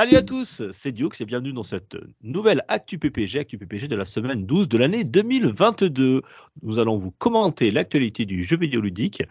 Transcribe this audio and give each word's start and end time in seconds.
Salut 0.00 0.16
à 0.16 0.22
tous, 0.22 0.62
c'est 0.72 0.92
Dioux 0.92 1.10
et 1.20 1.24
bienvenue 1.26 1.52
dans 1.52 1.62
cette 1.62 1.94
nouvelle 2.22 2.64
Actu 2.68 2.96
PPG, 2.96 3.40
Actu 3.40 3.58
PPG 3.58 3.86
de 3.86 3.96
la 3.96 4.06
semaine 4.06 4.46
12 4.46 4.66
de 4.66 4.78
l'année 4.78 5.04
2022. 5.04 6.22
Nous 6.62 6.78
allons 6.78 6.96
vous 6.96 7.10
commenter 7.10 7.70
l'actualité 7.70 8.24
du 8.24 8.42
jeu 8.42 8.56
vidéo 8.56 8.80
ludique. 8.80 9.22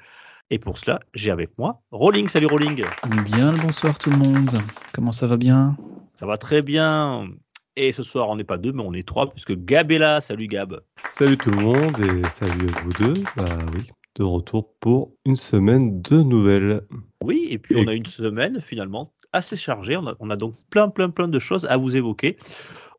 Et 0.52 0.60
pour 0.60 0.78
cela, 0.78 1.00
j'ai 1.16 1.32
avec 1.32 1.58
moi 1.58 1.82
Rolling. 1.90 2.28
Salut 2.28 2.46
Rolling. 2.46 2.86
Bien 3.26 3.54
le 3.54 3.60
bonsoir 3.60 3.98
tout 3.98 4.12
le 4.12 4.18
monde. 4.18 4.62
Comment 4.94 5.12
ça 5.12 5.26
va 5.26 5.38
bien? 5.38 5.76
Ça 6.14 6.28
va 6.28 6.38
très 6.38 6.62
bien. 6.62 7.28
Et 7.76 7.92
ce 7.92 8.04
soir, 8.04 8.30
on 8.30 8.36
n'est 8.36 8.44
pas 8.44 8.60
deux, 8.60 8.72
mais 8.72 8.84
on 8.86 8.94
est 8.94 9.08
trois, 9.08 9.28
puisque 9.28 9.56
Gab 9.66 9.92
est 9.92 9.98
là. 9.98 10.22
Salut 10.22 10.46
Gab. 10.46 10.82
Salut 11.18 11.38
tout 11.38 11.50
le 11.50 11.62
monde 11.62 11.98
et 11.98 12.30
salut 12.30 12.70
à 12.76 12.82
vous 12.82 12.94
deux. 12.94 13.24
Bah 13.36 13.58
oui, 13.74 13.90
de 14.18 14.24
retour 14.24 14.72
pour 14.80 15.16
une 15.26 15.36
semaine 15.36 16.04
de 16.04 16.22
nouvelles. 16.22 16.84
Oui, 17.24 17.48
et 17.50 17.58
puis 17.58 17.74
Et- 17.76 17.84
on 17.84 17.88
a 17.88 17.96
une 17.96 18.06
semaine 18.06 18.62
finalement 18.62 19.14
assez 19.34 19.56
chargée. 19.56 19.98
On 19.98 20.08
a, 20.08 20.16
on 20.20 20.30
a 20.30 20.36
donc 20.36 20.54
plein, 20.70 20.90
plein, 20.90 21.10
plein 21.10 21.28
de 21.28 21.40
choses 21.40 21.66
à 21.66 21.78
vous 21.78 21.96
évoquer. 21.96 22.38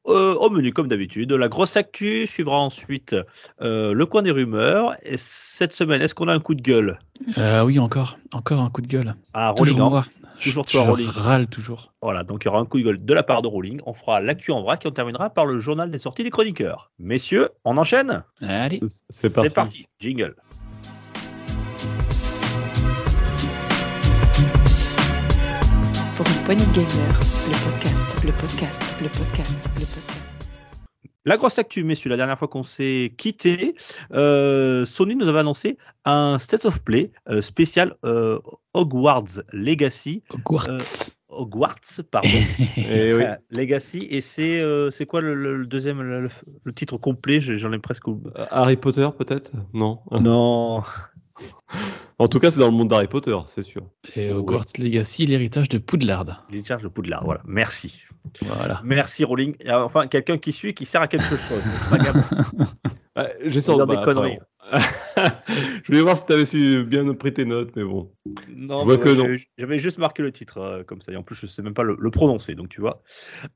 Euh, 0.08 0.34
au 0.36 0.48
menu, 0.48 0.72
comme 0.72 0.88
d'habitude, 0.88 1.30
la 1.32 1.48
grosse 1.48 1.76
actu 1.76 2.26
suivra 2.26 2.56
ensuite 2.58 3.14
euh, 3.60 3.92
le 3.92 4.06
coin 4.06 4.22
des 4.22 4.30
rumeurs. 4.30 4.96
Et 5.02 5.16
cette 5.18 5.74
semaine, 5.74 6.00
est-ce 6.00 6.14
qu'on 6.14 6.28
a 6.28 6.32
un 6.32 6.40
coup 6.40 6.54
de 6.54 6.62
gueule? 6.62 6.98
Euh, 7.36 7.62
Oui, 7.62 7.78
encore, 7.78 8.18
encore 8.32 8.62
un 8.62 8.70
coup 8.70 8.80
de 8.80 8.86
gueule. 8.86 9.14
Ah, 9.34 9.50
Rolling, 9.50 9.74
toujours 9.74 9.86
hein. 9.88 9.90
moi. 9.90 10.04
Toujours 10.42 10.64
Je 10.66 10.72
toi, 10.72 10.84
Rolling. 10.86 11.06
râle 11.06 11.48
toujours. 11.48 11.92
Voilà, 12.00 12.24
donc 12.24 12.44
il 12.44 12.46
y 12.46 12.48
aura 12.48 12.60
un 12.60 12.64
coup 12.64 12.78
de 12.78 12.84
gueule 12.84 13.04
de 13.04 13.14
la 13.14 13.22
part 13.22 13.42
de 13.42 13.48
Rolling. 13.48 13.78
On 13.84 13.92
fera 13.92 14.22
l'actu 14.22 14.52
en 14.52 14.62
vrac 14.62 14.82
et 14.86 14.88
on 14.88 14.90
terminera 14.90 15.28
par 15.28 15.44
le 15.44 15.60
journal 15.60 15.90
des 15.90 15.98
sorties 15.98 16.24
des 16.24 16.30
chroniqueurs. 16.30 16.90
Messieurs, 16.98 17.50
on 17.66 17.76
enchaîne? 17.76 18.24
Allez, 18.40 18.80
C'est 19.10 19.34
parti. 19.54 19.86
Jingle. 19.98 20.34
Pour 26.20 26.28
une 26.36 26.44
poignée 26.44 26.66
de 26.66 26.72
gamers, 26.72 27.20
le 27.48 27.70
podcast, 27.70 28.24
le 28.26 28.32
podcast, 28.32 28.94
le 29.00 29.08
podcast, 29.08 29.70
le 29.76 29.86
podcast. 29.86 30.48
La 31.24 31.38
grosse 31.38 31.58
actu, 31.58 31.82
messieurs, 31.82 32.10
la 32.10 32.18
dernière 32.18 32.38
fois 32.38 32.46
qu'on 32.46 32.62
s'est 32.62 33.14
quitté, 33.16 33.74
euh, 34.12 34.84
Sony 34.84 35.16
nous 35.16 35.28
avait 35.28 35.38
annoncé 35.38 35.78
un 36.04 36.38
State 36.38 36.66
of 36.66 36.82
Play 36.82 37.10
euh, 37.30 37.40
spécial 37.40 37.94
euh, 38.04 38.38
Hogwarts 38.74 39.40
Legacy. 39.54 40.22
Hogwarts. 40.28 40.68
Euh, 40.68 40.78
Hogwarts, 41.30 42.02
pardon. 42.10 42.28
Et 42.76 43.14
oui. 43.14 43.22
Euh, 43.22 43.36
Legacy. 43.52 44.06
Et 44.10 44.20
c'est 44.20 44.62
euh, 44.62 44.90
c'est 44.90 45.06
quoi 45.06 45.22
le, 45.22 45.34
le- 45.34 45.64
deuxième, 45.66 46.02
le, 46.02 46.28
le- 46.64 46.72
titre 46.74 46.98
complet? 46.98 47.40
J'en 47.40 47.72
ai 47.72 47.78
presque 47.78 48.04
Harry 48.50 48.76
Potter 48.76 49.08
peut-être? 49.16 49.52
Non. 49.72 50.00
Non. 50.12 50.82
En 52.18 52.28
tout 52.28 52.38
cas, 52.38 52.50
c'est 52.50 52.60
dans 52.60 52.66
le 52.70 52.76
monde 52.76 52.88
d'Harry 52.88 53.06
Potter, 53.08 53.36
c'est 53.46 53.62
sûr. 53.62 53.82
Et 54.14 54.32
Hogwarts 54.32 54.64
Legacy, 54.78 55.24
l'héritage 55.24 55.68
de 55.68 55.78
Poudlard. 55.78 56.46
Charges 56.66 56.82
de 56.82 56.88
Poudlard, 56.88 57.24
voilà. 57.24 57.40
Merci. 57.46 58.02
Voilà. 58.42 58.80
Merci, 58.84 59.24
Rolling. 59.24 59.54
Et 59.60 59.72
Enfin, 59.72 60.06
quelqu'un 60.06 60.36
qui 60.36 60.52
suit, 60.52 60.74
qui 60.74 60.84
sert 60.84 61.00
à 61.00 61.08
quelque 61.08 61.24
chose. 61.24 61.62
Ah, 63.20 63.28
J'ai 63.44 63.60
sorti 63.60 63.94
des 63.96 64.02
conneries. 64.02 64.38
Je 65.16 65.86
voulais 65.86 66.02
voir 66.02 66.16
si 66.16 66.26
tu 66.26 66.32
avais 66.32 66.46
su 66.46 66.84
bien 66.84 67.12
prêter 67.14 67.42
tes 67.42 67.44
notes, 67.44 67.70
mais 67.76 67.82
bon. 67.82 68.12
Non, 68.56 68.84
que 68.86 69.08
ouais, 69.08 69.14
non. 69.16 69.36
j'avais- 69.58 69.78
juste 69.78 69.98
marqué 69.98 70.22
le 70.22 70.30
titre 70.30 70.58
euh, 70.58 70.84
comme 70.84 71.00
ça. 71.00 71.12
Et 71.12 71.16
en 71.16 71.22
plus, 71.22 71.34
je 71.34 71.46
sais 71.46 71.62
même 71.62 71.74
pas 71.74 71.82
le, 71.82 71.96
le 71.98 72.10
prononcer, 72.10 72.54
donc 72.54 72.68
tu 72.68 72.80
vois. 72.80 73.02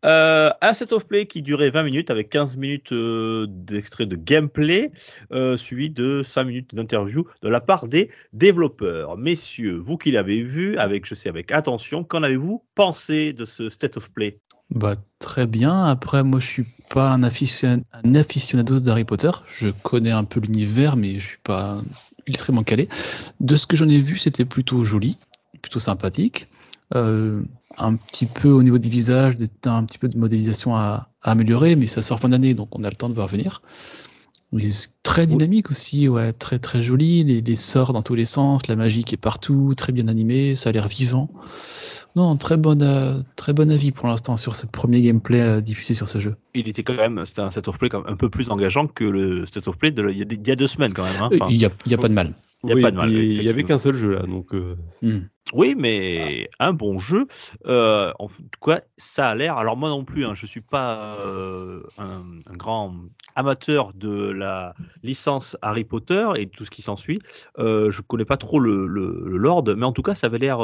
Euh, 0.04 0.50
un 0.60 0.74
set 0.74 0.92
of 0.92 1.06
play 1.06 1.26
qui 1.26 1.42
durait 1.42 1.70
20 1.70 1.84
minutes 1.84 2.10
avec 2.10 2.30
15 2.30 2.56
minutes 2.56 2.92
euh, 2.92 3.46
d'extrait 3.48 4.06
de 4.06 4.16
gameplay, 4.16 4.90
euh, 5.32 5.56
suivi 5.56 5.90
de 5.90 6.22
5 6.24 6.44
minutes 6.44 6.74
d'interview 6.74 7.26
de 7.42 7.48
la 7.48 7.60
part 7.60 7.86
des 7.86 8.10
développeurs. 8.32 9.16
Messieurs, 9.16 9.76
vous 9.76 9.96
qui 9.96 10.10
l'avez 10.10 10.42
vu, 10.42 10.76
avec, 10.78 11.06
je 11.06 11.14
sais, 11.14 11.28
avec 11.28 11.52
attention, 11.52 12.02
qu'en 12.04 12.22
avez-vous 12.22 12.64
pensé 12.74 13.32
de 13.32 13.44
ce 13.44 13.68
state 13.68 13.96
of 13.96 14.10
play? 14.10 14.40
Bah, 14.70 14.96
très 15.18 15.46
bien. 15.46 15.84
Après, 15.84 16.22
moi, 16.22 16.40
je 16.40 16.46
suis 16.46 16.66
pas 16.90 17.12
un, 17.12 17.22
aficionado, 17.22 17.82
un 17.92 18.14
aficionados 18.14 18.80
d'Harry 18.80 19.04
Potter. 19.04 19.30
Je 19.54 19.68
connais 19.82 20.10
un 20.10 20.24
peu 20.24 20.40
l'univers, 20.40 20.96
mais 20.96 21.18
je 21.18 21.26
suis 21.26 21.38
pas 21.42 21.80
extrêmement 22.26 22.64
calé. 22.64 22.88
De 23.40 23.56
ce 23.56 23.66
que 23.66 23.76
j'en 23.76 23.88
ai 23.88 24.00
vu, 24.00 24.16
c'était 24.18 24.44
plutôt 24.44 24.82
joli, 24.84 25.16
plutôt 25.62 25.80
sympathique. 25.80 26.46
Euh, 26.94 27.42
un 27.78 27.94
petit 27.96 28.26
peu 28.26 28.50
au 28.50 28.62
niveau 28.62 28.78
des 28.78 28.88
visages, 28.88 29.34
un 29.64 29.84
petit 29.84 29.98
peu 29.98 30.08
de 30.08 30.18
modélisation 30.18 30.76
à, 30.76 31.08
à 31.22 31.30
améliorer, 31.32 31.76
mais 31.76 31.86
ça 31.86 32.02
sort 32.02 32.20
fin 32.20 32.28
d'année, 32.28 32.54
donc 32.54 32.76
on 32.78 32.84
a 32.84 32.88
le 32.88 32.96
temps 32.96 33.08
de 33.08 33.14
voir 33.14 33.26
venir. 33.26 33.62
Très 35.02 35.26
dynamique 35.26 35.70
aussi, 35.70 36.08
ouais, 36.08 36.32
très 36.32 36.58
très 36.58 36.82
joli, 36.82 37.24
les, 37.24 37.40
les 37.40 37.56
sorts 37.56 37.92
dans 37.92 38.02
tous 38.02 38.14
les 38.14 38.24
sens, 38.24 38.66
la 38.68 38.76
magie 38.76 39.04
qui 39.04 39.14
est 39.14 39.18
partout, 39.18 39.74
très 39.76 39.92
bien 39.92 40.08
animé, 40.08 40.54
ça 40.54 40.70
a 40.70 40.72
l'air 40.72 40.88
vivant. 40.88 41.28
Non, 42.16 42.36
très 42.36 42.56
bon, 42.56 42.80
euh, 42.80 43.20
très 43.34 43.52
bon 43.52 43.70
avis 43.72 43.90
pour 43.90 44.06
l'instant 44.06 44.36
sur 44.36 44.54
ce 44.54 44.66
premier 44.66 45.00
gameplay 45.00 45.40
euh, 45.40 45.60
diffusé 45.60 45.94
sur 45.94 46.08
ce 46.08 46.20
jeu. 46.20 46.36
Il 46.54 46.68
était 46.68 46.84
quand 46.84 46.94
même, 46.94 47.24
c'était 47.26 47.40
un 47.40 47.50
set 47.50 47.66
of 47.66 47.78
play 47.78 47.88
quand 47.88 48.04
même 48.04 48.12
un 48.12 48.16
peu 48.16 48.30
plus 48.30 48.50
engageant 48.50 48.86
que 48.86 49.04
le 49.04 49.46
state 49.46 49.66
of 49.66 49.76
play 49.76 49.90
de, 49.90 50.08
il, 50.10 50.18
y 50.18 50.50
a, 50.50 50.54
deux 50.54 50.68
semaines 50.68 50.94
quand 50.94 51.02
même. 51.02 51.20
hein. 51.20 51.28
Euh, 51.32 51.38
Enfin, 51.40 51.48
Il 51.50 51.58
n'y 51.58 51.64
a, 51.64 51.70
il 51.86 51.90
y 51.92 51.94
a 51.94 51.98
pas 51.98 52.08
de 52.08 52.14
mal. 52.14 52.32
Il 52.64 52.68
y 52.68 52.72
a 52.72 52.74
Oui, 52.76 52.82
pas 52.82 52.90
de 52.90 52.96
mal, 52.96 53.08
puis 53.10 53.18
oui, 53.18 53.36
Il 53.36 53.42
y 53.44 53.48
avait 53.48 53.64
qu'un 53.64 53.78
seul 53.78 53.94
jeu 53.94 54.14
là, 54.14 54.22
donc. 54.22 54.54
euh, 54.54 54.76
Hmm. 55.02 55.18
Oui, 55.52 55.74
mais 55.76 56.48
un 56.58 56.72
bon 56.72 56.98
jeu. 56.98 57.26
Euh, 57.66 58.10
en 58.18 58.28
tout 58.28 58.42
cas, 58.64 58.80
ça 58.96 59.28
a 59.28 59.34
l'air. 59.34 59.58
Alors 59.58 59.76
moi 59.76 59.90
non 59.90 60.02
plus, 60.02 60.24
hein, 60.24 60.32
je 60.34 60.46
suis 60.46 60.62
pas 60.62 61.18
euh, 61.20 61.82
un, 61.98 62.22
un 62.46 62.56
grand 62.56 62.94
amateur 63.36 63.92
de 63.92 64.30
la 64.30 64.74
licence 65.02 65.56
Harry 65.60 65.84
Potter 65.84 66.26
et 66.36 66.46
tout 66.46 66.64
ce 66.64 66.70
qui 66.70 66.80
s'ensuit. 66.80 67.18
Euh, 67.58 67.90
je 67.90 68.00
connais 68.00 68.24
pas 68.24 68.38
trop 68.38 68.58
le, 68.58 68.86
le, 68.86 69.22
le 69.26 69.36
Lord, 69.36 69.64
mais 69.76 69.84
en 69.84 69.92
tout 69.92 70.02
cas, 70.02 70.14
ça 70.14 70.28
avait 70.28 70.38
l'air, 70.38 70.58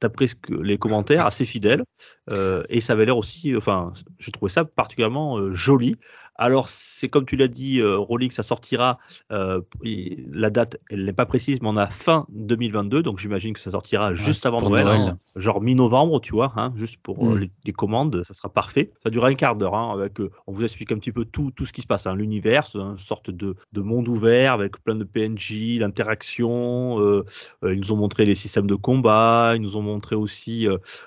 d'après 0.00 0.26
les 0.48 0.78
commentaires, 0.78 1.24
assez 1.24 1.44
fidèle. 1.44 1.84
Euh, 2.32 2.64
et 2.68 2.80
ça 2.80 2.94
avait 2.94 3.06
l'air 3.06 3.16
aussi. 3.16 3.54
Enfin, 3.56 3.92
je 4.18 4.30
trouvais 4.32 4.50
ça 4.50 4.64
particulièrement 4.64 5.38
euh, 5.38 5.54
joli. 5.54 5.96
Alors, 6.38 6.68
c'est 6.68 7.08
comme 7.08 7.24
tu 7.24 7.36
l'as 7.36 7.48
dit, 7.48 7.80
euh, 7.80 7.96
Rolling, 7.98 8.30
ça 8.30 8.42
sortira. 8.42 8.98
euh, 9.32 9.60
la 9.82 10.50
date, 10.50 10.78
elle 10.90 11.04
n'est 11.04 11.12
pas 11.12 11.26
précise, 11.26 11.60
mais 11.62 11.68
on 11.68 11.76
a 11.76 11.86
fin 11.86 12.26
2022, 12.30 13.02
donc 13.02 13.18
j'imagine 13.18 13.54
que 13.54 13.60
ça 13.60 13.70
sortira 13.70 14.12
juste 14.14 14.44
avant 14.46 14.60
Noël, 14.60 14.84
Noël. 14.84 15.00
hein, 15.00 15.18
genre 15.36 15.60
mi-novembre, 15.60 16.20
tu 16.20 16.32
vois, 16.32 16.52
hein, 16.56 16.72
juste 16.76 16.98
pour 17.02 17.26
euh, 17.30 17.36
Mm. 17.36 17.40
les, 17.40 17.50
les 17.66 17.72
commandes, 17.72 18.22
ça 18.26 18.34
sera 18.34 18.48
parfait. 18.48 18.92
Ça 19.02 19.10
durera 19.10 19.28
un 19.28 19.34
quart 19.34 19.56
d'heure, 19.56 19.74
hein, 19.74 19.92
avec, 19.92 20.18
on 20.46 20.52
vous 20.52 20.62
explique 20.64 20.92
un 20.92 20.98
petit 20.98 21.12
peu 21.12 21.24
tout, 21.24 21.50
tout 21.54 21.64
ce 21.64 21.72
qui 21.72 21.80
se 21.82 21.86
passe, 21.86 22.06
l'univers, 22.06 22.68
une 22.74 22.98
sorte 22.98 23.30
de, 23.30 23.54
de 23.72 23.80
monde 23.80 24.08
ouvert 24.08 24.52
avec 24.52 24.82
plein 24.84 24.96
de 24.96 25.04
PNJ, 25.04 25.78
d'interactions. 25.78 27.00
euh, 27.00 27.24
euh, 27.64 27.74
ils 27.74 27.80
nous 27.80 27.92
ont 27.92 27.96
montré 27.96 28.24
les 28.24 28.34
systèmes 28.34 28.66
de 28.66 28.74
combat, 28.74 29.52
ils 29.56 29.62
nous 29.62 29.76
ont 29.76 29.82
montré 29.82 30.16
aussi 30.16 30.66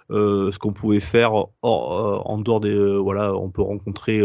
ce 0.09 0.57
qu'on 0.57 0.73
pouvait 0.73 0.99
faire 0.99 1.33
hors- 1.61 2.29
en 2.29 2.37
dehors 2.39 2.59
des, 2.59 2.97
voilà, 2.97 3.33
on 3.35 3.49
peut 3.49 3.61
rencontrer. 3.61 4.21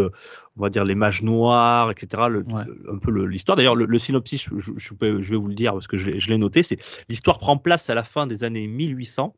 On 0.56 0.62
va 0.62 0.70
dire 0.70 0.84
les 0.84 0.94
mages 0.94 1.22
noirs, 1.22 1.91
etc. 1.91 2.28
le- 2.28 2.44
Ouais. 2.44 2.62
un 2.92 2.98
peu 2.98 3.10
l'histoire. 3.26 3.56
D'ailleurs, 3.56 3.75
le, 3.75 3.87
le 3.87 3.98
synopsis, 3.98 4.42
je, 4.50 4.59
je- 4.59 4.72
je 4.76 4.94
peux- 4.94 5.20
je 5.20 5.31
vais 5.31 5.37
vous 5.37 5.48
le 5.48 5.54
dire 5.54 5.72
parce 5.72 5.87
que 5.87 5.97
je, 5.97 6.10
l'ai- 6.10 6.38
noté, 6.38 6.62
c'est 6.62 6.78
l'histoire 7.09 7.38
prend 7.38 7.56
place 7.56 7.91
à 7.91 7.94
la 7.94 8.04
fin 8.04 8.26
des 8.26 8.44
années 8.44 8.66
1800 8.69 9.34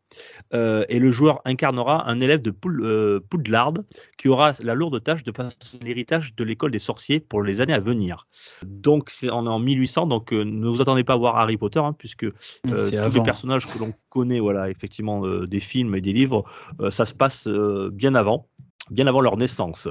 euh, 0.55 0.85
et 0.89 0.99
le 0.99 1.11
joueur 1.13 1.41
incarnera 1.45 2.09
un 2.11 2.21
élève 2.21 2.43
de 2.43 2.51
Poul- 2.51 2.83
euh, 2.85 3.21
Poudlard 3.31 3.73
qui 4.19 4.29
aura 4.29 4.53
la 4.63 4.75
lourde 4.75 5.03
tâche 5.03 5.23
de 5.25 5.33
faire 5.33 5.49
l'héritage 5.83 6.35
de 6.35 6.45
l'école 6.45 6.71
des 6.71 6.79
sorciers 6.79 7.21
pour 7.21 7.43
les 7.43 7.61
années 7.61 7.75
à 7.75 7.81
venir. 7.81 8.27
Donc, 8.65 9.09
c'est, 9.11 9.31
on 9.31 9.47
est 9.47 9.51
en 9.51 9.59
1800, 9.59 10.07
donc 10.07 10.33
euh, 10.33 10.45
ne 10.45 10.69
vous 10.69 10.81
attendez 10.83 11.05
pas 11.05 11.15
à 11.15 11.17
voir 11.17 11.37
Harry 11.37 11.57
Potter, 11.57 11.81
hein, 11.81 11.95
puisque 11.99 12.27
tous 12.65 12.69
les 13.15 13.23
personnages 13.23 13.67
que 13.67 13.79
l'on 13.79 13.93
connaît, 14.11 14.41
voilà, 14.41 14.71
effectivement, 14.71 15.27
des 15.47 15.61
films 15.61 15.95
et 15.95 16.01
des 16.01 16.13
livres, 16.13 16.45
ça 16.91 17.05
se 17.05 17.15
passe 17.15 17.49
bien 17.93 18.15
avant 18.15 18.49
bien 18.91 19.09
avant 19.09 19.21
leur 19.21 19.37
naissance. 19.37 19.89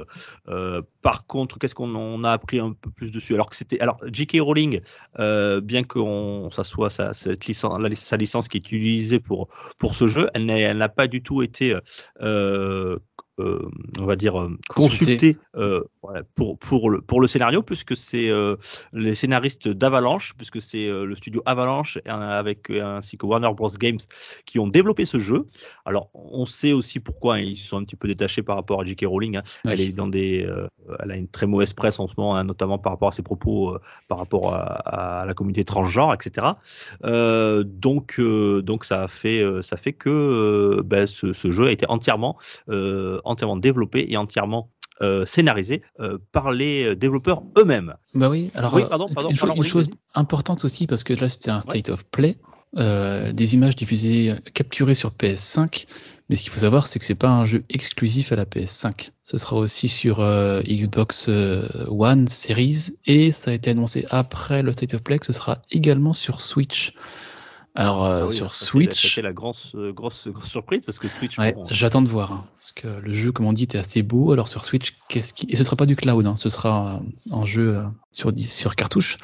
Euh, 0.48 0.80
par 1.06 1.24
contre, 1.24 1.60
qu'est-ce 1.60 1.76
qu'on 1.76 1.94
on 1.94 2.24
a 2.24 2.32
appris 2.32 2.58
un 2.58 2.72
peu 2.72 2.90
plus 2.90 3.12
dessus? 3.12 3.32
Alors 3.34 3.48
que 3.48 3.54
c'était, 3.54 3.78
alors 3.78 3.96
J.K. 4.12 4.38
Rowling, 4.40 4.80
euh, 5.20 5.60
bien 5.60 5.84
qu'on 5.84 6.50
ça 6.50 6.64
soit 6.64 6.90
sa, 6.90 7.14
cette 7.14 7.46
licence, 7.46 7.78
la- 7.78 7.94
sa 7.94 8.16
licence 8.16 8.48
qui 8.48 8.56
est 8.56 8.66
utilisée 8.72 9.20
pour 9.20 9.46
pour 9.78 9.94
ce 9.94 10.08
jeu, 10.08 10.28
elle 10.34 10.46
n'a 10.76 10.88
pas 10.88 11.06
du 11.06 11.22
tout 11.22 11.42
été 11.42 11.76
euh, 12.22 12.98
euh, 13.38 13.68
on 14.00 14.06
va 14.06 14.16
dire, 14.16 14.40
euh, 14.40 14.56
Consulté. 14.68 15.36
euh, 15.56 15.82
pour, 16.34 16.58
pour, 16.58 16.88
le, 16.88 17.02
pour 17.02 17.20
le 17.20 17.28
scénario, 17.28 17.62
puisque 17.62 17.94
c'est 17.94 18.30
euh, 18.30 18.56
les 18.94 19.14
scénaristes 19.14 19.68
d'Avalanche, 19.68 20.32
puisque 20.38 20.62
c'est 20.62 20.88
le 20.88 21.14
studio 21.14 21.42
Avalanche 21.44 21.98
avec 22.06 22.70
ainsi 22.70 23.18
que 23.18 23.26
Warner 23.26 23.50
Bros. 23.54 23.68
Games 23.78 23.98
qui 24.46 24.58
ont 24.58 24.66
développé 24.68 25.04
ce 25.04 25.18
jeu. 25.18 25.44
Alors, 25.84 26.08
on 26.14 26.46
sait 26.46 26.72
aussi 26.72 26.98
pourquoi 26.98 27.40
ils 27.40 27.58
sont 27.58 27.76
un 27.76 27.84
petit 27.84 27.96
peu 27.96 28.08
détachés 28.08 28.42
par 28.42 28.56
rapport 28.56 28.80
à 28.80 28.84
J.K. 28.86 29.04
Rowling. 29.06 29.36
hein. 29.36 29.42
Elle 29.64 29.82
est 29.82 29.92
dans 29.92 30.08
des, 30.08 30.48
elle 31.02 31.10
a 31.10 31.16
une 31.16 31.28
très 31.28 31.46
mauvaise 31.46 31.72
presse 31.72 32.00
en 32.00 32.08
ce 32.08 32.14
moment, 32.16 32.36
hein, 32.36 32.44
notamment 32.44 32.78
par 32.78 32.92
rapport 32.92 33.08
à 33.08 33.12
ses 33.12 33.22
propos, 33.22 33.76
par 34.08 34.18
rapport 34.18 34.54
à, 34.54 35.24
la 35.26 35.34
communauté 35.34 35.64
transgenre, 35.64 36.14
etc. 36.14 36.46
donc, 37.02 38.20
donc 38.20 38.84
ça 38.84 39.08
fait, 39.08 39.44
ça 39.62 39.76
fait 39.76 39.92
que 39.92 40.82
ben, 40.84 41.06
ce, 41.06 41.32
ce, 41.32 41.50
jeu 41.50 41.66
a 41.66 41.70
été 41.70 41.86
entièrement, 41.88 42.36
entièrement 43.24 43.56
développé 43.56 44.06
et 44.08 44.16
entièrement 44.16 44.70
euh, 45.02 45.26
scénarisé 45.26 45.82
euh, 46.00 46.16
par 46.32 46.52
les 46.52 46.84
euh, 46.84 46.96
développeurs 46.96 47.42
eux-mêmes. 47.58 47.96
Bah 48.14 48.30
oui, 48.30 48.50
alors 48.54 48.78
une, 48.78 49.62
chose 49.62 49.90
importante 50.14 50.64
aussi, 50.64 50.86
parce 50.86 51.04
que 51.04 51.12
là 51.12 51.28
c'était 51.28 51.50
un 51.50 51.60
state 51.60 51.90
of 51.90 52.06
play, 52.06 52.38
des 52.76 53.54
images 53.54 53.76
diffusées, 53.76 54.34
capturées 54.54 54.94
sur 54.94 55.10
PS5, 55.10 55.86
mais 56.28 56.36
ce 56.36 56.42
qu'il 56.42 56.52
faut 56.52 56.60
savoir 56.60 56.86
c'est 56.86 56.98
que 56.98 57.04
c'est 57.04 57.14
pas 57.14 57.30
un 57.30 57.46
jeu 57.46 57.64
exclusif 57.70 58.32
à 58.32 58.36
la 58.36 58.44
PS5. 58.44 59.10
Ce 59.22 59.38
sera 59.38 59.56
aussi 59.56 59.88
sur 59.88 60.20
Xbox 60.66 61.28
One 61.88 62.28
Series, 62.28 62.96
et 63.06 63.30
ça 63.30 63.50
a 63.50 63.54
été 63.54 63.70
annoncé 63.70 64.04
après 64.10 64.62
le 64.62 64.72
state 64.72 64.94
of 64.94 65.02
play 65.02 65.18
que 65.18 65.26
ce 65.26 65.32
sera 65.32 65.62
également 65.70 66.12
sur 66.12 66.40
Switch. 66.42 66.92
Alors 67.76 68.06
ah 68.06 68.10
euh, 68.22 68.30
sur 68.30 68.54
Switch, 68.54 69.06
c'était 69.06 69.20
la 69.20 69.34
grosse, 69.34 69.74
euh, 69.74 69.92
grosse, 69.92 70.28
grosse, 70.28 70.48
surprise 70.48 70.80
parce 70.84 70.98
que 70.98 71.08
Switch. 71.08 71.36
j'attends 71.68 72.00
de 72.00 72.08
voir 72.08 72.32
hein, 72.32 72.46
parce 72.54 72.72
que 72.72 72.88
le 72.88 73.12
jeu, 73.12 73.32
comme 73.32 73.44
on 73.44 73.52
dit, 73.52 73.64
était 73.64 73.76
assez 73.76 74.02
beau. 74.02 74.32
Alors 74.32 74.48
sur 74.48 74.64
Switch, 74.64 74.96
qu'est-ce 75.10 75.34
qui 75.34 75.46
et 75.50 75.56
ce 75.56 75.62
sera 75.62 75.76
pas 75.76 75.84
du 75.84 75.94
cloud, 75.94 76.26
hein, 76.26 76.36
ce 76.36 76.48
sera 76.48 77.02
un 77.30 77.44
jeu 77.44 77.76
euh, 77.76 77.84
sur 78.12 78.32
sur 78.38 78.76
cartouche. 78.76 79.18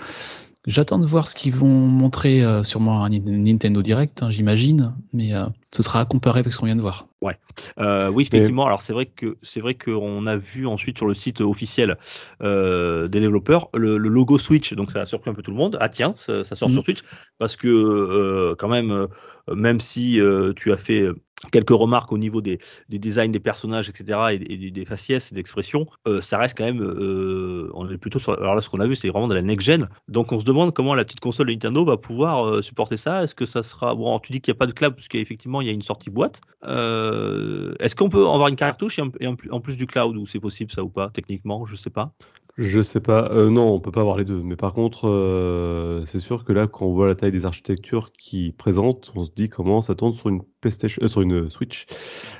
J'attends 0.68 1.00
de 1.00 1.06
voir 1.06 1.26
ce 1.26 1.34
qu'ils 1.34 1.54
vont 1.54 1.66
montrer, 1.66 2.44
euh, 2.44 2.62
sûrement 2.62 3.04
un 3.04 3.08
Nintendo 3.10 3.82
Direct, 3.82 4.22
hein, 4.22 4.30
j'imagine, 4.30 4.94
mais 5.12 5.34
euh, 5.34 5.46
ce 5.72 5.82
sera 5.82 6.00
à 6.00 6.04
comparer 6.04 6.38
avec 6.38 6.52
ce 6.52 6.58
qu'on 6.58 6.66
vient 6.66 6.76
de 6.76 6.80
voir. 6.80 7.08
Ouais. 7.20 7.36
Euh, 7.78 8.08
oui, 8.10 8.22
effectivement. 8.22 8.64
Alors 8.64 8.80
c'est 8.80 8.92
vrai 8.92 9.06
que 9.06 9.38
c'est 9.42 9.60
vrai 9.60 9.74
qu'on 9.74 10.24
a 10.26 10.36
vu 10.36 10.68
ensuite 10.68 10.98
sur 10.98 11.06
le 11.06 11.14
site 11.14 11.40
officiel 11.40 11.96
des 12.40 13.08
développeurs 13.08 13.70
le, 13.74 13.96
logo 13.96 14.38
Switch, 14.38 14.72
donc 14.74 14.92
ça 14.92 15.00
a 15.00 15.06
surpris 15.06 15.30
un 15.30 15.34
peu 15.34 15.42
tout 15.42 15.50
le 15.50 15.56
monde. 15.56 15.78
Ah 15.80 15.88
tiens, 15.88 16.14
ça, 16.14 16.44
sort 16.44 16.68
mm. 16.68 16.72
sur 16.72 16.84
Switch 16.84 17.02
parce 17.38 17.56
que 17.56 18.54
quand 18.56 18.68
même, 18.68 19.08
même 19.52 19.80
si 19.80 20.20
tu 20.54 20.72
as 20.72 20.76
fait 20.76 21.08
quelques 21.50 21.70
remarques 21.70 22.12
au 22.12 22.18
niveau 22.18 22.40
des, 22.40 22.58
des 22.88 22.98
designs 22.98 23.30
des 23.30 23.40
personnages, 23.40 23.88
etc., 23.88 24.18
et, 24.32 24.70
des 24.70 24.84
faciès, 24.84 25.32
des 25.32 25.40
expressions, 25.40 25.86
euh, 26.06 26.20
ça 26.20 26.38
reste 26.38 26.56
quand 26.56 26.64
même, 26.64 26.82
euh, 26.82 27.70
on 27.74 27.88
est 27.90 27.98
plutôt 27.98 28.20
alors 28.30 28.54
là, 28.54 28.60
ce 28.60 28.68
qu'on 28.68 28.80
a 28.80 28.86
vu, 28.86 28.94
c'est 28.94 29.08
vraiment 29.08 29.28
de 29.28 29.34
la 29.34 29.42
next-gen, 29.42 29.88
donc 30.08 30.32
on 30.32 30.38
se 30.38 30.44
demande 30.44 30.72
comment 30.72 30.94
la 30.94 31.04
petite 31.04 31.20
console 31.20 31.48
de 31.48 31.52
Nintendo 31.52 31.84
va 31.84 31.96
pouvoir 31.96 32.46
euh, 32.46 32.62
supporter 32.62 32.96
ça, 32.96 33.24
est-ce 33.24 33.34
que 33.34 33.46
ça 33.46 33.62
sera, 33.62 33.94
bon, 33.94 34.18
tu 34.20 34.32
dis 34.32 34.40
qu'il 34.40 34.52
n'y 34.52 34.56
a 34.56 34.58
pas 34.58 34.66
de 34.66 34.72
cloud, 34.72 34.94
parce 34.94 35.08
qu'effectivement, 35.08 35.60
il 35.60 35.66
y 35.66 35.70
a 35.70 35.72
une 35.72 35.82
sortie 35.82 36.10
boîte, 36.10 36.40
est-ce 36.62 37.96
qu'on 37.96 38.08
peut 38.08 38.26
avoir 38.26 38.48
une 38.48 38.56
cartouche 38.56 38.98
et, 39.20 39.26
en, 39.26 39.60
plus 39.60 39.76
du 39.76 39.86
cloud, 39.86 40.16
ou 40.16 40.26
c'est 40.26 40.40
possible 40.40 40.70
ça 40.70 40.82
ou 40.82 40.88
pas, 40.88 41.10
techniquement, 41.12 41.66
je 41.66 41.74
sais 41.76 41.90
pas 41.90 42.12
je 42.58 42.82
sais 42.82 43.00
pas. 43.00 43.30
Euh, 43.30 43.48
non, 43.48 43.72
on 43.72 43.80
peut 43.80 43.90
pas 43.90 44.02
avoir 44.02 44.18
les 44.18 44.26
deux. 44.26 44.42
Mais 44.42 44.56
par 44.56 44.74
contre, 44.74 45.08
euh, 45.08 46.04
c'est 46.04 46.20
sûr 46.20 46.44
que 46.44 46.52
là, 46.52 46.66
quand 46.66 46.84
on 46.84 46.92
voit 46.92 47.06
la 47.06 47.14
taille 47.14 47.32
des 47.32 47.46
architectures 47.46 48.12
qui 48.12 48.52
présentent, 48.52 49.10
on 49.14 49.24
se 49.24 49.30
dit 49.34 49.48
comment 49.48 49.80
ça 49.80 49.94
tourne 49.94 50.12
sur 50.12 50.28
une 50.28 50.42
PlayStation, 50.60 51.02
euh, 51.02 51.08
sur 51.08 51.22
une 51.22 51.48
Switch. 51.48 51.86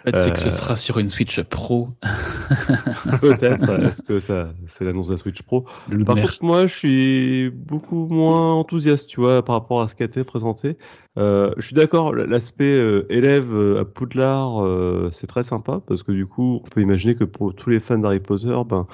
En 0.07 0.11
fait, 0.11 0.17
c'est 0.19 0.33
que 0.33 0.39
ce 0.39 0.51
sera 0.51 0.77
sur 0.77 0.99
une 0.99 1.09
Switch 1.09 1.41
Pro. 1.45 1.89
Peut-être. 3.23 3.81
Est-ce 3.81 4.03
que 4.03 4.21
ça, 4.21 4.53
c'est 4.69 4.85
l'annonce 4.85 5.07
de 5.07 5.13
la 5.13 5.19
Switch 5.19 5.41
Pro 5.43 5.65
Par 6.05 6.17
contre, 6.17 6.45
moi, 6.45 6.67
je 6.67 6.75
suis 6.75 7.51
beaucoup 7.51 8.07
moins 8.09 8.53
enthousiaste, 8.53 9.09
tu 9.09 9.21
vois, 9.21 9.43
par 9.43 9.55
rapport 9.55 9.81
à 9.81 9.89
ce 9.89 9.95
qui 9.95 10.03
a 10.03 10.07
été 10.07 10.25
présenté. 10.25 10.77
je 11.17 11.55
suis 11.59 11.75
d'accord, 11.75 12.15
l'aspect 12.15 12.79
élève 13.09 13.79
à 13.79 13.87
Poudlard, 13.87 14.63
c'est 15.11 15.27
très 15.27 15.43
sympa 15.43 15.81
parce 15.87 16.03
que 16.03 16.13
du 16.13 16.27
coup, 16.27 16.61
on 16.63 16.69
peut 16.69 16.83
imaginer 16.83 17.15
que 17.15 17.25
pour 17.25 17.55
tous 17.55 17.71
les 17.71 17.81
fans 17.81 17.99
d'Harry 17.99 18.21
Potter, 18.21 18.57
ben 18.69 18.87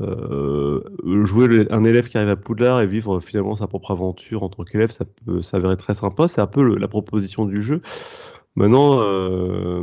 jouer 0.00 1.66
un 1.70 1.84
élève 1.84 2.08
qui 2.08 2.16
arrive 2.18 2.30
à 2.30 2.36
Poudlard 2.36 2.80
et 2.80 2.86
vivre 2.86 3.20
finalement 3.20 3.54
sa 3.54 3.66
propre 3.66 3.92
aventure 3.92 4.42
en 4.42 4.48
tant 4.48 4.64
qu'élève, 4.64 4.90
ça 4.90 5.04
peut 5.24 5.42
s'avérer 5.42 5.76
très 5.76 5.94
sympa. 5.94 6.28
C'est 6.28 6.40
un 6.40 6.46
peu 6.46 6.76
la 6.76 6.88
proposition 6.88 7.44
du 7.44 7.62
jeu. 7.62 7.80
Maintenant, 8.56 9.00
euh, 9.00 9.82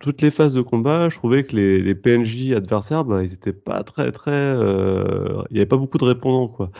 toutes 0.00 0.20
les 0.20 0.32
phases 0.32 0.52
de 0.52 0.60
combat, 0.60 1.08
je 1.08 1.16
trouvais 1.16 1.44
que 1.44 1.54
les, 1.54 1.94
PNJ 1.94 2.52
adversaires, 2.52 3.04
bah, 3.04 3.22
ils 3.22 3.32
étaient 3.32 3.52
pas 3.52 3.84
très 3.84 4.10
très, 4.10 4.32
euh, 4.32 5.42
il 5.50 5.56
y 5.56 5.60
avait 5.60 5.66
pas 5.66 5.76
beaucoup 5.76 5.98
de 5.98 6.04
répondants 6.04 6.48
quoi 6.48 6.70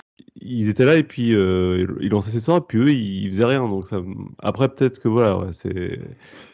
ils 0.41 0.69
étaient 0.69 0.85
là 0.85 0.97
et 0.97 1.03
puis 1.03 1.35
euh, 1.35 1.87
ils 2.01 2.11
lançaient 2.11 2.31
ses 2.31 2.41
sorts 2.41 2.59
et 2.59 2.61
puis 2.61 2.79
eux 2.79 2.91
ils, 2.91 3.29
faisaient 3.29 3.45
rien. 3.45 3.69
Donc 3.69 3.87
ça 3.87 4.01
après 4.39 4.69
peut-être 4.69 4.99
que 4.99 5.09
voilà 5.09 5.39
ouais, 5.39 5.53
c'est 5.53 6.01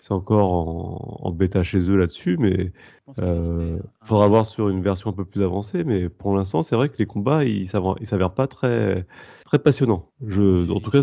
c'est 0.00 0.12
encore 0.12 0.53
en, 0.53 1.29
en, 1.29 1.31
bêta 1.31 1.62
chez 1.62 1.91
eux 1.91 1.97
là-dessus 1.97 2.37
mais 2.38 2.73
euh, 3.20 3.79
faudra 4.05 4.29
voir 4.29 4.47
sur 4.47 4.69
une 4.69 4.82
version 4.82 5.11
un 5.11 5.12
peu 5.12 5.25
plus 5.25 5.43
avancée 5.43 5.85
mais 5.85 6.09
pour 6.09 6.35
l'instant 6.35 6.62
c'est 6.62 6.76
vrai 6.76 6.88
que 6.88 6.97
les 6.99 7.06
combats 7.06 7.44
ils 7.44 7.67
s'avèrent 7.67 8.35
pas 8.35 8.47
très 8.47 9.05
très 9.52 9.58
passionnant. 9.58 10.08
Je, 10.26 10.70
en 10.70 10.81
tout 10.81 10.90
cas, 10.90 11.02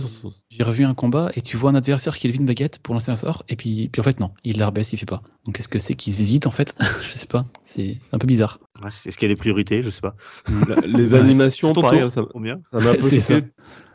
j'ai 0.49 0.63
revu 0.63 0.83
un 0.83 0.95
combat 0.95 1.29
et 1.35 1.41
tu 1.41 1.55
vois 1.55 1.69
un 1.69 1.75
adversaire 1.75 2.17
qui 2.17 2.27
lève 2.27 2.35
une 2.35 2.47
baguette 2.47 2.79
pour 2.79 2.95
lancer 2.95 3.11
un 3.11 3.15
sort 3.15 3.43
et 3.47 3.55
puis, 3.55 3.89
puis 3.89 3.99
en 3.99 4.03
fait 4.03 4.19
non, 4.19 4.31
il 4.43 4.57
la 4.57 4.65
rebaisse, 4.65 4.91
il 4.91 4.97
fait 4.97 5.05
pas. 5.05 5.21
Donc 5.45 5.59
est-ce 5.59 5.67
que 5.67 5.77
c'est 5.77 5.93
qu'ils 5.93 6.19
hésitent 6.19 6.47
en 6.47 6.51
fait? 6.51 6.75
Je 7.03 7.11
sais 7.11 7.27
pas. 7.27 7.45
C'est 7.61 7.99
un 8.11 8.17
peu 8.17 8.25
bizarre. 8.25 8.57
Est-ce 9.05 9.15
qu'il 9.19 9.27
y 9.27 9.31
a 9.31 9.35
des 9.35 9.39
priorités? 9.39 9.83
Je 9.83 9.91
sais 9.91 10.01
pas. 10.01 10.15
les 10.83 11.13
animations, 11.13 11.73
pareil, 11.73 12.09
ça 12.09 12.21
m'a 12.21 12.89
un 12.89 12.95
peu 12.95 13.01
choqué. 13.19 13.43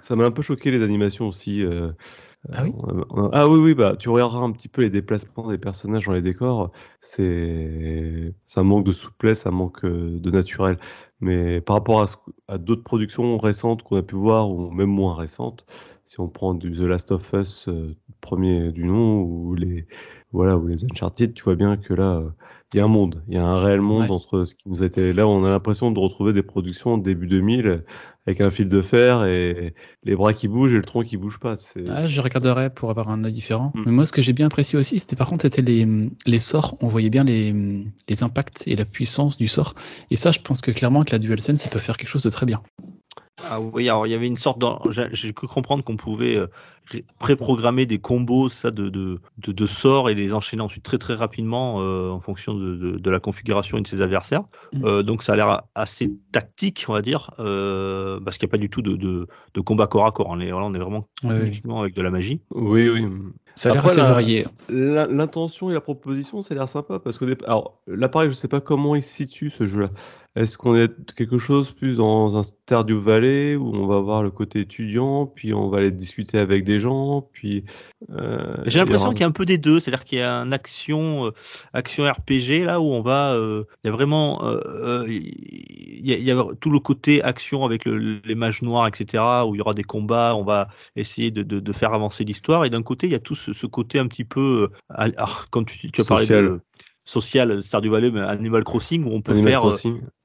Ça 0.00 0.14
m'a 0.14 0.24
un 0.24 0.30
peu 0.30 0.42
choqué 0.42 0.70
les 0.70 0.84
animations 0.84 1.26
aussi. 1.26 1.60
Euh, 1.60 1.90
ah 2.52 2.62
oui? 2.62 2.72
Ah 3.32 3.48
oui, 3.48 3.58
oui, 3.58 3.74
bah, 3.74 3.96
tu 3.98 4.08
regarderas 4.08 4.44
un 4.44 4.52
petit 4.52 4.68
peu 4.68 4.82
les 4.82 4.90
déplacements 4.90 5.48
des 5.48 5.58
personnages 5.58 6.04
dans 6.04 6.12
les 6.12 6.22
décors. 6.22 6.70
C'est, 7.00 8.34
ça 8.46 8.62
manque 8.62 8.84
de 8.84 8.92
souplesse, 8.92 9.40
ça 9.40 9.50
manque 9.50 9.84
euh, 9.84 10.18
de 10.20 10.30
naturel. 10.30 10.78
Mais 11.20 11.60
par 11.60 11.76
rapport 11.76 12.06
à, 12.48 12.58
d'autres 12.58 12.82
productions 12.82 13.38
récentes 13.38 13.82
qu'on 13.82 13.96
a 13.96 14.02
pu 14.02 14.14
voir, 14.16 14.50
ou 14.50 14.70
même 14.70 14.90
moins 14.90 15.14
récentes, 15.14 15.64
si 16.06 16.20
on 16.20 16.28
prend 16.28 16.54
du 16.54 16.72
The 16.72 16.80
Last 16.80 17.12
of 17.12 17.32
Us, 17.32 17.68
euh, 17.68 17.96
premier 18.20 18.72
du 18.72 18.84
nom, 18.84 19.22
ou 19.22 19.54
les, 19.54 19.86
voilà, 20.34 20.56
ou 20.56 20.66
les 20.66 20.84
Uncharted, 20.84 21.32
tu 21.32 21.44
vois 21.44 21.54
bien 21.54 21.76
que 21.76 21.94
là, 21.94 22.20
il 22.72 22.78
y 22.78 22.80
a 22.80 22.84
un 22.84 22.88
monde, 22.88 23.22
il 23.28 23.34
y 23.34 23.36
a 23.36 23.44
un 23.44 23.56
réel 23.60 23.80
monde 23.80 24.10
entre 24.10 24.44
ce 24.44 24.56
qui 24.56 24.68
nous 24.68 24.82
a 24.82 24.86
été. 24.86 25.12
Là, 25.12 25.28
on 25.28 25.44
a 25.44 25.48
l'impression 25.48 25.92
de 25.92 25.98
retrouver 26.00 26.32
des 26.32 26.42
productions 26.42 26.98
début 26.98 27.28
2000 27.28 27.84
avec 28.26 28.40
un 28.40 28.50
fil 28.50 28.68
de 28.68 28.80
fer 28.80 29.24
et 29.26 29.74
les 30.02 30.16
bras 30.16 30.32
qui 30.32 30.48
bougent 30.48 30.72
et 30.72 30.78
le 30.78 30.82
tronc 30.82 31.04
qui 31.04 31.16
bouge 31.16 31.38
pas. 31.38 31.54
Ah, 31.88 32.08
je 32.08 32.20
regarderai 32.20 32.70
pour 32.70 32.90
avoir 32.90 33.10
un 33.10 33.22
œil 33.22 33.32
différent. 33.32 33.70
Mm. 33.74 33.82
Mais 33.86 33.92
moi, 33.92 34.06
ce 34.06 34.12
que 34.12 34.22
j'ai 34.22 34.32
bien 34.32 34.46
apprécié 34.46 34.76
aussi, 34.76 34.98
c'était 34.98 35.14
par 35.14 35.28
contre, 35.28 35.42
c'était 35.42 35.62
les, 35.62 35.86
les 36.26 36.38
sorts. 36.40 36.76
On 36.80 36.88
voyait 36.88 37.10
bien 37.10 37.22
les, 37.22 37.54
les 38.08 38.22
impacts 38.24 38.66
et 38.66 38.74
la 38.74 38.84
puissance 38.84 39.36
du 39.36 39.46
sort. 39.46 39.74
Et 40.10 40.16
ça, 40.16 40.32
je 40.32 40.40
pense 40.40 40.60
que 40.60 40.72
clairement, 40.72 41.04
que 41.04 41.12
la 41.12 41.20
DualSense, 41.20 41.64
il 41.64 41.70
peut 41.70 41.78
faire 41.78 41.96
quelque 41.96 42.08
chose 42.08 42.24
de 42.24 42.30
très 42.30 42.44
bien. 42.44 42.60
Ah 43.50 43.60
oui, 43.60 43.88
alors 43.88 44.06
il 44.06 44.10
y 44.10 44.14
avait 44.14 44.26
une 44.26 44.36
sorte. 44.36 44.62
J'ai 44.90 45.32
cru 45.32 45.46
comprendre 45.46 45.84
qu'on 45.84 45.96
pouvait 45.96 46.36
euh, 46.36 46.46
préprogrammer 47.18 47.86
des 47.86 47.98
combos 47.98 48.48
ça, 48.48 48.70
de, 48.70 48.88
de, 48.88 49.20
de, 49.38 49.66
sorts 49.66 50.10
et 50.10 50.14
les 50.14 50.32
enchaîner 50.32 50.62
ensuite 50.62 50.84
très 50.84 50.98
très 50.98 51.14
rapidement 51.14 51.80
euh, 51.80 52.10
en 52.10 52.20
fonction 52.20 52.54
de, 52.54 52.98
de, 52.98 53.10
la 53.10 53.20
configuration 53.20 53.78
et 53.78 53.80
de 53.80 53.86
ses 53.86 54.00
adversaires. 54.00 54.42
Mm. 54.72 54.84
Euh, 54.84 55.02
donc 55.02 55.22
ça 55.22 55.32
a 55.32 55.36
l'air 55.36 55.62
assez 55.74 56.12
tactique, 56.32 56.84
on 56.88 56.92
va 56.92 57.02
dire, 57.02 57.30
parce 57.36 58.38
qu'il 58.38 58.46
n'y 58.46 58.50
a 58.50 58.52
pas 58.52 58.58
du 58.58 58.68
tout 58.68 58.82
de, 58.82 58.96
de, 58.96 59.60
combat 59.60 59.86
corps 59.86 60.06
à 60.06 60.12
corps. 60.12 60.28
On 60.28 60.40
est, 60.40 60.52
on 60.52 60.74
est 60.74 60.78
vraiment 60.78 61.08
uniquement 61.22 61.80
avec 61.80 61.94
de 61.94 62.02
la 62.02 62.10
magie. 62.10 62.40
Oui, 62.50 62.88
oui. 62.88 63.06
Ça 63.54 63.70
a 63.70 63.74
l'air 63.74 63.86
assez 63.86 64.00
varié. 64.00 64.46
L'intention 64.68 65.70
et 65.70 65.74
la 65.74 65.80
proposition, 65.80 66.42
ça 66.42 66.54
a 66.54 66.56
l'air 66.56 66.68
sympa 66.68 66.98
parce 66.98 67.18
que 67.18 67.24
alors 67.44 67.80
là 67.86 68.08
pareil, 68.08 68.28
je 68.30 68.34
sais 68.34 68.48
pas 68.48 68.60
comment 68.60 68.96
il 68.96 69.02
se 69.02 69.12
situe 69.12 69.50
ce 69.50 69.64
jeu-là. 69.64 69.90
Est-ce 70.36 70.58
qu'on 70.58 70.74
est 70.74 71.14
quelque 71.14 71.38
chose 71.38 71.70
plus 71.70 71.96
dans 71.98 72.36
un 72.36 72.42
Stardew 72.42 72.98
Valley 72.98 73.54
où 73.54 73.72
on 73.72 73.86
va 73.86 74.00
voir 74.00 74.24
le 74.24 74.32
côté 74.32 74.60
étudiant, 74.60 75.26
puis 75.26 75.54
on 75.54 75.68
va 75.68 75.78
aller 75.78 75.92
discuter 75.92 76.38
avec 76.38 76.64
des 76.64 76.73
gens, 76.80 77.28
puis 77.32 77.64
euh, 78.10 78.56
j'ai 78.66 78.78
l'impression 78.78 79.10
qu'il 79.10 79.20
y 79.20 79.24
a 79.24 79.26
un 79.26 79.32
peu 79.32 79.46
des 79.46 79.58
deux, 79.58 79.80
c'est-à-dire 79.80 80.04
qu'il 80.04 80.18
y 80.18 80.22
a 80.22 80.32
un 80.32 80.52
action 80.52 81.26
euh, 81.26 81.30
action 81.72 82.04
RPG 82.04 82.64
là 82.64 82.80
où 82.80 82.92
on 82.92 83.02
va, 83.02 83.34
euh, 83.34 83.64
il 83.82 83.88
y 83.88 83.90
a 83.90 83.92
vraiment, 83.92 84.42
il 85.06 86.02
y, 86.02 86.30
a, 86.30 86.44
tout 86.60 86.70
le 86.70 86.78
côté 86.78 87.22
action 87.22 87.64
avec 87.64 87.84
les 87.84 88.34
mages 88.34 88.62
noirs, 88.62 88.86
etc. 88.86 89.22
où 89.46 89.54
il 89.54 89.58
y 89.58 89.60
aura 89.60 89.74
des 89.74 89.84
combats, 89.84 90.34
on 90.36 90.44
va 90.44 90.68
essayer 90.96 91.30
de, 91.30 91.42
de, 91.42 91.72
faire 91.72 91.92
avancer 91.94 92.24
l'histoire, 92.24 92.64
et 92.64 92.70
d'un 92.70 92.82
côté 92.82 93.06
il 93.06 93.12
y 93.12 93.16
a 93.16 93.20
tout 93.20 93.34
ce, 93.34 93.66
côté 93.66 93.98
un 93.98 94.06
petit 94.06 94.24
peu, 94.24 94.70
alors, 94.90 95.46
quand 95.50 95.64
tu, 95.64 95.90
tu 95.90 96.00
as 96.00 96.04
parlé 96.04 96.26
de 96.26 96.60
social 97.04 97.62
Stardew 97.62 97.90
Valley 97.90 98.10
mais 98.10 98.20
Animal 98.20 98.64
Crossing 98.64 99.04
où 99.04 99.12
on 99.12 99.20
peut 99.20 99.40
faire 99.42 99.64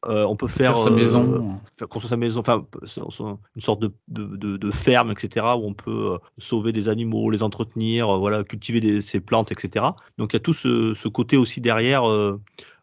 euh, 0.06 0.24
on 0.24 0.38
peut 0.38 0.48
faire, 0.48 0.79
sa 0.79 0.89
maison 0.89 1.60
euh, 1.82 1.86
construire 1.88 2.10
sa 2.10 2.15
maison 2.15 2.39
enfin 2.39 2.65
une 2.98 3.62
sorte 3.62 3.82
de, 3.82 3.91
de, 4.08 4.56
de, 4.56 4.72
ferme 4.72 5.12
etc 5.12 5.46
où 5.58 5.65
on 5.65 5.74
peut 5.74 6.13
euh, 6.13 6.18
sauver 6.38 6.72
des 6.72 6.88
animaux 6.88 7.29
les 7.29 7.44
entretenir 7.44 8.18
voilà 8.18 8.46
cultiver 8.46 8.79
des, 8.79 9.01
ses 9.01 9.20
plantes 9.20 9.51
etc 9.51 9.88
donc 10.18 10.32
il 10.32 10.36
y 10.36 10.38
a 10.38 10.39
tout 10.39 10.53
ce, 10.53 10.94
ce 10.94 11.10
côté 11.10 11.36
aussi 11.36 11.60
derrière 11.60 12.03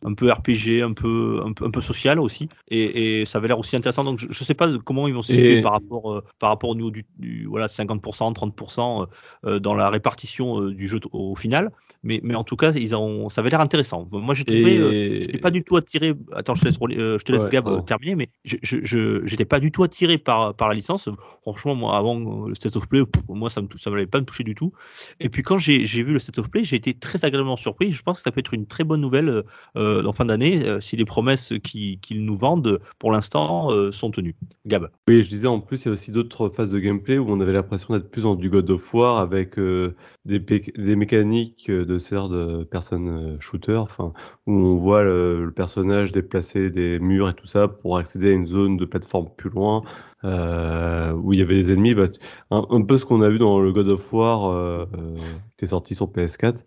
un 0.05 0.15
peu 0.15 0.31
RPG, 0.31 0.83
un 0.83 0.93
peu, 0.93 1.41
un 1.45 1.53
peu, 1.53 1.65
un 1.65 1.71
peu 1.71 1.81
social 1.81 2.21
aussi. 2.21 2.49
Et, 2.69 3.21
et 3.21 3.25
ça 3.25 3.39
avait 3.39 3.49
l'air 3.49 3.59
aussi 3.59 3.77
intéressant. 3.77 4.05
Donc 4.05 4.19
je 4.19 4.27
ne 4.27 4.33
sais 4.33 4.55
pas 4.55 4.69
comment 4.85 5.09
ils 5.09 5.15
vont 5.15 5.23
se 5.23 5.33
situer 5.33 5.61
par, 5.61 5.73
rapport, 5.73 6.23
par 6.39 6.51
rapport 6.51 6.71
au 6.71 6.75
niveau 6.75 6.91
du, 6.91 7.05
voilà, 7.47 7.67
50%, 7.67 8.35
30% 8.35 9.03
euh, 9.03 9.07
euh, 9.45 9.59
dans 9.59 9.75
la 9.75 9.91
répartition 9.91 10.67
du 10.67 10.87
jeu 10.87 11.01
au 11.13 11.35
final. 11.35 11.73
Mais, 12.03 12.21
mais 12.23 12.35
en 12.35 12.45
tout 12.45 12.57
cas, 12.57 12.73
ils 12.73 12.95
ont, 12.95 13.29
ça 13.29 13.41
avait 13.41 13.51
l'air 13.51 13.61
intéressant. 13.61 14.07
Moi, 14.13 14.35
j'ai 14.35 14.45
trouvé, 14.45 14.77
je 14.77 15.27
n'étais 15.27 15.39
pas 15.39 15.51
du 15.51 15.65
tout 15.65 15.77
attiré. 15.77 16.15
Attends, 16.33 16.55
je 16.55 16.65
laisse 16.65 16.79
je 17.19 17.25
te 17.25 17.33
laisse 17.33 17.49
Gab 17.51 17.85
terminer, 17.87 18.17
mais 18.17 18.29
je 18.45 19.31
n'étais 19.31 19.45
pas 19.45 19.61
du 19.61 19.71
tout 19.71 19.85
attiré 19.85 20.19
par, 20.19 20.55
par 20.55 20.69
la 20.69 20.75
licence. 20.75 21.09
Franchement, 21.43 21.75
moi, 21.75 21.97
avant 21.97 22.47
le 22.49 22.55
State 22.55 22.77
of 22.77 22.89
Play, 22.89 23.03
moi, 23.29 23.51
ça 23.51 23.63
ne 23.63 23.67
ça 23.77 23.91
m'avait 23.91 24.07
pas 24.07 24.21
me 24.21 24.25
toucher 24.25 24.45
du 24.45 24.55
tout. 24.55 24.73
Et 25.21 25.29
puis 25.29 25.43
quand 25.43 25.59
j'ai 25.59 25.85
vu 25.85 26.13
le 26.13 26.19
State 26.19 26.39
of 26.39 26.51
Play, 26.51 26.65
j'ai 26.65 26.77
été 26.77 26.95
très 26.95 27.25
agréablement 27.25 27.57
surpris. 27.57 27.93
Je 27.93 28.03
pense 28.03 28.19
que 28.19 28.25
ça 28.25 28.33
peut 28.33 28.41
être 28.41 28.55
une 28.55 28.67
très 28.67 28.85
bonne 28.85 29.01
nouvelle 29.01 29.43
en 29.77 30.13
fin 30.13 30.25
d'année 30.25 30.81
si 30.81 30.97
les 30.97 31.05
promesses 31.05 31.53
qu'ils 31.63 32.25
nous 32.25 32.37
vendent 32.37 32.81
pour 32.99 33.13
l'instant 33.13 33.69
sont 33.93 34.11
tenues. 34.11 34.35
Gab. 34.67 34.91
Oui, 35.09 35.23
je 35.23 35.29
disais 35.29 35.47
en 35.47 35.61
plus, 35.61 35.85
il 35.85 35.89
y 35.89 35.91
a 35.91 35.93
aussi 35.93 36.11
d'autres 36.11 36.49
phases 36.49 36.73
de 36.73 36.79
gameplay 36.81 37.19
où 37.19 37.31
on 37.31 37.41
avait 37.41 37.53
l'impression 37.53 37.95
d'être 37.95 38.11
plus 38.11 38.23
dans 38.23 38.35
du 38.35 38.51
God 38.51 38.69
of 38.71 38.95
War 38.95 39.19
avec 39.19 39.57
des, 39.57 40.41
des 40.41 40.97
mécaniques 40.97 41.71
de 41.71 41.99
ces 41.99 42.17
de 42.25 42.65
personnes 42.65 43.37
shooter, 43.41 43.77
enfin, 43.77 44.13
où 44.47 44.53
on 44.53 44.77
voit 44.77 45.03
le, 45.03 45.53
personnage 45.55 46.13
déplacer 46.13 46.71
des 46.71 46.96
murs 46.99 47.29
et 47.29 47.35
tout 47.35 47.47
ça 47.47 47.69
pour 47.69 47.97
accéder 47.97 48.31
à 48.31 48.33
une 48.33 48.47
zone 48.47 48.77
de 48.77 48.85
plateforme 48.85 49.29
plus 49.37 49.51
loin, 49.51 49.83
euh, 50.25 51.13
où 51.13 51.33
il 51.33 51.39
y 51.39 51.43
avait 51.43 51.55
des 51.55 51.73
ennemis. 51.73 51.95
Bah, 51.95 52.07
un, 52.51 52.83
peu 52.83 52.99
ce 52.99 53.05
qu'on 53.05 53.23
a 53.23 53.29
vu 53.29 53.39
dans 53.39 53.61
le 53.61 53.73
God 53.73 53.89
of 53.89 54.13
War 54.13 54.47
euh, 54.47 54.87
euh, 54.97 55.17
qui 55.57 55.65
est 55.65 55.69
sorti 55.69 55.95
sur 55.95 56.07
PS4. 56.07 56.59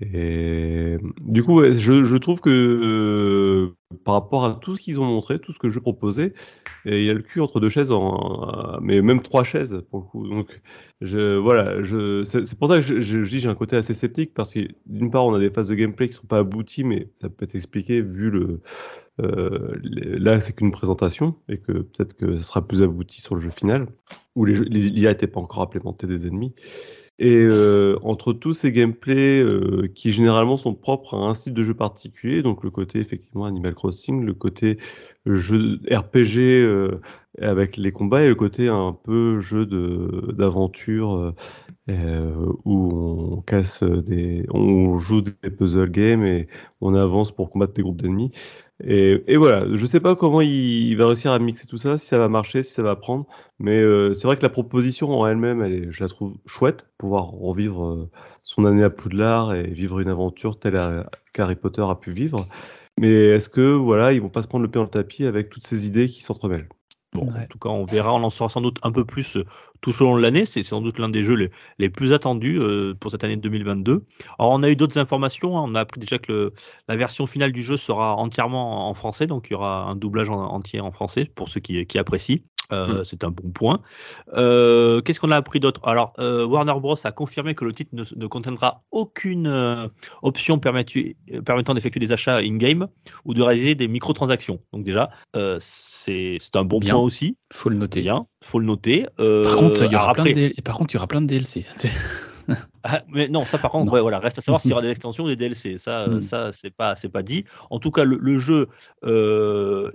Et 0.00 0.96
du 1.26 1.42
coup, 1.44 1.62
je, 1.62 2.16
trouve 2.16 2.40
que 2.40 3.74
par 4.04 4.14
rapport 4.14 4.46
à 4.46 4.54
tout 4.54 4.76
ce 4.76 4.80
qu'ils 4.80 4.98
ont 4.98 5.04
montré, 5.04 5.38
tout 5.38 5.52
ce 5.52 5.58
que 5.58 5.68
je 5.68 5.78
proposais, 5.78 6.32
il 6.86 7.04
y 7.04 7.10
a 7.10 7.14
le 7.14 7.20
cul 7.20 7.40
entre 7.40 7.60
deux 7.60 7.68
chaises, 7.68 7.92
en, 7.92 8.78
mais 8.80 9.02
même 9.02 9.20
trois 9.20 9.44
chaises 9.44 9.82
pour 9.90 10.00
le 10.00 10.06
coup. 10.06 10.26
Donc, 10.26 10.60
voilà, 11.02 11.84
c'est 12.24 12.58
pour 12.58 12.68
ça 12.68 12.76
que 12.76 12.80
je, 12.80 13.00
je, 13.00 13.18
dis 13.28 13.40
j'ai 13.40 13.48
un 13.48 13.54
côté 13.54 13.76
assez 13.76 13.92
sceptique 13.92 14.32
parce 14.32 14.54
que 14.54 14.60
d'une 14.86 15.10
part, 15.10 15.26
on 15.26 15.34
a 15.34 15.38
des 15.38 15.50
phases 15.50 15.68
de 15.68 15.74
gameplay 15.74 16.08
qui 16.08 16.14
sont 16.14 16.26
pas 16.26 16.38
abouties, 16.38 16.84
mais 16.84 17.08
ça 17.20 17.28
peut 17.28 17.44
être 17.44 17.54
expliqué 17.54 18.00
vu 18.00 18.30
le. 18.30 18.60
Euh, 19.20 19.78
là, 19.82 20.40
c'est 20.40 20.54
qu'une 20.54 20.70
présentation 20.70 21.34
et 21.48 21.58
que 21.58 21.72
peut-être 21.72 22.14
que 22.14 22.38
ce 22.38 22.42
sera 22.42 22.66
plus 22.66 22.80
abouti 22.80 23.20
sur 23.20 23.34
le 23.34 23.40
jeu 23.42 23.50
final 23.50 23.86
où 24.34 24.46
les, 24.46 24.54
l'IA 24.54 25.10
n'était 25.10 25.26
pas 25.26 25.40
encore 25.40 25.62
implémenté 25.62 26.06
des 26.06 26.26
ennemis. 26.26 26.54
Et 27.22 27.36
euh, 27.36 27.98
entre 28.02 28.32
tous 28.32 28.54
ces 28.54 28.72
gameplays 28.72 29.42
euh, 29.42 29.88
qui 29.94 30.10
généralement 30.10 30.56
sont 30.56 30.72
propres 30.72 31.14
à 31.14 31.18
un 31.18 31.34
style 31.34 31.52
de 31.52 31.62
jeu 31.62 31.74
particulier, 31.74 32.42
donc 32.42 32.64
le 32.64 32.70
côté 32.70 32.98
effectivement 32.98 33.44
Animal 33.44 33.74
Crossing, 33.74 34.24
le 34.24 34.32
côté 34.32 34.78
jeu 35.26 35.78
RPG 35.90 36.38
euh, 36.38 36.98
avec 37.42 37.76
les 37.76 37.92
combats 37.92 38.22
et 38.22 38.28
le 38.28 38.34
côté 38.34 38.68
un 38.68 38.94
peu 38.94 39.38
jeu 39.38 39.66
d'aventure 39.66 41.34
où 42.64 43.34
on 43.36 43.42
casse 43.42 43.82
des, 43.82 44.46
on 44.48 44.96
joue 44.96 45.20
des 45.20 45.50
puzzle 45.50 45.90
games 45.90 46.24
et 46.24 46.46
on 46.80 46.94
avance 46.94 47.32
pour 47.32 47.50
combattre 47.50 47.74
des 47.74 47.82
groupes 47.82 48.00
d'ennemis. 48.00 48.30
Et, 48.82 49.36
voilà, 49.36 49.66
je 49.74 49.84
sais 49.84 50.00
pas 50.00 50.16
comment 50.16 50.40
il, 50.40 50.94
va 50.96 51.06
réussir 51.06 51.32
à 51.32 51.38
mixer 51.38 51.66
tout 51.66 51.76
ça, 51.76 51.98
si 51.98 52.06
ça 52.06 52.18
va 52.18 52.28
marcher, 52.28 52.62
si 52.62 52.72
ça 52.72 52.82
va 52.82 52.96
prendre, 52.96 53.26
mais 53.58 53.78
euh, 53.78 54.14
c'est 54.14 54.26
vrai 54.26 54.36
que 54.38 54.42
la 54.42 54.48
proposition 54.48 55.10
en 55.18 55.26
elle-même, 55.26 55.62
elle 55.62 55.92
je 55.92 56.02
la 56.02 56.08
trouve 56.08 56.38
chouette, 56.46 56.86
pouvoir 56.96 57.26
revivre 57.26 57.84
euh, 57.86 58.10
son 58.42 58.64
année 58.64 58.82
à 58.82 58.90
Poudlard 58.90 59.54
et 59.54 59.66
vivre 59.66 60.00
une 60.00 60.08
aventure 60.08 60.58
telle 60.58 61.06
qu'Harry 61.34 61.56
Potter 61.56 61.82
a 61.82 61.94
pu 61.94 62.12
vivre. 62.12 62.46
Mais 62.98 63.10
est-ce 63.26 63.48
que 63.48 63.60
voilà, 63.74 64.12
ils 64.12 64.20
vont 64.22 64.30
pas 64.30 64.42
se 64.42 64.48
prendre 64.48 64.64
le 64.64 64.70
pied 64.70 64.78
dans 64.78 64.84
le 64.84 64.90
tapis 64.90 65.24
avec 65.26 65.50
toutes 65.50 65.66
ces 65.66 65.86
idées 65.86 66.08
qui 66.08 66.22
s'entremêlent? 66.22 66.68
Bon, 67.12 67.28
En 67.28 67.46
tout 67.46 67.58
cas, 67.58 67.68
on 67.70 67.84
verra, 67.84 68.14
on 68.14 68.22
en 68.22 68.30
saura 68.30 68.48
sans 68.48 68.60
doute 68.60 68.78
un 68.84 68.92
peu 68.92 69.04
plus 69.04 69.36
euh, 69.36 69.44
tout 69.80 69.90
au 70.00 70.04
long 70.04 70.16
de 70.16 70.22
l'année. 70.22 70.46
C'est 70.46 70.62
sans 70.62 70.80
doute 70.80 70.98
l'un 71.00 71.08
des 71.08 71.24
jeux 71.24 71.50
les, 71.78 71.90
plus 71.90 72.12
attendus 72.12 72.60
euh, 72.60 72.94
pour 72.94 73.10
cette 73.10 73.24
année 73.24 73.36
2022. 73.36 74.04
Alors, 74.38 74.52
on 74.52 74.62
a 74.62 74.70
eu 74.70 74.76
d'autres 74.76 74.96
informations. 74.98 75.58
Hein. 75.58 75.64
On 75.66 75.74
a 75.74 75.80
appris 75.80 75.98
déjà 75.98 76.18
que 76.18 76.52
la 76.86 76.96
version 76.96 77.26
finale 77.26 77.50
du 77.50 77.64
jeu 77.64 77.76
sera 77.76 78.14
entièrement 78.14 78.88
en 78.88 78.94
français, 78.94 79.26
donc 79.26 79.48
il 79.50 79.54
y 79.54 79.56
aura 79.56 79.84
un 79.86 79.96
doublage 79.96 80.30
entier 80.30 80.80
en 80.80 80.92
français 80.92 81.24
pour 81.34 81.48
ceux 81.48 81.60
qui 81.60 81.98
apprécient. 81.98 82.38
Euh, 82.72 83.00
mmh. 83.00 83.04
C'est 83.04 83.24
un 83.24 83.30
bon 83.30 83.50
point. 83.50 83.80
Euh, 84.34 85.00
qu'est-ce 85.00 85.20
qu'on 85.20 85.30
a 85.30 85.36
appris 85.36 85.60
d'autre? 85.60 85.80
Alors, 85.84 86.12
euh, 86.18 86.46
Warner 86.46 86.74
Bros. 86.80 86.96
a 87.02 87.12
confirmé 87.12 87.54
que 87.54 87.64
le 87.64 87.72
titre 87.72 87.90
ne, 87.92 88.26
contiendra 88.26 88.82
aucune 88.90 89.90
option 90.22 90.58
permettant 90.58 91.74
d'effectuer 91.74 92.00
des 92.00 92.12
achats 92.12 92.38
in-game 92.38 92.86
ou 93.24 93.34
de 93.34 93.42
réaliser 93.42 93.74
des 93.74 93.88
microtransactions. 93.88 94.58
Donc 94.72 94.84
déjà, 94.84 95.10
c'est 95.60 96.38
un 96.54 96.64
bon 96.64 96.80
point 96.80 96.94
aussi. 96.94 97.36
Faut 97.52 97.68
le 97.68 97.76
noter. 97.76 98.02
Bien, 98.02 98.26
faut 98.42 98.58
le 98.58 98.66
noter. 98.66 99.06
Par 99.16 99.56
contre, 99.56 99.84
il 99.84 99.92
y 99.92 99.96
aura 99.96 100.14
plein 100.14 100.24
de 100.24 100.62
Par 100.62 100.78
contre, 100.78 100.94
il 100.94 100.96
y 100.96 100.98
aura 100.98 101.08
plein 101.08 101.22
de 101.22 101.26
DLC. 101.26 101.64
Ah, 102.82 103.02
mais 103.08 103.28
non, 103.28 103.44
ça 103.44 103.58
par 103.58 103.70
contre, 103.70 103.98
voilà, 104.00 104.18
reste 104.18 104.38
à 104.38 104.40
savoir 104.40 104.60
s'il 104.60 104.70
y 104.70 104.72
aura 104.72 104.82
des 104.82 104.90
extensions 104.90 105.24
ou 105.24 105.28
des 105.28 105.36
DLC. 105.36 105.78
Ça, 105.78 106.06
hmm. 106.06 106.20
ça 106.20 106.52
c'est 106.52 106.70
pas, 106.70 106.96
c'est 106.96 107.08
pas 107.08 107.22
dit. 107.22 107.44
En 107.70 107.78
tout 107.78 107.90
cas, 107.90 108.04
le, 108.04 108.38
jeu, 108.38 108.68
euh, 109.04 109.90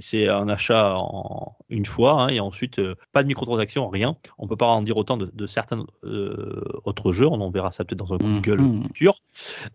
c'est 0.00 0.28
un 0.28 0.48
achat 0.48 0.94
en 0.96 1.56
une 1.68 1.86
fois, 1.86 2.22
hein, 2.22 2.28
et 2.28 2.40
ensuite 2.40 2.78
euh, 2.78 2.94
pas 3.12 3.22
de 3.22 3.28
microtransactions, 3.28 3.88
rien. 3.88 4.16
On 4.38 4.46
peut 4.46 4.56
pas 4.56 4.66
en 4.66 4.80
dire 4.80 4.96
autant 4.96 5.16
de, 5.16 5.46
certains 5.46 5.84
euh, 6.04 6.62
autres 6.84 7.12
jeux. 7.12 7.26
On 7.26 7.40
en 7.40 7.50
verra 7.50 7.72
ça 7.72 7.84
peut-être 7.84 7.98
dans 7.98 8.14
un 8.14 8.18
coup 8.18 8.32
de 8.32 8.40
gueule 8.40 8.60
hmm. 8.60 8.84
futur. 8.84 9.14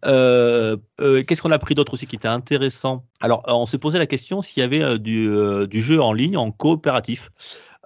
Qu'est-ce 0.04 1.42
qu'on 1.42 1.52
a 1.52 1.60
pris 1.60 1.76
d'autre 1.76 1.94
aussi 1.94 2.08
qui 2.08 2.16
était 2.16 2.28
intéressant? 2.28 3.06
Alors, 3.22 3.44
on 3.48 3.66
s'est 3.66 3.78
posé 3.78 4.00
la 4.00 4.08
question 4.08 4.42
s'il 4.42 4.62
y 4.62 4.64
avait 4.64 5.00
du, 5.00 5.30
du 5.68 5.82
jeu 5.82 6.02
en 6.02 6.14
ligne 6.14 6.38
en 6.38 6.52
coopératif. 6.52 7.32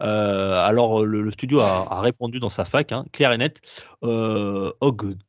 Euh, 0.01 0.55
alors, 0.55 1.05
le, 1.05 1.29
studio 1.31 1.59
a, 1.59 2.01
répondu 2.01 2.39
dans 2.39 2.49
sa 2.49 2.65
fac, 2.65 2.91
hein, 2.91 3.05
clair 3.11 3.31
et 3.31 3.37
net. 3.37 3.61
Euh, 4.03 4.71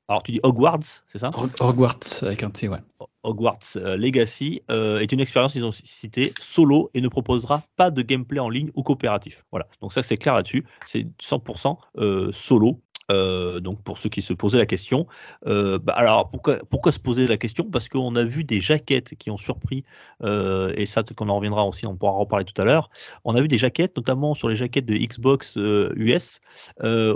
alors, 0.09 0.23
tu 0.23 0.33
dis 0.33 0.41
Hogwarts, 0.43 1.03
c'est 1.07 1.19
ça? 1.19 1.31
Hogwarts, 1.61 2.01
avec 2.23 2.43
un 2.43 2.51
T, 2.51 2.69
ouais. 2.69 2.79
Hogwarts 3.23 3.59
euh, 3.77 3.97
Legacy 3.97 4.63
est 4.69 5.13
une 5.13 5.21
expérience, 5.21 5.55
ils 5.55 5.65
ont 5.65 5.73
cité, 5.73 6.35
solo 6.41 6.91
et 6.95 7.01
ne 7.01 7.09
proposera 7.09 7.63
pas 7.77 7.91
de 7.91 8.03
gameplay 8.03 8.41
en 8.41 8.51
ligne 8.51 8.71
ou 8.75 8.83
coopératif. 8.83 9.45
Voilà, 9.51 9.67
donc 9.81 9.93
ça 9.93 10.03
c'est 10.03 10.17
clair 10.17 10.35
là-dessus. 10.35 10.65
C'est 10.87 11.07
100% 11.23 12.33
solo. 12.33 12.81
Euh, 13.11 13.61
donc 13.61 13.83
pour 13.83 13.99
ceux 13.99 14.09
qui 14.09 14.23
se 14.23 14.33
posaient 14.33 14.59
la 14.59 14.67
question, 14.67 15.07
euh, 15.47 15.79
bah, 15.79 15.93
alors 15.95 16.31
pourquoi, 16.31 16.93
se 16.93 16.99
poser 16.99 17.27
la 17.27 17.37
question? 17.37 17.65
Parce 17.65 17.89
qu'on 17.89 18.17
a 18.17 18.25
vu 18.25 18.45
des 18.45 18.61
jaquettes 18.61 19.15
qui 19.17 19.31
ont 19.31 19.37
surpris, 19.37 19.85
euh, 20.23 20.73
et 20.77 20.87
ça 20.87 21.03
qu'on 21.03 21.29
en 21.29 21.37
reviendra 21.37 21.65
aussi, 21.65 21.87
on 21.87 21.97
pourra 21.97 22.13
en 22.13 22.19
reparler 22.19 22.45
tout 22.45 22.61
à 22.61 22.65
l'heure. 22.65 22.89
On 23.25 23.35
a 23.35 23.41
vu 23.41 23.49
des 23.49 23.59
jaquettes, 23.59 23.97
notamment 23.97 24.35
sur 24.35 24.49
les 24.49 24.57
jaquettes 24.57 24.87
de 24.87 24.95
Xbox 24.95 25.57
US, 25.57 26.41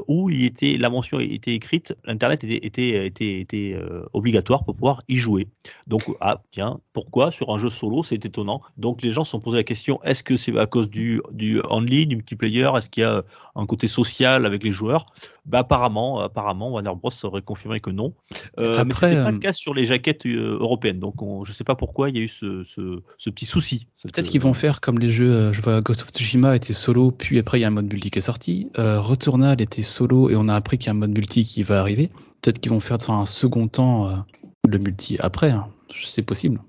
où 0.08 0.30
il 0.30 0.44
était, 0.44 0.76
la 0.76 0.90
mention 0.90 1.20
était 1.20 1.54
écrite, 1.54 1.94
l'internet 2.04 2.44
était, 2.44 3.78
obligatoire 4.12 4.64
pour 4.64 4.74
pouvoir 4.74 5.02
y 5.08 5.16
jouer. 5.16 5.48
Donc 5.86 6.02
ah 6.20 6.42
tiens, 6.50 6.80
pourquoi 6.92 7.30
sur 7.30 7.50
un 7.50 7.58
jeu 7.58 7.70
solo 7.70 8.02
C'est 8.02 8.24
étonnant? 8.24 8.60
Donc 8.76 9.02
les 9.02 9.12
gens 9.12 9.24
se 9.24 9.30
sont 9.30 9.40
posé 9.40 9.56
la 9.56 9.64
question 9.64 10.00
est-ce 10.02 10.22
que 10.22 10.36
c'est 10.36 10.56
à 10.58 10.66
cause 10.66 10.90
du 10.90 11.20
du 11.32 11.60
only, 11.70 12.06
du 12.06 12.16
multiplayer? 12.16 12.70
Est-ce 12.76 12.90
qu'il 12.90 13.02
y 13.02 13.06
a 13.06 13.24
un 13.54 13.66
côté 13.66 13.88
social 13.88 14.44
avec 14.46 14.62
les 14.64 14.72
joueurs? 14.72 15.06
Bah, 15.48 15.64
apparemment, 15.78 16.20
apparemment, 16.20 16.70
Warner 16.70 16.92
Bros 17.00 17.10
aurait 17.22 17.42
confirmé 17.42 17.80
que 17.80 17.90
non. 17.90 18.12
Euh, 18.58 18.84
mais 18.84 18.94
ce 18.94 19.00
pas 19.00 19.30
le 19.30 19.36
euh, 19.36 19.38
cas 19.38 19.52
sur 19.52 19.74
les 19.74 19.86
jaquettes 19.86 20.26
euh, 20.26 20.58
européennes. 20.60 20.98
Donc, 20.98 21.14
je 21.44 21.50
ne 21.50 21.54
sais 21.54 21.64
pas 21.64 21.74
pourquoi 21.74 22.10
il 22.10 22.16
y 22.16 22.20
a 22.20 22.24
eu 22.24 22.28
ce, 22.28 22.62
ce, 22.64 23.30
petit 23.30 23.46
souci. 23.46 23.86
Peut-être 24.02 24.28
qu'ils 24.28 24.40
vont 24.40 24.54
faire 24.54 24.80
comme 24.80 24.98
les 24.98 25.10
jeux. 25.10 25.52
Je 25.52 25.62
vois 25.62 25.80
Ghost 25.80 26.02
of 26.02 26.08
Tsushima 26.10 26.56
était 26.56 26.72
solo, 26.72 27.10
puis 27.10 27.38
après 27.38 27.58
il 27.58 27.62
y 27.62 27.64
a 27.64 27.68
un 27.68 27.72
mode 27.72 27.92
multi 27.92 28.10
qui 28.10 28.18
est 28.18 28.22
sorti. 28.22 28.68
Returnal 28.76 29.60
était 29.60 29.82
solo 29.82 30.30
et 30.30 30.36
on 30.36 30.48
a 30.48 30.54
appris 30.54 30.78
qu'il 30.78 30.86
y 30.86 30.90
a 30.90 30.92
un 30.92 30.98
mode 30.98 31.16
multi 31.16 31.44
qui 31.44 31.62
va 31.62 31.80
arriver. 31.80 32.10
Peut-être 32.42 32.58
qu'ils 32.58 32.72
vont 32.72 32.80
faire 32.80 32.98
dans 32.98 33.20
un 33.20 33.26
second 33.26 33.68
temps 33.68 34.24
le 34.66 34.78
multi 34.78 35.16
après. 35.20 35.50
Hein. 35.50 35.68
C'est 36.02 36.22
possible. 36.22 36.60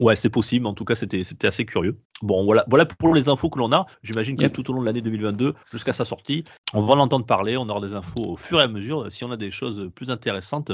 Ouais, 0.00 0.16
c'est 0.16 0.30
possible. 0.30 0.66
En 0.66 0.74
tout 0.74 0.84
cas, 0.84 0.94
c'était 0.94 1.46
assez 1.46 1.64
curieux. 1.64 1.98
Bon, 2.22 2.44
voilà, 2.44 2.64
voilà 2.68 2.86
pour 2.86 3.14
les 3.14 3.28
infos 3.28 3.50
que 3.50 3.58
l'on 3.58 3.72
a. 3.72 3.86
J'imagine 4.02 4.36
que 4.36 4.46
tout 4.46 4.70
au 4.70 4.72
long 4.72 4.80
de 4.80 4.86
l'année 4.86 5.02
2022, 5.02 5.54
jusqu'à 5.72 5.92
sa 5.92 6.04
sortie, 6.04 6.44
on 6.72 6.82
va 6.82 6.94
l'entendre 6.94 7.26
parler. 7.26 7.56
On 7.56 7.68
aura 7.68 7.80
des 7.80 7.94
infos 7.94 8.24
au 8.24 8.36
fur 8.36 8.60
et 8.60 8.62
à 8.62 8.68
mesure. 8.68 9.10
Si 9.10 9.24
on 9.24 9.30
a 9.30 9.36
des 9.36 9.50
choses 9.50 9.90
plus 9.94 10.10
intéressantes 10.10 10.72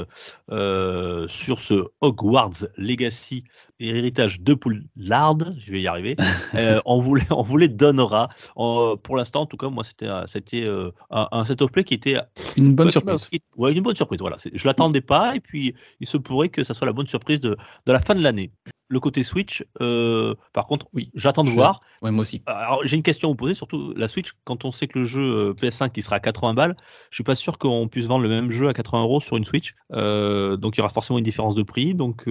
euh, 0.51 1.27
sur 1.27 1.59
ce 1.59 1.85
Hogwarts 2.01 2.67
Legacy 2.77 3.43
et 3.79 3.89
héritage 3.89 4.41
de 4.41 4.53
Poulard, 4.53 5.37
je 5.57 5.71
vais 5.71 5.81
y 5.81 5.87
arriver, 5.87 6.15
euh, 6.55 6.79
on, 6.85 7.01
vous 7.01 7.15
les, 7.15 7.23
on 7.31 7.41
vous 7.41 7.57
les 7.57 7.69
donnera. 7.69 8.29
pour 8.55 9.15
l'instant, 9.15 9.41
en 9.41 9.45
tout 9.45 9.57
cas, 9.57 9.69
moi, 9.69 9.83
c'était 9.83 10.63
euh, 10.63 10.91
un, 11.09 11.45
set 11.45 11.61
of 11.61 11.71
play 11.71 11.83
qui 11.83 11.95
était 11.95 12.17
une 12.55 12.75
bonne 12.75 12.91
surprise. 12.91 13.29
ouais, 13.57 13.73
une 13.73 13.81
bonne 13.81 13.95
surprise. 13.95 14.19
Voilà, 14.19 14.37
je 14.53 14.67
l'attendais 14.67 15.01
pas 15.01 15.35
et 15.35 15.39
puis 15.39 15.75
il 15.99 16.07
se 16.07 16.17
pourrait 16.17 16.49
que 16.49 16.63
ça 16.63 16.73
soit 16.73 16.87
la 16.87 16.93
bonne 16.93 17.07
surprise 17.07 17.39
de, 17.39 17.57
de 17.85 17.91
la 17.91 17.99
fin 17.99 18.15
de 18.15 18.21
l'année 18.21 18.51
le 18.91 18.99
côté 18.99 19.23
Switch, 19.23 19.63
euh, 19.79 20.35
par 20.51 20.65
contre, 20.65 20.85
oui, 20.93 21.11
j'attends 21.15 21.45
de 21.45 21.49
voir. 21.49 21.79
Ouais, 22.01 22.11
moi 22.11 22.23
aussi. 22.23 22.43
Alors, 22.45 22.81
j'ai 22.83 22.97
une 22.97 23.03
question 23.03 23.29
à 23.29 23.31
vous 23.31 23.35
poser, 23.35 23.53
surtout 23.53 23.93
la 23.95 24.09
Switch, 24.09 24.33
quand 24.43 24.65
on 24.65 24.73
sait 24.73 24.87
que 24.87 24.99
le 24.99 25.05
jeu 25.05 25.21
euh, 25.21 25.53
PS5 25.53 25.91
qui 25.91 26.01
sera 26.01 26.17
à 26.17 26.19
80 26.19 26.53
balles, 26.55 26.75
je 27.09 27.15
suis 27.15 27.23
pas 27.23 27.35
sûr 27.35 27.57
qu'on 27.57 27.87
puisse 27.87 28.07
vendre 28.07 28.23
le 28.23 28.29
même 28.29 28.51
jeu 28.51 28.67
à 28.67 28.73
80 28.73 29.03
euros 29.03 29.21
sur 29.21 29.37
une 29.37 29.45
Switch. 29.45 29.75
Euh, 29.93 30.57
donc, 30.57 30.75
il 30.75 30.79
y 30.79 30.81
aura 30.81 30.89
forcément 30.89 31.19
une 31.19 31.23
différence 31.23 31.55
de 31.55 31.63
prix. 31.63 31.95
Donc, 31.95 32.29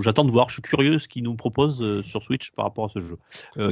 j'attends 0.00 0.26
de 0.26 0.30
voir. 0.30 0.50
Je 0.50 0.54
suis 0.54 0.62
curieux 0.62 0.98
ce 0.98 1.08
qu'ils 1.08 1.24
nous 1.24 1.36
proposent 1.36 2.02
sur 2.02 2.22
Switch 2.22 2.50
par 2.50 2.66
rapport 2.66 2.84
à 2.84 2.88
ce 2.90 2.98
jeu. 2.98 3.16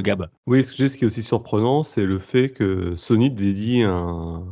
Gab. 0.01 0.27
Oui, 0.47 0.63
ce, 0.63 0.87
ce 0.87 0.97
qui 0.97 1.03
est 1.03 1.07
aussi 1.07 1.21
surprenant, 1.21 1.83
c'est 1.83 2.05
le 2.05 2.17
fait 2.17 2.49
que 2.49 2.95
Sony 2.95 3.29
dédie 3.29 3.83
un 3.83 4.43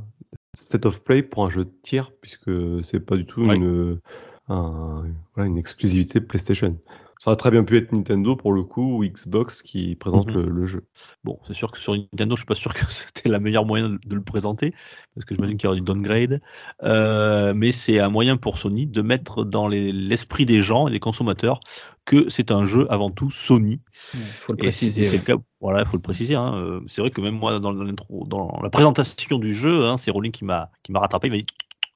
State 0.54 0.86
of 0.86 1.02
Play 1.04 1.24
pour 1.24 1.46
un 1.46 1.50
jeu 1.50 1.66
de 1.66 1.74
tir, 1.82 2.12
puisque 2.22 2.52
c'est 2.84 3.00
pas 3.00 3.16
du 3.16 3.26
tout 3.26 3.42
une, 3.42 4.00
une 4.50 5.58
exclusivité 5.58 6.22
PlayStation. 6.22 6.78
Ça 7.22 7.30
aurait 7.32 7.38
très 7.38 7.52
bien 7.52 7.66
pu 7.66 7.76
être 7.78 7.92
Nintendo 7.92 8.38
pour 8.38 8.54
le 8.54 8.64
coup 8.64 8.98
ou 9.00 9.06
Xbox 9.06 9.62
qui 9.62 9.96
présente 9.98 10.28
Mhm. 10.28 10.36
le, 10.36 10.50
le 10.50 10.66
jeu. 10.66 10.88
Bon, 11.26 11.38
c'est 11.46 11.54
sûr 11.54 11.70
que 11.70 11.78
sur 11.78 11.94
Nintendo, 11.94 12.36
je 12.38 12.40
suis 12.40 12.46
pas 12.46 12.56
sûr 12.56 12.74
que 12.74 12.80
c'était 12.90 13.28
la 13.28 13.40
meilleure 13.42 13.66
moyen 13.66 13.90
de 13.90 14.16
le 14.16 14.22
présenter, 14.24 14.74
parce 15.14 15.26
que 15.26 15.36
j'imagine 15.36 15.58
qu'il 15.58 15.66
y 15.66 15.68
aura 15.68 15.76
du 15.76 15.82
downgrade. 15.82 16.40
Euh, 16.84 17.54
mais 17.54 17.74
c'est 17.74 18.00
un 18.00 18.08
moyen 18.10 18.38
pour 18.38 18.58
Sony 18.58 18.88
de 18.88 19.02
mettre 19.02 19.44
dans 19.44 19.68
les- 19.68 19.92
l'esprit 19.92 20.46
des 20.46 20.62
gens 20.62 20.88
et 20.88 20.92
des 20.92 21.00
consommateurs 21.02 21.60
que 22.06 22.30
c'est 22.30 22.52
un 22.52 22.66
jeu 22.66 22.88
avant 22.90 23.12
tout 23.12 23.30
Sony. 23.30 23.82
Il 24.14 24.20
faut 24.22 24.54
le 24.54 24.58
préciser. 24.58 25.04
c'est 25.04 25.18
le 25.18 25.24
cas. 25.24 25.36
Voilà, 25.60 25.82
il 25.82 25.86
faut 25.88 25.98
le 25.98 26.02
préciser. 26.02 26.36
hein. 26.36 26.80
C'est 26.88 27.02
vrai 27.02 27.12
que 27.12 27.20
même 27.20 27.36
moi, 27.36 27.60
dans 27.60 27.74
la 28.64 28.70
présentation 28.70 29.38
du 29.40 29.54
jeu, 29.54 29.84
hein, 29.84 29.98
c'est 29.98 30.10
Rowling 30.10 30.32
qui 30.32 30.46
m'a 30.46 30.72
qui 30.84 30.94
m'a 30.94 31.00
rattrapé. 31.00 31.28
Il 31.28 31.32
m'a 31.32 31.38
dit 31.38 31.46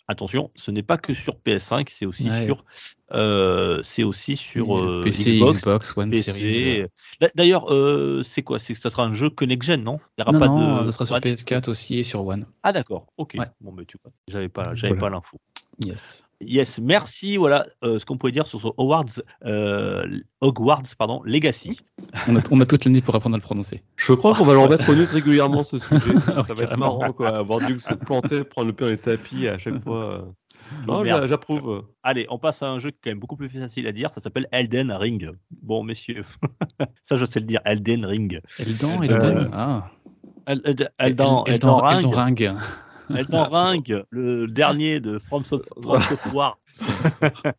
attention, 0.09 0.51
ce 0.55 0.69
n'est 0.69 0.83
pas 0.83 0.97
que 0.97 1.13
sur 1.13 1.37
PS5, 1.37 1.89
c'est 1.89 2.05
aussi 2.05 2.29
Ouais. 2.29 2.45
sur 2.45 2.65
euh, 3.13 3.79
c'est 3.83 4.03
aussi 4.03 4.35
sur 4.37 4.77
euh, 4.77 5.01
PC, 5.03 5.33
Xbox, 5.37 5.57
Xbox, 5.57 5.97
One 5.97 6.13
Series. 6.13 6.41
PC. 6.41 6.87
D'a- 7.21 7.29
D'ailleurs, 7.35 7.71
euh, 7.73 8.23
c'est 8.23 8.41
quoi? 8.41 8.59
C'est 8.59 8.73
que 8.73 8.79
ça 8.79 8.89
sera 8.89 9.03
un 9.05 9.13
jeu 9.13 9.29
que 9.29 9.45
next 9.45 9.67
gen, 9.67 9.83
non? 9.83 9.99
Il 10.17 10.21
y 10.21 10.23
aura 10.23 10.31
Non, 10.31 10.39
pas 10.39 10.47
non, 10.47 10.81
de. 10.81 10.85
ça 10.87 10.91
sera 10.93 11.05
sur 11.05 11.15
pas 11.15 11.19
de- 11.21 11.29
PS4 11.35 11.69
aussi 11.69 11.99
et 11.99 12.03
sur 12.03 12.25
One. 12.25 12.45
Ah 12.63 12.73
d'accord. 12.73 13.07
Ok. 13.17 13.35
Ouais. 13.37 13.45
Bon, 13.61 13.71
mais 13.71 13.85
tu 13.85 13.97
vois, 14.03 14.11
j'avais 14.27 14.49
pas, 14.49 14.75
j'avais 14.75 14.93
Voilà. 14.95 14.99
pas 14.99 15.09
l'info. 15.17 15.37
Yes. 15.83 16.27
Yes, 16.39 16.77
merci. 16.79 17.35
Voilà 17.35 17.65
euh, 17.83 17.97
ce 17.97 18.05
qu'on 18.05 18.15
pouvait 18.15 18.31
dire 18.31 18.45
sur 18.45 18.61
ce 18.61 18.67
Hogwarts, 18.77 19.05
euh, 19.45 20.05
Hogwarts 20.39 20.83
pardon, 20.99 21.23
Legacy. 21.25 21.79
On 22.27 22.35
a, 22.35 22.41
on 22.51 22.59
a 22.61 22.65
toute 22.67 22.85
l'année 22.85 23.01
pour 23.01 23.15
apprendre 23.15 23.33
à 23.35 23.39
le 23.39 23.41
prononcer. 23.43 23.81
Je 23.95 24.13
crois 24.13 24.35
qu'on 24.35 24.43
va 24.43 24.53
le 24.53 24.59
remettre 24.59 24.87
aux 24.87 24.93
news 24.95 25.07
régulièrement 25.11 25.63
ce 25.63 25.79
sujet. 25.79 26.13
ça 26.25 26.53
va 26.53 26.63
être 26.63 26.77
marrant 26.77 27.11
quoi, 27.11 27.35
avoir 27.37 27.59
dû 27.65 27.79
se 27.79 27.95
planter, 27.95 28.43
prendre 28.43 28.67
le 28.67 28.73
pied 28.73 28.85
dans 28.85 28.91
les 28.91 28.97
tapis 28.99 29.47
à 29.47 29.57
chaque 29.57 29.81
fois. 29.83 30.27
Euh. 30.71 30.85
Non, 30.87 31.01
Merde. 31.03 31.21
j'a- 31.21 31.27
j'approuve. 31.27 31.85
Allez, 32.03 32.25
on 32.29 32.37
passe 32.39 32.61
à 32.63 32.69
un 32.69 32.79
jeu 32.79 32.91
qui 32.91 32.97
est 32.97 32.99
quand 33.03 33.09
même 33.11 33.19
beaucoup 33.19 33.35
plus 33.35 33.49
facile 33.49 33.87
à 33.87 33.91
dire. 33.91 34.11
Ça 34.13 34.21
s'appelle 34.21 34.47
Elden 34.51 34.91
Ring. 34.91 35.31
Bon, 35.61 35.83
messieurs, 35.83 36.23
ça 37.01 37.15
je 37.15 37.25
sais 37.25 37.39
le 37.39 37.45
dire. 37.45 37.61
Elden 37.65 38.05
Ring. 38.05 38.39
Eldan, 38.59 39.01
Euh, 39.01 39.03
Elden. 39.03 39.49
Ah. 39.53 39.91
El- 40.45 40.61
Elden, 40.65 40.89
Elden, 40.99 41.27
El- 41.47 41.53
Elden 41.53 41.69
Elden 41.79 42.13
Ring. 42.13 42.51
Elden 43.17 43.47
Ring, 43.51 44.03
le 44.09 44.45
dernier 44.47 44.99
de 44.99 45.19
From 45.19 45.43
Soft- 45.43 45.71
From 45.81 46.01
Software. 46.01 46.57
Ah, 46.81 47.53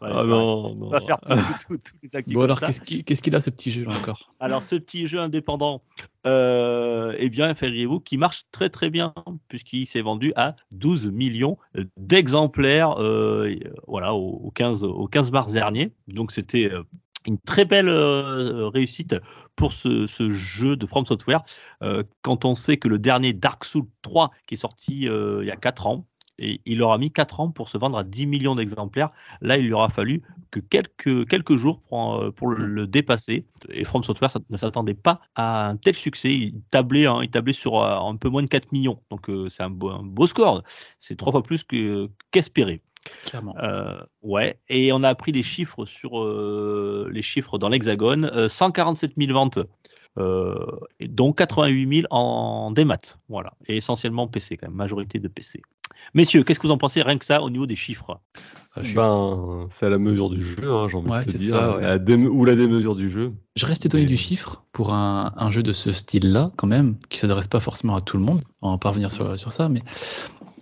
Ah 0.00 0.24
non, 0.24 0.66
On 0.70 0.74
non. 0.74 0.88
va 0.90 1.00
faire 1.00 1.20
tout- 1.20 1.34
tout- 1.34 1.76
tout- 1.76 1.78
tous 1.78 1.98
les 2.02 2.16
acquis 2.16 2.32
Bon 2.34 2.40
comme 2.40 2.44
alors, 2.44 2.60
qu'est-ce 2.60 3.22
qu'il 3.22 3.34
a 3.36 3.40
ce 3.40 3.50
petit 3.50 3.70
jeu 3.70 3.84
là 3.84 3.92
encore? 3.98 4.32
Alors, 4.40 4.62
ce 4.62 4.76
petit 4.76 5.06
jeu 5.06 5.18
indépendant, 5.20 5.82
euh, 6.26 7.14
eh 7.18 7.28
bien, 7.28 7.54
figurez-vous, 7.54 8.00
qui 8.00 8.16
marche 8.16 8.44
très 8.52 8.70
très 8.70 8.90
bien, 8.90 9.12
puisqu'il 9.48 9.86
s'est 9.86 10.00
vendu 10.00 10.32
à 10.36 10.56
12 10.70 11.06
millions 11.10 11.58
d'exemplaires 11.96 13.00
euh, 13.02 13.54
voilà, 13.86 14.14
au, 14.14 14.40
au 14.44 14.50
15, 14.50 14.84
au 14.84 15.06
15 15.06 15.30
mars 15.30 15.52
dernier. 15.52 15.92
Donc, 16.08 16.32
c'était 16.32 16.70
euh, 16.72 16.82
une 17.28 17.38
très 17.38 17.64
belle 17.64 17.88
euh, 17.88 18.68
réussite 18.68 19.14
pour 19.54 19.72
ce, 19.72 20.06
jeu 20.30 20.76
de 20.76 20.86
From 20.86 21.06
Software, 21.06 21.42
euh, 21.82 22.02
quand 22.22 22.44
on 22.44 22.54
sait 22.54 22.78
que 22.78 22.88
le 22.88 22.98
dernier 22.98 23.32
Dark 23.32 23.64
Souls 23.64 23.86
3, 24.02 24.30
qui 24.46 24.54
est 24.54 24.58
sorti 24.58 25.08
euh, 25.08 25.40
il 25.42 25.46
y 25.46 25.50
a 25.50 25.56
4 25.56 25.86
ans, 25.86 26.06
et 26.40 26.60
il 26.66 26.80
aura 26.82 26.98
mis 26.98 27.10
4 27.10 27.40
ans 27.40 27.50
pour 27.50 27.68
se 27.68 27.76
vendre 27.76 27.98
à 27.98 28.04
10 28.04 28.26
millions 28.26 28.54
d'exemplaires. 28.54 29.08
Là, 29.40 29.58
il 29.58 29.66
lui 29.66 29.72
aura 29.72 29.88
fallu 29.88 30.22
que 30.52 30.60
quelques, 30.60 31.28
quelques 31.28 31.56
jours 31.56 31.80
pour, 31.82 32.32
pour 32.34 32.50
le, 32.50 32.86
dépasser. 32.86 33.44
Et 33.70 33.82
From 33.84 34.04
Software 34.04 34.30
ne 34.48 34.56
s'attendait 34.56 34.94
pas 34.94 35.20
à 35.34 35.68
un 35.68 35.76
tel 35.76 35.96
succès. 35.96 36.32
Il 36.32 36.62
tablait, 36.70 37.06
hein, 37.06 37.18
il 37.24 37.30
tablait 37.30 37.52
sur 37.52 37.82
un 37.82 38.16
peu 38.16 38.28
moins 38.28 38.44
de 38.44 38.46
4 38.46 38.70
millions. 38.70 39.02
Donc 39.10 39.28
c'est 39.50 39.64
un 39.64 39.70
beau, 39.70 40.26
score. 40.28 40.62
C'est 41.00 41.16
trois 41.16 41.32
fois 41.32 41.42
plus 41.42 41.64
que- 41.64 42.08
qu'espéré. 42.30 42.82
Euh, 43.34 44.00
ouais, 44.22 44.58
et 44.68 44.92
on 44.92 45.02
a 45.02 45.08
appris 45.08 45.32
les 45.32 45.42
chiffres 45.42 45.86
sur 45.86 46.20
euh, 46.20 47.08
les 47.12 47.22
chiffres 47.22 47.58
dans 47.58 47.68
l'Hexagone. 47.68 48.26
Euh, 48.34 48.48
147 48.48 49.12
000 49.16 49.32
ventes, 49.32 49.58
euh, 50.18 50.58
dont 51.00 51.32
88 51.32 52.02
000 52.02 52.06
en 52.10 52.70
démat. 52.70 53.16
Voilà, 53.28 53.52
et 53.66 53.76
essentiellement 53.76 54.26
PC 54.26 54.56
quand 54.56 54.68
même, 54.68 54.76
majorité 54.76 55.18
de 55.18 55.28
PC. 55.28 55.62
Messieurs, 56.14 56.42
qu'est-ce 56.44 56.58
que 56.58 56.66
vous 56.66 56.72
en 56.72 56.78
pensez 56.78 57.02
rien 57.02 57.18
que 57.18 57.24
ça 57.24 57.42
au 57.42 57.50
niveau 57.50 57.66
des 57.66 57.76
chiffres? 57.76 58.20
Ah, 58.74 58.84
suis- 58.84 58.94
Ben, 58.94 59.66
c'est 59.70 59.86
à 59.86 59.88
la 59.90 59.98
mesure 59.98 60.30
du 60.30 60.42
jeu, 60.44 60.70
hein, 60.72 60.86
j'ai 60.88 60.96
envie 60.96 61.10
Ouais, 61.10 61.24
de 61.24 61.30
te 61.32 61.36
dire. 61.36 61.50
ça, 61.50 61.76
ouais. 61.76 61.82
La 61.82 61.98
dé- 61.98 62.14
Ou 62.16 62.44
la 62.44 62.54
démesure 62.54 62.94
du 62.96 63.08
jeu. 63.08 63.32
je 63.56 63.66
reste 63.66 63.86
étonné 63.86 64.04
Mais- 64.04 64.08
du 64.08 64.16
chiffre 64.16 64.62
pour 64.72 64.92
un, 64.94 65.32
un 65.36 65.50
jeu 65.50 65.62
de 65.62 65.72
ce 65.72 65.90
style-là, 65.92 66.52
quand 66.56 66.66
même, 66.68 66.96
qui 67.08 67.18
s'adresse 67.18 67.48
pas 67.48 67.60
forcément 67.60 67.96
à 67.96 68.00
tout 68.00 68.16
le 68.16 68.22
monde. 68.22 68.42
On 68.62 68.70
va 68.72 68.78
pas 68.78 68.90
revenir 68.90 69.10
sur, 69.10 69.38
sur 69.38 69.52
ça, 69.52 69.68
mais, 69.68 69.80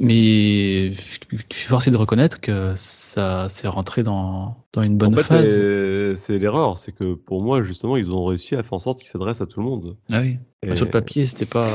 mais 0.01 0.93
je 0.93 1.37
suis 1.53 1.69
forcé 1.69 1.91
de 1.91 1.97
reconnaître 1.97 2.41
que 2.41 2.73
ça 2.77 3.49
s'est 3.49 3.69
rentré 3.69 4.03
dans, 4.03 4.57
dans 4.73 4.83
une 4.83 4.97
bonne 4.97 5.15
en 5.15 5.17
fait, 5.19 5.23
phase. 5.25 5.55
c'est- 5.55 6.15
c'est 6.17 6.39
l'erreur. 6.39 6.79
C'est 6.79 6.93
que 6.93 7.15
pour 7.15 7.43
moi, 7.43 7.62
justement, 7.62 7.97
ils 7.97 8.11
ont 8.11 8.25
réussi 8.25 8.55
à 8.55 8.62
faire 8.62 8.75
en 8.75 8.79
sorte 8.79 9.01
qu'il 9.01 9.09
s'adresse 9.09 9.41
à 9.41 9.47
tout 9.47 9.61
le 9.61 9.67
monde. 9.67 9.97
Ah 10.11 10.21
oui. 10.21 10.39
Et- 10.62 10.75
Sur 10.75 10.87
le 10.87 10.91
papier, 10.91 11.27
c'était 11.27 11.47
pas. 11.47 11.69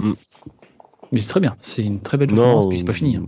Mm. 0.00 0.12
Mais 1.14 1.20
c'est 1.20 1.28
très 1.30 1.40
bien. 1.40 1.56
C'est 1.60 1.84
une 1.84 2.02
très 2.02 2.18
belle 2.18 2.28
performance, 2.28 2.68
puis 2.68 2.78
c'est 2.78 2.84
pas 2.84 2.92
fini. 2.92 3.16
hein. 3.16 3.26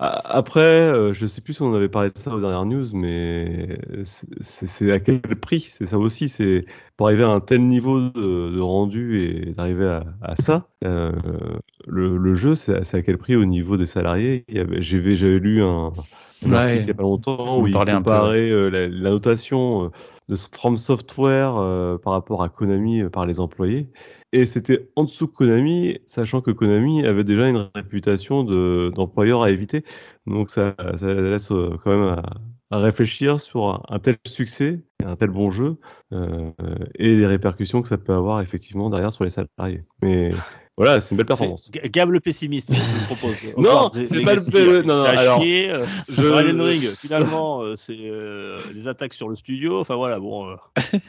Après, 0.00 0.60
euh, 0.60 1.12
je 1.12 1.26
sais 1.26 1.40
plus 1.40 1.54
si 1.54 1.62
on 1.62 1.74
avait 1.74 1.88
parlé 1.88 2.10
de 2.10 2.18
ça 2.18 2.32
aux 2.32 2.40
dernières 2.40 2.64
news, 2.66 2.86
mais 2.94 3.78
c'est- 4.04 4.92
à 4.92 5.00
quel 5.00 5.20
prix? 5.20 5.60
C'est 5.70 5.86
ça 5.86 5.98
aussi. 5.98 6.28
C'est 6.28 6.64
pour 6.96 7.08
arriver 7.08 7.24
à 7.24 7.28
un 7.30 7.40
tel 7.40 7.66
niveau 7.66 8.00
de, 8.00 8.10
de 8.54 8.60
rendu 8.60 9.20
et 9.20 9.52
d'arriver 9.54 9.86
à, 9.86 10.04
à 10.22 10.36
ça. 10.36 10.68
euh, 10.84 11.12
le, 11.86 12.16
le 12.16 12.34
jeu, 12.36 12.54
c'est 12.54 12.94
à 12.94 13.02
quel 13.02 13.18
prix 13.18 13.34
au 13.36 13.44
niveau 13.44 13.76
des 13.76 13.86
salariés? 13.86 14.44
J'avais 14.48 15.14
lu 15.40 15.62
un, 15.62 15.92
un 16.44 16.52
Ouais. 16.52 16.54
article 16.54 16.84
il 16.84 16.88
y 16.88 16.90
a 16.92 16.94
pas 16.94 17.02
longtemps 17.02 17.58
où 17.60 17.66
il 17.66 17.72
parlait 17.72 17.92
un 17.92 18.02
peu, 18.02 18.10
comparait 18.10 18.50
euh, 18.50 18.68
la, 18.70 18.88
la 18.88 19.10
notation 19.10 19.86
euh, 19.86 19.90
de 20.28 20.36
From 20.36 20.76
Software 20.76 21.56
euh, 21.56 21.98
par 21.98 22.12
rapport 22.12 22.42
à 22.42 22.48
Konami 22.48 23.02
par 23.10 23.26
les 23.26 23.40
employés. 23.40 23.88
Et 24.32 24.44
c'était 24.44 24.88
en 24.94 25.04
dessous 25.04 25.26
de 25.26 25.32
Konami, 25.32 25.98
sachant 26.06 26.40
que 26.42 26.50
Konami 26.50 27.04
avait 27.06 27.24
déjà 27.24 27.48
une 27.48 27.70
réputation 27.74 28.44
de- 28.44 28.92
d'employeur 28.94 29.42
à 29.42 29.50
éviter. 29.50 29.84
Donc 30.26 30.50
ça, 30.50 30.74
ça 30.96 31.14
laisse 31.14 31.50
euh, 31.50 31.76
quand 31.82 31.90
même 31.90 32.02
à, 32.08 32.22
à 32.70 32.78
réfléchir 32.78 33.40
sur 33.40 33.64
un, 33.68 33.82
un 33.88 33.98
tel 33.98 34.16
succès, 34.26 34.80
un 35.02 35.16
tel 35.16 35.30
bon 35.30 35.50
jeu, 35.50 35.76
euh, 36.12 36.50
et 36.98 37.16
les 37.16 37.26
répercussions 37.26 37.80
que 37.80 37.88
ça 37.88 37.96
peut 37.96 38.12
avoir 38.12 38.42
effectivement 38.42 38.90
derrière 38.90 39.12
sur 39.12 39.24
les 39.24 39.30
salariés. 39.30 39.82
Mais 40.02 40.32
voilà, 40.76 41.00
c'est 41.00 41.12
une 41.12 41.16
belle 41.16 41.26
performance. 41.26 41.70
Gab 41.72 42.10
le 42.10 42.20
pessimiste, 42.20 42.74
je 42.74 42.78
vous 42.80 43.06
propose. 43.06 43.54
Non, 43.56 43.90
c'est 43.94 44.22
pas 44.24 44.34
le 44.34 44.82
non, 44.82 44.94
non, 44.98 45.04
alors, 45.04 45.40
chier, 45.40 45.70
euh, 45.70 45.86
Je- 46.10 46.22
Elden 46.22 46.60
Ring, 46.60 46.82
finalement, 46.82 47.62
euh, 47.62 47.76
c'est 47.76 47.96
les 48.74 48.86
attaques 48.86 49.14
sur 49.14 49.30
le 49.30 49.34
studio. 49.36 49.80
Enfin 49.80 49.96
voilà, 49.96 50.20
bon. 50.20 50.54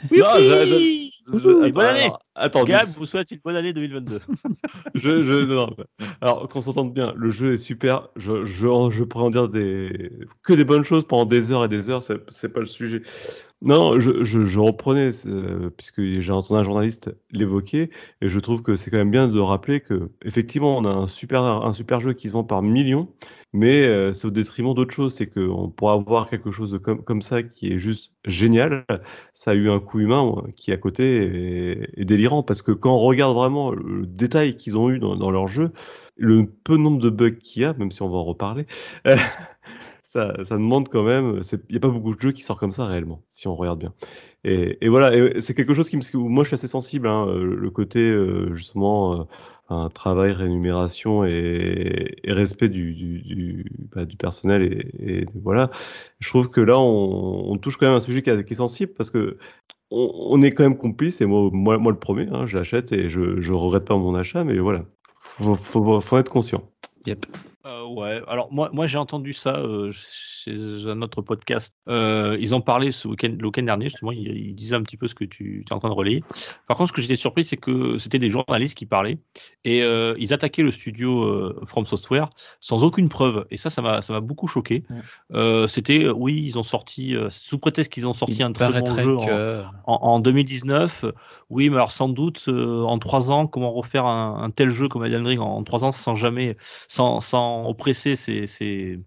Oui, 0.09 0.19
Non, 0.19 0.25
oui 0.37 1.11
Je- 1.33 1.69
bonne 1.71 1.85
année. 1.85 2.09
attends, 2.35 2.63
Gab 2.63 2.87
vous 2.87 3.05
souhaite 3.05 3.31
une 3.31 3.39
bonne 3.43 3.55
année 3.55 3.73
2022. 3.73 4.19
je, 4.95 5.21
je, 5.21 5.45
non. 5.45 5.75
Alors, 6.21 6.47
qu'on 6.47 6.61
s'entende 6.61 6.93
bien, 6.93 7.13
le 7.15 7.31
jeu 7.31 7.53
est 7.53 7.57
super. 7.57 8.09
Je, 8.15 8.45
je, 8.45 8.67
je 8.89 9.03
pourrais 9.03 9.25
en 9.25 9.29
dire 9.29 9.49
des, 9.49 10.11
que 10.43 10.53
des 10.53 10.65
bonnes 10.65 10.83
choses 10.83 11.05
pendant 11.05 11.25
des 11.25 11.51
heures 11.51 11.65
et 11.65 11.69
des 11.69 11.89
heures, 11.89 12.03
c'est 12.03 12.19
c'est 12.29 12.49
pas 12.49 12.59
le 12.61 12.65
sujet. 12.65 13.01
Non, 13.61 13.99
je, 13.99 14.23
je, 14.23 14.45
je 14.45 14.59
reprenais, 14.59 15.09
euh, 15.25 15.69
puisque 15.75 16.01
j'ai 16.01 16.31
entendu 16.31 16.59
un 16.59 16.63
journaliste 16.63 17.11
l'évoquer, 17.31 17.89
et 18.21 18.29
je 18.29 18.39
trouve 18.39 18.61
que 18.61 18.75
c'est 18.77 18.89
quand 18.89 18.97
même 18.97 19.11
bien 19.11 19.27
de 19.27 19.39
rappeler 19.39 19.81
que, 19.81 20.09
effectivement, 20.23 20.77
on 20.77 20.85
a 20.85 20.89
un 20.89 21.07
super, 21.07 21.43
un 21.43 21.73
super 21.73 21.99
jeu 21.99 22.13
qui 22.13 22.29
se 22.29 22.33
vend 22.33 22.45
par 22.45 22.61
millions, 22.61 23.09
mais 23.53 23.81
euh, 23.81 24.13
c'est 24.13 24.27
au 24.27 24.31
détriment 24.31 24.73
d'autres 24.73 24.93
choses. 24.93 25.15
C'est 25.15 25.27
qu'on 25.27 25.69
pourrait 25.69 25.93
avoir 25.93 26.29
quelque 26.29 26.51
chose 26.51 26.71
de 26.71 26.77
comme, 26.77 27.21
ça 27.21 27.43
qui 27.43 27.71
est 27.71 27.79
juste 27.79 28.13
génial. 28.25 28.85
Ça 29.33 29.51
a 29.51 29.53
eu 29.55 29.69
un 29.69 29.79
coût 29.79 29.99
humain 29.99 30.35
euh, 30.37 30.51
qui, 30.55 30.71
à 30.71 30.77
côté, 30.77 31.83
est, 31.97 32.05
délirant, 32.05 32.43
parce 32.43 32.61
que 32.61 32.71
quand 32.71 32.93
on 32.93 32.99
regarde 32.99 33.35
vraiment 33.35 33.71
le 33.71 34.05
détail 34.05 34.55
qu'ils 34.57 34.77
ont 34.77 34.89
eu 34.89 34.99
dans, 34.99 35.31
leur 35.31 35.47
jeu, 35.47 35.71
le 36.15 36.45
peu 36.45 36.77
nombre 36.77 36.99
de 36.99 37.09
bugs 37.09 37.31
qu'il 37.31 37.63
y 37.63 37.65
a, 37.65 37.73
même 37.73 37.91
si 37.91 38.01
on 38.01 38.09
va 38.09 38.17
en 38.17 38.23
reparler, 38.23 38.67
euh, 39.07 39.15
ça, 40.01 40.33
demande 40.51 40.89
quand 40.89 41.03
même. 41.03 41.41
Il 41.51 41.71
n'y 41.71 41.77
a 41.77 41.79
pas 41.79 41.89
beaucoup 41.89 42.15
de 42.15 42.19
jeux 42.19 42.31
qui 42.31 42.43
sortent 42.43 42.59
comme 42.59 42.71
ça 42.71 42.85
réellement, 42.85 43.23
si 43.29 43.47
on 43.47 43.55
regarde 43.55 43.79
bien. 43.79 43.93
Et, 44.45 44.87
voilà, 44.87 45.11
c'est 45.41 45.53
quelque 45.53 45.73
chose 45.73 45.89
qui 45.89 45.97
me. 45.97 46.17
Moi, 46.17 46.43
je 46.43 46.49
suis 46.49 46.55
assez 46.55 46.67
sensible, 46.67 47.07
hein, 47.07 47.25
le 47.35 47.69
côté 47.71 48.15
justement. 48.53 49.27
Un 49.69 49.89
travail, 49.89 50.31
rémunération 50.31 51.25
et, 51.25 52.17
respect 52.25 52.69
du, 52.69 52.93
du, 52.93 53.21
du, 53.21 53.71
bah, 53.93 54.03
personnel 54.17 54.63
et, 54.99 55.25
voilà. 55.35 55.69
Je 56.19 56.29
trouve 56.29 56.49
que 56.49 56.61
là, 56.61 56.79
on, 56.79 57.57
touche 57.57 57.77
quand 57.77 57.87
même 57.87 57.95
un 57.95 57.99
sujet 57.99 58.21
qui, 58.21 58.29
est- 58.29 58.53
sensible 58.53 58.93
parce 58.93 59.09
que 59.09 59.37
on, 59.91 60.41
est 60.41 60.51
quand 60.51 60.63
même 60.63 60.77
complice 60.77 61.21
et 61.21 61.25
moi, 61.25 61.49
moi, 61.51 61.91
le 61.91 61.99
premier, 61.99 62.27
hein, 62.31 62.45
je 62.45 62.57
l'achète 62.57 62.91
et 62.91 63.09
je, 63.09 63.39
je 63.39 63.53
regrette 63.53 63.85
pas 63.85 63.97
mon 63.97 64.15
achat, 64.15 64.43
mais 64.43 64.59
voilà, 64.59 64.85
faut, 65.41 66.01
faut, 66.01 66.17
être 66.17 66.31
conscient. 66.31 66.63
Euh, 67.65 67.85
ouais, 67.85 68.21
alors 68.29 68.53
moi, 68.53 68.69
moi 68.71 68.87
j'ai 68.87 68.97
entendu 68.97 69.33
ça 69.33 69.57
euh, 69.57 69.91
chez 69.91 70.87
un 70.87 71.01
autre 71.01 71.21
podcast. 71.21 71.75
Euh, 71.89 72.37
ils 72.39 72.53
en 72.53 72.61
parlaient 72.61 72.93
ce 72.93 73.09
week-end, 73.09 73.35
le 73.37 73.47
week-end 73.47 73.63
dernier, 73.63 73.85
justement, 73.85 74.13
ils, 74.13 74.27
ils, 74.27 74.55
disaient 74.55 74.75
un 74.75 74.83
petit 74.83 74.95
peu 74.95 75.09
ce 75.09 75.15
que 75.15 75.25
tu 75.25 75.65
es 75.69 75.73
en 75.73 75.79
train 75.79 75.89
de 75.89 75.93
relayer. 75.93 76.23
Par 76.67 76.77
contre, 76.77 76.89
ce 76.89 76.93
que 76.93 77.01
j'étais 77.01 77.17
surpris, 77.17 77.43
c'est 77.43 77.57
que 77.57 77.97
c'était 77.97 78.17
des 78.19 78.29
journalistes 78.29 78.77
qui 78.77 78.85
parlaient 78.85 79.17
et 79.65 79.83
euh, 79.83 80.15
ils 80.19 80.33
attaquaient 80.33 80.63
le 80.63 80.71
studio 80.71 81.23
euh, 81.23 81.61
From 81.65 81.85
Software 81.85 82.29
sans 82.61 82.85
aucune 82.85 83.09
preuve. 83.09 83.45
Et 83.51 83.57
ça, 83.57 83.69
ça 83.69 83.81
m'a, 83.81 84.01
ça 84.01 84.13
m'a 84.13 84.21
beaucoup 84.21 84.47
choqué. 84.47 84.85
Ouais. 84.89 85.67
c'était, 85.67 86.07
oui, 86.07 86.41
ils 86.45 86.57
ont 86.57 86.63
sorti, 86.63 87.15
sous 87.29 87.59
prétexte 87.59 87.91
qu'ils 87.91 88.07
ont 88.07 88.13
sorti 88.13 88.35
il 88.35 88.43
un 88.43 88.53
très 88.53 88.71
bon 88.81 88.95
jeu 88.95 89.17
que... 89.17 89.63
en, 89.85 89.93
en, 89.93 90.13
en, 90.13 90.19
2019. 90.19 91.05
Oui, 91.49 91.69
mais 91.69 91.75
alors 91.75 91.91
sans 91.91 92.07
doute, 92.07 92.47
en 92.47 92.97
trois 92.99 93.31
ans, 93.31 93.47
comment 93.47 93.73
refaire 93.73 94.05
un, 94.05 94.41
un 94.43 94.49
tel 94.49 94.69
jeu 94.69 94.87
comme 94.87 95.03
Elden 95.03 95.25
Ring 95.25 95.41
en, 95.41 95.55
en 95.57 95.63
trois 95.63 95.83
ans 95.83 95.91
sans 95.91 96.15
jamais, 96.15 96.55
sans, 96.87 97.19
sans 97.19 97.48
oppresser 97.65 98.15
ses, 98.15 98.99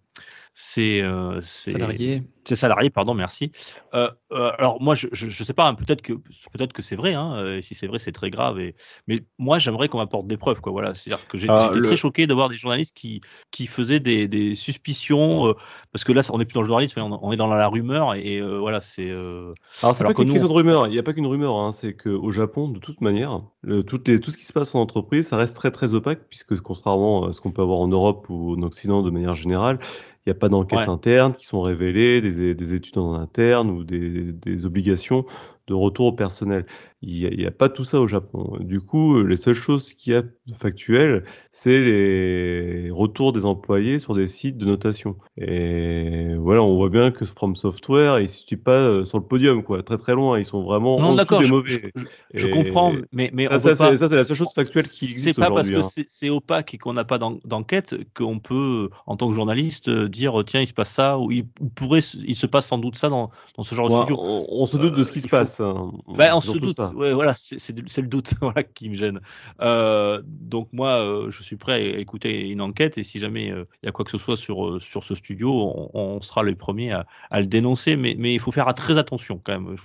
ses, 0.55 1.01
euh, 1.01 1.41
ses 1.41 1.73
salariés. 1.73 2.23
Ses 2.45 2.57
salariés, 2.57 2.91
pardon, 2.91 3.15
merci. 3.15 3.53
Euh, 3.95 4.11
euh, 4.33 4.51
alors 4.59 4.83
moi, 4.83 4.97
je 4.97 5.07
ne 5.27 5.31
sais 5.31 5.53
pas, 5.53 5.69
hein, 5.69 5.75
peut-être 5.75 6.03
que 6.03 6.13
peut-être 6.53 6.73
que 6.73 6.83
c'est 6.83 6.97
vrai. 6.97 7.15
Hein, 7.15 7.57
et 7.57 7.63
si 7.63 7.77
c'est 7.77 7.87
vrai, 7.87 8.01
c'est 8.01 8.11
très 8.11 8.31
grave. 8.31 8.59
Et... 8.59 8.75
Mais 9.07 9.23
moi, 9.39 9.61
j'aimerais 9.61 9.89
qu'on 9.89 9.99
m'apporte 9.99 10.27
des 10.27 10.37
preuves. 10.37 10.61
Quoi, 10.61 10.73
voilà, 10.73 10.95
c'est-à-dire 10.95 11.25
que 11.29 11.39
j'étais 11.39 11.53
ah, 11.53 11.71
le... 11.73 11.83
très 11.83 11.97
choqué 11.97 12.27
de 12.27 12.35
voir 12.35 12.49
des 12.49 12.57
journalistes 12.57 12.97
qui 12.97 13.21
qui 13.53 13.69
faisaient 13.69 14.01
des, 14.01 14.27
des 14.27 14.57
suspicions, 14.57 15.55
parce 15.93 16.03
que 16.03 16.11
là, 16.11 16.23
on 16.31 16.39
n'est 16.39 16.45
plus 16.45 16.55
dans 16.55 16.63
le 16.63 16.67
journalisme, 16.67 16.99
on, 17.01 17.19
on, 17.23 17.31
est 17.31 17.37
dans 17.37 17.47
la 17.47 17.69
rumeur. 17.69 18.15
Et, 18.15 18.35
et 18.35 18.43
voilà, 18.43 18.81
c'est. 18.81 19.11
alors 19.11 19.95
c'est 19.95 20.03
pas 20.03 20.13
qu'une 20.13 20.31
question 20.31 20.49
de 20.49 20.53
rumeur. 20.53 20.89
Il 20.89 20.91
n'y 20.91 20.99
a 20.99 21.05
pas 21.05 21.13
qu'une 21.13 21.29
rumeur. 21.29 21.57
Hein, 21.57 21.71
c'est 21.71 21.95
qu'au 21.95 22.33
Japon, 22.33 22.69
de 22.69 22.81
toute 22.81 23.01
manière, 23.01 23.41
le, 23.63 23.85
les, 24.07 24.21
tout 24.21 24.31
ce 24.33 24.37
qui 24.37 24.45
se 24.45 24.53
passe 24.53 24.75
en 24.75 24.81
entreprise, 24.81 25.29
ça 25.29 25.37
reste 25.37 25.55
très 25.55 25.71
très 25.71 25.95
opaque, 25.95 26.29
puisque 26.29 26.61
contrairement 26.61 27.27
à 27.27 27.33
ce 27.33 27.41
qu'on 27.41 27.53
peut 27.53 27.63
avoir 27.63 27.79
en 27.79 27.89
Europe 27.89 28.27
ou 28.29 28.57
en 28.57 28.63
Occident 28.63 29.03
de 29.03 29.11
manière 29.11 29.37
générale, 29.37 29.79
il 30.25 30.31
n'y 30.31 30.37
a 30.37 30.39
pas 30.39 30.49
d'enquête 30.49 30.79
ouais. 30.79 30.89
interne 30.89 31.35
qui 31.35 31.47
sont 31.47 31.61
révélées, 31.61 32.21
des, 32.21 32.55
des, 32.55 32.75
études 32.75 32.99
en 32.99 33.15
interne 33.15 33.71
ou 33.71 33.83
des, 33.83 34.33
des, 34.33 34.67
obligations 34.67 35.27
de 35.67 35.75
retour 35.75 36.07
au 36.07 36.13
personnel. 36.13 36.65
Il 37.03 37.37
n'y 37.37 37.45
a, 37.45 37.49
a, 37.49 37.51
pas 37.51 37.69
tout 37.69 37.85
ça 37.85 38.01
au 38.01 38.07
Japon. 38.07 38.57
Du 38.61 38.81
coup, 38.81 39.23
les 39.23 39.37
seules 39.37 39.55
choses 39.55 39.93
qu'il 39.93 40.13
y 40.13 40.17
a 40.17 40.23
factuelles, 40.57 41.25
c'est 41.51 41.79
les 41.79 42.91
retours 42.91 43.33
des 43.33 43.45
employés 43.45 43.99
sur 43.99 44.15
des 44.15 44.27
sites 44.27 44.57
de 44.57 44.67
notation. 44.67 45.17
Et 45.37 46.35
voilà, 46.37 46.63
on 46.63 46.77
voit 46.77 46.91
bien 46.91 47.11
que 47.11 47.25
From 47.25 47.57
Software, 47.57 48.19
ils 48.21 48.23
ne 48.23 48.27
se 48.29 48.39
situent 48.39 48.57
pas 48.57 49.05
sur 49.05 49.19
le 49.19 49.25
podium, 49.25 49.63
quoi, 49.63 49.83
très 49.83 49.99
très 49.99 50.15
loin. 50.15 50.39
Ils 50.39 50.45
sont 50.45 50.63
vraiment 50.63 51.01
non, 51.01 51.09
en 51.09 51.15
dessous 51.17 51.39
des 51.39 51.45
je, 51.45 51.53
mauvais. 51.53 51.71
Je, 51.71 52.01
je, 52.35 52.39
je 52.39 52.47
comprends, 52.49 52.93
mais, 53.13 53.31
mais 53.33 53.47
ça, 53.47 53.75
ça, 53.75 53.91
pas... 53.91 53.97
ça 53.97 54.09
c'est 54.09 54.17
la 54.17 54.25
seule 54.25 54.37
chose 54.37 54.53
factuelle 54.55 54.85
qui 54.85 55.07
existe 55.07 55.25
C'est 55.25 55.35
pas 55.35 55.51
parce 55.51 55.69
que 55.69 55.77
hein. 55.77 56.03
c'est 56.07 56.31
opaque 56.31 56.75
et 56.75 56.79
qu'on 56.79 56.93
n'a 56.93 57.05
pas 57.05 57.19
d'enquête 57.19 57.95
qu'on 58.15 58.39
peut, 58.39 58.91
en 59.07 59.17
tant 59.17 59.29
que 59.29 59.35
journaliste, 59.35 59.91
dire 59.91 60.43
tiens, 60.47 60.61
il 60.61 60.67
se 60.67 60.73
passe 60.73 60.91
ça, 60.91 61.19
ou 61.19 61.31
il 61.33 61.47
pourrait, 61.75 62.01
il 62.01 62.37
se 62.37 62.47
passe 62.47 62.67
sans 62.67 62.79
doute 62.79 62.97
ça 62.97 63.09
dans, 63.09 63.31
dans 63.57 63.63
ce 63.63 63.75
genre 63.75 63.91
ouais, 63.91 63.97
de 63.97 64.03
studio. 64.03 64.17
On, 64.21 64.45
on, 64.51 64.67
se 64.67 64.77
doute 64.77 64.95
de 64.95 65.05
ce 65.05 65.13
qui 65.13 65.19
euh, 65.19 65.23
se 65.23 65.29
passe. 65.29 65.61
Hein. 65.61 65.93
Bah, 66.17 66.31
on 66.35 66.41
se 66.41 66.59
doute. 66.59 66.77
Ouais, 66.95 67.13
voilà, 67.13 67.35
c'est 67.35 67.77
le 67.77 68.07
doute 68.07 68.35
qui 68.75 68.91
me 68.91 68.95
gêne. 68.95 69.21
Euh, 69.61 70.23
donc 70.25 70.69
moi, 70.73 71.01
euh, 71.01 71.31
je 71.31 71.43
suis 71.43 71.57
prêt 71.57 71.73
à 71.73 71.99
écouter 71.99 72.49
une 72.51 72.61
enquête 72.61 72.99
et 72.99 73.05
si 73.05 73.19
jamais 73.19 73.47
il 73.47 73.53
euh, 73.53 73.65
y 73.83 73.89
a 73.89 73.93
quoi 73.93 74.05
que 74.05 74.11
ce 74.11 74.19
soit 74.19 74.37
sur, 74.37 74.81
sur 74.81 75.05
ce 75.05 75.15
studio, 75.15 75.91
on, 75.95 76.21
sera 76.21 76.43
les 76.45 76.55
premiers 76.55 76.93
à, 76.93 77.41
le 77.41 77.47
dénoncer. 77.47 77.97
Mais, 77.97 78.15
il 78.17 78.41
faut 78.41 78.53
faire 78.53 78.73
très 78.75 78.99
attention 78.99 79.41
quand 79.43 79.53
même. 79.53 79.77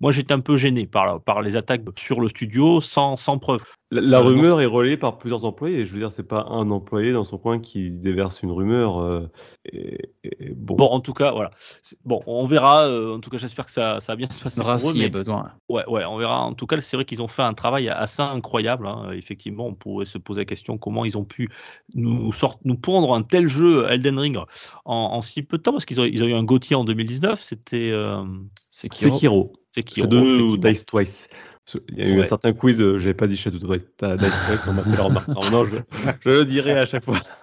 Moi, 0.00 0.12
j'étais 0.12 0.32
un 0.32 0.40
peu 0.40 0.56
gêné 0.56 0.86
par, 0.86 1.20
par 1.22 1.42
les 1.42 1.56
attaques 1.56 1.82
sur 1.96 2.20
le 2.20 2.28
studio 2.28 2.80
sans, 2.80 3.16
sans 3.16 3.38
preuve. 3.38 3.64
La, 3.92 4.00
la 4.00 4.20
rumeur 4.20 4.60
est 4.60 4.66
relayée 4.66 4.96
par 4.96 5.16
plusieurs 5.16 5.44
employés. 5.44 5.84
Je 5.84 5.92
veux 5.92 6.00
dire, 6.00 6.10
c'est 6.10 6.26
pas 6.26 6.46
un 6.50 6.70
employé 6.70 7.12
dans 7.12 7.22
son 7.22 7.38
coin 7.38 7.60
qui 7.60 7.92
déverse 7.92 8.42
une 8.42 8.50
rumeur. 8.50 9.00
Euh, 9.00 9.30
et, 9.64 10.10
et 10.24 10.54
bon. 10.56 10.74
bon. 10.74 10.86
en 10.86 10.98
tout 10.98 11.12
cas, 11.12 11.30
voilà. 11.30 11.52
Bon, 12.04 12.20
on 12.26 12.48
verra. 12.48 12.88
Euh, 12.88 13.14
en 13.14 13.20
tout 13.20 13.30
cas, 13.30 13.38
j'espère 13.38 13.66
que 13.66 13.70
ça, 13.70 14.00
ça 14.00 14.12
va 14.12 14.16
bien 14.16 14.28
se 14.28 14.42
passer. 14.42 14.60
On 14.60 14.64
verra 14.64 14.80
s'il 14.80 14.96
y 14.96 15.04
a 15.04 15.08
besoin. 15.08 15.52
Ouais, 15.68 15.84
ouais, 15.86 16.04
on 16.04 16.16
verra. 16.16 16.40
En 16.40 16.54
tout 16.54 16.66
cas, 16.66 16.80
c'est 16.80 16.96
vrai 16.96 17.04
qu'ils 17.04 17.22
ont 17.22 17.28
fait 17.28 17.42
un 17.42 17.54
travail 17.54 17.88
assez 17.88 18.22
incroyable. 18.22 18.88
Hein. 18.88 19.12
Effectivement, 19.12 19.66
on 19.66 19.74
pourrait 19.74 20.06
se 20.06 20.18
poser 20.18 20.40
la 20.40 20.46
question 20.46 20.78
comment 20.78 21.04
ils 21.04 21.16
ont 21.16 21.24
pu 21.24 21.48
nous, 21.94 22.32
sort, 22.32 22.58
nous 22.64 22.76
pondre 22.76 23.14
un 23.14 23.22
tel 23.22 23.46
jeu 23.46 23.86
Elden 23.88 24.18
Ring 24.18 24.36
en, 24.36 24.46
en 24.84 25.22
si 25.22 25.42
peu 25.42 25.58
de 25.58 25.62
temps, 25.62 25.72
parce 25.72 25.84
qu'ils 25.84 26.00
ont, 26.00 26.04
ils 26.04 26.24
ont 26.24 26.26
eu 26.26 26.34
un 26.34 26.42
Gauthier 26.42 26.74
en 26.74 26.84
2019. 26.84 27.40
C'était 27.40 27.92
euh... 27.92 28.16
Sekiro. 28.68 29.14
Sekiro. 29.14 29.52
Sekiro. 29.70 30.06
Shadow 30.06 30.56
Dice 30.56 30.86
Twice. 30.86 31.28
Il 31.88 31.98
y 31.98 32.02
a 32.02 32.06
eu 32.06 32.20
un 32.20 32.26
certain 32.26 32.52
quiz, 32.52 32.80
euh, 32.80 32.96
j'avais 32.98 33.14
pas 33.14 33.26
dit 33.26 33.36
Shadow 33.36 33.58
Dice 33.58 33.80
Twice, 33.98 34.66
on 34.68 34.72
m'a 34.72 34.82
fait 34.82 34.96
la 34.96 35.02
remarque. 35.02 35.28
Non, 35.28 35.64
je, 35.64 35.76
je, 36.24 36.30
le 36.30 36.44
dirai 36.44 36.78
à 36.78 36.86
chaque 36.86 37.04
fois. 37.04 37.18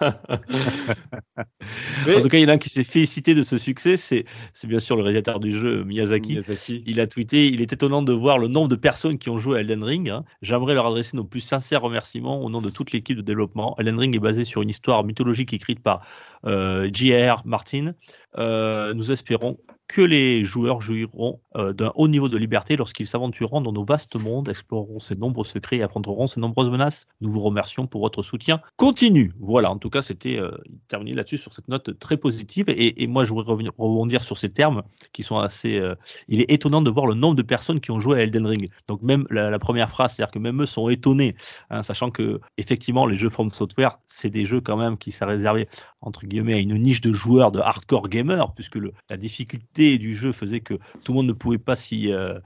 Mais... 2.06 2.16
En 2.16 2.22
tout 2.22 2.28
cas, 2.28 2.38
il 2.38 2.42
y 2.42 2.46
en 2.46 2.48
a 2.48 2.52
un 2.52 2.58
qui 2.58 2.70
s'est 2.70 2.84
félicité 2.84 3.34
de 3.34 3.42
ce 3.42 3.58
succès, 3.58 3.98
c'est 3.98 4.24
bien 4.64 4.80
sûr 4.80 4.96
le 4.96 5.02
réalisateur 5.02 5.40
du 5.40 5.52
jeu, 5.52 5.84
Miyazaki. 5.84 6.38
Miyazaki. 6.38 6.82
Il 6.86 7.00
a 7.00 7.06
tweeté 7.06 7.48
Il 7.48 7.60
est 7.60 7.72
étonnant 7.74 8.00
de 8.00 8.14
voir 8.14 8.38
le 8.38 8.48
nombre 8.48 8.68
de 8.68 8.76
personnes 8.76 9.18
qui 9.18 9.28
ont 9.28 9.38
joué 9.38 9.58
à 9.58 9.60
Elden 9.60 9.84
Ring. 9.84 10.08
Hein. 10.08 10.24
J'aimerais 10.40 10.72
leur 10.72 10.86
adresser 10.86 11.18
nos 11.18 11.24
plus 11.24 11.40
sincères 11.40 11.82
remerciements 11.82 12.40
au 12.42 12.48
nom 12.48 12.62
de 12.62 12.70
toute 12.70 12.92
l'équipe 12.92 13.18
de 13.18 13.22
développement. 13.22 13.76
Elden 13.78 13.98
Ring 13.98 14.16
est 14.16 14.20
basé 14.20 14.44
sur 14.46 14.62
une 14.62 14.70
histoire 14.70 15.04
mythologique 15.04 15.52
écrite 15.52 15.80
par 15.80 16.06
euh, 16.46 16.88
J.R. 16.90 17.42
Martin. 17.44 17.92
Euh, 18.38 18.94
nous 18.94 19.12
espérons 19.12 19.58
que 19.88 20.00
les 20.00 20.44
joueurs 20.44 20.80
jouiront 20.80 21.40
euh, 21.56 21.72
d'un 21.72 21.92
haut 21.94 22.08
niveau 22.08 22.28
de 22.28 22.38
liberté 22.38 22.76
lorsqu'ils 22.76 23.06
s'aventureront 23.06 23.60
dans 23.60 23.72
nos 23.72 23.84
vastes 23.84 24.16
mondes, 24.16 24.48
exploreront 24.48 24.98
ces 24.98 25.14
nombreux 25.14 25.44
secrets 25.44 25.76
et 25.76 25.82
affronteront 25.82 26.26
ces 26.26 26.40
nombreuses 26.40 26.70
menaces. 26.70 27.06
Nous 27.20 27.30
vous 27.30 27.40
remercions 27.40 27.86
pour 27.86 28.00
votre 28.00 28.22
soutien 28.22 28.60
continu. 28.76 29.32
Voilà, 29.38 29.70
en 29.70 29.78
tout 29.78 29.90
cas, 29.90 30.02
c'était 30.02 30.38
euh, 30.38 30.50
terminé 30.88 31.12
là-dessus 31.14 31.38
sur 31.38 31.52
cette 31.52 31.68
note 31.68 31.98
très 31.98 32.16
positive. 32.16 32.64
Et, 32.68 33.06
moi, 33.06 33.24
je 33.24 33.32
voudrais 33.32 33.52
revenir, 33.52 33.72
rebondir 33.76 34.22
sur 34.22 34.38
ces 34.38 34.48
termes 34.48 34.82
qui 35.12 35.22
sont 35.22 35.38
assez. 35.38 35.78
Euh, 35.78 35.94
il 36.28 36.40
est 36.40 36.50
étonnant 36.50 36.80
de 36.80 36.90
voir 36.90 37.06
le 37.06 37.14
nombre 37.14 37.36
de 37.36 37.42
personnes 37.42 37.80
qui 37.80 37.90
ont 37.90 38.00
joué 38.00 38.20
à 38.20 38.22
Elden 38.22 38.46
Ring. 38.46 38.68
Donc, 38.88 39.02
même 39.02 39.26
la, 39.30 39.58
première 39.58 39.90
phrase, 39.90 40.14
c'est-à-dire 40.14 40.32
que 40.32 40.38
même 40.38 40.62
eux 40.62 40.66
sont 40.66 40.88
étonnés, 40.88 41.36
hein, 41.70 41.82
sachant 41.82 42.10
que, 42.10 42.40
effectivement, 42.56 43.06
les 43.06 43.16
jeux 43.16 43.30
From 43.30 43.50
Software, 43.50 43.98
c'est 44.06 44.30
des 44.30 44.46
jeux 44.46 44.60
quand 44.60 44.76
même 44.76 44.96
qui 44.96 45.10
sont 45.10 45.26
réservés, 45.26 45.68
entre 46.00 46.26
guillemets, 46.26 46.54
à 46.54 46.58
une 46.58 46.76
niche 46.78 47.00
de 47.00 47.12
joueurs, 47.12 47.52
de 47.52 47.60
hardcore 47.60 48.08
gamers, 48.08 48.52
puisque 48.54 48.78
la 49.10 49.16
difficulté 49.16 49.73
du 49.74 50.14
jeu 50.14 50.32
faisait 50.32 50.60
que 50.60 50.74
tout 51.04 51.12
le 51.12 51.14
monde 51.14 51.26
ne 51.26 51.32
pouvait 51.32 51.58
pas 51.58 51.76
s'y 51.76 52.12
euh, 52.12 52.38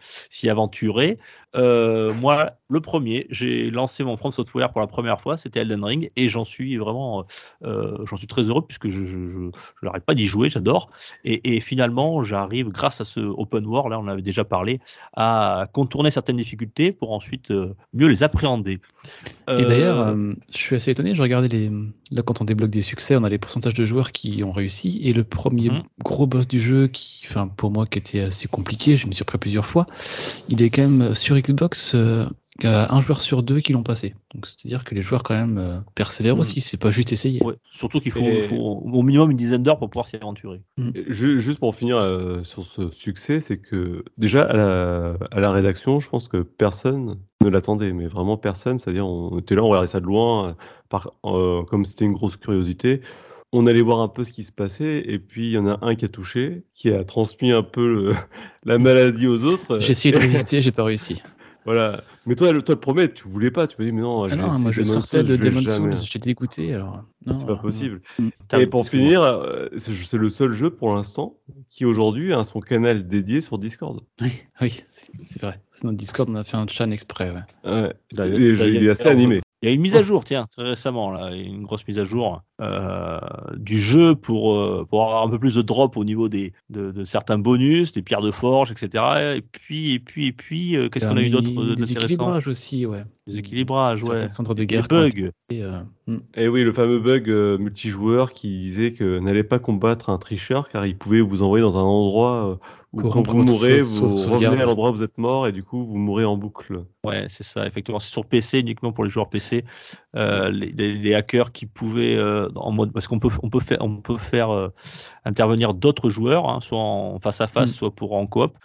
aventurer. 0.44 1.18
Euh, 1.54 2.12
moi, 2.14 2.52
le 2.68 2.80
premier, 2.80 3.26
j'ai 3.30 3.70
lancé 3.70 4.04
mon 4.04 4.16
From 4.16 4.32
Software 4.32 4.70
pour 4.70 4.80
la 4.80 4.86
première 4.86 5.20
fois, 5.20 5.36
c'était 5.36 5.60
Elden 5.60 5.84
Ring, 5.84 6.10
et 6.16 6.28
j'en 6.28 6.44
suis 6.44 6.76
vraiment, 6.76 7.24
euh, 7.64 7.96
j'en 8.06 8.16
suis 8.16 8.26
très 8.26 8.42
heureux 8.42 8.64
puisque 8.66 8.88
je, 8.88 9.06
je, 9.06 9.28
je, 9.28 9.50
je 9.80 9.86
n'arrête 9.86 10.04
pas 10.04 10.14
d'y 10.14 10.26
jouer, 10.26 10.50
j'adore. 10.50 10.90
Et, 11.24 11.56
et, 11.56 11.60
finalement, 11.60 12.22
j'arrive, 12.22 12.68
grâce 12.68 13.00
à 13.00 13.04
ce 13.04 13.20
open 13.20 13.64
world, 13.66 13.90
là, 13.90 13.98
on 13.98 14.08
avait 14.08 14.22
déjà 14.22 14.44
parlé, 14.44 14.80
à 15.14 15.66
contourner 15.72 16.10
certaines 16.10 16.36
difficultés 16.36 16.92
pour 16.92 17.12
ensuite 17.12 17.50
euh, 17.50 17.74
mieux 17.94 18.08
les 18.08 18.22
appréhender. 18.22 18.80
Et 19.48 19.64
d'ailleurs, 19.64 20.00
euh, 20.00 20.34
je 20.52 20.58
suis 20.58 20.76
assez 20.76 20.90
étonné, 20.90 21.14
je 21.14 21.22
regardais 21.22 21.48
les, 21.48 21.70
là 22.10 22.22
quand 22.22 22.42
on 22.42 22.44
débloque 22.44 22.70
des 22.70 22.82
succès, 22.82 23.16
on 23.16 23.24
a 23.24 23.30
les 23.30 23.38
pourcentages 23.38 23.74
de 23.74 23.84
joueurs 23.84 24.12
qui 24.12 24.44
ont 24.44 24.52
réussi, 24.52 25.00
et 25.02 25.14
le 25.14 25.24
premier 25.24 25.70
mmh. 25.70 25.82
gros 26.04 26.26
boss 26.26 26.46
du 26.46 26.60
jeu, 26.60 26.88
qui, 26.88 27.17
enfin 27.28 27.48
pour 27.48 27.70
moi, 27.70 27.86
qui 27.86 27.98
était 27.98 28.20
assez 28.20 28.48
compliqué, 28.48 28.96
je 28.96 29.06
me 29.06 29.12
suis 29.12 29.24
pris 29.24 29.38
plusieurs 29.38 29.66
fois, 29.66 29.86
il 30.48 30.62
est 30.62 30.70
quand 30.70 30.82
même 30.82 31.14
sur 31.14 31.36
Xbox 31.38 31.94
un 32.64 33.00
joueur 33.00 33.20
sur 33.20 33.42
deux 33.42 33.60
qui 33.60 33.72
l'ont 33.72 33.82
passé. 33.82 34.14
Donc 34.34 34.46
c'est-à-dire 34.46 34.84
que 34.84 34.94
les 34.94 35.02
joueurs 35.02 35.22
quand 35.22 35.34
même 35.34 35.58
euh, 35.58 35.80
persévèrent 35.94 36.36
mmh. 36.36 36.40
aussi, 36.40 36.60
c'est 36.60 36.76
pas 36.76 36.90
juste 36.90 37.12
essayer. 37.12 37.42
Ouais, 37.42 37.54
surtout 37.70 38.00
qu'il 38.00 38.10
faut, 38.10 38.20
Et... 38.20 38.42
faut, 38.42 38.56
au 38.56 39.02
minimum 39.02 39.30
une 39.30 39.36
dizaine 39.36 39.62
d'heures 39.62 39.78
pour 39.78 39.90
pouvoir 39.90 40.08
s'y 40.08 40.16
aventurer. 40.16 40.60
Mmh. 40.76 40.90
Juste 41.08 41.60
pour 41.60 41.74
finir 41.74 41.98
euh, 41.98 42.42
sur 42.42 42.66
ce 42.66 42.90
succès, 42.90 43.40
c'est 43.40 43.58
que 43.58 44.04
déjà 44.16 44.42
à 44.42 44.56
la, 44.56 45.16
à 45.30 45.40
la, 45.40 45.52
rédaction, 45.52 46.00
je 46.00 46.08
pense 46.08 46.28
que 46.28 46.42
personne 46.42 47.18
ne 47.44 47.48
l'attendait, 47.48 47.92
mais 47.92 48.06
vraiment 48.06 48.36
personne. 48.36 48.78
C'est-à-dire 48.78 49.06
on 49.06 49.38
était 49.38 49.54
là, 49.54 49.62
on 49.62 49.68
regardait 49.68 49.88
ça 49.88 50.00
de 50.00 50.06
loin, 50.06 50.56
par, 50.88 51.12
euh, 51.24 51.62
comme 51.64 51.84
c'était 51.84 52.06
une 52.06 52.14
grosse 52.14 52.36
curiosité 52.36 53.02
on 53.52 53.66
allait 53.66 53.82
voir 53.82 54.00
un 54.00 54.08
peu 54.08 54.24
ce 54.24 54.32
qui 54.32 54.44
se 54.44 54.52
passait, 54.52 55.02
et 55.06 55.18
puis 55.18 55.48
il 55.48 55.52
y 55.52 55.58
en 55.58 55.66
a 55.66 55.78
un 55.82 55.94
qui 55.94 56.04
a 56.04 56.08
touché, 56.08 56.64
qui 56.74 56.90
a 56.90 57.04
transmis 57.04 57.50
un 57.50 57.62
peu 57.62 57.86
le, 57.92 58.14
la 58.64 58.78
maladie 58.78 59.26
aux 59.26 59.44
autres. 59.44 59.80
J'ai 59.80 59.90
essayé 59.90 60.12
de 60.12 60.18
résister, 60.20 60.60
j'ai 60.60 60.72
pas 60.72 60.84
réussi. 60.84 61.22
Voilà. 61.64 62.02
Mais 62.24 62.34
toi, 62.34 62.50
le, 62.52 62.62
toi, 62.62 62.76
le 62.76 62.80
premier, 62.80 63.12
tu 63.12 63.28
voulais 63.28 63.50
pas. 63.50 63.66
Tu 63.66 63.76
m'as 63.78 63.84
dit, 63.84 63.92
mais 63.92 64.00
non. 64.00 64.24
Ah 64.24 64.34
non, 64.36 64.58
moi, 64.58 64.72
je 64.72 64.82
sortais 64.82 65.22
de 65.22 65.36
Demon's 65.36 65.76
Souls, 65.76 65.94
j'étais 65.96 66.18
dégoûté. 66.18 66.72
Alors, 66.72 67.04
c'est 67.26 67.46
pas 67.46 67.56
possible. 67.56 68.00
Non. 68.18 68.30
Et 68.58 68.66
pour 68.66 68.88
finir, 68.88 69.22
euh, 69.22 69.68
c'est 69.76 70.16
le 70.16 70.30
seul 70.30 70.52
jeu 70.52 70.70
pour 70.70 70.94
l'instant 70.94 71.36
qui 71.68 71.84
aujourd'hui 71.84 72.32
a 72.32 72.44
son 72.44 72.60
canal 72.60 73.06
dédié 73.06 73.42
sur 73.42 73.58
Discord. 73.58 74.00
Oui, 74.22 74.32
oui 74.62 74.80
c'est 75.22 75.42
vrai. 75.42 75.60
Sinon, 75.72 75.92
Discord, 75.92 76.30
on 76.30 76.36
a 76.36 76.44
fait 76.44 76.56
un 76.56 76.66
chat 76.66 76.86
exprès. 76.86 77.32
Ouais. 77.32 77.70
ouais. 77.70 78.30
Et, 78.30 78.48
il 78.50 78.86
est 78.86 78.90
assez 78.90 79.08
animé. 79.08 79.42
Il 79.60 79.68
y 79.68 79.72
a 79.72 79.74
une 79.74 79.82
mise 79.82 79.96
à 79.96 80.02
jour, 80.02 80.24
tiens, 80.24 80.46
très 80.50 80.62
récemment, 80.62 81.10
là, 81.10 81.34
une 81.34 81.64
grosse 81.64 81.86
mise 81.86 81.98
à 81.98 82.04
jour 82.04 82.42
euh, 82.60 83.18
du 83.56 83.78
jeu 83.78 84.14
pour, 84.14 84.54
euh, 84.54 84.86
pour 84.88 85.02
avoir 85.04 85.22
un 85.22 85.28
peu 85.30 85.38
plus 85.38 85.54
de 85.54 85.62
drop 85.62 85.96
au 85.96 86.04
niveau 86.04 86.28
des, 86.28 86.52
de, 86.70 86.90
de 86.90 87.04
certains 87.04 87.38
bonus, 87.38 87.92
des 87.92 88.02
pierres 88.02 88.20
de 88.22 88.30
forge, 88.30 88.72
etc. 88.72 89.34
Et 89.36 89.42
puis, 89.42 89.94
et 89.94 89.98
puis, 90.00 90.26
et 90.28 90.32
puis, 90.32 90.76
euh, 90.76 90.88
qu'est-ce 90.88 91.06
qu'on 91.06 91.16
a 91.16 91.22
eu 91.22 91.30
d'autre 91.30 91.74
Des 91.74 91.92
équilibrages 91.92 92.48
aussi, 92.48 92.84
ouais. 92.86 93.04
Des 93.26 93.38
équilibrages, 93.38 94.02
ouais. 94.04 94.28
Centres 94.28 94.54
de 94.54 94.60
Des 94.64 94.66
guerre. 94.66 94.84
ont 94.90 95.08
bugs. 95.08 95.30
euh, 95.52 95.82
hmm. 96.06 96.18
Et 96.34 96.48
oui, 96.48 96.64
le 96.64 96.72
fameux 96.72 96.98
bug 96.98 97.28
euh, 97.30 97.58
multijoueur 97.58 98.32
qui 98.32 98.48
disait 98.60 98.92
que 98.92 99.18
n'allez 99.18 99.44
pas 99.44 99.58
combattre 99.58 100.10
un 100.10 100.18
tricheur 100.18 100.68
car 100.68 100.86
il 100.86 100.96
pouvait 100.96 101.20
vous 101.20 101.42
envoyer 101.42 101.62
dans 101.62 101.76
un 101.78 101.82
endroit 101.82 102.58
où 102.94 103.02
quand 103.02 103.26
vous 103.28 103.42
mourrez, 103.42 103.82
vous 103.82 104.16
revenez 104.16 104.62
à 104.62 104.64
l'endroit 104.64 104.90
où 104.90 104.94
vous 104.94 105.02
êtes 105.02 105.18
mort 105.18 105.46
et 105.46 105.52
du 105.52 105.62
coup 105.62 105.82
vous 105.84 105.98
mourrez 105.98 106.24
en 106.24 106.38
boucle. 106.38 106.84
Ouais, 107.04 107.26
c'est 107.28 107.44
ça, 107.44 107.66
effectivement. 107.66 107.98
C'est 107.98 108.10
sur 108.10 108.24
PC 108.24 108.60
uniquement 108.60 108.92
pour 108.92 109.04
les 109.04 109.10
joueurs 109.10 109.28
PC. 109.28 109.64
Euh, 110.16 110.48
les, 110.50 110.72
les- 110.72 110.94
les 110.94 111.14
hackers 111.14 111.52
qui 111.52 111.66
pouvaient 111.66 112.16
euh, 112.16 112.47
en 112.56 112.70
mode 112.72 112.92
parce 112.92 113.06
qu'on 113.08 113.18
peut 113.18 113.30
on 113.42 113.50
peut 113.50 113.60
faire 113.60 113.78
on 113.80 113.96
peut 114.00 114.18
faire 114.18 114.50
euh, 114.50 114.68
intervenir 115.24 115.74
d'autres 115.74 116.10
joueurs, 116.10 116.48
hein, 116.48 116.60
soit 116.60 116.78
en 116.78 117.18
face 117.18 117.40
à 117.40 117.46
face, 117.46 117.72
soit 117.72 117.94
pour 117.94 118.12
en 118.14 118.26
coop. 118.26 118.56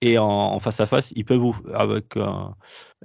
Et 0.00 0.18
en, 0.18 0.26
en 0.26 0.58
face 0.58 0.80
à 0.80 0.86
face, 0.86 1.14
ils 1.16 1.24
peuvent 1.24 1.38
vous 1.40 1.56
avec 1.72 2.16
un- 2.18 2.54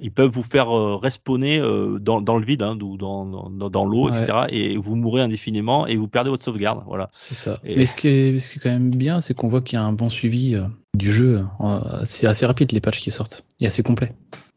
ils 0.02 0.12
peuvent 0.12 0.30
vous 0.32 0.44
faire 0.44 0.76
euh, 0.76 0.98
respawner 0.98 1.58
euh, 1.60 1.98
dans, 1.98 2.20
dans 2.20 2.38
le 2.38 2.44
vide, 2.46 2.62
hein, 2.62 2.78
ou 2.82 2.98
dans, 2.98 3.26
dans, 3.50 3.70
dans 3.70 3.86
l'eau, 3.86 4.10
Ouais. 4.10 4.20
etc. 4.20 4.38
Et 4.50 4.76
vous 4.76 4.96
mourrez 4.96 5.22
indéfiniment 5.22 5.88
et 5.88 5.96
vous 5.96 6.10
perdez 6.10 6.30
votre 6.30 6.44
sauvegarde. 6.44 6.84
Voilà. 6.88 7.08
C'est 7.12 7.36
ça. 7.36 7.60
Et- 7.64 7.78
Mais 7.78 7.86
ce 7.86 7.96
qui, 7.96 8.10
est, 8.10 8.38
ce 8.40 8.52
qui 8.54 8.60
est 8.60 8.62
quand 8.64 8.70
même 8.70 8.90
bien, 8.90 9.22
c'est 9.22 9.34
qu'on 9.34 9.48
voit 9.48 9.62
qu'il 9.62 9.78
y 9.78 9.82
a 9.82 9.86
un 9.86 9.94
bon 9.94 10.10
suivi 10.10 10.56
euh, 10.56 10.66
du 10.94 11.10
jeu. 11.12 11.46
Euh, 11.62 12.02
c'est 12.04 12.28
assez 12.28 12.46
rapide 12.46 12.74
les 12.74 12.82
patchs 12.82 13.00
qui 13.00 13.12
sortent. 13.12 13.46
Et 13.62 13.68
assez 13.68 13.84
complet. 13.84 14.12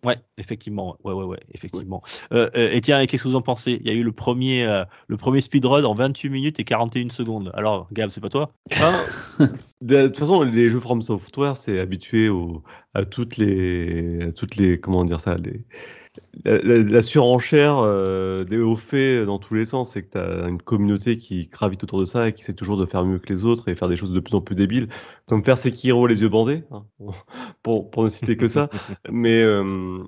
Ouais, 0.04 0.18
effectivement, 0.36 0.96
ouais, 1.04 1.12
ouais, 1.12 1.24
ouais, 1.24 1.40
effectivement. 1.54 2.02
Euh, 2.32 2.50
euh, 2.56 2.70
et 2.72 2.80
tiens, 2.80 3.06
qu'est-ce 3.06 3.22
que 3.22 3.28
vous 3.28 3.36
en 3.36 3.42
pensez? 3.42 3.78
Il 3.80 3.86
y 3.86 3.90
a 3.90 3.94
eu 3.94 4.02
le 4.02 4.10
premier, 4.10 4.66
euh, 4.66 4.84
le 5.06 5.16
premier 5.16 5.40
speedrun 5.40 5.84
en 5.84 5.94
28 5.94 6.28
minutes 6.28 6.58
et 6.58 6.64
41 6.64 7.10
secondes. 7.10 7.52
Alors, 7.54 7.88
Gab, 7.92 8.10
c'est 8.10 8.20
pas 8.20 8.28
toi? 8.28 8.52
Ah, 8.80 9.04
de 9.80 10.06
toute 10.08 10.18
façon, 10.18 10.42
les 10.42 10.70
jeux 10.70 10.80
From 10.80 11.02
Software, 11.02 11.56
c'est 11.56 11.78
habitué 11.78 12.28
au, 12.28 12.64
à 12.94 13.04
toutes 13.04 13.36
les, 13.36 14.22
à 14.22 14.32
toutes 14.32 14.56
les, 14.56 14.80
comment 14.80 15.04
dire 15.04 15.20
ça, 15.20 15.36
les, 15.36 15.64
la, 16.44 17.02
surenchère 17.02 17.78
euh, 17.78 18.44
des 18.44 18.58
hauts 18.58 18.76
faits 18.76 19.24
dans 19.24 19.38
tous 19.38 19.54
les 19.54 19.64
sens. 19.64 19.92
C'est 19.92 20.02
que 20.02 20.12
tu 20.12 20.18
as 20.18 20.48
une 20.48 20.60
communauté 20.60 21.18
qui 21.18 21.46
gravite 21.46 21.82
autour 21.84 22.00
de 22.00 22.04
ça 22.04 22.28
et 22.28 22.32
qui 22.32 22.42
essaie 22.42 22.54
toujours 22.54 22.76
de 22.76 22.86
faire 22.86 23.04
mieux 23.04 23.18
que 23.18 23.32
les 23.32 23.44
autres 23.44 23.68
et 23.68 23.74
faire 23.74 23.88
des 23.88 23.96
choses 23.96 24.12
de 24.12 24.20
plus 24.20 24.34
en 24.34 24.40
plus 24.40 24.54
débiles, 24.54 24.88
comme 25.26 25.44
faire 25.44 25.58
Sekiro 25.58 26.06
les 26.06 26.22
yeux 26.22 26.28
bandés, 26.28 26.64
hein, 26.70 26.84
pour, 27.62 27.90
ne 28.04 28.08
citer 28.08 28.36
que 28.36 28.46
ça. 28.46 28.68
Mais 29.10 29.40
euh, 29.42 29.98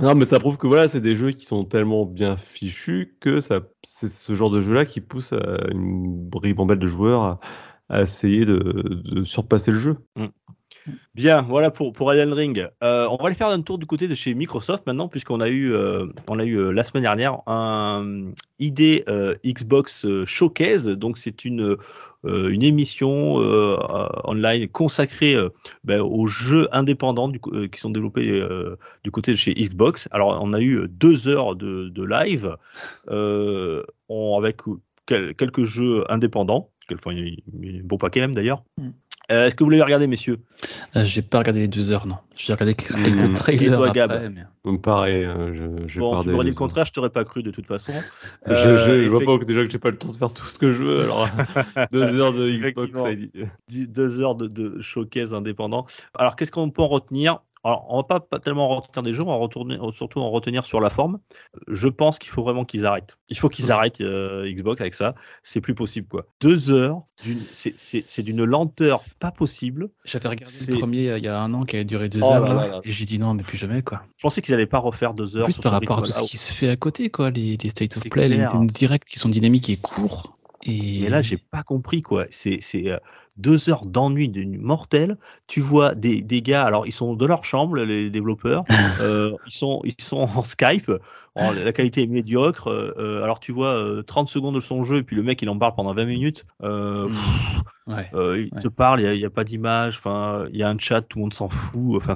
non, 0.00 0.14
mais 0.14 0.26
ça 0.26 0.38
prouve 0.38 0.58
que 0.58 0.66
voilà, 0.66 0.88
c'est 0.88 1.00
des 1.00 1.14
jeux 1.14 1.32
qui 1.32 1.44
sont 1.44 1.64
tellement 1.64 2.04
bien 2.06 2.36
fichus 2.36 3.16
que 3.20 3.40
ça, 3.40 3.60
c'est 3.84 4.08
ce 4.10 4.34
genre 4.34 4.50
de 4.50 4.60
jeu-là 4.60 4.84
qui 4.84 5.00
pousse 5.00 5.32
à 5.32 5.70
une 5.70 6.30
ribambelle 6.34 6.78
de 6.78 6.86
joueurs 6.86 7.40
à, 7.88 8.02
essayer 8.02 8.44
de, 8.44 8.58
de 8.58 9.24
surpasser 9.24 9.70
le 9.70 9.78
jeu. 9.78 9.96
Bien, 11.14 11.42
voilà 11.42 11.70
pour, 11.70 11.92
pour 11.92 12.12
Elden 12.12 12.32
Ring. 12.32 12.68
Euh, 12.82 13.06
on 13.10 13.16
va 13.16 13.26
aller 13.26 13.34
faire 13.34 13.48
un 13.48 13.60
tour 13.62 13.78
du 13.78 13.86
côté 13.86 14.08
de 14.08 14.14
chez 14.14 14.34
Microsoft 14.34 14.86
maintenant, 14.86 15.08
puisqu'on 15.08 15.40
a 15.40 15.48
eu, 15.48 15.72
euh, 15.72 16.06
on 16.28 16.38
a 16.38 16.44
eu 16.44 16.56
euh, 16.56 16.70
la 16.70 16.84
semaine 16.84 17.02
dernière 17.02 17.40
un 17.46 18.30
ID 18.58 19.04
Xbox 19.44 20.06
Showcase. 20.24 20.88
Donc, 20.88 21.18
c'est 21.18 21.44
une, 21.44 21.76
une 22.24 22.62
émission 22.62 23.36
online 24.24 24.68
consacrée 24.68 25.36
ben, 25.84 26.00
aux 26.00 26.26
jeux 26.26 26.68
indépendants 26.72 27.30
qui 27.30 27.80
sont 27.80 27.90
développés 27.90 28.42
du 29.04 29.10
côté 29.10 29.32
de 29.32 29.36
chez 29.36 29.54
Xbox. 29.54 30.08
Alors, 30.10 30.38
on 30.42 30.52
a 30.52 30.60
eu 30.60 30.88
deux 30.88 31.28
heures 31.28 31.54
de, 31.54 31.88
de 31.88 32.04
live 32.04 32.56
avec 34.36 34.56
quel- 35.06 35.34
quelques 35.34 35.64
jeux 35.64 36.04
indépendants. 36.10 36.70
Enfin, 36.92 37.12
il 37.12 37.42
un 37.80 37.82
bon 37.82 37.98
paquet 37.98 38.20
même 38.20 38.34
d'ailleurs. 38.34 38.62
Mm. 38.78 38.88
Euh, 39.30 39.46
Est-ce 39.46 39.54
que 39.54 39.62
vous 39.64 39.70
l'avez 39.70 39.82
regardé, 39.82 40.06
messieurs 40.06 40.38
Euh, 40.96 41.04
j'ai 41.04 41.20
pas 41.22 41.38
regardé 41.38 41.60
les 41.60 41.68
deux 41.68 41.90
heures, 41.90 42.06
non. 42.06 42.16
J'ai 42.36 42.52
regardé 42.52 42.74
quelques, 42.74 43.06
Et 43.08 43.34
trailers 43.34 43.76
toi, 43.76 43.90
Gab 43.90 44.10
après. 44.10 44.30
Mais... 44.30 44.78
Pareil, 44.78 45.24
euh, 45.24 45.52
je, 45.54 45.86
je 45.88 46.00
Bon, 46.00 46.22
tu 46.22 46.28
m'aurais 46.30 46.44
dit 46.44 46.50
le 46.50 46.56
contraire, 46.56 46.84
je 46.84 46.92
t'aurais 46.92 47.10
pas 47.10 47.24
cru 47.24 47.42
de 47.42 47.50
toute 47.50 47.66
façon. 47.66 47.92
Je, 48.46 48.52
Euh, 48.52 48.86
je, 48.86 49.04
je 49.04 49.08
vois 49.10 49.20
pas 49.24 49.38
que 49.38 49.44
déjà 49.44 49.64
que 49.64 49.70
j'ai 49.70 49.78
pas 49.78 49.90
le 49.90 49.96
temps 49.98 50.10
de 50.10 50.16
faire 50.16 50.32
tout 50.32 50.44
ce 50.46 50.58
que 50.58 50.70
je 50.72 50.82
veux, 50.82 51.02
alors 51.02 51.28
deux 51.92 52.20
heures 52.20 52.32
de 52.32 52.50
Xbox, 52.50 52.92
ça 52.92 53.14
dit. 53.14 53.86
deux 53.88 54.20
heures 54.20 54.34
de, 54.36 54.46
de 54.46 54.80
showcase 54.80 55.32
indépendant. 55.34 55.86
Alors, 56.18 56.36
qu'est-ce 56.36 56.52
qu'on 56.52 56.70
peut 56.70 56.82
en 56.82 56.88
retenir? 56.88 57.40
Alors, 57.64 57.86
on 57.90 58.02
va 58.08 58.20
pas, 58.20 58.38
tellement 58.38 58.70
en 58.70 58.80
retenir 58.80 59.02
des 59.02 59.14
jeux, 59.14 59.22
on 59.22 59.26
va 59.26 59.34
retourner, 59.34 59.76
surtout 59.92 60.20
en 60.20 60.30
retenir 60.30 60.64
sur 60.64 60.80
la 60.80 60.90
forme. 60.90 61.18
Je 61.66 61.88
pense 61.88 62.18
qu'il 62.18 62.30
faut 62.30 62.42
vraiment 62.42 62.64
qu'ils 62.64 62.86
arrêtent. 62.86 63.18
Il 63.28 63.36
faut 63.38 63.48
qu'ils 63.48 63.72
arrêtent 63.72 64.00
euh, 64.00 64.50
Xbox 64.50 64.80
avec 64.80 64.94
ça. 64.94 65.14
C'est 65.42 65.60
plus 65.60 65.74
possible, 65.74 66.06
quoi. 66.08 66.26
Deux 66.40 66.70
heures, 66.70 67.02
c'est- 67.52 68.22
d'une 68.22 68.44
lenteur 68.44 69.02
pas 69.18 69.30
possible. 69.30 69.90
J'avais 70.04 70.28
regardé 70.28 70.54
le 70.68 70.78
premier 70.78 71.08
euh, 71.10 71.18
il 71.18 71.24
y 71.24 71.28
a 71.28 71.40
un 71.40 71.52
an 71.54 71.64
qui 71.64 71.76
avait 71.76 71.84
duré 71.84 72.08
deux 72.08 72.20
Oh 72.22 72.32
heures 72.32 72.40
là 72.46 72.54
là, 72.54 72.54
là 72.54 72.68
là. 72.68 72.80
et 72.84 72.92
j'ai 72.92 73.04
dit 73.04 73.18
non, 73.18 73.34
mais 73.34 73.42
plus 73.42 73.58
jamais 73.58 73.82
quoi. 73.82 74.02
Je 74.16 74.22
pensais 74.22 74.42
qu'ils 74.42 74.54
allaient 74.54 74.66
pas 74.66 74.78
refaire 74.78 75.14
deux 75.14 75.36
heures. 75.36 75.44
plus 75.44 75.52
sur 75.54 75.62
par 75.62 75.72
rapport 75.72 75.98
à 75.98 76.02
tout 76.02 76.12
ce 76.12 76.22
qui 76.24 76.36
se 76.38 76.52
fait 76.52 76.68
à 76.68 76.76
côté 76.76 77.10
quoi, 77.10 77.30
les, 77.30 77.56
les 77.56 77.70
state 77.70 77.96
of 77.96 78.04
play, 78.10 78.28
les, 78.28 78.36
clair. 78.36 78.58
les 78.60 78.66
directs 78.66 79.04
qui 79.04 79.18
sont 79.18 79.28
dynamiques 79.28 79.68
et 79.70 79.76
courts. 79.76 80.36
Et, 80.64 81.00
Et 81.04 81.08
là, 81.08 81.22
j'ai 81.22 81.36
pas 81.36 81.62
compris 81.62 82.02
quoi. 82.02 82.26
C'est 82.30 82.58
c'est, 82.60 82.90
euh, 82.90 82.98
deux 83.38 83.68
heures 83.70 83.86
d'ennui 83.86 84.28
d'une 84.28 84.58
mortelle. 84.58 85.16
Tu 85.46 85.60
vois 85.60 85.94
des, 85.94 86.22
des 86.22 86.42
gars, 86.42 86.64
alors 86.64 86.86
ils 86.86 86.92
sont 86.92 87.14
de 87.14 87.26
leur 87.26 87.44
chambre, 87.44 87.76
les 87.76 88.10
développeurs. 88.10 88.64
euh, 89.00 89.32
ils 89.46 89.52
sont 89.52 89.80
ils 89.84 89.94
sont 90.02 90.28
en 90.36 90.42
Skype. 90.42 90.90
En- 91.38 91.52
la 91.52 91.72
qualité 91.72 92.02
est 92.02 92.06
médiocre. 92.06 92.68
euh, 92.68 92.92
euh, 92.98 93.22
alors 93.22 93.40
tu 93.40 93.52
vois 93.52 93.74
euh, 93.76 94.02
30 94.02 94.28
secondes 94.28 94.54
de 94.54 94.60
son 94.60 94.84
jeu 94.84 94.98
et 94.98 95.02
puis 95.02 95.16
le 95.16 95.22
mec 95.22 95.40
il 95.42 95.48
en 95.48 95.58
parle 95.58 95.74
pendant 95.74 95.94
20 95.94 96.04
minutes. 96.06 96.44
euh, 96.62 97.08
Hmm. 97.08 97.14
pff, 97.14 97.62
Ouais. 97.86 98.10
euh, 98.12 98.38
il 98.42 98.54
Ouais. 98.54 98.60
te 98.60 98.68
parle, 98.68 99.00
il 99.00 99.18
n'y 99.18 99.24
a, 99.24 99.30
pas 99.30 99.44
d'image, 99.44 99.96
enfin, 99.96 100.44
il 100.52 100.58
y 100.58 100.62
a 100.62 100.68
un 100.68 100.76
chat, 100.78 101.00
tout 101.00 101.16
le 101.18 101.22
monde 101.22 101.32
s'en 101.32 101.48
fout. 101.48 101.96
Enfin, 101.96 102.14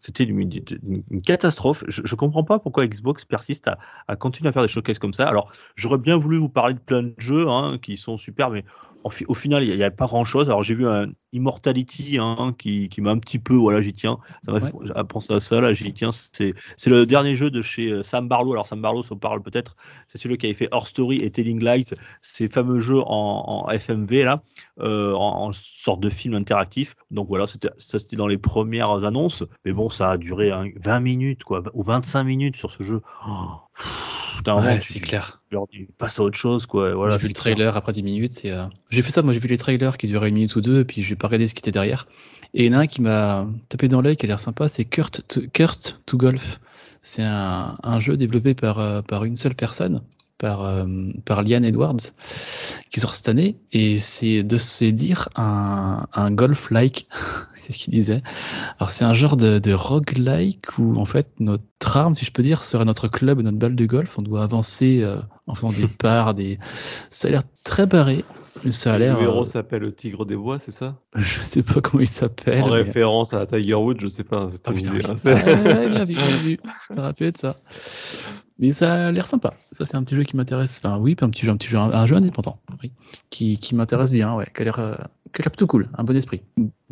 c'était 0.00 0.24
une, 0.24 0.38
une- 0.40 1.02
une 1.10 1.22
catastrophe. 1.22 1.82
Je, 1.88 2.02
je 2.04 2.14
comprends 2.14 2.44
pas 2.44 2.58
pourquoi 2.58 2.86
Xbox 2.86 3.24
persiste 3.24 3.68
à, 3.68 3.78
à 4.06 4.16
continuer 4.16 4.50
à 4.50 4.52
faire 4.52 4.62
des 4.62 4.68
showcases 4.68 4.98
comme 4.98 5.14
ça. 5.14 5.26
Alors, 5.28 5.50
j'aurais 5.76 5.96
bien 5.98 6.18
voulu 6.18 6.36
vous 6.38 6.50
parler 6.50 6.74
de 6.74 6.78
plein 6.80 7.02
de 7.02 7.14
jeux 7.18 7.48
hein, 7.48 7.78
qui 7.80 7.96
sont 7.96 8.18
super, 8.18 8.50
mais 8.50 8.64
au 9.04 9.34
final, 9.34 9.64
il 9.64 9.74
n'y 9.76 9.82
a, 9.82 9.90
pas 9.90 10.06
grand 10.06 10.24
chose. 10.24 10.48
Alors, 10.48 10.62
j'ai 10.62 10.74
vu 10.74 10.86
un 10.86 11.06
Immortality 11.32 12.18
hein, 12.20 12.52
qui, 12.58 12.88
qui 12.88 13.00
m'a 13.00 13.10
un 13.10 13.18
petit 13.18 13.38
peu, 13.40 13.54
voilà, 13.54 13.82
j'y 13.82 13.92
tiens. 13.94 14.18
Ça 14.44 14.52
m'a 14.52 14.60
Ouais. 14.60 14.70
à 14.94 15.02
penser 15.04 15.32
à 15.32 15.40
ça, 15.40 15.60
là, 15.60 15.72
j'y 15.72 15.92
tiens. 15.92 16.10
C'est, 16.32 16.54
le 16.86 17.04
dernier 17.04 17.34
jeu 17.34 17.50
de 17.50 17.62
chez 17.62 17.90
euh, 17.90 18.02
Sam 18.04 18.28
Barlow. 18.32 18.52
Alors, 18.52 18.66
Sam 18.66 18.80
Barlow, 18.80 19.02
ça 19.02 19.10
vous 19.10 19.16
parle 19.28 19.42
peut-être. 19.42 19.76
C'est 20.08 20.18
celui 20.18 20.38
qui 20.38 20.46
avait 20.46 20.54
fait 20.54 20.68
Horror 20.72 20.86
Story 20.88 21.16
et 21.24 21.30
Telling 21.30 21.62
Lies, 21.62 21.90
ces 22.22 22.48
fameux 22.48 22.80
jeux 22.80 23.02
en, 23.06 23.66
en 23.66 23.70
FMV, 23.70 24.24
là 24.24 24.42
euh, 24.80 25.12
en, 25.12 25.48
en 25.48 25.52
sorte 25.52 26.00
de 26.00 26.08
film 26.10 26.34
interactif. 26.34 26.94
Donc 27.10 27.28
voilà, 27.28 27.46
ça 27.46 27.58
c'était 27.98 28.16
dans 28.16 28.26
les 28.28 28.38
premières 28.38 29.04
annonces. 29.04 29.44
Mais 29.64 29.72
bon, 29.72 29.90
ça 29.90 30.12
a 30.12 30.16
duré 30.16 30.50
hein, 30.50 30.64
20 30.82 31.00
minutes, 31.00 31.44
quoi, 31.44 31.62
ou 31.74 31.82
25 31.82 32.24
minutes 32.24 32.56
sur 32.56 32.70
ce 32.72 32.82
jeu. 32.82 33.00
Oh, 33.28 33.60
Ouais, 34.46 34.80
c'est 34.80 35.00
clair. 35.00 35.40
tu 35.48 35.54
leur 35.54 35.66
dis, 35.68 35.86
passe 35.98 36.18
à 36.18 36.22
autre 36.22 36.38
chose, 36.38 36.66
quoi. 36.66 36.94
Voilà, 36.94 37.16
j'ai 37.16 37.22
vu 37.22 37.28
le 37.28 37.34
trailer 37.34 37.76
après 37.76 37.92
10 37.92 38.02
minutes. 38.02 38.32
c'est, 38.32 38.50
euh, 38.50 38.64
J'ai 38.90 39.02
fait 39.02 39.10
ça, 39.10 39.22
moi 39.22 39.32
j'ai 39.32 39.38
vu 39.40 39.48
les 39.48 39.58
trailers 39.58 39.96
qui 39.98 40.06
duraient 40.06 40.28
une 40.30 40.34
minute 40.36 40.56
ou 40.56 40.60
deux, 40.60 40.80
et 40.80 40.84
puis 40.84 41.02
j'ai 41.02 41.16
pas 41.16 41.28
regardé 41.28 41.46
ce 41.46 41.54
qui 41.54 41.60
était 41.60 41.70
derrière. 41.70 42.06
Et 42.54 42.64
il 42.64 42.72
y 42.72 42.74
en 42.74 42.78
a 42.78 42.82
un 42.82 42.86
qui 42.86 43.00
m'a 43.02 43.46
tapé 43.68 43.88
dans 43.88 44.00
l'œil, 44.02 44.16
qui 44.16 44.26
a 44.26 44.28
l'air 44.28 44.40
sympa, 44.40 44.68
c'est 44.68 44.84
Kurt 44.84 45.22
to, 45.28 45.42
Kurt 45.52 46.00
to 46.06 46.16
Golf. 46.16 46.60
C'est 47.02 47.24
un, 47.24 47.76
un 47.82 48.00
jeu 48.00 48.16
développé 48.16 48.54
par, 48.54 48.78
euh, 48.78 49.02
par 49.02 49.24
une 49.24 49.36
seule 49.36 49.54
personne, 49.54 50.02
par, 50.38 50.64
euh, 50.64 50.84
par 51.24 51.42
Liane 51.42 51.64
Edwards, 51.64 51.96
qui 52.90 53.00
sort 53.00 53.14
cette 53.14 53.28
année, 53.28 53.58
et 53.72 53.98
c'est 53.98 54.42
de 54.42 54.56
se 54.56 54.84
dire 54.84 55.28
un, 55.36 56.06
un 56.12 56.30
golf-like, 56.30 57.08
c'est 57.62 57.72
ce 57.72 57.78
qu'il 57.78 57.92
disait. 57.92 58.22
Alors 58.78 58.90
c'est 58.90 59.04
un 59.04 59.14
genre 59.14 59.36
de, 59.36 59.58
de 59.58 59.72
roguelike 59.72 60.78
où 60.78 60.96
en 60.96 61.04
fait 61.04 61.28
notre 61.38 61.96
arme, 61.96 62.14
si 62.14 62.24
je 62.24 62.32
peux 62.32 62.42
dire, 62.42 62.62
serait 62.62 62.84
notre 62.84 63.08
club, 63.08 63.40
notre 63.40 63.58
balle 63.58 63.76
de 63.76 63.86
golf. 63.86 64.18
On 64.18 64.22
doit 64.22 64.42
avancer 64.42 65.00
euh, 65.02 65.18
en 65.46 65.54
faisant 65.54 65.72
des 65.72 65.88
parts, 65.98 66.34
des... 66.34 66.58
Ça 67.10 67.28
a 67.28 67.30
l'air 67.32 67.42
très 67.64 67.86
barré. 67.86 68.24
Mais 68.64 68.72
Ça 68.72 68.94
a 68.94 68.98
l'air. 68.98 69.18
Le 69.18 69.24
héros 69.24 69.42
euh, 69.42 69.46
s'appelle 69.46 69.82
le 69.82 69.92
Tigre 69.92 70.24
des 70.26 70.36
Bois, 70.36 70.58
c'est 70.58 70.72
ça 70.72 70.96
je 71.14 71.40
sais 71.44 71.62
pas 71.62 71.80
comment 71.80 72.02
il 72.02 72.08
s'appelle. 72.08 72.62
En 72.62 72.68
mais- 72.70 72.82
référence 72.82 73.32
à 73.34 73.46
Tiger 73.46 73.74
Woods, 73.74 74.00
je 74.00 74.08
sais 74.08 74.24
pas. 74.24 74.48
c'est 74.50 74.60
Ah 74.66 74.72
putain, 74.72 74.94
idée, 74.96 75.06
hein, 75.06 75.14
ouais, 75.24 75.88
bien 75.88 76.04
vu, 76.04 76.14
bien 76.14 76.36
vu. 76.38 76.58
Ça 76.90 77.02
rappelle 77.02 77.36
ça. 77.36 77.56
Mais 78.58 78.70
ça 78.72 79.06
a 79.08 79.10
l'air 79.12 79.26
sympa. 79.26 79.54
Ça, 79.72 79.86
c'est 79.86 79.96
un 79.96 80.04
petit 80.04 80.14
jeu 80.14 80.22
qui 80.24 80.36
m'intéresse. 80.36 80.80
Enfin, 80.82 80.98
oui, 80.98 81.16
un 81.20 81.30
petit 81.30 81.44
jeu, 81.44 81.50
un 81.52 81.56
petit 81.56 81.68
jeu, 81.68 81.78
un, 81.78 81.90
un 81.92 82.06
jeu 82.06 82.16
indépendant, 82.16 82.58
oui, 82.82 82.92
qui, 83.30 83.58
qui 83.58 83.74
m'intéresse 83.74 84.12
bien, 84.12 84.34
ouais, 84.34 84.46
qui 84.54 84.62
a 84.62 84.64
l'air, 84.64 84.78
euh, 84.78 84.94
plutôt 85.32 85.66
cool, 85.66 85.88
un 85.98 86.04
bon 86.04 86.16
esprit. 86.16 86.42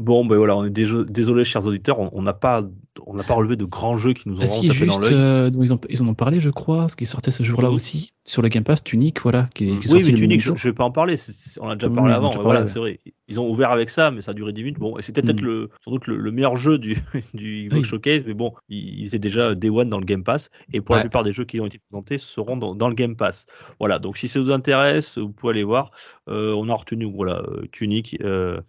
Bon, 0.01 0.25
ben 0.25 0.39
voilà, 0.39 0.57
on 0.57 0.65
est 0.65 0.71
désolé, 0.71 1.45
chers 1.45 1.67
auditeurs, 1.67 1.99
on 2.15 2.23
n'a 2.23 2.33
pas, 2.33 2.65
on 3.07 3.13
n'a 3.13 3.23
pas 3.23 3.35
relevé 3.35 3.57
de 3.57 3.67
grands 3.67 3.99
jeux 3.99 4.15
qui 4.15 4.31
nous 4.31 4.39
ont 4.39 4.43
ah, 4.43 4.47
si, 4.47 4.71
juste, 4.71 5.13
euh, 5.13 5.51
ils, 5.53 5.79
ils, 5.91 6.03
en 6.03 6.09
ont 6.09 6.15
parlé, 6.15 6.41
je 6.41 6.49
crois, 6.49 6.89
ce 6.89 6.97
qui 6.97 7.05
sortait 7.05 7.31
ce 7.31 7.43
jour-là 7.43 7.71
aussi 7.71 8.11
sur 8.25 8.41
le 8.41 8.49
Game 8.49 8.65
Pass, 8.65 8.83
Tunic, 8.83 9.21
voilà, 9.21 9.51
qui, 9.55 9.79
qui 9.79 9.93
Oui, 9.93 10.03
mais 10.07 10.15
Tunic, 10.15 10.41
je, 10.41 10.53
ne 10.53 10.57
vais 10.57 10.73
pas 10.73 10.85
en 10.85 10.91
parler, 10.91 11.17
on 11.61 11.69
a 11.69 11.77
déjà 11.77 11.91
parlé 11.91 12.15
avant. 12.15 12.31
voilà, 12.31 12.67
c'est 12.67 12.79
vrai. 12.79 13.01
Ils 13.29 13.39
ont 13.39 13.49
ouvert 13.49 13.71
avec 13.71 13.91
ça, 13.91 14.11
mais 14.11 14.23
ça 14.23 14.31
a 14.31 14.35
duré 14.35 14.53
10 14.53 14.65
minutes. 14.65 14.79
Bon, 14.81 14.97
c'était 15.01 15.23
peut-être 15.23 15.43
mm. 15.43 15.47
le, 15.47 15.71
sans 15.85 15.91
doute 15.93 16.07
le, 16.07 16.33
meilleur 16.33 16.57
jeu 16.57 16.79
du, 16.79 16.97
du 17.35 17.69
Xbox 17.69 17.89
Showcase, 17.89 18.23
mais 18.27 18.35
bon, 18.35 18.55
il, 18.71 19.07
était 19.07 19.19
déjà 19.19 19.55
Day 19.55 19.69
One 19.69 19.91
dans 19.91 19.99
le 19.99 20.07
Game 20.07 20.25
Pass, 20.25 20.51
et 20.73 20.81
pour 20.81 20.95
la 20.95 21.03
plupart 21.03 21.25
des 21.25 21.35
jeux 21.35 21.45
qui 21.45 21.61
ont 21.61 21.67
été 21.67 21.79
présentés 21.79 22.17
seront 22.17 22.57
dans, 22.57 22.75
dans, 22.75 22.89
le 22.89 22.95
Game 22.95 23.17
Pass. 23.17 23.45
Voilà, 23.79 23.99
donc 23.99 24.17
si 24.17 24.29
ça 24.29 24.41
vous 24.41 24.51
intéresse, 24.51 25.19
vous 25.19 25.31
pouvez 25.31 25.51
aller 25.51 25.65
voir. 25.65 25.91
Euh, 26.29 26.55
on 26.55 26.69
a 26.69 26.75
retenu 26.75 27.05
voilà, 27.13 27.43
euh, 27.49 27.67
Tunic, 27.73 28.17
euh, 28.23 28.61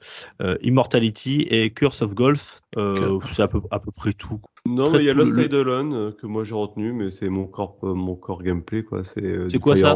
Immortality 0.62 1.20
et 1.27 1.71
Curse 1.71 2.01
of 2.01 2.13
Golf. 2.13 2.61
C'est 2.75 3.41
à 3.41 3.47
peu, 3.47 3.62
à 3.71 3.79
peu 3.79 3.91
près 3.91 4.13
tout. 4.13 4.39
Non, 4.65 4.91
mais 4.91 4.99
il 4.99 5.05
y 5.05 5.10
a 5.10 5.13
Lost 5.13 5.38
Eidolon 5.38 6.13
que 6.19 6.27
moi 6.27 6.43
j'ai 6.43 6.53
retenu, 6.53 6.93
mais 6.93 7.10
c'est 7.10 7.29
mon 7.29 7.45
corps, 7.45 7.77
mon 7.81 8.15
corps 8.15 8.43
gameplay 8.43 8.84
quoi. 8.84 9.03
C'est 9.03 9.60
quoi 9.60 9.75
ça? 9.75 9.95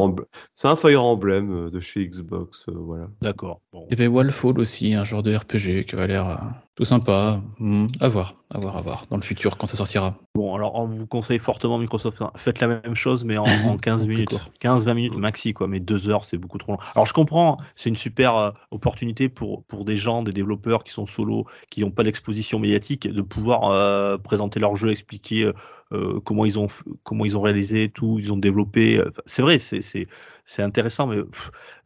C'est 0.54 0.68
un 0.68 0.76
Fire 0.76 1.04
Emblem 1.04 1.70
de 1.70 1.80
chez 1.80 2.06
Xbox, 2.06 2.66
voilà. 2.68 3.08
D'accord. 3.22 3.60
Il 3.72 3.90
y 3.90 3.94
avait 3.94 4.08
Wallfall 4.08 4.58
aussi, 4.58 4.94
un 4.94 5.04
genre 5.04 5.22
de 5.22 5.34
RPG 5.34 5.86
qui 5.86 5.94
avait 5.94 6.08
l'air 6.08 6.40
tout 6.76 6.84
sympa. 6.84 7.42
Hmm, 7.58 7.86
à 8.00 8.08
voir, 8.08 8.34
à 8.50 8.58
voir, 8.58 8.76
à 8.76 8.82
voir 8.82 9.02
dans 9.08 9.16
le 9.16 9.22
futur 9.22 9.56
quand 9.56 9.66
ça 9.66 9.76
sortira. 9.76 10.14
Bon, 10.34 10.54
alors 10.54 10.74
on 10.74 10.86
vous 10.86 11.06
conseille 11.06 11.38
fortement 11.38 11.78
Microsoft. 11.78 12.22
Faites 12.36 12.60
la 12.60 12.66
même 12.66 12.94
chose, 12.94 13.24
mais 13.24 13.38
en, 13.38 13.78
15 13.78 14.06
minutes, 14.08 14.34
15-20 14.60 14.94
minutes 14.94 15.16
maxi 15.16 15.54
quoi. 15.54 15.68
Mais 15.68 15.80
deux 15.80 16.08
heures, 16.10 16.24
c'est 16.24 16.36
beaucoup 16.36 16.58
trop 16.58 16.72
long. 16.72 16.78
Alors 16.94 17.06
je 17.06 17.14
comprends, 17.14 17.56
c'est 17.76 17.88
une 17.88 17.96
super 17.96 18.36
euh, 18.36 18.50
opportunité 18.70 19.30
pour 19.30 19.64
pour 19.64 19.86
des 19.86 19.96
gens, 19.96 20.22
des 20.22 20.32
développeurs 20.32 20.84
qui 20.84 20.92
sont 20.92 21.06
solo, 21.06 21.46
qui 21.70 21.80
n'ont 21.80 21.90
pas 21.90 22.02
d'exposition 22.02 22.58
médiatique, 22.66 23.08
de 23.08 23.22
pouvoir 23.22 23.70
euh, 23.70 24.18
présenter 24.18 24.60
leur 24.60 24.76
jeu, 24.76 24.90
expliquer 24.90 25.50
euh, 25.92 26.20
comment 26.20 26.44
ils 26.44 26.58
ont 26.58 26.68
comment 27.04 27.24
ils 27.24 27.36
ont 27.36 27.42
réalisé 27.42 27.88
tout, 27.88 28.18
ils 28.18 28.32
ont 28.32 28.36
développé. 28.36 29.02
C'est 29.26 29.42
vrai, 29.42 29.58
c'est 29.58 29.80
c'est 30.48 30.62
intéressant, 30.62 31.08
mais 31.08 31.18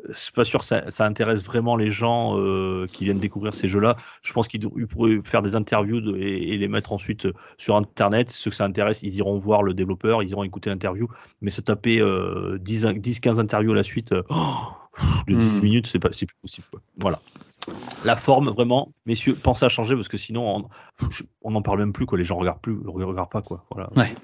je 0.07 0.13
suis 0.13 0.33
pas 0.33 0.45
sûr 0.45 0.61
que 0.61 0.67
ça, 0.67 0.91
ça 0.91 1.07
intéresse 1.07 1.43
vraiment 1.43 1.77
les 1.77 1.91
gens 1.91 2.39
euh, 2.39 2.87
qui 2.93 3.05
viennent 3.05 3.19
découvrir 3.19 3.55
ces 3.55 3.69
jeux-là. 3.69 3.97
Je 4.21 4.35
pense 4.35 4.49
qu'ils 4.49 4.69
pourraient 4.87 5.21
faire 5.25 5.41
des 5.41 5.57
interviews 5.57 6.15
et, 6.15 6.59
les 6.59 6.69
mettre 6.69 6.93
ensuite 6.93 7.25
euh, 7.25 7.33
sur 7.57 7.75
Internet. 7.77 8.31
Ceux 8.31 8.51
que 8.51 8.57
ça 8.57 8.67
intéresse, 8.67 9.03
ils 9.03 9.17
iront 9.17 9.39
voir 9.39 9.63
le 9.63 9.73
développeur, 9.73 10.23
ils 10.23 10.29
iront 10.29 10.45
écouter 10.45 10.69
l'interview. 10.69 11.09
Mais 11.41 11.51
se 11.51 11.63
taper 11.63 12.01
10-15 12.01 12.03
euh, 12.03 13.39
interviews 13.39 13.73
à 13.73 13.77
la 13.77 13.83
suite 13.83 14.13
de 14.13 14.25
10 15.27 15.35
hmm. 15.35 15.63
minutes, 15.63 15.87
c'est 15.87 15.99
pas 15.99 16.11
plus 16.11 16.27
possible. 16.41 16.67
Voilà. 16.99 17.19
La 18.05 18.17
forme, 18.17 18.51
vraiment, 18.51 18.93
messieurs, 19.07 19.35
pensez 19.35 19.65
à 19.65 19.69
changer 19.69 19.95
parce 19.95 20.09
que 20.09 20.17
sinon, 20.17 20.69
on 21.43 21.51
n'en 21.51 21.63
parle 21.63 21.79
même 21.81 21.93
plus. 21.93 22.07
Quoi. 22.07 22.19
Les 22.19 22.25
gens 22.25 22.37
regardent 22.37 22.61
plus, 22.61 22.79
regardent 22.87 23.31
pas. 23.31 23.43
Quoi. 23.43 23.65
Voilà. 23.71 23.91
Ouais. 23.97 24.15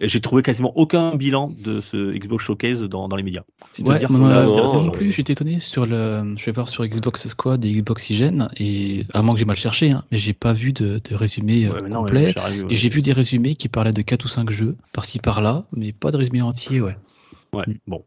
Et 0.00 0.08
j'ai 0.08 0.20
trouvé 0.20 0.42
quasiment 0.42 0.72
aucun 0.76 1.16
bilan 1.16 1.50
de 1.64 1.80
ce 1.80 2.16
Xbox 2.16 2.44
Showcase 2.44 2.82
dans, 2.82 3.08
dans 3.08 3.16
les 3.16 3.24
médias. 3.24 3.42
Ouais, 3.80 3.98
dire 3.98 4.12
moi, 4.12 4.44
non, 4.44 4.90
plus, 4.90 5.10
j'étais 5.10 5.32
étonné 5.32 5.58
sur 5.58 5.86
le. 5.86 6.34
Je 6.36 6.44
vais 6.44 6.52
voir 6.52 6.68
sur 6.68 6.86
Xbox 6.86 7.26
Squad 7.26 7.64
et 7.64 7.72
Xbox 7.72 8.08
Hygiene, 8.10 8.48
et 8.58 9.06
à 9.12 9.22
moins 9.22 9.34
que 9.34 9.40
j'ai 9.40 9.44
mal 9.44 9.56
cherché, 9.56 9.90
hein, 9.90 10.04
mais 10.12 10.18
j'ai 10.18 10.34
pas 10.34 10.52
vu 10.52 10.72
de, 10.72 11.00
de 11.02 11.14
résumé 11.14 11.66
euh, 11.66 11.88
complet. 11.88 12.32
et 12.70 12.76
j'ai 12.76 12.88
vu 12.88 13.02
des 13.02 13.12
résumés 13.12 13.54
qui 13.56 13.68
parlaient 13.68 13.92
de 13.92 14.02
4 14.02 14.24
ou 14.24 14.28
5 14.28 14.50
jeux, 14.50 14.76
par-ci 14.92 15.18
par-là, 15.18 15.64
mais 15.72 15.92
pas 15.92 16.12
de 16.12 16.16
résumé 16.16 16.42
entier, 16.42 16.80
ouais. 16.80 16.96
Ouais, 17.52 17.64
mm. 17.66 17.78
bon. 17.86 18.04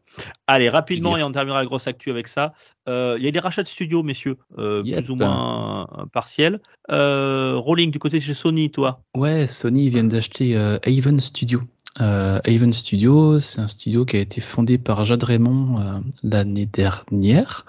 Allez, 0.48 0.70
rapidement, 0.70 1.18
et 1.18 1.24
on 1.24 1.32
terminera 1.32 1.60
la 1.60 1.66
grosse 1.66 1.88
actu 1.88 2.10
avec 2.10 2.28
ça. 2.28 2.54
Euh, 2.88 3.16
il 3.18 3.26
y 3.26 3.28
a 3.28 3.32
des 3.32 3.40
rachats 3.40 3.64
de 3.64 3.68
studios, 3.68 4.04
messieurs, 4.04 4.38
euh, 4.58 4.84
plus 4.84 5.10
ou 5.10 5.16
moins 5.16 5.88
partiels. 6.12 6.60
Rolling, 6.90 7.92
du 7.92 8.00
côté 8.00 8.20
de 8.20 8.24
chez 8.24 8.34
Sony, 8.34 8.72
toi? 8.72 9.04
Ouais, 9.16 9.48
Sony 9.48 9.90
vient 9.90 10.04
d'acheter 10.04 10.56
Haven 10.58 11.20
Studio. 11.20 11.62
Euh, 12.00 12.40
Haven 12.46 12.72
Studio, 12.72 13.40
c'est 13.42 13.60
un 13.60 13.68
studio 13.68 14.06
qui 14.06 14.16
a 14.16 14.22
été 14.22 14.40
fondé 14.40 14.78
par 14.78 15.04
Jade 15.04 15.24
Raymond 15.24 15.80
euh, 15.80 16.00
l'année 16.24 16.66
dernière. 16.66 17.66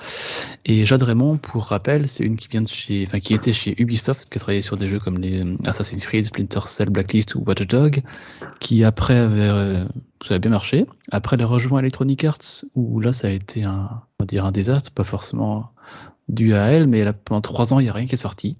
Et 0.65 0.87
Jade 0.87 1.03
Raymond, 1.03 1.39
pour 1.39 1.65
rappel, 1.65 2.07
c'est 2.07 2.23
une 2.23 2.37
qui 2.37 2.47
vient 2.47 2.63
de 2.63 2.69
chez, 2.69 3.05
enfin, 3.07 3.19
qui 3.19 3.35
était 3.35 3.53
chez 3.53 3.75
Ubisoft, 3.83 4.29
qui 4.31 4.39
a 4.39 4.41
travaillé 4.41 4.63
sur 4.63 4.77
des 4.77 4.89
jeux 4.89 5.01
comme 5.01 5.19
les 5.19 5.43
Assassin's 5.65 6.07
Creed, 6.07 6.25
Splinter 6.25 6.61
Cell, 6.67 6.91
Blacklist 6.91 7.35
ou 7.35 7.43
Watch 7.45 7.67
Dog, 7.67 8.03
qui 8.61 8.85
après 8.85 9.17
avait, 9.17 9.41
euh, 9.41 9.85
ça 10.29 10.39
bien 10.39 10.53
marché. 10.53 10.87
Après, 11.11 11.35
elle 11.35 11.43
a 11.43 11.47
rejoint 11.47 11.81
Electronic 11.81 12.25
Arts, 12.25 12.65
où 12.77 13.01
là, 13.01 13.13
ça 13.13 13.27
a 13.27 13.31
été 13.31 13.65
un, 13.65 13.89
on 14.21 14.23
va 14.23 14.27
dire 14.27 14.45
un 14.45 14.53
désastre, 14.53 14.93
pas 14.93 15.05
forcément 15.05 15.73
dû 16.29 16.55
à 16.55 16.67
elle, 16.67 16.87
mais 16.87 17.05
pendant 17.25 17.41
trois 17.41 17.75
ans, 17.75 17.81
il 17.81 17.85
n'y 17.85 17.91
a 17.91 17.93
rien 17.93 18.07
qui 18.07 18.15
est 18.15 18.19
sorti. 18.19 18.57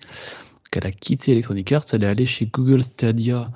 Elle 0.77 0.87
a 0.87 0.93
quitté 0.93 1.33
Electronic 1.33 1.73
Arts, 1.73 1.85
elle 1.93 2.05
est 2.05 2.07
allée 2.07 2.27
chez 2.27 2.47
Google 2.47 2.83
Stadia 2.83 3.51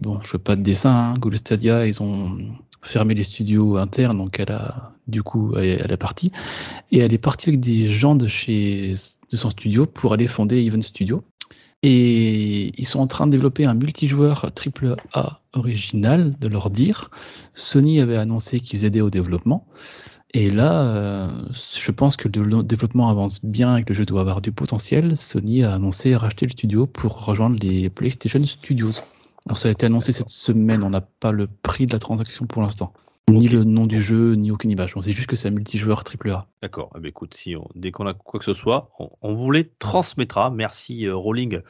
Bon, 0.00 0.18
je 0.22 0.28
fais 0.28 0.38
pas 0.38 0.56
de 0.56 0.62
dessin. 0.62 1.12
Hein. 1.12 1.14
Google 1.18 1.36
Stadia, 1.36 1.86
ils 1.86 2.02
ont 2.02 2.38
fermé 2.82 3.14
les 3.14 3.24
studios 3.24 3.76
internes, 3.76 4.16
donc 4.16 4.40
elle 4.40 4.50
a, 4.50 4.92
du 5.08 5.22
coup, 5.22 5.54
elle, 5.56 5.92
est 5.92 5.96
partie. 5.98 6.32
Et 6.90 6.98
elle 6.98 7.12
est 7.12 7.18
partie 7.18 7.50
avec 7.50 7.60
des 7.60 7.92
gens 7.92 8.14
de 8.14 8.26
chez 8.26 8.94
de 9.30 9.36
son 9.36 9.50
studio 9.50 9.84
pour 9.84 10.14
aller 10.14 10.26
fonder 10.26 10.56
Even 10.64 10.82
Studio. 10.82 11.22
Et 11.82 12.72
ils 12.80 12.86
sont 12.86 13.00
en 13.00 13.06
train 13.06 13.26
de 13.26 13.32
développer 13.32 13.66
un 13.66 13.74
multijoueur 13.74 14.46
AAA 14.46 15.40
original, 15.52 16.32
de 16.38 16.48
leur 16.48 16.70
dire. 16.70 17.10
Sony 17.54 18.00
avait 18.00 18.16
annoncé 18.16 18.60
qu'ils 18.60 18.84
aidaient 18.86 19.00
au 19.00 19.10
développement. 19.10 19.66
Et 20.32 20.50
là, 20.50 20.82
euh, 20.82 21.28
je 21.52 21.90
pense 21.90 22.16
que 22.16 22.28
le 22.28 22.62
développement 22.62 23.08
avance 23.08 23.44
bien 23.44 23.76
et 23.76 23.82
que 23.82 23.88
le 23.88 23.94
jeu 23.94 24.06
doit 24.06 24.20
avoir 24.20 24.40
du 24.40 24.52
potentiel. 24.52 25.16
Sony 25.16 25.64
a 25.64 25.74
annoncé 25.74 26.14
racheter 26.14 26.46
le 26.46 26.52
studio 26.52 26.86
pour 26.86 27.24
rejoindre 27.24 27.58
les 27.60 27.90
PlayStation 27.90 28.44
Studios. 28.46 28.92
Alors 29.46 29.58
ça 29.58 29.68
a 29.68 29.72
été 29.72 29.86
annoncé 29.86 30.12
cette 30.12 30.28
semaine, 30.28 30.84
on 30.84 30.90
n'a 30.90 31.00
pas 31.00 31.32
le 31.32 31.48
prix 31.48 31.86
de 31.86 31.92
la 31.92 31.98
transaction 31.98 32.46
pour 32.46 32.62
l'instant. 32.62 32.92
Ni 33.30 33.48
le 33.48 33.64
nom 33.64 33.86
du 33.86 34.00
jeu, 34.00 34.34
ni 34.34 34.50
aucune 34.50 34.70
image. 34.70 34.96
On 34.96 35.02
sait 35.02 35.12
juste 35.12 35.28
que 35.28 35.36
c'est 35.36 35.48
un 35.48 35.52
multijoueur 35.52 36.02
AAA. 36.04 36.46
D'accord. 36.62 36.90
Eh 36.96 37.00
ben, 37.00 37.08
écoute, 37.08 37.34
si 37.34 37.54
dès 37.74 37.90
qu'on 37.90 38.06
a 38.06 38.12
quoi 38.12 38.38
que 38.38 38.44
ce 38.44 38.54
soit, 38.54 38.90
on, 38.98 39.32
vous 39.32 39.50
les 39.50 39.68
transmettra. 39.78 40.50
Merci 40.50 41.06
euh, 41.06 41.14
Rolling. 41.14 41.60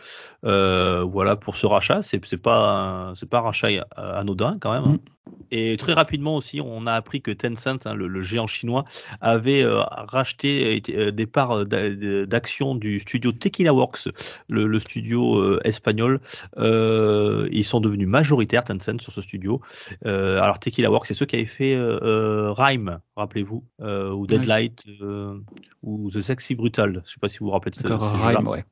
Euh, 0.45 1.05
voilà 1.05 1.37
pour 1.37 1.57
ce 1.57 1.67
rachat. 1.67 2.03
C'est 2.03 2.19
pas 2.37 3.13
c'est 3.15 3.29
pas 3.29 3.39
un 3.39 3.43
rachat 3.43 3.69
euh, 3.69 3.83
anodin 3.97 4.59
quand 4.61 4.73
même. 4.73 4.85
Hein. 4.85 4.95
Mm. 4.95 5.33
Et 5.53 5.77
très 5.77 5.93
rapidement 5.93 6.37
aussi, 6.37 6.61
on 6.61 6.87
a 6.87 6.93
appris 6.93 7.23
que 7.23 7.31
Tencent, 7.31 7.87
hein, 7.87 7.95
le, 7.95 8.23
géant 8.23 8.47
chinois, 8.47 8.85
avait 9.21 9.65
racheté 9.65 10.81
des 10.81 11.27
parts 11.27 11.65
d'action 11.65 12.75
du 12.75 12.99
studio 13.01 13.31
Tequila 13.31 13.73
Works, 13.73 14.09
le, 14.49 14.79
studio 14.81 15.61
espagnol. 15.63 16.21
ils 16.57 17.65
sont 17.65 17.81
devenus 17.81 18.09
majoritaires 18.09 18.65
Tencent 18.65 19.01
sur 19.01 19.13
ce 19.13 19.23
studio. 19.23 19.61
alors 20.05 20.59
Tequila 20.59 20.91
Works, 20.91 21.07
c'est 21.07 21.15
ceux 21.15 21.27
qui 21.27 21.37
avaient 21.40 21.46
fait 21.46 21.76
Rhyme, 21.76 23.00
rappelez-vous, 23.16 23.64
ou 23.81 24.26
Deadlight. 24.26 24.85
Euh, 25.03 25.38
ou 25.83 26.11
The 26.11 26.20
Sexy 26.20 26.55
Brutal. 26.55 26.92
Je 26.92 26.98
ne 26.98 27.05
sais 27.05 27.20
pas 27.20 27.29
si 27.29 27.38
vous 27.38 27.46
vous 27.46 27.53
rappelez 27.53 27.70
de 27.70 27.76
ça. 27.76 27.96
Rhyme, 27.96 28.46
ouais. 28.48 28.64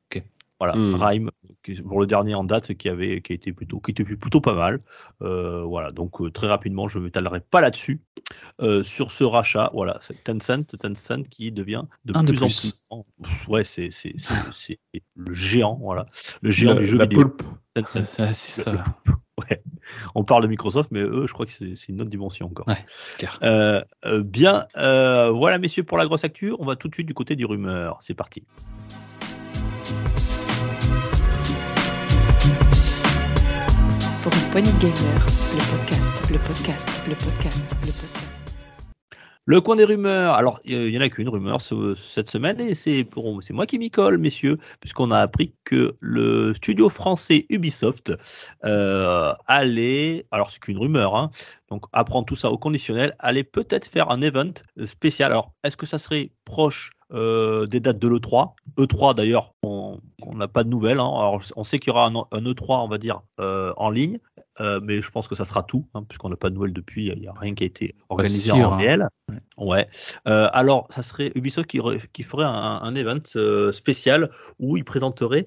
Voilà, 0.59 0.75
hmm. 0.75 0.95
Rhyme, 0.95 1.29
pour 1.87 2.01
le 2.01 2.05
dernier 2.05 2.35
en 2.35 2.43
date, 2.43 2.73
qui 2.73 2.89
avait, 2.89 3.21
qui 3.21 3.31
était 3.31 3.53
plutôt, 3.53 3.79
qui 3.79 3.91
était 3.91 4.03
plutôt 4.03 4.41
pas 4.41 4.53
mal. 4.53 4.79
Euh, 5.21 5.63
voilà, 5.63 5.93
donc 5.93 6.19
euh, 6.19 6.29
très 6.31 6.47
rapidement, 6.47 6.89
je 6.89 6.99
ne 6.99 7.05
m'étalerai 7.05 7.39
pas 7.39 7.61
là-dessus. 7.61 8.01
sur 8.83 9.11
ce 9.11 9.23
rachat, 9.23 9.71
voilà, 9.73 10.01
Tencent, 10.25 10.65
Tencent 10.77 11.23
qui 11.29 11.53
devient 11.53 11.83
de 12.03 12.11
plus 12.11 12.43
en 12.43 12.47
plus. 12.47 13.47
ouais, 13.47 13.63
c'est, 13.63 13.89
c'est, 13.89 14.13
le 15.15 15.33
géant, 15.33 15.79
voilà, 15.81 16.05
le 16.41 16.51
géant 16.51 16.75
du 16.75 16.85
jeu 16.85 16.97
la 16.97 17.05
vidéo. 17.05 17.37
Tencent. 17.73 18.03
C'est 18.33 18.33
ça. 18.33 18.83
Ouais. 19.37 19.63
On 20.15 20.23
parle 20.23 20.43
de 20.43 20.47
Microsoft, 20.47 20.89
mais 20.91 21.01
eux, 21.01 21.25
je 21.27 21.33
crois 21.33 21.45
que 21.45 21.51
c'est 21.51 21.89
une 21.89 22.01
autre 22.01 22.09
dimension 22.09 22.47
encore. 22.47 22.67
Ouais, 22.67 22.85
c'est 22.87 23.17
clair. 23.17 23.39
Euh, 23.43 23.81
euh, 24.05 24.23
bien, 24.23 24.65
euh, 24.77 25.29
voilà, 25.31 25.57
messieurs, 25.57 25.83
pour 25.83 25.97
la 25.97 26.05
grosse 26.05 26.23
actu. 26.23 26.53
On 26.59 26.65
va 26.65 26.75
tout 26.75 26.87
de 26.87 26.93
suite 26.93 27.07
du 27.07 27.13
côté 27.13 27.35
du 27.35 27.45
rumeur. 27.45 27.99
C'est 28.01 28.13
parti. 28.13 28.43
Pour 34.21 34.33
une 34.33 34.51
poignée 34.51 34.71
de 34.71 34.79
gamer, 34.79 35.25
le 35.55 35.77
podcast, 35.77 36.31
le 36.31 36.39
podcast, 36.39 37.01
le 37.07 37.15
podcast, 37.15 37.75
le 37.81 37.91
podcast. 37.91 38.18
Le 39.49 39.61
coin 39.61 39.75
des 39.75 39.83
rumeurs. 39.83 40.35
Alors, 40.35 40.59
il 40.63 40.89
y 40.89 40.97
en 40.99 41.01
a 41.01 41.09
qu'une 41.09 41.27
rumeur 41.27 41.59
cette 41.59 42.29
semaine 42.29 42.61
et 42.61 42.75
c'est 42.75 43.03
moi 43.49 43.65
qui 43.65 43.79
m'y 43.79 43.89
colle, 43.89 44.19
messieurs, 44.19 44.59
puisqu'on 44.79 45.09
a 45.09 45.17
appris 45.17 45.55
que 45.63 45.95
le 46.01 46.53
studio 46.53 46.87
français 46.87 47.47
Ubisoft 47.49 48.13
euh, 48.63 49.33
allait, 49.47 50.27
alors 50.29 50.51
c'est 50.51 50.59
qu'une 50.59 50.77
rumeur, 50.77 51.15
hein, 51.15 51.31
donc 51.71 51.85
apprendre 51.93 52.27
tout 52.27 52.35
ça 52.35 52.51
au 52.51 52.59
conditionnel, 52.59 53.15
allait 53.17 53.43
peut-être 53.43 53.87
faire 53.87 54.11
un 54.11 54.21
event 54.21 54.53
spécial. 54.85 55.31
Alors, 55.31 55.51
est-ce 55.63 55.77
que 55.77 55.87
ça 55.87 55.97
serait 55.97 56.29
proche 56.45 56.91
euh, 57.11 57.65
des 57.65 57.79
dates 57.79 57.97
de 57.97 58.07
l'E3. 58.07 58.53
E3 58.77 59.15
d'ailleurs, 59.15 59.55
on 59.63 59.99
n'a 60.35 60.47
pas 60.47 60.63
de 60.63 60.69
nouvelles. 60.69 60.99
Hein. 60.99 61.09
Alors, 61.09 61.41
on 61.55 61.63
sait 61.63 61.79
qu'il 61.79 61.91
y 61.91 61.91
aura 61.91 62.05
un, 62.05 62.11
E3, 62.11 62.83
on 62.83 62.87
va 62.87 62.99
dire, 62.99 63.21
euh, 63.39 63.73
en 63.77 63.89
ligne. 63.89 64.19
Euh, 64.59 64.79
mais 64.83 65.01
je 65.01 65.09
pense 65.11 65.27
que 65.27 65.35
ça 65.35 65.45
sera 65.45 65.63
tout, 65.63 65.85
hein, 65.93 66.03
puisqu'on 66.03 66.29
n'a 66.29 66.35
pas 66.35 66.49
de 66.49 66.55
nouvelles 66.55 66.73
depuis, 66.73 67.07
il 67.07 67.19
n'y 67.19 67.27
a 67.27 67.33
rien 67.33 67.53
qui 67.53 67.63
a 67.63 67.67
été 67.67 67.95
organisé 68.09 68.51
sûr, 68.51 68.55
en 68.55 68.73
hein. 68.73 68.77
réel. 68.77 69.07
Ouais. 69.29 69.37
Ouais. 69.57 69.87
Euh, 70.27 70.49
alors, 70.53 70.87
ça 70.89 71.03
serait 71.03 71.31
Ubisoft 71.35 71.67
qui, 71.67 72.23
ferait 72.23 72.45
un, 72.45 72.49
un 72.81 72.95
event 72.95 73.19
euh, 73.35 73.71
spécial 73.71 74.31
où 74.59 74.77
il 74.77 74.83
présenterait 74.83 75.45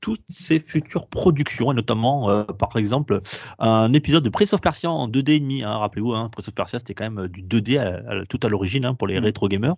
toutes 0.00 0.22
ses 0.28 0.58
futures 0.58 1.06
productions, 1.08 1.72
et 1.72 1.74
notamment, 1.74 2.44
par 2.44 2.76
exemple, 2.76 3.20
un 3.58 3.92
épisode 3.92 4.24
de 4.24 4.28
Prince 4.28 4.52
of 4.52 4.60
Persia 4.60 4.90
en 4.90 5.08
2D 5.08 5.30
et 5.32 5.40
demi. 5.40 5.62
hein. 5.62 5.76
Rappelez-vous, 5.78 6.12
hein, 6.14 6.28
Prince 6.30 6.48
of 6.48 6.54
Persia, 6.54 6.78
c'était 6.78 6.94
quand 6.94 7.10
même 7.10 7.28
du 7.28 7.42
2D 7.42 7.78
à- 7.78 8.02
à- 8.10 8.24
tout 8.26 8.40
à 8.42 8.48
l'origine 8.48 8.84
hein, 8.84 8.94
pour 8.94 9.06
les 9.08 9.18
Mm. 9.20 9.24
rétro 9.24 9.48
gamers. 9.48 9.74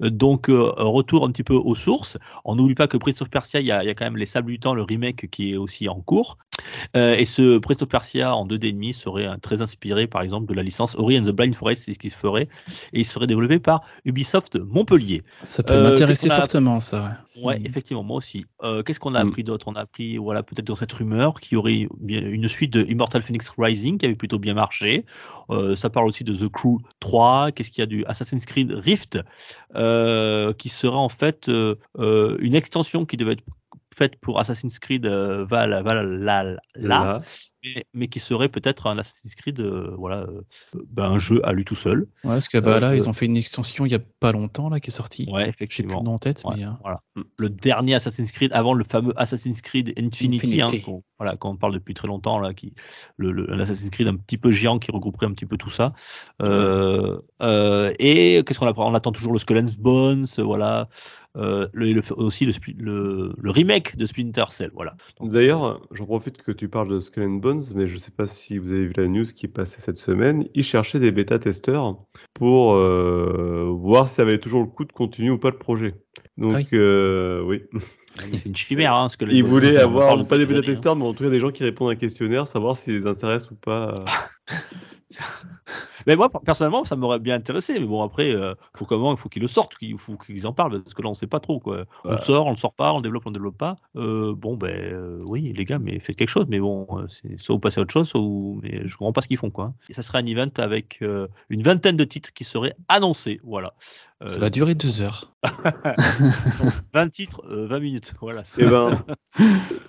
Donc, 0.00 0.46
retour 0.48 1.24
un 1.24 1.30
petit 1.32 1.44
peu 1.44 1.54
aux 1.54 1.74
sources. 1.74 2.18
On 2.44 2.56
n'oublie 2.56 2.74
pas 2.74 2.86
que 2.88 2.96
Prince 2.96 3.22
of 3.22 3.30
Persia, 3.30 3.60
il 3.60 3.64
y, 3.64 3.68
y 3.68 3.70
a 3.72 3.94
quand 3.94 4.04
même 4.04 4.16
les 4.16 4.26
Sables 4.26 4.50
du 4.50 4.58
Temps, 4.60 4.74
le 4.74 4.82
remake 4.82 5.28
qui 5.30 5.52
est 5.52 5.56
aussi 5.56 5.88
en 5.88 6.00
cours. 6.00 6.38
Euh, 6.96 7.14
et 7.16 7.24
ce 7.24 7.56
of 7.56 7.88
Persia 7.88 8.34
en 8.34 8.46
2D 8.46 8.68
et 8.68 8.72
demi 8.72 8.92
serait 8.92 9.26
euh, 9.26 9.36
très 9.40 9.62
inspiré, 9.62 10.06
par 10.06 10.22
exemple, 10.22 10.46
de 10.46 10.54
la 10.54 10.62
licence 10.62 10.94
Ori 10.96 11.18
and 11.18 11.24
the 11.24 11.30
Blind 11.30 11.54
Forest, 11.54 11.82
c'est 11.84 11.94
ce 11.94 11.98
qui 11.98 12.10
se 12.10 12.16
ferait, 12.16 12.48
et 12.92 13.00
il 13.00 13.04
serait 13.04 13.26
développé 13.26 13.58
par 13.58 13.82
Ubisoft 14.04 14.56
Montpellier. 14.60 15.22
Ça 15.42 15.62
peut 15.62 15.74
Euh, 15.74 15.82
m'intéresser 15.90 16.30
a- 16.30 16.36
fortement, 16.36 16.80
ça. 16.80 17.18
Ouais. 17.36 17.42
Ouais, 17.42 17.56
Si- 17.58 17.66
effectivement, 17.66 18.02
moi 18.02 18.16
aussi. 18.18 18.44
Euh, 18.62 18.82
Qu'est-ce 18.82 19.00
qu'on 19.00 19.14
a 19.14 19.24
Mm. 19.24 19.28
appris 19.28 19.44
d'autre? 19.44 19.66
On 19.68 19.74
a 19.74 19.80
appris, 19.80 20.16
voilà, 20.18 20.42
peut-être 20.42 20.66
dans 20.66 20.76
cette 20.76 20.92
rumeur 20.92 21.40
qu'il 21.40 21.54
y 21.54 21.56
aurait 21.56 21.86
bien 22.00 22.20
une 22.20 22.48
suite 22.48 22.72
de 22.72 22.84
Immortal 22.84 23.22
Phoenix 23.22 23.50
Rising 23.58 23.98
qui 23.98 24.06
avait 24.06 24.14
plutôt 24.14 24.38
bien 24.38 24.54
marché. 24.54 25.04
Euh, 25.50 25.74
ça 25.76 25.90
parle 25.90 26.06
aussi 26.08 26.24
de 26.24 26.34
The 26.34 26.48
Crew 26.48 26.78
3. 27.00 27.50
Qu'est-ce 27.52 27.70
qu'il 27.70 27.80
y 27.80 27.82
a 27.82 27.86
du 27.86 28.04
Assassin's 28.06 28.46
Creed 28.46 28.72
Rift? 28.72 29.18
Euh, 29.74 30.52
qui 30.52 30.68
sera 30.68 30.96
en 30.98 31.08
fait 31.08 31.48
euh, 31.48 31.74
euh, 31.98 32.36
une 32.40 32.54
extension 32.54 33.04
qui 33.04 33.16
devait 33.16 33.32
être 33.32 33.42
faite 33.94 34.16
pour 34.16 34.40
Assassin's 34.40 34.78
Creed 34.78 35.06
euh, 35.06 35.44
Val, 35.44 35.82
Val, 35.82 36.60
Là. 36.74 37.22
Mais, 37.64 37.84
mais 37.94 38.08
qui 38.08 38.20
serait 38.20 38.48
peut-être 38.48 38.86
un 38.86 38.98
Assassin's 38.98 39.34
Creed, 39.34 39.58
euh, 39.60 39.94
voilà, 39.98 40.18
euh, 40.22 40.42
ben, 40.90 41.04
un 41.04 41.18
jeu 41.18 41.40
à 41.46 41.52
lui 41.52 41.64
tout 41.64 41.74
seul. 41.74 42.00
Ouais, 42.24 42.30
parce 42.34 42.48
que 42.48 42.58
bah, 42.58 42.76
Euh, 42.76 42.80
là, 42.80 42.90
euh, 42.90 42.96
ils 42.96 43.08
ont 43.08 43.12
fait 43.12 43.26
une 43.26 43.36
extension 43.36 43.86
il 43.86 43.92
y 43.92 43.94
a 43.94 44.00
pas 44.20 44.32
longtemps 44.32 44.68
là 44.68 44.80
qui 44.80 44.90
est 44.90 44.92
sortie. 44.92 45.26
Ouais, 45.30 45.46
J'ai 45.46 45.52
plus 45.52 45.54
effectivement. 45.64 45.98
le 46.00 46.04
nom 46.04 46.14
en 46.14 46.18
tête, 46.18 46.42
Ouais, 46.44 46.54
mais 46.56 46.66
voilà. 46.82 47.02
Le 47.38 47.48
dernier 47.48 47.94
Assassin's 47.94 48.30
Creed 48.32 48.52
avant 48.52 48.74
le 48.74 48.84
fameux 48.84 49.12
Assassin's 49.16 49.62
Creed 49.62 49.92
Infinity, 49.98 50.60
hein, 50.60 50.70
qu'on 50.84 51.02
voilà, 51.18 51.36
qu'on 51.36 51.56
parle 51.56 51.72
depuis 51.74 51.94
très 51.94 52.08
longtemps, 52.08 52.38
là, 52.40 52.52
qui, 52.54 52.74
le, 53.16 53.48
Assassin's 53.60 53.90
Creed 53.90 54.08
un 54.08 54.16
petit 54.16 54.36
peu 54.36 54.50
géant 54.50 54.78
qui 54.78 54.90
regrouperait 54.90 55.26
un 55.26 55.32
petit 55.32 55.46
peu 55.46 55.56
tout 55.56 55.70
ça. 55.70 55.92
Euh, 56.42 57.20
euh, 57.42 57.92
et 57.98 58.42
qu'est-ce 58.44 58.58
qu'on 58.58 58.66
apprend? 58.66 58.90
On 58.90 58.94
attend 58.94 59.12
toujours 59.12 59.32
le 59.32 59.38
Skull 59.38 59.58
and 59.58 59.68
Bones, 59.78 60.26
voilà. 60.38 60.88
Euh, 61.36 61.66
le, 61.72 61.92
le- 61.92 62.02
aussi 62.16 62.44
le, 62.44 62.52
spli- 62.52 62.76
le, 62.78 63.34
le 63.36 63.50
remake 63.50 63.96
de 63.96 64.06
Splinter 64.06 64.44
Cell, 64.50 64.70
voilà. 64.72 64.94
D'ailleurs, 65.20 65.80
j'en 65.90 66.04
profite 66.06 66.40
que 66.40 66.52
tu 66.52 66.68
parles 66.68 66.88
de 66.88 67.00
Skull 67.00 67.24
and 67.24 67.36
Bones, 67.40 67.53
mais 67.74 67.86
je 67.86 67.94
ne 67.94 67.98
sais 67.98 68.10
pas 68.10 68.26
si 68.26 68.58
vous 68.58 68.72
avez 68.72 68.86
vu 68.86 68.92
la 68.96 69.06
news 69.06 69.24
qui 69.24 69.46
est 69.46 69.48
passée 69.48 69.80
cette 69.80 69.98
semaine. 69.98 70.46
Ils 70.54 70.62
cherchaient 70.62 71.00
des 71.00 71.10
bêta-testeurs 71.10 71.96
pour 72.34 72.74
euh, 72.74 73.70
voir 73.78 74.08
si 74.08 74.16
ça 74.16 74.24
valait 74.24 74.38
toujours 74.38 74.60
le 74.60 74.66
coup 74.66 74.84
de 74.84 74.92
continuer 74.92 75.30
ou 75.30 75.38
pas 75.38 75.50
le 75.50 75.58
projet. 75.58 75.94
Donc, 76.36 76.56
Oui. 76.56 76.66
euh, 76.72 77.42
oui. 77.42 77.62
c'est 78.32 78.46
une 78.46 78.56
chimère, 78.56 78.94
hein, 78.94 79.08
Bones, 79.18 79.42
voulaient 79.42 79.76
on 79.78 79.80
en 79.80 79.84
avoir, 79.84 80.26
pas 80.26 80.38
des 80.38 80.44
hein. 80.44 80.46
bêta-testeurs, 80.48 80.96
mais 80.96 81.04
en 81.04 81.12
tout 81.14 81.24
cas 81.24 81.30
des 81.30 81.40
gens 81.40 81.50
qui 81.50 81.64
répondent 81.64 81.90
à 81.90 81.92
un 81.92 81.96
questionnaire, 81.96 82.46
savoir 82.46 82.76
si 82.76 82.92
les 82.92 83.06
intéresse 83.06 83.50
ou 83.50 83.54
pas. 83.54 84.04
Mais 86.06 86.16
moi, 86.16 86.28
personnellement, 86.28 86.84
ça 86.84 86.96
m'aurait 86.96 87.18
bien 87.18 87.34
intéressé. 87.36 87.78
Mais 87.78 87.86
bon, 87.86 88.02
après, 88.02 88.34
euh, 88.34 88.54
faut 88.76 88.84
comment 88.84 89.12
Il 89.12 89.18
faut 89.18 89.28
qu'ils 89.28 89.42
le 89.42 89.48
sortent, 89.48 89.74
il 89.80 89.96
faut 89.98 90.16
qu'ils 90.18 90.46
en 90.46 90.52
parlent, 90.52 90.82
parce 90.82 90.92
que 90.94 91.00
là, 91.02 91.08
on 91.08 91.14
sait 91.14 91.26
pas 91.26 91.40
trop. 91.40 91.60
Quoi. 91.60 91.84
On 92.04 92.10
le 92.12 92.16
sort, 92.18 92.46
on 92.46 92.50
le 92.50 92.56
sort 92.56 92.74
pas, 92.74 92.92
on 92.92 92.96
le 92.98 93.02
développe, 93.02 93.22
on 93.26 93.30
le 93.30 93.34
développe 93.34 93.56
pas. 93.56 93.76
Euh, 93.96 94.34
bon, 94.34 94.56
ben 94.56 94.74
euh, 94.74 95.22
oui, 95.26 95.52
les 95.56 95.64
gars, 95.64 95.78
mais 95.78 95.98
faites 96.00 96.16
quelque 96.16 96.28
chose. 96.28 96.46
Mais 96.48 96.60
bon, 96.60 96.86
euh, 96.92 97.06
c'est 97.08 97.38
soit 97.38 97.54
vous 97.54 97.60
passez 97.60 97.80
à 97.80 97.82
autre 97.82 97.92
chose, 97.92 98.08
soit 98.08 98.20
vous... 98.20 98.60
mais 98.62 98.86
je 98.86 98.96
comprends 98.96 99.12
pas 99.12 99.22
ce 99.22 99.28
qu'ils 99.28 99.38
font. 99.38 99.50
Quoi. 99.50 99.72
Et 99.88 99.94
ça 99.94 100.02
serait 100.02 100.18
un 100.18 100.26
event 100.26 100.50
avec 100.58 100.98
euh, 101.02 101.26
une 101.48 101.62
vingtaine 101.62 101.96
de 101.96 102.04
titres 102.04 102.32
qui 102.34 102.44
seraient 102.44 102.74
annoncés. 102.88 103.40
Voilà. 103.42 103.72
Euh, 104.22 104.28
ça 104.28 104.38
va 104.38 104.50
durer 104.50 104.74
deux 104.74 105.00
heures. 105.00 105.32
20 106.94 107.08
titres, 107.10 107.42
euh, 107.50 107.66
20 107.66 107.80
minutes. 107.80 108.14
Voilà. 108.20 108.42
Eh 108.58 108.64
ben, 108.64 108.90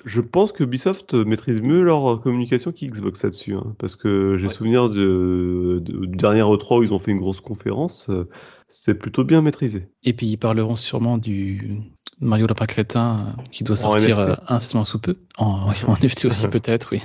je 0.05 0.21
pense 0.21 0.51
que 0.51 0.63
Ubisoft 0.63 1.13
maîtrise 1.13 1.61
mieux 1.61 1.81
leur 1.83 2.19
communication 2.21 2.71
qu'Xbox 2.71 3.23
là-dessus. 3.23 3.53
hein, 3.53 3.75
parce 3.79 3.95
que 3.95 4.35
j'ai 4.37 4.47
Ouais. 4.47 4.53
souvenir 4.53 4.89
de, 4.89 5.14
de- 5.15 6.05
du 6.05 6.17
dernier 6.17 6.41
E3 6.41 6.79
où 6.79 6.83
ils 6.83 6.93
ont 6.93 6.99
fait 6.99 7.11
une 7.11 7.19
grosse 7.19 7.41
conférence. 7.41 8.07
euh, 8.09 8.27
C'était 8.67 8.95
plutôt 8.97 9.23
bien 9.23 9.41
maîtrisé. 9.41 9.87
Et 10.03 10.13
puis 10.13 10.27
ils 10.27 10.37
parleront 10.37 10.75
sûrement 10.75 11.17
du 11.17 11.79
Mario 12.19 12.47
Lapin 12.47 12.65
Crétin 12.65 13.19
euh, 13.37 13.41
qui 13.51 13.63
doit 13.63 13.75
sortir 13.75 14.19
euh, 14.19 14.33
incessamment 14.47 14.85
sous 14.85 14.99
peu. 14.99 15.17
En, 15.37 15.69
en 15.87 15.93
NFT 15.95 16.25
aussi 16.25 16.47
peut-être, 16.51 16.89
oui. 16.91 17.01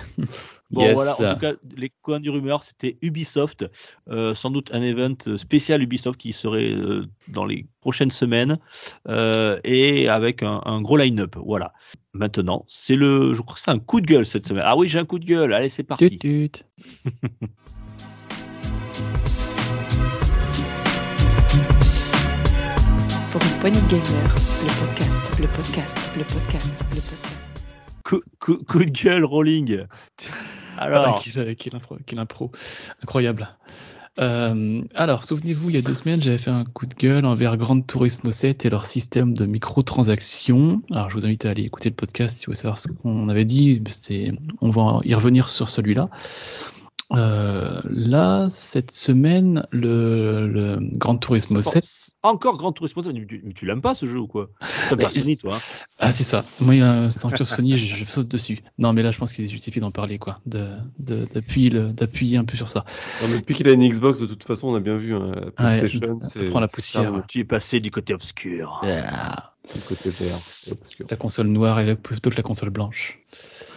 Bon, 0.73 0.83
Yes. 0.83 0.95
voilà, 0.95 1.15
en 1.15 1.35
tout 1.35 1.41
cas, 1.41 1.53
les 1.77 1.91
coins 2.01 2.21
du 2.21 2.31
rumeur, 2.31 2.63
c'était 2.63 2.97
Ubisoft. 3.03 3.69
Euh, 4.09 4.35
sans 4.37 4.51
doute 4.51 4.71
un 4.73 4.81
event 4.83 5.17
spécial 5.37 5.83
Ubisoft 5.83 6.17
qui 6.21 6.33
serait 6.33 6.71
euh, 6.73 7.03
dans 7.27 7.45
les 7.45 7.67
prochaines 7.81 8.13
semaines 8.13 8.57
euh, 9.09 9.59
et 9.65 10.09
avec 10.09 10.45
un, 10.45 10.61
un 10.65 10.81
gros 10.81 10.97
line-up. 10.97 11.35
Voilà. 11.45 11.73
Maintenant, 12.13 12.65
c'est 12.69 12.95
le. 12.95 13.35
Je 13.35 13.43
crois 13.43 13.55
que 13.57 13.61
c'est 13.61 13.73
un 13.73 13.81
coup 13.81 14.01
de 14.01 14.07
gueule 14.07 14.25
cette 14.25 14.47
semaine. 14.47 14.63
Ah 14.65 14.77
oui, 14.77 14.89
j'ai 14.89 15.01
un 15.01 15.05
coup 15.05 15.19
de 15.19 15.25
gueule. 15.25 15.53
Allez, 15.55 15.69
c'est 15.71 15.83
parti. 15.83 16.19
Tut, 16.19 16.51
tut. 16.51 16.63
De 23.63 23.69
gamers, 23.69 24.35
le 24.63 24.87
podcast, 24.87 25.39
le 25.41 25.47
podcast, 25.49 25.99
le 26.17 26.25
podcast, 26.25 26.85
le 26.91 27.01
podcast. 27.01 27.51
Coup, 28.05 28.21
coup- 28.41 28.65
coup 28.65 28.85
de 28.85 28.91
gueule, 28.91 29.25
Rolling. 29.25 29.85
Ah, 30.79 30.85
Alors, 30.85 31.23
quelle, 31.23 31.55
quelle 31.57 31.77
impro, 31.77 31.97
quelle 32.07 32.19
impro. 32.19 32.51
Incroyable. 33.03 33.49
Euh, 34.19 34.83
alors, 34.95 35.25
souvenez-vous, 35.25 35.71
il 35.71 35.77
y 35.77 35.79
a 35.79 35.83
deux 35.83 35.95
semaines, 35.95 36.21
j'avais 36.23 36.39
fait 36.39 36.51
un 36.51 36.65
coup 36.65 36.87
de 36.87 36.95
gueule 36.95 37.25
envers 37.27 37.57
Gran 37.57 37.81
Turismo 37.83 38.31
7 38.31 38.65
et 38.65 38.71
leur 38.71 38.87
système 38.87 39.35
de 39.35 39.45
microtransactions. 39.47 40.83
Alors, 40.91 41.11
je 41.11 41.17
vous 41.17 41.27
invite 41.27 41.45
à 41.45 41.51
aller 41.51 41.63
écouter 41.63 41.91
le 41.91 41.95
podcast 41.95 42.39
si 42.39 42.47
vous 42.47 42.51
voulez 42.51 42.59
savoir 42.61 42.79
ce 42.79 42.89
qu'on 42.89 43.29
avait 43.29 43.45
dit. 43.45 43.83
On 44.61 44.71
va 44.71 44.99
y 45.05 45.15
revenir 45.15 45.49
sur 45.51 45.71
celui-là. 45.71 46.09
Euh, 47.13 47.81
là, 47.85 48.49
cette 48.51 48.91
semaine, 48.91 49.67
le, 49.71 50.47
le 50.49 50.79
Gran 50.81 51.17
Turismo 51.17 51.57
bon, 51.57 51.63
7. 51.63 51.85
Encore 52.23 52.57
Grand 52.57 52.73
Turismo. 52.73 53.03
Mais 53.13 53.25
tu, 53.27 53.41
mais 53.45 53.53
tu 53.53 53.67
l'aimes 53.67 53.81
pas 53.83 53.95
ce 53.95 54.07
jeu 54.07 54.19
ou 54.19 54.27
quoi? 54.27 54.51
Sony, 54.63 55.37
toi. 55.37 55.55
hein? 55.55 55.59
Ah, 55.99 56.13
c'est 56.13 56.25
ça. 56.25 56.45
Moi, 56.61 56.75
il 56.75 56.79
y 56.79 56.83
a 56.83 56.91
un 56.93 57.11
ceinture 57.11 57.47
Sony, 57.47 57.77
je, 57.77 57.95
je 57.97 58.05
saute 58.05 58.29
dessus. 58.29 58.61
Non, 58.79 58.93
mais 58.93 59.03
là, 59.03 59.11
je 59.11 59.19
pense 59.19 59.33
qu'il 59.33 59.45
est 59.45 59.49
justifié 59.49 59.81
d'en 59.81 59.91
parler, 59.91 60.19
quoi. 60.19 60.41
De- 60.47 60.77
de- 60.99 61.27
D'appuyer 61.33 61.71
le- 61.71 61.93
d'appuyer 61.93 62.37
un 62.39 62.45
peu 62.45 62.57
sur 62.57 62.69
ça. 62.69 62.85
Non, 63.23 63.29
mais 63.31 63.39
depuis 63.39 63.55
qu'il 63.55 63.69
a 63.69 63.73
une 63.73 63.89
Xbox, 63.89 64.21
de 64.21 64.27
toute 64.27 64.45
façon, 64.45 64.69
on 64.69 64.75
a 64.75 64.81
bien 64.81 64.97
vu. 64.97 65.15
hein, 65.15 65.33
la 65.59 65.65
Ouais, 65.65 65.79
PlayStation, 65.81 66.21
ça 66.21 66.29
c'est. 66.33 66.45
prend 66.47 66.61
la 66.61 66.69
poussière. 66.69 67.03
clairement 67.03 67.23
Tu 67.29 67.39
es 67.41 67.45
passé 67.45 67.81
du 67.81 67.91
côté 67.91 68.15
obscur. 68.15 68.81
Ah. 68.85 69.55
le 69.75 69.81
côté 69.83 70.11
vert. 70.11 70.37
obscur. 70.73 71.07
la 71.09 71.17
console 71.17 71.47
noire 71.49 71.81
et 71.81 71.87
la- 71.87 71.97
plutôt 71.97 72.31
que 72.31 72.37
la 72.37 72.43
console 72.43 72.71
blanche. 72.71 73.19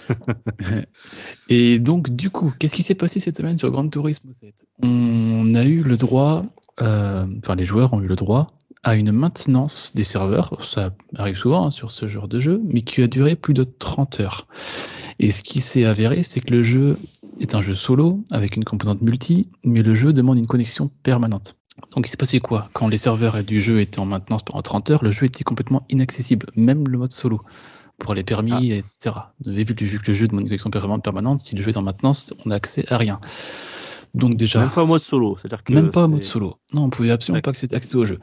et 1.50 1.80
donc, 1.80 2.10
du 2.10 2.30
coup, 2.30 2.54
qu'est-ce 2.60 2.76
qui 2.76 2.84
s'est 2.84 2.96
passé 2.96 3.20
cette 3.20 3.38
semaine 3.38 3.58
sur 3.58 3.72
Gran 3.72 3.88
Turismo 3.88 4.32
7 4.34 4.66
On 4.84 5.56
a 5.56 5.64
eu 5.64 5.82
le 5.84 5.98
droit, 5.98 6.46
euh, 6.82 7.26
enfin 7.40 7.56
les 7.56 7.66
joueurs 7.66 7.94
ont 7.94 8.02
eu 8.02 8.08
le 8.08 8.16
droit 8.16 8.54
à 8.84 8.96
une 8.96 9.14
maintenance 9.14 9.94
des 9.96 10.04
serveurs, 10.04 10.68
ça 10.68 10.92
arrive 11.16 11.38
souvent 11.38 11.68
hein, 11.68 11.72
sur 11.72 11.90
ce 11.90 12.08
genre 12.08 12.28
de 12.28 12.40
jeu, 12.42 12.62
mais 12.66 12.82
qui 12.82 13.02
a 13.02 13.08
duré 13.08 13.36
plus 13.36 13.54
de 13.54 13.64
30 13.64 14.20
heures. 14.20 14.48
Et 15.20 15.32
ce 15.32 15.42
qui 15.42 15.62
s'est 15.62 15.86
avéré, 15.86 16.22
c'est 16.22 16.42
que 16.42 16.52
le 16.54 16.64
jeu 16.64 16.98
est 17.40 17.56
un 17.56 17.62
jeu 17.62 17.76
solo 17.76 18.24
avec 18.30 18.58
une 18.58 18.66
composante 18.66 19.02
multi, 19.02 19.50
mais 19.64 19.82
le 19.82 19.96
jeu 19.96 20.12
demande 20.12 20.38
une 20.38 20.48
connexion 20.48 20.90
permanente. 21.02 21.56
Donc 21.96 22.06
il 22.08 22.10
s'est 22.10 22.18
passé 22.18 22.40
quoi? 22.40 22.70
Quand 22.74 22.90
les 22.90 22.98
serveurs 22.98 23.42
du 23.44 23.62
jeu 23.62 23.80
étaient 23.80 24.00
en 24.00 24.06
maintenance 24.06 24.44
pendant 24.44 24.62
30 24.62 24.92
heures, 24.92 25.04
le 25.04 25.12
jeu 25.12 25.26
était 25.26 25.46
complètement 25.46 25.86
inaccessible, 25.90 26.48
même 26.56 26.88
le 26.88 26.98
mode 26.98 27.14
solo, 27.14 27.42
pour 28.00 28.14
les 28.14 28.24
permis, 28.24 28.72
etc. 28.72 29.16
Vu 29.46 29.66
que, 29.66 29.86
vu 29.86 30.00
que 30.00 30.08
le 30.08 30.14
jeu 30.14 30.28
demande 30.28 30.42
une 30.42 30.50
connexion 30.50 31.00
permanente, 31.00 31.40
si 31.40 31.56
le 31.56 31.64
jeu 31.64 31.70
est 31.70 31.78
en 31.78 31.82
maintenance, 31.82 32.34
on 32.46 32.50
n'a 32.50 32.56
accès 32.56 32.86
à 32.92 32.98
rien. 32.98 33.20
Donc 34.14 34.36
déjà, 34.36 34.59
Même 34.59 34.70
pas 34.70 34.84
en 34.84 34.88
mode 34.88 35.01
solo. 35.01 35.38
C'est-à-dire 35.41 35.64
que 35.64 35.74
même 35.74 35.91
pas 35.91 36.05
en 36.05 36.07
mode 36.07 36.24
solo. 36.24 36.55
Non, 36.72 36.86
on 36.86 36.89
pouvait 36.89 37.11
absolument 37.11 37.41
pas 37.41 37.51
accéder, 37.51 37.78
au 37.95 38.05
jeu. 38.05 38.20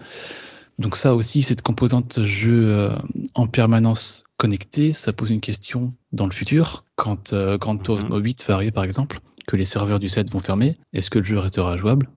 Donc 0.79 0.97
ça 0.97 1.15
aussi, 1.15 1.43
cette 1.43 1.63
composante 1.63 2.23
jeu 2.23 2.69
euh, 2.69 2.97
en 3.35 3.47
permanence 3.47 4.25
connectée, 4.39 4.93
ça 4.93 5.13
pose 5.13 5.31
une 5.31 5.41
question 5.41 5.93
dans 6.13 6.27
le 6.27 6.33
futur. 6.33 6.85
Quand 6.97 7.33
euh, 7.33 7.59
Gran 7.59 7.77
Turismo 7.77 8.19
8 8.19 8.47
va 8.49 8.55
arriver, 8.55 8.71
par 8.71 8.85
exemple, 8.85 9.21
que 9.47 9.57
les 9.57 9.67
serveurs 9.67 9.99
du 9.99 10.09
7 10.09 10.31
vont 10.31 10.41
fermer, 10.41 10.79
est-ce 10.93 11.11
que 11.11 11.19
le 11.19 11.25
jeu 11.25 11.39
restera 11.39 11.77
jouable? 11.77 12.09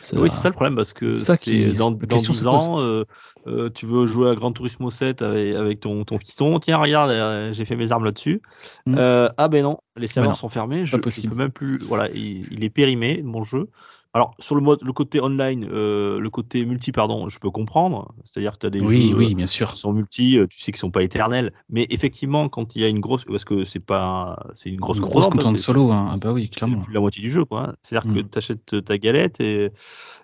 Ça- 0.00 0.20
Oui, 0.20 0.30
c'est 0.30 0.42
ça 0.42 0.48
le 0.48 0.54
problème 0.54 0.76
parce 0.76 0.92
que 0.92 1.10
Ça 1.10 1.36
qui 1.36 1.72
dans, 1.72 1.90
dans 1.90 1.98
question 2.06 2.32
10 2.32 2.38
se 2.38 2.44
pose. 2.44 2.52
ans, 2.54 2.80
euh, 2.80 3.04
euh, 3.46 3.70
tu 3.70 3.86
veux 3.86 4.06
jouer 4.06 4.30
à 4.30 4.34
Gran 4.34 4.52
Turismo 4.52 4.90
7 4.90 5.22
avec, 5.22 5.54
avec 5.54 5.80
ton, 5.80 6.04
ton 6.04 6.18
fiston. 6.18 6.58
Tiens, 6.58 6.78
regarde, 6.78 7.10
euh, 7.10 7.52
j'ai 7.52 7.64
fait 7.64 7.76
mes 7.76 7.90
armes 7.90 8.04
là-dessus. 8.04 8.40
Mm. 8.86 8.96
Ah 8.98 9.48
ben 9.48 9.62
non, 9.62 9.78
les 9.96 10.06
serveurs 10.06 10.32
non, 10.32 10.36
sont 10.36 10.48
fermés. 10.48 10.84
Je, 10.86 10.96
possible. 10.96 11.30
peux 11.30 11.34
même 11.34 11.50
plus. 11.50 11.78
Voilà, 11.78 12.08
il, 12.10 12.46
il 12.52 12.62
est 12.64 12.70
périmé 12.70 13.22
mon 13.22 13.42
jeu. 13.44 13.68
Alors, 14.12 14.34
sur 14.40 14.56
le, 14.56 14.60
mode, 14.60 14.80
le 14.82 14.92
côté 14.92 15.20
online, 15.22 15.64
euh, 15.70 16.18
le 16.18 16.30
côté 16.30 16.64
multi, 16.64 16.90
pardon, 16.90 17.28
je 17.28 17.38
peux 17.38 17.50
comprendre. 17.52 18.08
C'est-à-dire 18.24 18.54
que 18.54 18.58
tu 18.58 18.66
as 18.66 18.70
des 18.70 18.80
Oui, 18.80 19.10
jeux 19.10 19.16
oui, 19.16 19.34
bien 19.36 19.46
sûr. 19.46 19.70
qui 19.72 19.78
sont 19.78 19.92
multi, 19.92 20.36
euh, 20.36 20.48
tu 20.48 20.58
sais 20.58 20.72
qu'ils 20.72 20.80
sont 20.80 20.90
pas 20.90 21.04
éternels. 21.04 21.52
Mais 21.68 21.86
effectivement, 21.90 22.48
quand 22.48 22.74
il 22.74 22.82
y 22.82 22.84
a 22.84 22.88
une 22.88 22.98
grosse. 22.98 23.24
Parce 23.24 23.44
que 23.44 23.64
c'est 23.64 23.78
pas. 23.78 24.36
C'est 24.56 24.68
une 24.68 24.80
grosse 24.80 24.96
Une 24.98 25.04
grosse 25.04 25.26
composante, 25.26 25.56
solo, 25.56 25.92
hein. 25.92 26.08
Ah 26.10 26.16
bah 26.16 26.32
oui, 26.32 26.48
c'est 26.50 26.58
clairement. 26.58 26.82
plus 26.82 26.92
la 26.92 26.98
moitié 26.98 27.22
du 27.22 27.30
jeu. 27.30 27.44
quoi. 27.44 27.68
hein. 27.68 27.74
C'est-à-dire 27.82 28.12
que 28.12 28.18
Mm. 28.18 28.28
tu 28.30 28.38
achètes 28.38 28.84
ta 28.84 28.98
galette 28.98 29.40
et, 29.40 29.70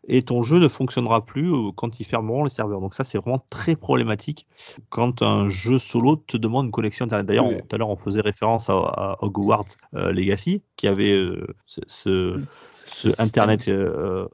et 0.09 0.23
ton 0.23 0.43
jeu 0.43 0.59
ne 0.59 0.67
fonctionnera 0.67 1.25
plus 1.25 1.53
euh, 1.55 1.71
quand 1.77 2.01
ils 2.01 2.05
fermeront 2.05 2.43
les 2.43 2.51
serveurs. 2.51 2.81
Donc 2.81 2.93
ça, 2.93 3.05
c'est 3.05 3.19
vraiment 3.19 3.45
très 3.51 3.77
problématique 3.77 4.49
quand 4.89 5.23
un 5.23 5.49
jeu 5.49 5.79
solo 5.79 6.17
te 6.17 6.37
demande 6.37 6.67
une 6.67 6.73
connexion 6.73 7.05
Internet. 7.05 7.27
D'ailleurs, 7.27 7.47
Oui. 7.47 7.59
tout 7.69 7.77
à 7.77 7.79
l'heure, 7.79 7.91
on 7.91 7.97
faisait 7.97 8.21
référence 8.21 8.69
à, 8.69 8.73
à 8.73 9.17
Hogwarts 9.21 9.65
euh, 9.95 10.11
Legacy, 10.11 10.63
qui 10.75 10.89
avait 10.89 11.13
euh, 11.13 11.47
ce, 11.67 11.81
ce-. 11.87 13.21
Internet, 13.21 13.69
euh, 13.77 14.27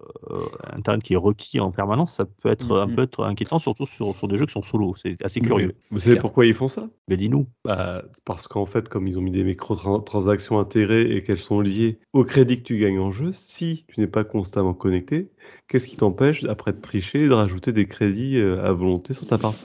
Internet 0.73 1.03
qui 1.03 1.15
est 1.15 1.17
requis 1.17 1.61
en 1.61 1.71
permanence. 1.71 2.15
Ça 2.15 2.25
peut 2.25 2.49
être 2.49 2.77
un 2.77 2.87
Mhm. 2.87 2.97
peu 2.97 3.03
être 3.03 3.25
inquiétant, 3.25 3.59
surtout 3.59 3.87
sur, 3.87 4.15
sur 4.15 4.29
des 4.29 4.37
jeux 4.37 4.47
qui 4.47 4.53
sont 4.53 4.63
solo. 4.63 4.95
C'est 4.95 5.23
assez 5.25 5.41
curieux. 5.41 5.73
Vous 5.91 5.99
savez 5.99 6.13
clair. 6.13 6.23
pourquoi 6.23 6.47
ils 6.47 6.55
font 6.55 6.69
ça? 6.69 6.89
Mais 7.09 7.17
dis-nous. 7.17 7.47
Bah, 7.65 8.05
parce 8.25 8.49
qu'en 8.49 8.67
fait, 8.67 8.89
comme 8.89 9.07
ils 9.09 9.19
ont 9.19 9.23
mis 9.23 9.31
des 9.31 9.45
microtransactions 9.45 10.59
intégrées 10.59 11.15
et 11.17 11.23
qu'elles 11.23 11.39
sont 11.39 11.61
liées 11.61 11.99
au 12.13 12.25
crédit 12.25 12.59
que 12.59 12.65
tu 12.65 12.79
gagnes 12.79 12.99
en 13.01 13.11
jeu, 13.11 13.33
si 13.33 13.85
tu 13.89 14.01
n'es 14.01 14.07
pas 14.07 14.25
constamment 14.25 14.75
connecté, 14.75 15.29
qu'est-ce 15.69 15.89
qui 15.89 15.97
t'empêche, 15.97 16.45
après 16.45 16.73
de 16.73 16.81
tricher, 16.81 17.29
de 17.29 17.33
rajouter 17.35 17.73
des 17.73 17.87
crédits 17.87 18.37
euh, 18.37 18.63
à 18.65 18.73
volonté 18.73 19.15
sur 19.15 19.27
ta 19.27 19.39
partie? 19.39 19.63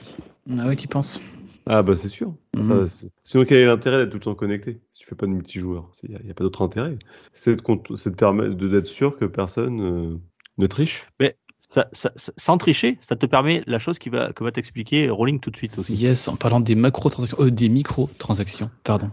Ah 0.50 0.64
oui, 0.66 0.76
tu 0.76 0.88
penses 0.88 1.20
Ah 1.66 1.82
bah 1.82 1.94
c'est 1.96 2.08
sûr. 2.08 2.34
Mhm. 2.56 2.68
Ça, 2.68 2.86
c'est- 2.88 3.10
Sinon, 3.24 3.44
quel 3.44 3.58
est 3.58 3.66
l'intérêt 3.66 3.98
d'être 3.98 4.10
tout 4.10 4.16
le 4.18 4.22
temps 4.24 4.34
connecté? 4.34 4.80
Fais 5.08 5.14
pas 5.14 5.26
de 5.26 5.32
multijoueur, 5.32 5.90
il 6.02 6.18
n'y 6.24 6.30
a, 6.30 6.34
pas 6.34 6.44
d'autre 6.44 6.62
intérêt. 6.62 6.98
C'est 7.32 7.56
de, 7.56 8.10
permettre 8.10 8.54
de- 8.54 8.68
d'être 8.68 8.86
sûr 8.86 9.16
que 9.16 9.24
personne 9.24 9.80
euh, 9.80 10.16
ne 10.58 10.66
triche. 10.66 11.06
Mais 11.18 11.36
ça, 11.60 11.88
ça- 11.92 12.12
ça- 12.16 12.32
sans 12.36 12.56
tricher, 12.58 12.98
ça 13.00 13.16
te 13.16 13.26
permet 13.26 13.62
la 13.66 13.78
chose 13.78 13.98
qui 13.98 14.08
va, 14.08 14.32
que 14.32 14.44
va 14.44 14.50
t'expliquer 14.52 15.10
Rolling 15.10 15.40
tout 15.40 15.50
de 15.50 15.56
suite 15.56 15.78
aussi. 15.78 15.94
Yes, 15.94 16.28
en 16.28 16.36
parlant 16.36 16.60
des 16.60 16.74
macro-transactions, 16.74 17.44
euh, 17.44 17.50
des 17.50 17.68
micro-transactions, 17.68 18.70
pardon. 18.84 19.10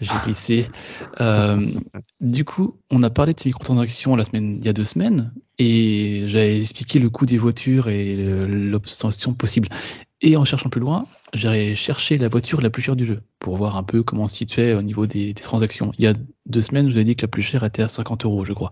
J'ai 0.00 0.14
glissé. 0.24 0.66
Euh, 1.20 1.66
du 2.20 2.44
coup, 2.44 2.76
on 2.90 3.02
a 3.02 3.10
parlé 3.10 3.34
de 3.34 3.40
ces 3.40 3.48
micro-transactions 3.48 4.16
la 4.16 4.24
semaine, 4.24 4.58
il 4.60 4.64
y 4.64 4.68
a 4.68 4.72
deux 4.72 4.84
semaines, 4.84 5.32
et 5.58 6.24
j'avais 6.26 6.60
expliqué 6.60 6.98
le 6.98 7.10
coût 7.10 7.26
des 7.26 7.38
voitures 7.38 7.88
et 7.88 8.16
l'obtention 8.16 9.32
possible. 9.34 9.68
Et 10.20 10.36
en 10.36 10.44
cherchant 10.44 10.68
plus 10.68 10.80
loin, 10.80 11.06
j'ai 11.32 11.74
cherché 11.74 12.18
la 12.18 12.28
voiture 12.28 12.60
la 12.60 12.70
plus 12.70 12.82
chère 12.82 12.96
du 12.96 13.04
jeu 13.04 13.22
pour 13.38 13.56
voir 13.56 13.76
un 13.76 13.82
peu 13.82 14.02
comment 14.02 14.24
on 14.24 14.28
se 14.28 14.36
situait 14.36 14.74
au 14.74 14.82
niveau 14.82 15.06
des, 15.06 15.34
transactions. 15.34 15.92
Il 15.98 16.04
y 16.04 16.06
a 16.06 16.14
deux 16.46 16.60
semaines, 16.60 16.88
je 16.88 16.94
vous 16.94 17.00
ai 17.00 17.04
dit 17.04 17.16
que 17.16 17.22
la 17.22 17.28
plus 17.28 17.42
chère 17.42 17.64
était 17.64 17.82
à 17.82 17.88
50 17.88 18.24
euros, 18.24 18.44
je 18.44 18.52
crois. 18.52 18.70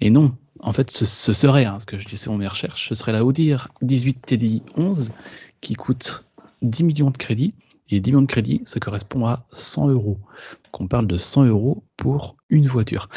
Et 0.00 0.10
non, 0.10 0.34
en 0.60 0.72
fait, 0.72 0.90
ce, 0.90 1.04
serait, 1.04 1.64
hein, 1.64 1.78
ce 1.78 1.86
que 1.86 1.98
je 1.98 2.06
disais 2.08 2.26
dans 2.26 2.36
mes 2.36 2.48
recherches, 2.48 2.88
ce 2.88 2.94
serait 2.94 3.12
la 3.12 3.24
Audi 3.24 3.52
18 3.82 4.26
TDI 4.26 4.62
11 4.76 5.12
qui 5.60 5.74
coûte 5.74 6.24
10 6.62 6.84
millions 6.84 7.10
de 7.10 7.16
crédits. 7.16 7.54
Et 7.88 8.00
10 8.00 8.10
millions 8.10 8.22
de 8.22 8.26
crédits, 8.26 8.62
ça 8.64 8.80
correspond 8.80 9.26
à 9.26 9.46
100 9.52 9.90
euros. 9.90 10.18
Donc 10.64 10.80
on 10.80 10.88
parle 10.88 11.06
de 11.06 11.18
100 11.18 11.44
euros 11.44 11.84
pour 11.96 12.36
une 12.50 12.66
voiture. 12.66 13.08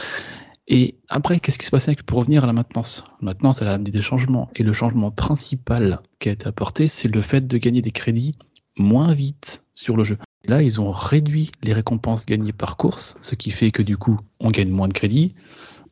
Et 0.67 0.99
après, 1.07 1.39
qu'est-ce 1.39 1.57
qui 1.57 1.65
se 1.65 1.71
passait 1.71 1.95
pour 2.05 2.19
revenir 2.19 2.43
à 2.43 2.47
la 2.47 2.53
maintenance? 2.53 3.03
La 3.21 3.25
maintenance, 3.25 3.63
elle 3.63 3.69
a 3.69 3.73
amené 3.73 3.89
des 3.89 4.03
changements. 4.03 4.51
Et 4.55 4.61
le 4.61 4.71
changement 4.71 5.09
principal 5.09 5.99
qui 6.19 6.29
a 6.29 6.33
été 6.33 6.47
apporté, 6.47 6.87
c'est 6.87 7.07
le 7.07 7.21
fait 7.21 7.47
de 7.47 7.57
gagner 7.57 7.81
des 7.81 7.89
crédits 7.89 8.37
moins 8.79 9.13
vite 9.13 9.65
sur 9.75 9.95
le 9.95 10.03
jeu. 10.03 10.17
Là, 10.45 10.63
ils 10.63 10.79
ont 10.79 10.91
réduit 10.91 11.51
les 11.61 11.73
récompenses 11.73 12.25
gagnées 12.25 12.53
par 12.53 12.77
course, 12.77 13.17
ce 13.21 13.35
qui 13.35 13.51
fait 13.51 13.71
que 13.71 13.83
du 13.83 13.97
coup, 13.97 14.19
on 14.39 14.49
gagne 14.49 14.69
moins 14.69 14.87
de 14.87 14.93
crédits, 14.93 15.35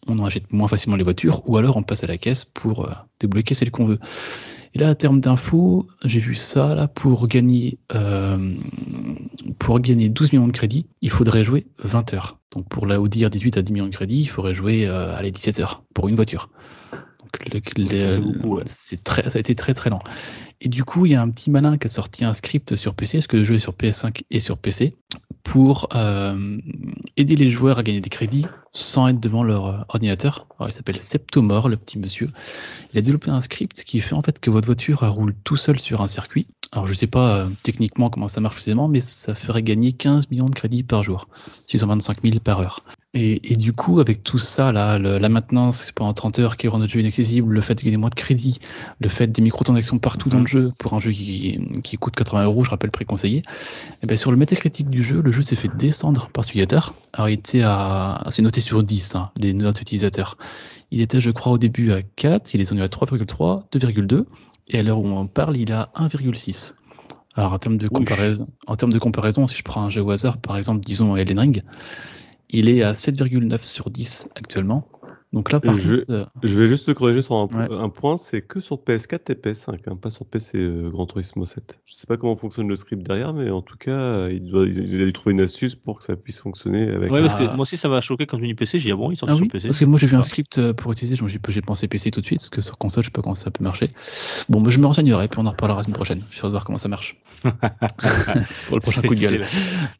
on 0.07 0.23
achète 0.25 0.51
moins 0.51 0.67
facilement 0.67 0.95
les 0.95 1.03
voitures, 1.03 1.47
ou 1.49 1.57
alors 1.57 1.77
on 1.77 1.83
passe 1.83 2.03
à 2.03 2.07
la 2.07 2.17
caisse 2.17 2.45
pour 2.45 2.85
euh, 2.85 2.93
débloquer 3.19 3.53
celle 3.53 3.71
qu'on 3.71 3.85
veut. 3.85 3.99
Et 4.73 4.79
là, 4.79 4.89
à 4.89 4.95
terme 4.95 5.19
d'infos, 5.19 5.87
j'ai 6.05 6.19
vu 6.19 6.35
ça 6.35 6.75
là 6.75 6.87
pour 6.87 7.27
gagner 7.27 7.77
euh, 7.93 8.55
pour 9.59 9.79
gagner 9.79 10.09
12 10.09 10.33
millions 10.33 10.47
de 10.47 10.53
crédits, 10.53 10.85
il 11.01 11.09
faudrait 11.09 11.43
jouer 11.43 11.67
20 11.83 12.13
heures. 12.13 12.39
Donc 12.51 12.67
pour 12.69 12.85
la 12.85 13.01
Audi 13.01 13.25
R18 13.25 13.59
à 13.59 13.61
10 13.61 13.73
millions 13.73 13.87
de 13.87 13.95
crédits, 13.95 14.21
il 14.21 14.29
faudrait 14.29 14.53
jouer 14.53 14.85
euh, 14.87 15.15
allez, 15.15 15.31
17 15.31 15.59
heures 15.59 15.83
pour 15.93 16.07
une 16.07 16.15
voiture. 16.15 16.49
C'est 18.65 19.03
très, 19.03 19.29
ça 19.29 19.37
a 19.37 19.39
été 19.39 19.55
très 19.55 19.73
très 19.73 19.89
lent. 19.89 20.01
Et 20.61 20.69
du 20.69 20.83
coup, 20.83 21.05
il 21.05 21.11
y 21.11 21.15
a 21.15 21.21
un 21.21 21.29
petit 21.29 21.51
malin 21.51 21.77
qui 21.77 21.87
a 21.87 21.89
sorti 21.89 22.25
un 22.25 22.33
script 22.33 22.75
sur 22.75 22.95
PC, 22.95 23.17
parce 23.17 23.27
que 23.27 23.37
le 23.37 23.43
jeu 23.43 23.55
est 23.55 23.59
sur 23.59 23.73
PS5 23.73 24.23
et 24.31 24.39
sur 24.39 24.57
PC, 24.57 24.95
pour 25.43 25.89
euh, 25.95 26.57
aider 27.15 27.35
les 27.35 27.49
joueurs 27.49 27.79
à 27.79 27.83
gagner 27.83 28.01
des 28.01 28.09
crédits 28.09 28.45
sans 28.73 29.07
être 29.07 29.19
devant 29.19 29.43
leur 29.43 29.65
euh, 29.67 29.77
ordinateur? 29.89 30.47
Alors, 30.59 30.69
il 30.69 30.73
s'appelle 30.73 30.99
Septomore, 30.99 31.69
le 31.69 31.77
petit 31.77 31.99
monsieur. 31.99 32.29
Il 32.93 32.99
a 32.99 33.01
développé 33.01 33.29
un 33.29 33.41
script 33.41 33.83
qui 33.83 33.99
fait 33.99 34.15
en 34.15 34.21
fait 34.21 34.39
que 34.39 34.49
votre 34.49 34.65
voiture 34.65 34.99
roule 35.01 35.35
tout 35.43 35.55
seul 35.55 35.79
sur 35.79 36.01
un 36.01 36.07
circuit. 36.07 36.47
Alors 36.73 36.85
je 36.85 36.93
sais 36.93 37.07
pas 37.07 37.37
euh, 37.37 37.47
techniquement 37.63 38.09
comment 38.09 38.27
ça 38.27 38.41
marche 38.41 38.55
précisément, 38.55 38.87
mais 38.87 38.99
ça 38.99 39.35
ferait 39.35 39.63
gagner 39.63 39.93
15 39.93 40.29
millions 40.29 40.49
de 40.49 40.55
crédits 40.55 40.83
par 40.83 41.03
jour, 41.03 41.27
625 41.67 42.21
000 42.23 42.39
par 42.39 42.59
heure. 42.59 42.83
Et, 43.13 43.53
et 43.53 43.55
du 43.55 43.73
coup, 43.73 43.99
avec 43.99 44.21
tout 44.21 44.37
ça, 44.37 44.71
là, 44.71 44.99
le- 44.99 45.17
la 45.17 45.29
maintenance 45.29 45.91
pendant 45.95 46.13
30 46.13 46.39
heures 46.39 46.57
qui 46.57 46.67
rend 46.67 46.77
notre 46.77 46.91
jeu 46.91 46.99
inaccessible, 46.99 47.53
le 47.53 47.61
fait 47.61 47.73
de 47.73 47.81
gagner 47.81 47.97
moins 47.97 48.09
de 48.09 48.15
crédits, 48.15 48.59
le 48.99 49.07
fait 49.07 49.27
des 49.27 49.41
microtransactions 49.41 49.97
partout 49.97 50.29
dans 50.29 50.39
le 50.41 50.45
jeu, 50.45 50.71
pour 50.77 50.93
un 50.93 50.99
jeu 50.99 51.11
qui, 51.11 51.57
qui 51.83 51.95
coûte 51.97 52.15
80 52.15 52.43
euros, 52.43 52.63
je 52.63 52.69
rappelle 52.69 52.91
préconseillé, 52.91 53.41
et 54.03 54.07
bien 54.07 54.17
sur 54.17 54.29
le 54.29 54.37
métacritique 54.37 54.89
du 54.89 55.01
jeu, 55.01 55.21
le 55.21 55.31
jeu 55.31 55.41
s'est 55.41 55.55
fait 55.55 55.69
descendre 55.75 56.29
par 56.31 56.43
utilisateur. 56.43 56.93
Alors 57.13 57.29
il 57.29 57.33
était 57.33 57.61
à. 57.63 58.21
C'est 58.29 58.41
noté 58.41 58.61
sur 58.61 58.83
10, 58.83 59.15
hein, 59.15 59.31
les 59.37 59.53
notes 59.53 59.81
utilisateurs. 59.81 60.37
Il 60.91 61.01
était, 61.01 61.21
je 61.21 61.31
crois, 61.31 61.53
au 61.53 61.57
début 61.57 61.91
à 61.93 62.01
4, 62.03 62.53
il 62.53 62.61
est 62.61 62.65
tombé 62.65 62.81
à 62.81 62.87
3,3, 62.87 63.67
2,2, 63.71 64.25
et 64.67 64.79
à 64.79 64.83
l'heure 64.83 64.99
où 64.99 65.07
on 65.07 65.27
parle, 65.27 65.57
il 65.57 65.71
est 65.71 65.73
à 65.73 65.89
1,6. 65.95 66.75
Alors 67.35 67.53
en 67.53 67.59
termes, 67.59 67.77
de 67.77 67.87
comparaison, 67.87 68.47
en 68.65 68.75
termes 68.75 68.91
de 68.91 68.99
comparaison, 68.99 69.47
si 69.47 69.57
je 69.57 69.63
prends 69.63 69.83
un 69.83 69.89
jeu 69.91 70.01
au 70.01 70.09
hasard, 70.11 70.39
par 70.39 70.57
exemple, 70.57 70.83
disons 70.83 71.15
Elden 71.15 71.39
Ring, 71.39 71.63
il 72.49 72.69
est 72.69 72.83
à 72.83 72.93
7,9 72.93 73.61
sur 73.63 73.89
10 73.89 74.29
actuellement. 74.35 74.89
Donc 75.33 75.51
là, 75.51 75.59
par 75.59 75.75
Et 75.75 75.79
je- 75.79 75.95
contre, 75.95 76.11
euh, 76.11 76.25
Je 76.41 76.57
vais 76.57 76.67
juste 76.67 76.85
te 76.85 76.91
corriger 76.91 77.21
sur 77.21 77.35
un, 77.35 77.47
po- 77.47 77.57
Ouais. 77.57 77.67
un 77.69 77.89
point, 77.89 78.15
c'est 78.15 78.41
que 78.41 78.61
sur 78.61 78.77
PS4 78.77 79.29
et 79.29 79.35
PS5, 79.35 79.79
hein, 79.87 79.97
pas 79.97 80.09
sur 80.09 80.25
PC 80.25 80.57
euh, 80.57 80.89
Gran 80.89 81.05
Turismo 81.05 81.43
7. 81.43 81.77
Je 81.85 81.95
sais 81.95 82.07
pas 82.07 82.15
comment 82.15 82.37
fonctionne 82.37 82.69
le 82.69 82.75
script 82.75 83.03
derrière, 83.05 83.33
mais 83.33 83.49
en 83.49 83.61
tout 83.61 83.75
cas, 83.77 83.91
euh, 83.91 84.31
il, 84.31 84.49
doit, 84.49 84.65
il 84.65 85.01
a 85.01 85.05
dû 85.05 85.11
trouver 85.11 85.33
une 85.33 85.41
astuce 85.41 85.75
pour 85.75 85.97
que 85.99 86.05
ça 86.05 86.15
puisse 86.15 86.39
fonctionner 86.39 86.83
avec. 86.89 87.11
Ouais, 87.11 87.21
parce 87.27 87.37
que 87.41 87.47
Ah. 87.49 87.53
moi 87.55 87.63
aussi, 87.63 87.75
ça 87.75 87.89
m'a 87.89 87.99
choqué 87.99 88.25
quand 88.25 88.37
tu 88.37 88.45
dis 88.45 88.53
PC. 88.53 88.79
J'ai 88.79 88.85
dit, 88.85 88.91
ah 88.93 88.95
bon, 88.95 89.11
ils 89.11 89.17
sont 89.17 89.25
Ah 89.29 89.33
sur 89.35 89.41
oui, 89.43 89.49
PC. 89.49 89.67
parce 89.67 89.79
que 89.79 89.85
moi 89.85 89.99
j'ai 89.99 90.07
vu 90.07 90.15
un 90.15 90.21
script 90.21 90.57
euh, 90.59 90.73
pour 90.73 90.93
utiliser, 90.93 91.15
j'ai 91.17 91.39
j'ai 91.49 91.61
pensé 91.61 91.87
PC 91.89 92.09
tout 92.09 92.21
de 92.21 92.25
suite, 92.25 92.39
parce 92.39 92.49
que 92.49 92.61
sur 92.61 92.77
console 92.77 93.03
je 93.03 93.07
sais 93.09 93.11
pas 93.11 93.21
comment 93.21 93.35
ça 93.35 93.51
peut 93.51 93.63
marcher. 93.65 93.91
Bon, 94.47 94.61
bah, 94.61 94.69
je 94.69 94.79
me 94.79 94.85
renseignerai, 94.85 95.27
puis 95.27 95.39
on 95.41 95.45
en 95.45 95.51
reparlera 95.51 95.79
la 95.79 95.83
semaine 95.83 95.95
prochaine. 95.95 96.19
Je 96.27 96.31
suis 96.31 96.37
sûr 96.37 96.47
de 96.47 96.51
voir 96.51 96.63
comment 96.63 96.77
ça 96.77 96.87
marche. 96.87 97.17
pour 98.67 98.77
le 98.77 98.81
prochain 98.81 99.01
coup 99.01 99.13
de 99.15 99.19
gueule. 99.19 99.43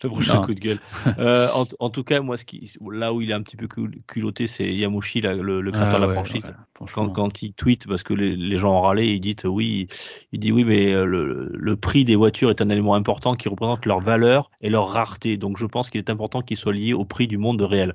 Le, 0.04 0.10
prochain 0.10 0.36
Non. 0.36 0.46
coup 0.46 0.54
de 0.54 0.60
gueule. 0.60 0.80
Euh, 1.20 1.48
en, 1.54 1.66
en 1.80 1.90
tout 1.90 2.04
cas, 2.04 2.22
moi, 2.22 2.38
ce 2.38 2.46
qui, 2.46 2.72
là 2.92 3.14
où 3.14 3.22
il 3.22 3.30
est 3.32 3.34
un 3.34 3.42
petit 3.42 3.58
peu 3.58 3.68
cul- 3.68 3.92
culotté, 4.08 4.48
c'est 4.48 4.74
Yamushi, 4.74 5.17
le, 5.22 5.62
le 5.62 5.72
créateur 5.72 5.98
Ah 5.98 6.00
de 6.00 6.02
la 6.04 6.08
ouais, 6.08 6.14
franchise. 6.14 6.44
ouais, 6.44 6.56
Quand, 6.92 7.08
franchement. 7.08 7.10
quand 7.10 7.42
il 7.42 7.54
tweet, 7.54 7.88
parce 7.88 8.04
que 8.04 8.14
les, 8.14 8.36
les 8.36 8.58
gens 8.58 8.74
ont 8.78 8.82
râlé, 8.82 9.08
il 9.08 9.20
dit 9.20 9.36
oui, 9.46 9.88
il 10.32 10.40
dit 10.40 10.52
oui, 10.52 10.64
mais 10.64 10.94
euh, 10.94 11.06
le, 11.06 11.50
le 11.54 11.76
prix 11.78 12.06
des 12.06 12.16
voitures 12.16 12.50
est 12.50 12.62
un 12.62 12.70
élément 12.70 12.96
important 12.96 13.36
qui 13.36 13.50
représente 13.50 13.86
leur 13.86 14.00
valeur 14.02 14.50
et 14.62 14.70
leur 14.70 14.90
rareté. 14.90 15.38
Donc 15.38 15.58
je 15.58 15.66
pense 15.66 15.90
qu'il 15.90 16.00
est 16.00 16.10
important 16.10 16.42
qu'il 16.42 16.58
soit 16.58 16.74
lié 16.74 16.94
au 16.94 17.06
prix 17.06 17.28
du 17.28 17.38
monde 17.38 17.62
réel. 17.62 17.94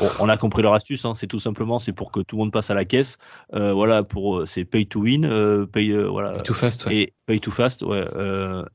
On, 0.00 0.08
on 0.20 0.28
a 0.28 0.36
compris 0.36 0.62
leur 0.62 0.74
astuce, 0.74 1.04
hein, 1.04 1.14
c'est 1.14 1.26
tout 1.26 1.40
simplement 1.40 1.78
c'est 1.78 1.92
pour 1.92 2.10
que 2.10 2.20
tout 2.20 2.36
le 2.36 2.40
monde 2.40 2.52
passe 2.52 2.70
à 2.70 2.74
la 2.74 2.84
caisse. 2.84 3.18
Euh, 3.54 3.72
voilà, 3.72 4.02
pour 4.02 4.38
euh, 4.38 4.46
c'est 4.46 4.64
pay 4.64 4.86
to 4.86 5.00
win, 5.00 5.24
euh, 5.24 5.66
pay 5.66 5.90
euh, 5.90 6.06
voilà. 6.08 6.40
Too 6.40 6.54
fast, 6.54 6.86
ouais. 6.86 6.96
Et 6.96 7.12
pay 7.26 7.40
too 7.40 7.50
fast, 7.50 7.82
ouais. 7.82 8.04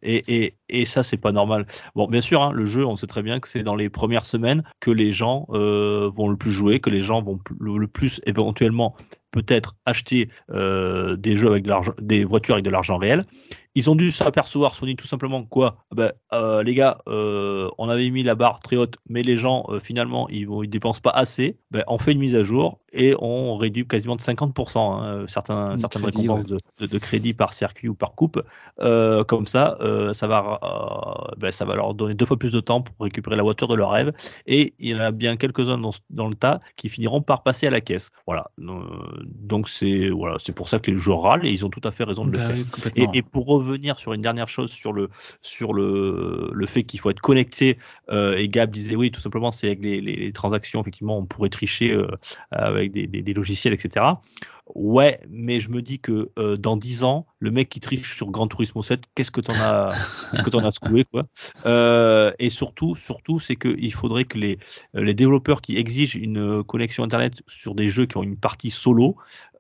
et, 0.02 0.44
et, 0.44 0.56
et 0.70 0.86
ça, 0.86 1.04
c'est 1.04 1.18
pas 1.18 1.32
normal. 1.32 1.66
Bon, 1.96 2.08
bien 2.08 2.22
sûr, 2.22 2.42
hein, 2.42 2.52
le 2.52 2.66
jeu, 2.66 2.86
on 2.86 2.96
sait 2.96 3.08
très 3.08 3.22
bien 3.22 3.40
que 3.40 3.48
c'est 3.48 3.64
dans 3.64 3.76
les 3.76 3.90
premières 3.90 4.26
semaines 4.26 4.64
que 4.80 4.92
les 4.92 5.12
gens 5.12 5.46
vont 5.50 6.30
le 6.30 6.36
plus 6.36 6.52
jouer, 6.52 6.80
que 6.80 6.90
les 6.90 7.02
gens 7.02 7.22
vont 7.22 7.40
le 7.60 7.88
plus 7.88 8.22
éventuellement 8.26 8.96
peut-être 9.32 9.76
acheter 9.86 10.30
euh, 10.52 11.16
des 11.16 11.36
jeux 11.36 11.50
avec 11.50 11.64
de 11.64 11.70
l'argent, 11.70 11.94
des 12.02 12.24
voitures 12.24 12.56
avec 12.56 12.66
de 12.66 12.70
l'argent 12.70 12.98
réel. 12.98 13.26
Ils 13.76 13.90
ont 13.90 13.96
dû 13.96 14.12
s'apercevoir, 14.12 14.76
Sony, 14.76 14.96
tout 14.96 15.06
simplement, 15.08 15.44
quoi? 15.44 15.78
Ben, 15.94 16.12
euh, 16.34 16.64
Les 16.64 16.74
gars, 16.74 16.98
euh, 17.08 17.70
on 17.78 17.88
avait 17.88 18.10
mis 18.10 18.24
la 18.24 18.34
barre 18.34 18.60
très 18.60 18.76
haute, 18.76 18.98
mais 19.08 19.22
les 19.22 19.38
gens, 19.38 19.66
finalement, 19.82 20.28
ils 20.30 20.50
ne 20.50 20.64
ils 20.64 20.70
dépensent 20.70 21.02
pas 21.02 21.12
assez. 21.12 21.58
Ben, 21.70 21.84
on 21.88 22.00
fait 22.00 22.12
une 22.12 22.20
mise 22.20 22.36
à 22.36 22.44
jour 22.44 22.80
et 22.92 23.14
on 23.20 23.56
réduit 23.56 23.88
quasiment 23.88 24.16
de 24.16 24.22
50% 24.22 24.80
hein, 24.80 25.26
certains, 25.28 25.76
De 25.76 25.80
certaines 25.80 26.02
crédit, 26.02 26.22
récompenses 26.22 26.44
de, 26.46 26.58
de, 26.80 26.86
de 26.88 26.98
crédit 26.98 27.34
par 27.34 27.54
circuit 27.54 27.88
ou 27.88 27.94
par 27.94 28.16
coupe. 28.16 28.42
Comme 28.80 29.46
ça, 29.46 29.78
euh, 29.82 30.14
ça, 30.14 30.28
va, 30.28 30.60
ben, 31.38 31.52
ça 31.52 31.64
va 31.66 31.76
leur 31.76 31.94
donner 31.94 32.16
deux 32.16 32.26
fois 32.26 32.38
plus 32.38 32.52
de 32.52 32.60
temps 32.60 32.82
pour 32.82 32.96
récupérer 33.00 33.36
la 33.36 33.44
voiture 33.44 33.68
de 33.68 33.76
leur 33.76 33.92
rêve. 33.92 34.12
Et 34.48 34.74
il 34.80 34.90
y 34.90 34.96
en 34.96 35.00
a 35.00 35.12
bien 35.12 35.38
quelques-uns 35.38 35.78
dans, 35.78 35.92
dans 36.10 36.28
le 36.28 36.36
tas 36.36 36.60
qui 36.76 36.90
finiront 36.90 37.22
par 37.22 37.44
passer 37.44 37.68
à 37.68 37.70
la 37.70 37.82
caisse. 37.82 38.10
Voilà. 38.26 38.50
Donc 39.26 39.70
c'est 39.70 40.10
voilà, 40.10 40.38
c'est 40.40 40.54
pour 40.54 40.70
ça 40.70 40.80
que 40.80 40.92
les 40.92 40.98
joueurs 40.98 41.22
râlent 41.22 41.46
et 41.46 41.52
ils 41.52 41.66
ont 41.66 41.70
tout 41.70 41.82
à 41.84 41.92
fait 41.92 42.04
raison 42.04 42.26
de 42.26 42.32
le 42.32 42.38
Bah 42.38 42.48
faire. 42.48 42.56
oui, 42.56 42.64
Et, 43.14 43.22
pour 43.22 43.46
revenir 43.48 43.98
sur 44.00 44.14
une 44.14 44.22
dernière 44.22 44.50
chose 44.50 44.72
sur 44.72 44.94
le 44.94 45.10
sur 45.42 45.74
le, 45.74 46.50
le 46.54 46.66
fait 46.66 46.84
qu'il 46.84 47.00
faut 47.00 47.10
être 47.10 47.20
connecté 47.22 47.78
euh, 48.10 48.38
et 48.38 48.48
Gab 48.50 48.72
disait 48.72 48.96
oui 48.96 49.12
tout 49.12 49.22
simplement 49.22 49.52
c'est 49.52 49.68
avec 49.68 49.82
les, 49.82 50.02
les- 50.02 50.16
les 50.16 50.32
transactions 50.32 50.82
effectivement 50.82 51.18
on 51.18 51.26
pourrait 51.26 51.50
tricher 51.50 51.92
euh, 51.92 52.08
avec 52.52 52.92
des, 52.92 53.08
des- 53.08 53.22
des 53.22 53.34
logiciels 53.34 53.74
etc. 53.74 54.06
Ouais, 54.76 55.20
mais 55.30 55.60
je 55.60 55.70
me 55.70 55.82
dis 55.82 56.00
que 56.00 56.32
euh, 56.38 56.56
dans 56.56 56.78
10 56.78 57.04
ans, 57.04 57.26
le 57.40 57.50
mec 57.50 57.70
qui 57.70 57.80
triche 57.80 58.16
sur 58.16 58.30
Gran 58.30 58.48
Turismo 58.48 58.84
7, 58.84 59.04
qu'est-ce 59.16 59.32
que 59.32 59.42
t'en 59.42 59.54
as, 59.54 59.92
qu'est-ce 60.32 60.44
que 60.44 60.50
t'en 60.50 60.64
as 60.64 60.72
secoué, 60.72 61.06
quoi. 61.06 61.24
Euh, 61.66 62.32
et 62.38 62.50
surtout, 62.50 62.96
surtout, 62.96 63.40
c'est 63.40 63.56
qu'il 63.56 63.94
faudrait 63.94 64.26
que 64.26 64.38
les, 64.38 64.60
les 64.94 65.14
développeurs 65.14 65.62
qui 65.62 65.78
exigent 65.78 66.16
une 66.16 66.64
connexion 66.64 67.04
Internet 67.04 67.42
sur 67.48 67.74
des 67.74 67.90
jeux 67.90 68.06
qui 68.06 68.18
ont 68.18 68.24
une 68.24 68.38
partie 68.38 68.70
solo, 68.70 69.16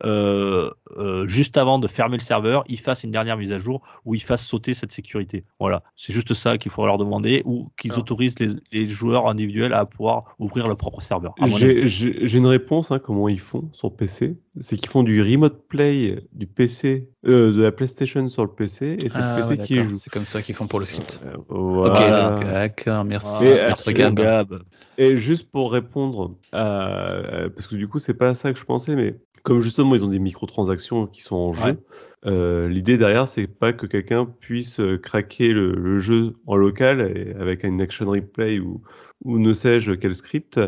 euh, 0.06 0.70
euh, 0.97 1.28
juste 1.28 1.58
avant 1.58 1.80
de 1.80 1.88
fermer 1.88 2.18
le 2.18 2.22
serveur, 2.24 2.64
ils 2.68 2.80
fassent 2.80 3.04
une 3.04 3.12
dernière 3.12 3.38
mise 3.38 3.52
à 3.52 3.60
jour 3.60 3.82
où 4.06 4.16
ils 4.16 4.22
fassent 4.24 4.45
sauter 4.45 4.74
cette 4.74 4.91
sécurité. 4.91 5.43
Voilà, 5.60 5.84
c'est 5.95 6.14
juste 6.14 6.34
ça 6.34 6.58
qu'il 6.58 6.72
faudra 6.72 6.88
leur 6.88 6.97
demander 6.97 7.41
ou 7.45 7.70
qu'ils 7.78 7.91
Alors. 7.91 8.02
autorisent 8.04 8.39
les, 8.39 8.50
les 8.72 8.88
joueurs 8.88 9.28
individuels 9.28 9.74
à 9.74 9.86
pouvoir 9.86 10.36
ouvrir 10.39 10.68
leur 10.68 10.78
propre 10.78 11.02
serveur. 11.02 11.34
J'ai 11.56 12.38
une 12.38 12.45
réponse, 12.47 12.91
hein, 12.91 13.00
comment 13.00 13.28
ils 13.30 13.39
font 13.39 13.70
sur 13.74 13.93
PC. 13.95 14.38
C'est 14.62 14.76
qu'ils 14.76 14.89
font 14.89 15.04
du 15.04 15.22
remote 15.22 15.68
play 15.68 16.22
du 16.34 16.45
PC, 16.47 17.08
euh, 17.26 17.54
de 17.54 17.62
la 17.62 17.72
PlayStation 17.72 18.28
sur 18.28 18.43
le 18.43 18.52
PC, 18.52 18.97
et 19.02 19.10
c'est 19.10 19.16
Ah, 19.16 19.36
le 19.38 19.41
PC 19.41 19.60
ouais, 19.62 19.66
qui 19.66 19.82
joue. 19.84 19.93
C'est 19.93 20.10
comme 20.10 20.26
ça 20.26 20.41
qu'ils 20.41 20.56
font 20.56 20.68
pour 20.68 20.80
le 20.80 20.86
script. 20.86 21.22
Euh, 21.26 21.38
Ok, 21.38 21.45
voilà. 21.50 22.30
donc, 22.32 22.43
d'accord, 22.43 23.04
merci. 23.06 23.45
Et, 23.45 23.93
Gab. 23.93 24.16
Gab. 24.16 24.60
Et 24.97 25.16
juste 25.16 25.50
pour 25.50 25.72
répondre, 25.72 26.36
à- 26.52 27.22
parce 27.56 27.68
que 27.68 27.76
du 27.76 27.88
coup, 27.88 28.00
c'est 28.00 28.14
pas 28.14 28.36
ça 28.36 28.52
que 28.52 28.60
je 28.60 28.66
pensais, 28.66 28.95
mais 28.95 29.16
comme 29.44 29.62
justement, 29.62 29.96
ils 29.96 30.06
ont 30.06 30.10
des 30.10 30.20
microtransactions 30.20 31.08
qui 31.08 31.22
sont 31.22 31.36
en 31.36 31.54
Ouais. 31.60 31.74
jeu, 31.74 31.84
euh, 32.26 32.68
l'idée 32.68 32.98
derrière, 32.98 33.28
c'est 33.28 33.48
pas 33.48 33.74
que 33.74 33.86
quelqu'un 33.86 34.26
puisse 34.26 34.80
euh, 34.80 34.98
craquer 34.98 35.54
le, 35.54 35.74
le 35.74 36.00
jeu 36.00 36.36
en 36.48 36.56
local 36.56 37.02
et 37.16 37.34
avec 37.40 37.64
une 37.64 37.82
action 37.82 38.06
replay 38.10 38.60
ou, 38.60 38.82
ou 39.24 39.40
ne 39.40 39.54
sais-je 39.54 39.94
quel 39.94 40.16
script 40.16 40.60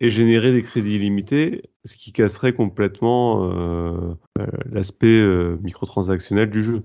et 0.00 0.08
générer 0.10 0.52
des 0.52 0.62
crédits 0.62 0.96
illimités, 0.96 1.62
ce 1.84 1.96
qui 1.96 2.12
casserait 2.12 2.54
complètement 2.54 3.44
euh, 3.52 4.14
euh, 4.38 4.46
l'aspect 4.70 5.20
euh, 5.20 5.58
microtransactionnel 5.62 6.48
du 6.50 6.62
jeu. 6.62 6.82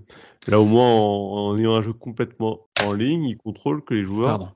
Là, 0.48 0.60
au 0.60 0.66
moins, 0.66 0.86
en, 0.90 1.48
en 1.52 1.58
ayant 1.58 1.76
un 1.76 1.82
jeu 1.82 1.94
complètement 1.94 2.68
en 2.76 2.94
ligne, 2.94 3.24
ils 3.24 3.38
contrôlent 3.38 3.84
que 3.84 3.94
les 3.94 4.04
joueurs 4.04 4.40
Pardon. 4.40 4.50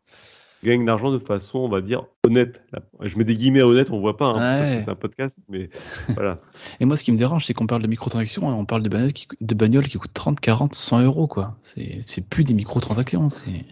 Gagne 0.63 0.85
l'argent 0.85 1.11
de 1.11 1.19
façon, 1.19 1.59
on 1.59 1.69
va 1.69 1.81
dire, 1.81 2.03
honnête. 2.25 2.61
Je 3.01 3.17
mets 3.17 3.23
des 3.23 3.35
guillemets 3.35 3.61
honnêtes, 3.61 3.91
on 3.91 3.99
voit 3.99 4.17
pas, 4.17 4.27
hein, 4.27 4.33
parce 4.59 4.69
Ouais. 4.69 4.77
que 4.77 4.83
c'est 4.83 4.89
un 4.89 4.95
podcast, 4.95 5.37
mais 5.49 5.69
voilà. 6.15 6.39
Et 6.79 6.85
moi, 6.85 6.97
ce 6.97 7.03
qui 7.03 7.11
me 7.11 7.17
dérange, 7.17 7.45
c'est 7.45 7.53
qu'on 7.53 7.67
parle 7.67 7.81
de 7.81 7.87
microtransactions, 7.87 8.49
hein, 8.49 8.55
on 8.57 8.65
parle 8.65 8.83
de 8.83 8.89
bagnoles 8.89 9.13
qui, 9.13 9.27
de 9.39 9.55
bagnoles 9.55 9.87
qui 9.87 9.97
coûtent 9.97 10.13
30, 10.13 10.39
40, 10.39 10.75
100 10.75 11.01
euros, 11.03 11.27
quoi. 11.27 11.55
C'est 11.63 11.99
c'est 12.01 12.27
plus 12.27 12.43
des 12.43 12.53
microtransactions, 12.53 13.29
c'est 13.29 13.65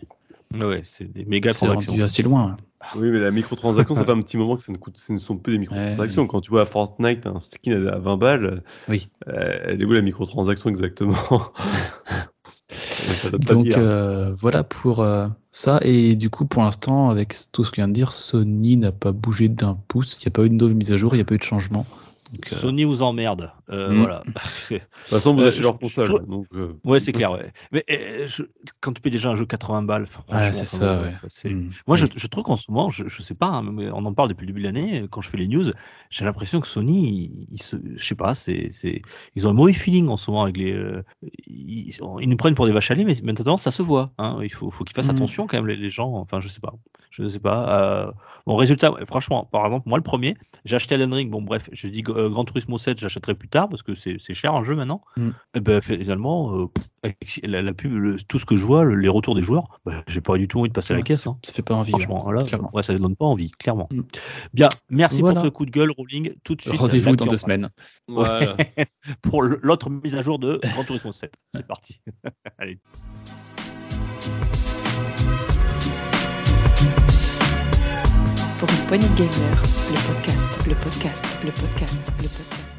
Ouais, 0.57 0.81
c'est 0.85 1.11
des 1.11 1.25
méga 1.25 1.51
c'est 1.51 1.65
transactions. 1.65 1.91
rendu 1.91 2.03
assez 2.03 2.23
loin. 2.23 2.55
Oui, 2.95 3.09
mais 3.11 3.19
la 3.19 3.31
microtransaction, 3.31 3.95
ça 3.95 4.05
fait 4.05 4.11
un 4.11 4.21
petit 4.21 4.37
moment 4.37 4.55
que 4.55 4.63
ça 4.63 4.71
ne, 4.71 4.77
coûte, 4.77 4.97
ce 4.97 5.11
ne 5.11 5.17
sont 5.17 5.35
plus 5.35 5.51
des 5.53 5.59
microtransactions. 5.59 6.25
Quand 6.25 6.39
tu 6.39 6.51
vois 6.51 6.61
à 6.61 6.65
Fortnite 6.65 7.25
un 7.27 7.39
skin 7.41 7.85
à 7.87 7.97
20 7.97 8.15
balles, 8.17 8.63
Oui. 8.87 9.09
euh, 9.27 9.59
elle 9.65 9.81
est 9.81 9.85
où 9.85 9.91
la 9.91 10.01
microtransaction 10.01 10.69
exactement? 10.69 11.17
Ça 13.07 13.37
Donc 13.37 13.67
euh, 13.77 14.33
voilà 14.37 14.63
pour 14.63 15.01
euh, 15.01 15.27
ça. 15.51 15.79
Et 15.83 16.15
du 16.15 16.29
coup, 16.29 16.45
pour 16.45 16.63
l'instant, 16.63 17.09
avec 17.09 17.33
tout 17.51 17.63
ce 17.63 17.71
que 17.71 17.77
je 17.77 17.81
viens 17.81 17.87
de 17.87 17.93
dire, 17.93 18.13
Sony 18.13 18.77
n'a 18.77 18.91
pas 18.91 19.11
bougé 19.11 19.49
d'un 19.49 19.77
pouce. 19.87 20.17
Il 20.17 20.25
n'y 20.25 20.27
a 20.27 20.31
pas 20.31 20.43
eu 20.43 20.49
de 20.49 20.55
nouvelle 20.55 20.75
mise 20.75 20.91
à 20.91 20.97
jour, 20.97 21.13
il 21.13 21.17
n'y 21.17 21.21
a 21.21 21.25
pas 21.25 21.35
eu 21.35 21.39
de 21.39 21.43
changement. 21.43 21.85
Donc, 22.33 22.51
euh, 22.51 22.55
Sony 22.57 22.83
vous 22.83 23.01
emmerde. 23.03 23.51
Euh, 23.69 23.93
Mm. 23.93 23.97
Voilà. 23.99 24.19
De 24.25 24.31
toute 24.79 24.81
façon, 25.09 25.33
vous 25.33 25.41
euh, 25.41 25.47
achetez 25.47 25.57
je- 25.59 25.63
leur 25.63 25.73
je 25.75 25.79
console. 25.79 26.25
donc, 26.27 26.47
euh, 26.53 26.73
Ouais, 26.83 26.99
c'est 26.99 27.11
clair. 27.13 27.31
Ouais. 27.31 27.51
Mais 27.71 27.85
euh, 27.89 28.27
je- 28.27 28.43
quand 28.81 28.91
tu 28.93 29.01
payes 29.01 29.11
déjà 29.11 29.29
un 29.29 29.35
jeu 29.35 29.45
80 29.45 29.83
balles, 29.83 30.05
franchement, 30.07 30.35
Ouais, 30.35 30.51
c'est 30.51 30.65
ça, 30.65 31.01
ouais. 31.01 31.11
hmm. 31.51 31.69
Moi, 31.87 31.95
je, 31.97 32.05
Oui. 32.05 32.11
je 32.15 32.27
trouve 32.27 32.43
qu'en 32.43 32.57
ce 32.57 32.69
moment, 32.71 32.89
je, 32.89 33.07
je 33.07 33.21
sais 33.21 33.33
pas, 33.35 33.47
hein, 33.47 33.61
mais 33.63 33.89
on 33.91 34.05
en 34.05 34.13
parle 34.13 34.29
depuis 34.29 34.43
le 34.45 34.47
début 34.47 34.61
de 34.61 34.65
l'année. 34.65 35.05
Quand 35.09 35.21
je 35.21 35.29
fais 35.29 35.37
les 35.37 35.47
news, 35.47 35.65
j'ai 36.09 36.25
l'impression 36.25 36.59
que 36.59 36.67
Sony, 36.67 37.07
ils, 37.09 37.45
ils 37.55 37.63
se, 37.63 37.77
je 37.95 38.03
sais 38.03 38.15
pas, 38.15 38.35
c'est, 38.35 38.71
ils 39.35 39.47
ont 39.47 39.51
un 39.51 39.53
mauvais 39.53 39.73
feeling 39.73 40.07
en 40.09 40.17
ce 40.17 40.29
moment 40.29 40.43
avec 40.43 40.57
les. 40.57 40.73
euh, 40.73 41.03
ils, 41.47 41.95
ils 42.21 42.29
nous 42.29 42.37
prennent 42.37 42.55
pour 42.55 42.65
des 42.65 42.71
vaches 42.73 42.91
à 42.91 42.95
lait, 42.95 43.03
mais 43.05 43.15
maintenant 43.23 43.57
ça 43.57 43.71
se 43.71 43.81
voit. 43.81 44.11
hein. 44.17 44.39
Il 44.43 44.51
faut, 44.51 44.69
faut 44.69 44.83
qu'ils 44.83 44.95
fassent 44.95 45.07
Mhm. 45.09 45.15
attention 45.15 45.47
quand 45.47 45.57
même 45.57 45.67
les, 45.67 45.75
les 45.77 45.89
gens. 45.89 46.13
Enfin, 46.15 46.39
je 46.41 46.47
sais 46.47 46.59
pas, 46.59 46.73
je 47.11 47.23
ne 47.23 47.29
sais 47.29 47.39
pas. 47.39 47.81
Euh, 48.07 48.11
bon, 48.45 48.55
résultat, 48.55 48.91
franchement, 49.05 49.47
par 49.51 49.65
exemple, 49.65 49.87
moi 49.87 49.97
le 49.97 50.03
premier, 50.03 50.35
j'ai 50.65 50.75
acheté 50.75 50.95
Elden 50.95 51.13
Ring. 51.13 51.31
Bon, 51.31 51.41
bref, 51.41 51.69
je 51.71 51.87
dis 51.87 52.01
euh, 52.17 52.29
Gran 52.29 52.43
Turismo 52.45 52.77
7, 52.77 52.99
j'achèterai 52.99 53.35
plus 53.35 53.47
tard 53.47 53.69
parce 53.69 53.83
que 53.83 53.95
c'est, 53.95 54.17
cher 54.33 54.53
un 54.53 54.63
jeu 54.65 54.75
maintenant. 54.75 54.99
Mhm. 55.15 55.33
Et 55.55 55.59
ben 55.59 55.81
finalement, 55.81 56.53
euh, 56.63 56.67
pff, 56.67 56.85
avec 57.03 57.39
la, 57.43 57.61
la 57.61 57.73
pub, 57.73 57.93
le- 57.93 58.17
tout 58.21 58.39
ce 58.39 58.45
que 58.45 58.57
je 58.57 58.65
vois, 58.65 58.83
le- 58.83 58.95
les 58.95 59.07
retours 59.07 59.35
des 59.35 59.41
joueurs, 59.43 59.79
bah, 59.85 60.03
j'ai 60.07 60.19
pas 60.21 60.37
du 60.37 60.47
tout 60.47 60.59
envie 60.59 60.69
de 60.69 60.73
passer 60.73 60.93
à 60.93 60.97
la 60.97 61.03
caisse. 61.03 61.21
ça, 61.21 61.29
hein. 61.29 61.37
ça 61.43 61.53
fait 61.53 61.61
pas 61.61 61.75
envie, 61.75 61.91
Franchement, 61.91 62.31
là, 62.31 62.43
clairement. 62.43 62.69
ouais, 62.73 62.83
ça 62.83 62.93
ne 62.93 62.97
donne 62.97 63.15
pas 63.15 63.25
envie, 63.25 63.51
clairement. 63.51 63.87
Mm. 63.91 64.01
Bien, 64.53 64.69
merci 64.89 65.21
Voilà. 65.21 65.35
pour 65.35 65.45
ce 65.45 65.49
coup 65.51 65.65
de 65.65 65.71
gueule, 65.71 65.91
Rolling. 65.91 66.33
Tout 66.43 66.55
de 66.55 66.61
suite, 66.61 66.75
Rendez-vous 66.75 67.15
dans 67.15 67.25
deux 67.27 67.37
semaines. 67.37 67.69
voilà. 68.07 68.55
pour 69.21 69.43
l'autre 69.43 69.89
mise 69.89 70.15
à 70.15 70.21
jour 70.23 70.39
de 70.39 70.59
Grand 70.63 70.83
Turismo 70.83 71.11
7. 71.11 71.33
C'est 71.53 71.65
parti. 71.67 72.01
Allez. 72.57 72.79
Pour 78.67 78.75
une 78.79 78.85
poignée 78.87 79.07
de 79.07 79.15
gamers, 79.15 79.63
le 79.91 80.13
podcast, 80.13 80.67
le 80.67 80.75
podcast, 80.75 81.25
le 81.45 81.51
podcast, 81.51 82.11
le 82.17 82.27
podcast. 82.27 82.77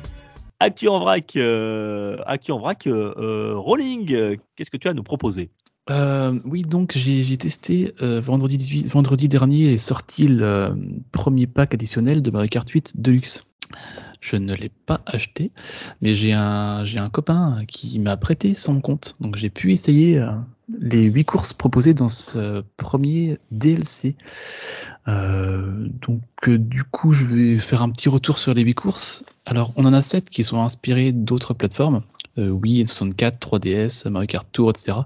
Actu 0.61 0.89
en 0.89 0.99
vrac, 1.01 1.33
euh, 1.37 2.17
Actu 2.27 2.53
en 2.53 2.59
vrac, 2.59 2.87
euh, 2.87 3.15
euh, 3.17 3.55
Rolling, 3.57 4.37
qu'est-ce 4.57 4.71
que 4.71 4.77
tu 4.77 4.89
as 4.89 4.91
à 4.91 4.95
nous 4.95 5.03
proposer 5.03 5.51
Euh, 5.91 6.39
oui, 6.45 6.63
donc 6.63 6.93
j'ai 6.97 7.23
j'ai 7.23 7.37
testé 7.37 7.95
euh, 8.03 8.21
vendredi, 8.21 8.57
18 8.59 8.89
vendredi 8.89 9.29
dernier 9.29 9.73
est 9.73 9.79
sorti 9.79 10.27
le 10.29 10.45
euh, 10.45 10.71
premier 11.13 11.47
pack 11.47 11.73
additionnel 11.75 12.21
de 12.23 12.31
Mario 12.31 12.49
Kart 12.49 12.69
8 12.69 13.01
Deluxe. 13.01 13.45
Je 14.21 14.37
ne 14.37 14.55
l'ai 14.55 14.69
pas 14.69 15.01
acheté, 15.07 15.53
mais 16.01 16.15
j'ai 16.15 16.33
un, 16.33 16.85
copain 17.13 17.65
qui 17.67 17.99
m'a 17.99 18.17
prêté 18.17 18.55
son 18.55 18.81
compte. 18.81 19.15
Donc 19.21 19.37
j'ai 19.37 19.51
pu 19.51 19.73
essayer 19.73 20.19
euh, 20.19 20.33
les 20.81 21.05
8 21.05 21.25
courses 21.25 21.53
proposées 21.53 21.95
dans 21.95 22.09
ce 22.09 22.63
premier 22.77 23.39
DLC. 23.53 24.17
Euh, 25.07 25.89
donc 26.01 26.23
euh, 26.49 26.59
du 26.59 26.85
coup, 26.85 27.13
je 27.13 27.25
vais 27.25 27.59
faire 27.59 27.83
un 27.83 27.91
petit 27.91 28.09
retour 28.09 28.39
sur 28.39 28.55
les 28.55 28.63
8 28.63 28.75
courses. 28.75 29.25
Alors, 29.47 29.73
on 29.77 29.85
en 29.85 29.93
a 29.93 30.03
7 30.03 30.31
qui 30.31 30.43
sont 30.43 30.61
inspirées 30.61 31.13
d'autres 31.13 31.55
plateformes. 31.55 32.03
Wii, 32.37 32.87
64, 32.87 33.41
3DS, 33.41 34.09
Mario 34.09 34.29
Kart 34.29 34.47
Tour, 34.53 34.71
etc. 34.71 34.99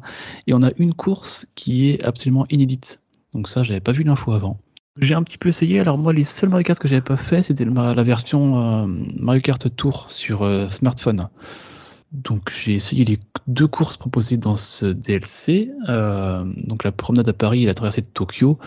Et 0.46 0.52
on 0.52 0.62
a 0.62 0.70
une 0.76 0.92
course 0.92 1.46
qui 1.54 1.88
est 1.88 2.04
absolument 2.04 2.44
inédite. 2.50 3.00
Donc 3.32 3.48
ça, 3.48 3.62
j'avais 3.62 3.80
pas 3.80 3.92
vu 3.92 4.02
l'info 4.02 4.32
avant. 4.32 4.58
J'ai 4.98 5.14
un 5.14 5.22
petit 5.22 5.38
peu 5.38 5.48
essayé. 5.48 5.80
Alors 5.80 5.96
moi, 5.96 6.12
les 6.12 6.24
seuls 6.24 6.50
Mario 6.50 6.64
Kart 6.64 6.78
que 6.78 6.86
j'avais 6.86 7.00
pas 7.00 7.16
fait, 7.16 7.42
c'était 7.42 7.64
la 7.64 8.02
version 8.02 8.60
euh, 8.60 8.86
Mario 9.18 9.40
Kart 9.40 9.74
Tour 9.74 10.10
sur 10.10 10.42
euh, 10.42 10.68
smartphone. 10.68 11.28
Donc 12.12 12.50
j'ai 12.50 12.74
essayé 12.74 13.06
les 13.06 13.18
deux 13.46 13.66
courses 13.66 13.96
proposées 13.96 14.36
dans 14.36 14.54
ce 14.54 14.84
DLC. 14.84 15.70
Euh, 15.88 16.44
donc 16.66 16.84
la 16.84 16.92
promenade 16.92 17.26
à 17.26 17.32
Paris 17.32 17.62
et 17.62 17.66
la 17.66 17.72
traversée 17.72 18.02
de 18.02 18.06
Tokyo. 18.06 18.58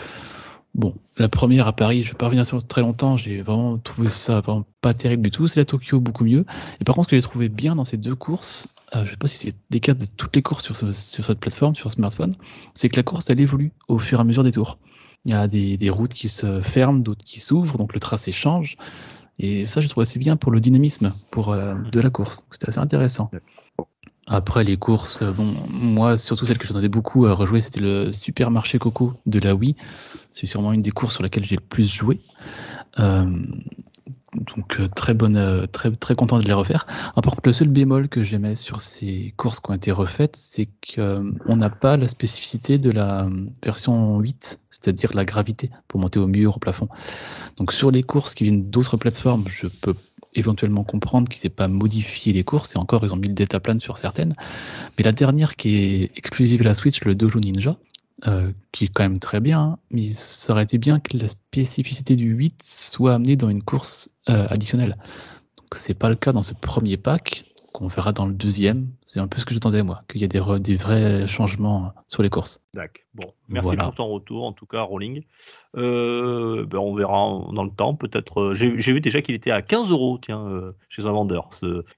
Bon, 0.73 0.95
la 1.17 1.29
première 1.29 1.67
à 1.67 1.73
Paris, 1.73 2.03
je 2.03 2.09
vais 2.09 2.17
pas 2.17 2.25
revenir 2.25 2.43
sur 2.43 2.65
très 2.65 2.81
longtemps. 2.81 3.17
J'ai 3.17 3.43
vraiment 3.43 3.77
trouvé 3.77 4.09
ça 4.09 4.41
vraiment 4.41 4.65
pas 4.81 4.95
terrible 4.95 5.21
du 5.21 5.31
tout. 5.31 5.47
C'est 5.47 5.59
la 5.59 5.65
Tokyo 5.65 5.99
beaucoup 5.99 6.25
mieux. 6.25 6.43
Et 6.81 6.85
par 6.85 6.95
contre, 6.95 7.09
ce 7.09 7.11
que 7.11 7.17
j'ai 7.17 7.21
trouvé 7.21 7.49
bien 7.49 7.75
dans 7.75 7.85
ces 7.85 7.97
deux 7.97 8.15
courses, 8.15 8.67
je 8.95 9.11
sais 9.11 9.17
pas 9.17 9.27
si 9.27 9.37
c'est 9.37 9.55
des 9.69 9.79
cas 9.79 9.93
de 9.93 10.05
toutes 10.05 10.35
les 10.35 10.41
courses 10.41 10.63
sur, 10.63 10.75
sur 10.75 11.23
cette 11.23 11.39
plateforme, 11.39 11.75
sur 11.75 11.91
smartphone, 11.91 12.33
c'est 12.73 12.89
que 12.89 12.95
la 12.95 13.03
course 13.03 13.29
elle 13.29 13.39
évolue 13.39 13.73
au 13.87 13.99
fur 13.99 14.17
et 14.17 14.21
à 14.21 14.23
mesure 14.23 14.43
des 14.43 14.51
tours. 14.51 14.79
Il 15.25 15.31
y 15.31 15.33
a 15.33 15.47
des, 15.47 15.77
des 15.77 15.89
routes 15.89 16.13
qui 16.13 16.29
se 16.29 16.61
ferment, 16.61 16.99
d'autres 16.99 17.25
qui 17.25 17.39
s'ouvrent, 17.39 17.77
donc 17.77 17.93
le 17.93 17.99
tracé 17.99 18.31
change. 18.31 18.77
Et 19.39 19.65
ça, 19.65 19.81
je 19.81 19.87
trouve 19.87 20.03
assez 20.03 20.19
bien 20.19 20.37
pour 20.37 20.51
le 20.51 20.59
dynamisme 20.59 21.13
pour, 21.31 21.51
euh, 21.51 21.75
de 21.91 21.99
la 21.99 22.09
course. 22.09 22.45
C'était 22.51 22.69
assez 22.69 22.79
intéressant. 22.79 23.29
Après, 24.27 24.63
les 24.63 24.77
courses, 24.77 25.23
bon, 25.23 25.53
moi, 25.69 26.17
surtout 26.17 26.45
celle 26.45 26.57
que 26.57 26.67
j'en 26.67 26.81
ai 26.81 26.87
beaucoup 26.87 27.25
à 27.25 27.33
rejouer, 27.33 27.61
c'était 27.61 27.81
le 27.81 28.11
Supermarché 28.11 28.79
Coco 28.79 29.13
de 29.25 29.39
la 29.39 29.53
Wii. 29.53 29.75
C'est 30.33 30.47
sûrement 30.47 30.73
une 30.73 30.81
des 30.81 30.91
courses 30.91 31.15
sur 31.15 31.23
laquelle 31.23 31.43
j'ai 31.43 31.57
le 31.57 31.61
plus 31.61 31.91
joué. 31.91 32.19
Euh, 32.99 33.29
donc, 34.35 34.79
euh, 34.79 34.87
très 34.87 35.13
bonne, 35.13 35.37
euh, 35.37 35.65
très, 35.67 36.15
content 36.15 36.39
de 36.39 36.45
les 36.45 36.53
refaire. 36.53 36.85
Ah, 37.15 37.21
par 37.21 37.35
le 37.43 37.53
seul 37.53 37.67
bémol 37.67 38.09
que 38.09 38.23
j'aimais 38.23 38.55
sur 38.55 38.81
ces 38.81 39.33
courses 39.37 39.59
qui 39.59 39.71
ont 39.71 39.73
été 39.73 39.91
refaites, 39.91 40.35
c'est 40.35 40.67
qu'on 40.95 41.55
n'a 41.55 41.69
pas 41.69 41.97
la 41.97 42.07
spécificité 42.07 42.77
de 42.77 42.91
la 42.91 43.25
euh, 43.25 43.47
version 43.63 44.19
8, 44.19 44.59
c'est-à-dire 44.69 45.11
la 45.13 45.25
gravité 45.25 45.69
pour 45.87 45.99
monter 45.99 46.19
au 46.19 46.27
mur, 46.27 46.57
au 46.57 46.59
plafond. 46.59 46.87
Donc 47.57 47.71
sur 47.71 47.91
les 47.91 48.03
courses 48.03 48.33
qui 48.33 48.43
viennent 48.45 48.69
d'autres 48.69 48.97
plateformes, 48.97 49.45
je 49.47 49.67
peux 49.67 49.95
éventuellement 50.33 50.83
comprendre 50.83 51.29
qu'ils 51.29 51.41
n'aient 51.45 51.55
pas 51.55 51.67
modifié 51.67 52.33
les 52.33 52.43
courses, 52.43 52.75
et 52.75 52.77
encore 52.77 53.05
ils 53.05 53.13
ont 53.13 53.17
mis 53.17 53.29
le 53.29 53.33
data 53.33 53.59
plan 53.59 53.79
sur 53.79 53.97
certaines. 53.97 54.33
Mais 54.97 55.03
la 55.03 55.13
dernière 55.13 55.55
qui 55.55 55.77
est 55.77 56.11
exclusive 56.17 56.61
à 56.61 56.65
la 56.65 56.73
Switch, 56.73 57.03
le 57.03 57.15
Dojo 57.15 57.39
Ninja, 57.39 57.77
euh, 58.27 58.51
qui 58.71 58.85
est 58.85 58.87
quand 58.87 59.03
même 59.03 59.19
très 59.19 59.41
bien, 59.41 59.59
hein, 59.59 59.77
mais 59.91 60.13
ça 60.13 60.53
aurait 60.53 60.63
été 60.63 60.77
bien 60.77 61.01
que 61.01 61.17
la 61.17 61.27
spécificité 61.27 62.15
du 62.15 62.27
8 62.29 62.63
soit 62.63 63.13
amenée 63.13 63.35
dans 63.35 63.49
une 63.49 63.61
course 63.61 64.09
euh, 64.29 64.47
additionnelle. 64.49 64.97
C'est 65.71 65.93
pas 65.93 66.09
le 66.09 66.15
cas 66.15 66.31
dans 66.31 66.43
ce 66.43 66.53
premier 66.53 66.97
pack 66.97 67.45
qu'on 67.75 67.87
verra 67.89 68.13
dans 68.13 68.25
le 68.25 68.33
deuxième. 68.33 68.87
C'est 69.05 69.19
un 69.19 69.27
peu 69.27 69.41
ce 69.41 69.45
que 69.45 69.53
j'attendais 69.53 69.83
moi, 69.83 70.03
qu'il 70.07 70.21
y 70.21 70.23
ait 70.23 70.29
des, 70.29 70.41
des, 70.61 70.77
vrais 70.77 71.27
changements 71.27 71.93
sur 72.07 72.23
les 72.23 72.29
courses. 72.29 72.61
D'accord. 72.73 73.03
Bon, 73.13 73.27
merci 73.49 73.75
pour 73.75 73.93
ton 73.93 74.07
retour 74.07 74.45
en 74.45 74.53
tout 74.53 74.65
cas, 74.65 74.81
Rolling. 74.81 75.23
Euh, 75.75 76.65
ben 76.65 76.77
on 76.79 76.95
verra 76.95 77.41
dans 77.53 77.63
le 77.63 77.69
temps. 77.69 77.93
Peut-être. 77.93 78.41
Euh, 78.41 78.53
j'ai 78.53 78.93
vu 78.93 79.01
déjà 79.01 79.21
qu'il 79.21 79.35
était 79.35 79.51
à 79.51 79.61
15 79.61 79.91
euros, 79.91 80.17
tiens, 80.21 80.47
euh, 80.47 80.71
chez 80.87 81.05
un 81.05 81.11
vendeur. 81.11 81.49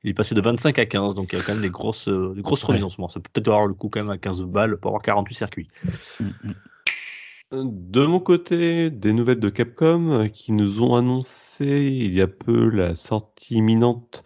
il 0.04 0.10
est 0.10 0.14
passé 0.16 0.34
de 0.34 0.42
25 0.42 0.80
à 0.80 0.86
15, 0.86 1.14
donc 1.14 1.30
il 1.32 1.38
y 1.38 1.42
a 1.42 1.44
quand 1.44 1.54
même 1.54 1.62
des 1.62 1.70
grosses, 1.70 2.08
des 2.08 2.42
grosses 2.42 2.64
remises 2.64 2.84
en 2.84 2.90
ce 2.90 3.00
moment. 3.00 3.10
Ça 3.10 3.20
peut 3.20 3.30
peut-être 3.32 3.48
avoir 3.48 3.68
le 3.68 3.76
coup 3.76 3.90
quand 3.90 4.00
même 4.00 4.10
à 4.10 4.18
15 4.18 4.44
balles 4.44 4.78
pour 4.78 4.90
avoir 4.90 5.04
48 5.04 5.36
circuits. 5.36 5.68
Mm, 6.20 6.26
mm. 6.26 6.54
De 7.54 8.06
mon 8.06 8.20
côté, 8.20 8.90
des 8.90 9.14
nouvelles 9.14 9.40
de 9.40 9.48
Capcom 9.48 10.28
qui 10.34 10.52
nous 10.52 10.82
ont 10.84 10.96
annoncé 10.96 11.66
il 11.66 12.14
y 12.14 12.20
a 12.22 12.28
peu 12.28 12.70
la 12.70 12.94
sortie 12.94 13.56
imminente 13.56 14.24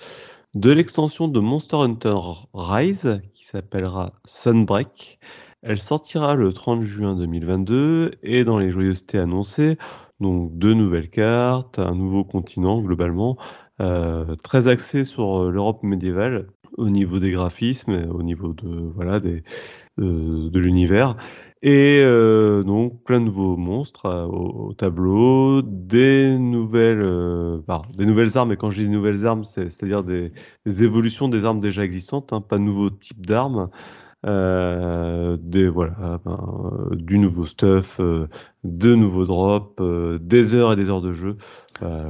de 0.56 0.72
l'extension 0.72 1.28
de 1.28 1.40
Monster 1.40 1.76
Hunter 1.76 2.18
Rise 2.56 3.22
qui 3.36 3.46
s'appellera 3.46 4.14
Sunbreak. 4.26 5.20
Elle 5.62 5.80
sortira 5.80 6.34
le 6.34 6.52
30 6.52 6.82
juin 6.82 7.16
2022 7.16 8.14
et 8.24 8.44
dans 8.44 8.58
les 8.58 8.72
joyeusetés 8.72 9.20
annoncées, 9.20 9.78
donc 10.20 10.58
deux 10.58 10.74
nouvelles 10.74 11.12
cartes, 11.12 11.78
un 11.78 11.94
nouveau 11.94 12.24
continent 12.24 12.82
globalement, 12.82 13.38
euh, 13.82 14.34
très 14.42 14.68
axé 14.68 15.04
sur 15.04 15.44
euh, 15.44 15.52
l'Europe 15.52 15.84
médiévale 15.84 16.48
au 16.76 16.90
niveau 16.90 17.20
des 17.20 17.30
graphismes, 17.30 18.08
au 18.12 18.24
niveau 18.24 18.54
de 18.54 18.68
voilà 18.96 19.20
euh, 19.20 20.50
de 20.50 20.60
l'univers. 20.60 21.18
Et 21.64 22.02
euh, 22.04 22.64
donc 22.64 23.04
plein 23.04 23.20
de 23.20 23.26
nouveaux 23.26 23.56
monstres 23.56 24.08
euh, 24.08 24.26
au, 24.26 24.74
tableau, 24.74 25.62
des 25.62 26.36
nouvelles, 26.40 27.02
euh, 27.04 27.60
des 27.96 28.08
nouvelles 28.08 28.36
armes. 28.36 28.52
Et 28.52 28.58
quand 28.58 28.72
je 28.72 28.82
dis 28.82 28.90
nouvelles 28.90 29.28
armes, 29.28 29.44
c'est-à-dire 29.44 30.04
des, 30.04 30.32
des, 30.66 30.84
évolutions 30.84 31.28
des 31.28 31.46
armes 31.46 31.60
déjà 31.60 31.84
existantes, 31.84 32.34
hein, 32.34 32.42
pas 32.42 32.58
de 32.58 32.64
nouveaux 32.64 32.90
types 32.90 33.26
d'armes. 33.28 33.70
des 34.24 35.68
voilà, 35.70 36.20
ben, 36.26 36.90
du 36.94 37.20
nouveau 37.20 37.46
stuff, 37.46 38.02
de 38.64 38.96
nouveaux 38.96 39.26
drops, 39.26 39.80
des 40.20 40.56
heures 40.56 40.74
et 40.74 40.76
des 40.76 40.90
heures 40.90 41.02
de 41.02 41.14
jeu, 41.14 41.38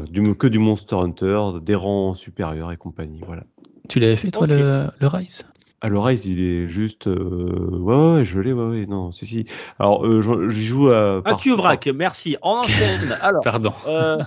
du, 0.10 0.36
que 0.36 0.48
du 0.48 0.60
Monster 0.60 0.96
Hunter, 0.96 1.60
des 1.62 1.76
rangs 1.76 2.14
supérieurs 2.14 2.72
et 2.72 2.78
compagnie. 2.78 3.22
Voilà. 3.26 3.44
Tu 3.90 4.00
l'avais 4.00 4.16
fait 4.16 4.32
toi 4.32 4.48
le, 4.48 4.88
le 4.98 5.08
Rise? 5.08 5.46
Alors 5.84 6.06
Rise, 6.06 6.28
il 6.28 6.40
est 6.40 6.68
juste. 6.68 7.08
Euh... 7.08 7.68
Ouais, 7.72 8.14
ouais, 8.14 8.26
je 8.26 8.40
l'ai, 8.40 8.54
ouais, 8.54 8.66
ouais, 8.66 8.86
non, 8.86 9.12
si, 9.12 9.26
si. 9.26 9.48
Alors, 9.80 10.06
euh, 10.06 10.48
j'y 10.50 10.64
joue 10.64 10.92
à. 10.92 11.24
Ah, 11.26 11.34
tu 11.34 11.56
vrac, 11.56 11.88
merci. 11.88 12.38
On 12.44 12.50
enchaîne. 12.60 13.18
Alors. 13.20 13.42
Pardon. 13.44 13.74
Euh... 13.88 14.20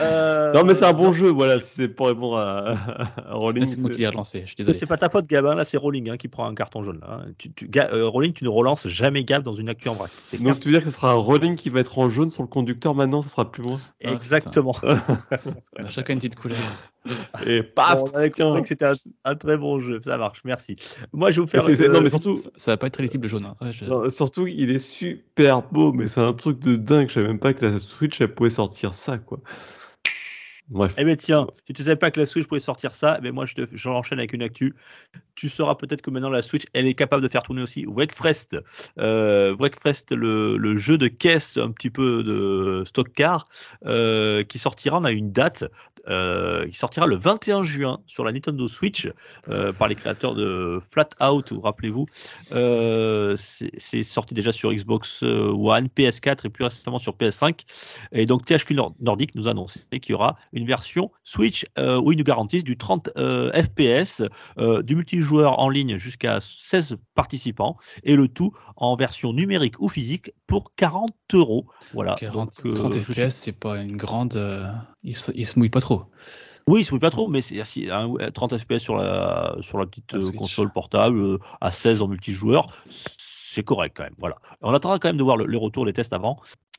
euh... 0.00 0.52
Non, 0.52 0.64
mais 0.64 0.74
c'est 0.74 0.84
un 0.84 0.92
bon 0.92 1.12
jeu, 1.12 1.30
voilà, 1.30 1.58
c'est 1.58 1.88
pour 1.88 2.08
répondre 2.08 2.36
à, 2.36 2.76
à 3.16 3.32
Rolling. 3.32 3.64
C'est 3.64 3.80
moi 3.80 3.88
qui 3.88 4.00
l'ai 4.00 4.08
relancé, 4.08 4.42
je 4.42 4.48
suis 4.48 4.56
désolé. 4.56 4.76
C'est 4.76 4.84
pas 4.84 4.98
ta 4.98 5.08
faute, 5.08 5.26
Gab, 5.26 5.46
hein, 5.46 5.54
là, 5.54 5.64
c'est 5.64 5.78
Rolling 5.78 6.10
hein, 6.10 6.18
qui 6.18 6.28
prend 6.28 6.46
un 6.46 6.54
carton 6.54 6.82
jaune. 6.82 7.00
Là. 7.00 7.22
Hein. 7.22 7.30
Tu, 7.38 7.50
tu, 7.50 7.70
euh, 7.76 8.06
Rolling, 8.06 8.34
tu 8.34 8.44
ne 8.44 8.50
relances 8.50 8.86
jamais 8.88 9.24
Gab 9.24 9.42
dans 9.42 9.54
une 9.54 9.70
actu 9.70 9.88
en 9.88 9.94
vrac. 9.94 10.10
Donc, 10.38 10.60
tu 10.60 10.68
veux 10.68 10.72
dire 10.72 10.82
que 10.82 10.90
ce 10.90 10.94
sera 10.94 11.14
Rolling 11.14 11.56
qui 11.56 11.70
va 11.70 11.80
être 11.80 11.98
en 11.98 12.10
jaune 12.10 12.30
sur 12.30 12.42
le 12.42 12.48
conducteur 12.48 12.94
maintenant, 12.94 13.22
ça 13.22 13.30
sera 13.30 13.50
plus 13.50 13.62
moi? 13.62 13.80
Exactement. 14.00 14.76
On 14.82 15.84
a 15.84 15.88
chacun 15.88 16.12
une 16.12 16.18
petite 16.18 16.36
couleur. 16.36 16.58
Et 17.46 17.62
paf 17.62 18.00
bon, 18.00 18.64
C'était 18.64 18.86
un, 19.24 19.34
très 19.34 19.56
bon 19.56 19.80
jeu, 19.80 20.00
ça 20.04 20.18
marche, 20.18 20.42
merci. 20.44 20.76
Moi, 21.12 21.30
je 21.30 21.40
vais 21.40 21.44
vous 21.44 21.50
faire. 21.50 21.68
Euh, 21.68 21.88
non, 21.88 22.00
mais 22.00 22.10
surtout, 22.10 22.36
ça, 22.36 22.72
va 22.72 22.76
pas 22.76 22.86
être 22.86 22.94
très 22.94 23.02
lisible 23.02 23.28
jaune. 23.28 23.46
Hein. 23.60 24.10
surtout, 24.10 24.46
il 24.46 24.70
est 24.70 24.78
super 24.78 25.62
beau, 25.62 25.92
mais 25.92 26.08
c'est 26.08 26.20
un 26.20 26.32
truc 26.32 26.58
de 26.60 26.76
dingue. 26.76 27.08
Je 27.08 27.14
savais 27.14 27.28
même 27.28 27.38
pas 27.38 27.52
que 27.52 27.64
la 27.64 27.78
Switch 27.78 28.20
elle 28.20 28.34
pouvait 28.34 28.50
sortir 28.50 28.94
ça, 28.94 29.18
quoi. 29.18 29.40
Bref. 30.68 30.94
Eh 30.98 31.04
bien 31.04 31.14
tiens, 31.14 31.46
si 31.64 31.72
tu 31.72 31.82
ne 31.82 31.84
savais 31.84 31.96
pas 31.96 32.10
que 32.10 32.18
la 32.18 32.26
Switch 32.26 32.46
pouvait 32.46 32.60
sortir 32.60 32.92
ça, 32.92 33.20
eh 33.22 33.30
moi 33.30 33.46
je, 33.46 33.54
te, 33.54 33.88
l'enchaîne 33.88 34.18
avec 34.18 34.32
une 34.32 34.42
actu. 34.42 34.74
Tu 35.36 35.48
sauras 35.48 35.76
peut-être 35.76 36.02
que 36.02 36.10
maintenant 36.10 36.30
la 36.30 36.42
Switch, 36.42 36.64
elle 36.72 36.86
est 36.86 36.94
capable 36.94 37.22
de 37.22 37.28
faire 37.28 37.44
tourner 37.44 37.62
aussi 37.62 37.86
Wakefrest. 37.86 38.56
Euh, 38.98 39.54
Wakefrest, 39.60 40.10
le, 40.10 40.56
le, 40.56 40.76
jeu 40.76 40.98
de 40.98 41.06
caisse 41.06 41.56
un 41.56 41.70
petit 41.70 41.90
peu 41.90 42.24
de 42.24 42.82
stock 42.84 43.12
car, 43.12 43.48
euh, 43.84 44.42
qui 44.42 44.58
sortira, 44.58 44.98
on 44.98 45.04
a 45.04 45.12
une 45.12 45.30
date 45.30 45.64
euh, 46.08 46.64
il 46.66 46.74
sortira 46.74 47.06
le 47.06 47.16
21 47.16 47.64
juin 47.64 48.00
sur 48.06 48.24
la 48.24 48.32
Nintendo 48.32 48.68
Switch 48.68 49.08
euh, 49.48 49.72
par 49.72 49.88
les 49.88 49.94
créateurs 49.94 50.34
de 50.34 50.80
Flat 50.88 51.08
Out, 51.20 51.52
rappelez-vous. 51.62 52.06
Euh, 52.52 53.36
c'est 53.36 54.04
sorti 54.04 54.34
déjà 54.34 54.52
sur 54.52 54.72
Xbox 54.72 55.22
One, 55.22 55.88
PS4 55.96 56.46
et 56.46 56.48
plus 56.48 56.64
récemment 56.64 56.98
sur 56.98 57.14
PS5. 57.14 57.60
Et 58.12 58.26
donc 58.26 58.44
THQ 58.44 58.76
Nordic 59.00 59.34
nous 59.34 59.48
a 59.48 59.50
annoncé 59.50 59.80
qu'il 59.90 60.12
y 60.12 60.14
aura 60.14 60.36
une 60.52 60.66
version 60.66 61.10
Switch 61.24 61.64
où 61.78 62.12
ils 62.12 62.18
nous 62.18 62.24
garantissent 62.24 62.64
du 62.64 62.76
30 62.76 63.10
FPS, 63.16 64.22
du 64.84 64.96
multijoueur 64.96 65.58
en 65.58 65.68
ligne 65.68 65.96
jusqu'à 65.96 66.38
16 66.40 66.96
participants 67.14 67.76
et 68.04 68.16
le 68.16 68.28
tout 68.28 68.52
en 68.76 68.96
version 68.96 69.32
numérique 69.32 69.80
ou 69.80 69.88
physique 69.88 70.32
pour 70.46 70.74
40 70.76 71.12
euros. 71.34 71.66
Voilà. 71.92 72.14
40, 72.18 72.74
30 72.74 72.94
FPS, 72.94 73.30
c'est 73.30 73.52
pas 73.52 73.82
une 73.82 73.96
grande 73.96 74.36
il 75.06 75.16
se, 75.16 75.32
se 75.32 75.58
mouille 75.58 75.70
pas 75.70 75.80
trop. 75.80 75.95
Oui, 76.68 76.80
il 76.80 76.84
se 76.84 76.90
mouille 76.90 77.00
pas 77.00 77.10
trop, 77.10 77.28
mais 77.28 77.40
c'est 77.40 77.62
30 78.34 78.58
FPS 78.58 78.78
sur 78.78 78.96
la, 78.96 79.54
sur 79.60 79.78
la 79.78 79.86
petite 79.86 80.14
euh, 80.14 80.32
console 80.32 80.72
portable, 80.72 81.20
euh, 81.20 81.38
à 81.60 81.70
16 81.70 82.02
en 82.02 82.08
multijoueur, 82.08 82.66
c'est 82.90 83.62
correct 83.62 83.94
quand 83.96 84.02
même. 84.02 84.16
Voilà. 84.18 84.36
On 84.62 84.74
attendra 84.74 84.98
quand 84.98 85.08
même 85.08 85.16
de 85.16 85.22
voir 85.22 85.36
le, 85.36 85.46
les 85.46 85.58
retours, 85.58 85.86
les 85.86 85.92
tests 85.92 86.12
avant. 86.12 86.36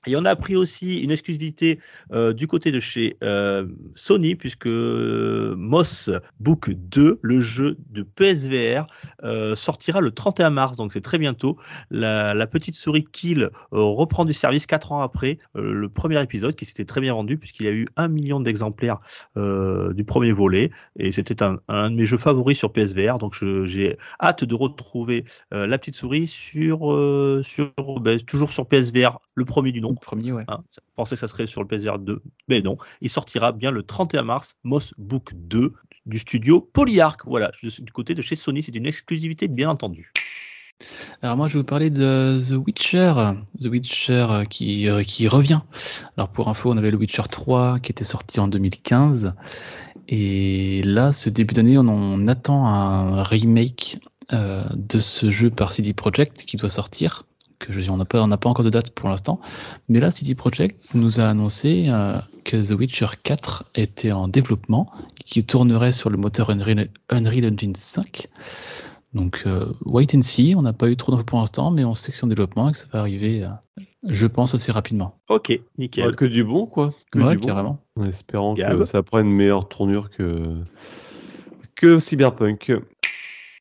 Et 0.08 0.16
on 0.16 0.24
a 0.24 0.36
pris 0.38 0.56
aussi 0.56 1.02
une 1.04 1.12
exclusivité 1.12 1.80
euh, 2.14 2.32
du 2.32 2.48
côté 2.48 2.72
de 2.72 2.80
chez 2.80 3.18
euh, 3.24 3.68
Sony, 3.96 4.36
puisque 4.36 4.68
Moss 4.68 6.10
Book 6.40 6.72
2, 6.72 7.20
le 7.22 7.42
jeu 7.42 7.78
de 7.90 8.04
PSVR, 8.04 8.88
euh, 9.24 9.56
sortira 9.58 10.00
le 10.00 10.12
31 10.12 10.50
mars, 10.50 10.78
donc 10.78 10.94
c'est 10.94 11.02
très 11.02 11.18
bientôt. 11.18 11.58
La, 11.92 12.48
petite 12.48 12.76
souris 12.76 13.06
Kill 13.12 13.50
reprend 13.72 14.24
du 14.24 14.32
service 14.32 14.66
4 14.66 14.94
ans 14.94 15.02
après 15.02 15.38
le 15.54 15.90
premier 15.90 16.22
épisode, 16.24 16.56
qui 16.56 16.64
s'était 16.64 16.86
très 16.86 17.02
bien 17.02 17.14
vendu, 17.14 17.38
puisqu'il 17.38 17.66
y 17.66 17.70
a 17.70 17.74
eu 17.74 17.86
un 17.98 18.08
million 18.08 18.40
d'exemplaires 18.40 19.00
du 19.36 20.04
premier 20.06 20.32
volet, 20.32 20.72
et 20.98 21.12
c'était 21.12 21.44
un, 21.44 21.58
de 21.68 21.96
mes 21.96 22.06
jeux 22.06 22.18
favoris 22.18 22.58
sur 22.58 22.72
PSVR, 22.72 23.18
donc 23.18 23.36
j'ai 23.66 23.98
hâte 24.22 24.46
de 24.46 24.56
retrouver 24.56 25.26
la 25.52 25.78
petite 25.78 25.96
souris 25.96 26.28
sur, 26.28 26.80
sur 27.44 27.74
ben, 28.00 28.22
toujours 28.22 28.52
sur 28.52 28.66
PSVR, 28.66 29.20
le 29.36 29.44
premier 29.44 29.74
du 29.74 29.82
nom 29.82 29.97
premier, 30.00 30.32
ouais. 30.32 30.46
Hein, 30.48 30.64
pensais 30.96 31.16
que 31.16 31.20
ça 31.20 31.28
serait 31.28 31.48
sur 31.48 31.62
le 31.62 31.68
PSVR 31.68 32.00
2, 32.00 32.22
mais 32.48 32.62
non. 32.62 32.78
Il 33.02 33.10
sortira 33.10 33.52
bien 33.52 33.72
le 33.72 33.84
31 33.84 34.24
mars, 34.24 34.58
Moss 34.64 34.94
Book 34.98 35.32
2 35.34 35.74
du 36.06 36.20
studio 36.20 36.62
Polyarc. 36.62 37.22
Voilà, 37.26 37.52
du 37.62 37.92
côté 37.92 38.16
de 38.16 38.22
chez 38.22 38.36
Sony, 38.36 38.64
c'est 38.64 38.76
une 38.76 38.86
exclusivité 38.88 39.48
bien 39.48 39.70
entendu. 39.70 40.12
Alors 41.22 41.38
moi 41.38 41.48
je 41.48 41.54
vais 41.54 41.60
vous 41.60 41.66
parler 41.66 41.90
de 41.90 42.40
The 42.40 42.54
Witcher, 42.66 43.14
The 43.60 43.66
Witcher 43.66 44.28
euh, 44.30 44.44
qui, 44.44 44.88
euh, 44.88 45.02
qui 45.04 45.28
revient. 45.28 45.62
Alors 46.16 46.30
pour 46.30 46.50
info, 46.50 46.72
on 46.72 46.78
avait 46.78 46.92
le 46.92 46.98
Witcher 46.98 47.24
3 47.30 47.80
qui 47.80 47.92
était 47.92 48.04
sorti 48.04 48.40
en 48.40 48.48
2015 48.48 49.34
et 50.08 50.84
là 50.84 51.12
ce 51.12 51.30
début 51.30 51.56
d'année 51.56 51.78
on, 51.80 52.28
attend 52.28 52.68
un 52.68 53.24
remake 53.24 54.00
euh, 54.34 54.64
de 54.76 55.00
ce 55.00 55.30
jeu 55.30 55.50
par 55.50 55.74
CD 55.74 55.94
Projekt 55.94 56.46
qui 56.46 56.58
doit 56.58 56.70
sortir 56.70 57.24
que 57.60 57.72
je 57.72 57.90
on 57.90 57.98
n'a 57.98 58.06
pas, 58.06 58.26
pas 58.38 58.50
encore 58.50 58.66
de 58.66 58.70
date 58.70 58.92
pour 58.92 59.10
l'instant. 59.10 59.40
Mais 59.90 60.00
là, 60.00 60.12
City 60.12 60.36
Project 60.36 60.94
nous 60.94 61.20
a 61.20 61.24
annoncé 61.24 61.88
euh, 61.90 62.20
que 62.44 62.58
The 62.58 62.78
Witcher 62.78 63.08
4 63.24 63.72
était 63.76 64.12
en 64.12 64.28
développement, 64.28 64.92
qui 65.26 65.44
tournerait 65.44 65.92
sur 65.92 66.10
le 66.10 66.18
moteur 66.18 66.50
Unreal, 66.50 66.90
Engine 67.12 67.76
5. 67.76 68.28
Donc, 69.14 69.44
euh, 69.48 69.66
wait 69.86 70.14
and 70.16 70.22
see. 70.22 70.54
On 70.56 70.62
n'a 70.62 70.74
pas 70.74 70.90
eu 70.90 70.98
trop 70.98 71.12
d'infos 71.12 71.24
pour 71.24 71.40
l'instant, 71.40 71.72
mais 71.72 71.84
on 71.84 71.96
sait 71.96 72.12
que 72.12 72.18
c'est 72.18 72.26
en 72.26 72.30
développement 72.30 72.70
et 72.70 72.74
que 72.74 72.78
ça 72.78 72.88
va 72.92 73.00
arriver, 73.00 73.44
euh, 73.44 73.50
je 74.08 74.28
pense, 74.28 74.54
assez 74.54 74.72
rapidement. 74.72 75.18
Ok, 75.30 75.60
nickel. 75.78 76.16
que 76.16 76.26
du 76.26 76.44
bon, 76.44 76.68
quoi. 76.68 76.92
Que 77.12 77.20
ouais, 77.20 77.38
carrément. 77.38 77.80
En 77.96 78.06
espérant 78.06 78.54
que 78.56 78.86
ça 78.86 79.02
prenne 79.04 79.28
une 79.28 79.36
meilleure 79.36 79.68
tournure 79.68 80.10
que, 80.10 80.58
que 81.76 82.00
Cyberpunk. 82.00 82.74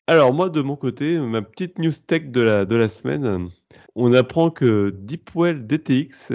Alors, 0.05 0.33
moi, 0.33 0.49
de 0.49 0.61
mon 0.61 0.75
côté, 0.75 1.17
ma 1.17 1.41
petite 1.41 1.79
news 1.79 1.91
tech 2.05 2.31
de 2.31 2.41
la, 2.41 2.65
de 2.65 2.75
la 2.75 2.87
semaine 2.87 3.49
on 3.97 4.13
apprend 4.13 4.51
que 4.51 4.95
Deepwell 4.95 5.65
DTX 5.65 6.31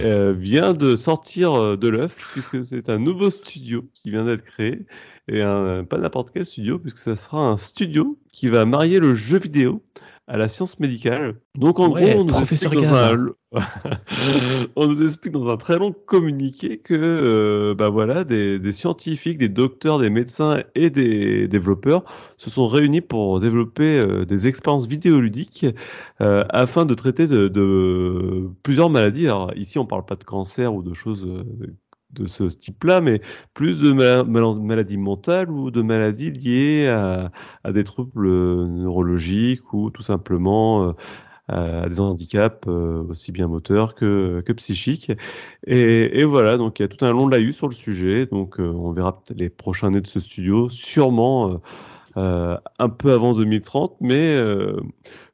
euh, 0.00 0.32
vient 0.32 0.74
de 0.74 0.96
sortir 0.96 1.54
euh, 1.54 1.76
de 1.76 1.88
l'œuf, 1.88 2.14
puisque 2.32 2.64
c'est 2.64 2.88
un 2.90 2.98
nouveau 2.98 3.30
studio 3.30 3.84
qui 3.94 4.10
vient 4.10 4.24
d'être 4.24 4.44
créé. 4.44 4.84
Et 5.30 5.42
pas 5.42 5.98
n'importe 5.98 6.30
quel 6.32 6.46
studio, 6.46 6.78
puisque 6.78 7.00
ce 7.00 7.14
sera 7.14 7.38
un 7.38 7.58
studio 7.58 8.18
qui 8.32 8.48
va 8.48 8.64
marier 8.64 8.98
le 8.98 9.14
jeu 9.14 9.38
vidéo 9.38 9.82
à 10.28 10.36
la 10.36 10.48
science 10.48 10.78
médicale. 10.78 11.40
Donc 11.56 11.80
en 11.80 11.88
gros, 11.88 12.06
on 12.16 12.24
nous, 12.24 12.38
explique 12.38 12.74
dans 12.74 12.94
un... 12.94 13.26
on 14.76 14.86
nous, 14.86 15.02
explique 15.02 15.32
dans 15.32 15.48
un, 15.48 15.56
très 15.56 15.78
long 15.78 15.92
communiqué 15.92 16.78
que 16.78 16.94
euh, 16.94 17.74
bah 17.74 17.88
voilà, 17.88 18.24
des, 18.24 18.58
des, 18.58 18.72
scientifiques, 18.72 19.38
des 19.38 19.48
docteurs, 19.48 19.98
des 19.98 20.10
médecins 20.10 20.62
et 20.74 20.90
des 20.90 21.48
développeurs 21.48 22.04
se 22.36 22.50
sont 22.50 22.68
réunis 22.68 23.00
pour 23.00 23.40
développer 23.40 24.00
euh, 24.00 24.26
des 24.26 24.46
expériences 24.46 24.86
vidéoludiques 24.86 25.66
euh, 26.20 26.44
afin 26.50 26.84
de 26.84 26.92
traiter 26.92 27.26
de, 27.26 27.48
de, 27.48 28.50
plusieurs 28.62 28.90
maladies. 28.90 29.26
Alors 29.26 29.52
ici, 29.56 29.78
on 29.78 29.86
parle 29.86 30.04
pas 30.04 30.16
de 30.16 30.24
cancer 30.24 30.74
ou 30.74 30.82
de 30.82 30.92
choses 30.92 31.26
de 32.10 32.26
ce 32.26 32.44
type-là, 32.44 33.00
mais 33.00 33.20
plus 33.54 33.80
de 33.80 33.92
maladies 33.92 34.96
mentales 34.96 35.50
ou 35.50 35.70
de 35.70 35.82
maladies 35.82 36.30
liées 36.30 36.88
à, 36.88 37.30
des 37.72 37.84
troubles 37.84 38.28
neurologiques 38.28 39.72
ou 39.72 39.90
tout 39.90 40.02
simplement 40.02 40.94
à 41.48 41.88
des 41.88 42.00
handicaps 42.00 42.66
aussi 42.66 43.32
bien 43.32 43.46
moteurs 43.46 43.94
que, 43.94 44.42
que 44.44 44.52
psychiques. 44.52 45.12
Et, 45.66 46.24
voilà, 46.24 46.56
donc 46.56 46.78
il 46.78 46.82
y 46.82 46.84
a 46.84 46.88
tout 46.88 47.04
un 47.04 47.12
long 47.12 47.28
laïus 47.28 47.56
sur 47.56 47.68
le 47.68 47.74
sujet. 47.74 48.26
Donc 48.26 48.56
on 48.58 48.92
verra 48.92 49.22
les 49.34 49.50
prochains 49.50 49.90
nés 49.90 50.00
de 50.00 50.06
ce 50.06 50.20
studio, 50.20 50.68
sûrement 50.68 51.60
un 52.16 52.88
peu 52.88 53.12
avant 53.12 53.34
2030, 53.34 53.96
mais 54.00 54.34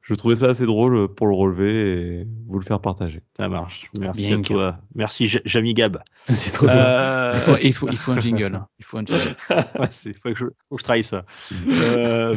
je 0.05 0.15
trouvais 0.15 0.37
ça 0.37 0.47
assez 0.47 0.67
drôle 0.67 1.09
pour 1.15 1.27
le 1.27 1.35
relever 1.35 2.21
et 2.21 2.27
vous 2.47 2.59
le 2.59 2.65
faire 2.65 2.79
partager. 2.81 3.23
Ça 3.39 3.49
marche. 3.49 3.91
Merci 3.99 4.35
à 4.35 4.39
toi. 4.39 4.79
Merci 4.95 5.29
Jamie 5.47 5.73
Gab. 5.73 6.03
C'est 6.25 6.53
trop 6.53 6.69
ça. 6.69 7.33
Euh, 7.33 7.59
il, 7.63 7.73
faut, 7.73 7.89
il, 7.89 7.97
faut, 7.97 8.13
un 8.13 8.21
jingle. 8.21 8.55
Hein. 8.55 8.69
Il 8.79 8.85
faut 8.85 8.99
un 8.99 9.07
jingle. 9.07 9.35
il 10.05 10.15
faut 10.15 10.29
que, 10.29 10.35
je, 10.35 10.45
faut 10.69 10.77
que 10.77 10.81
je 10.81 10.85
travaille 10.85 11.05
ça. 11.05 11.25
euh... 11.69 12.37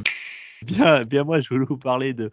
Bien, 0.65 1.03
bien 1.03 1.23
moi, 1.23 1.39
je 1.39 1.49
voulais 1.49 1.65
vous 1.69 1.77
parler 1.77 2.13
de 2.13 2.31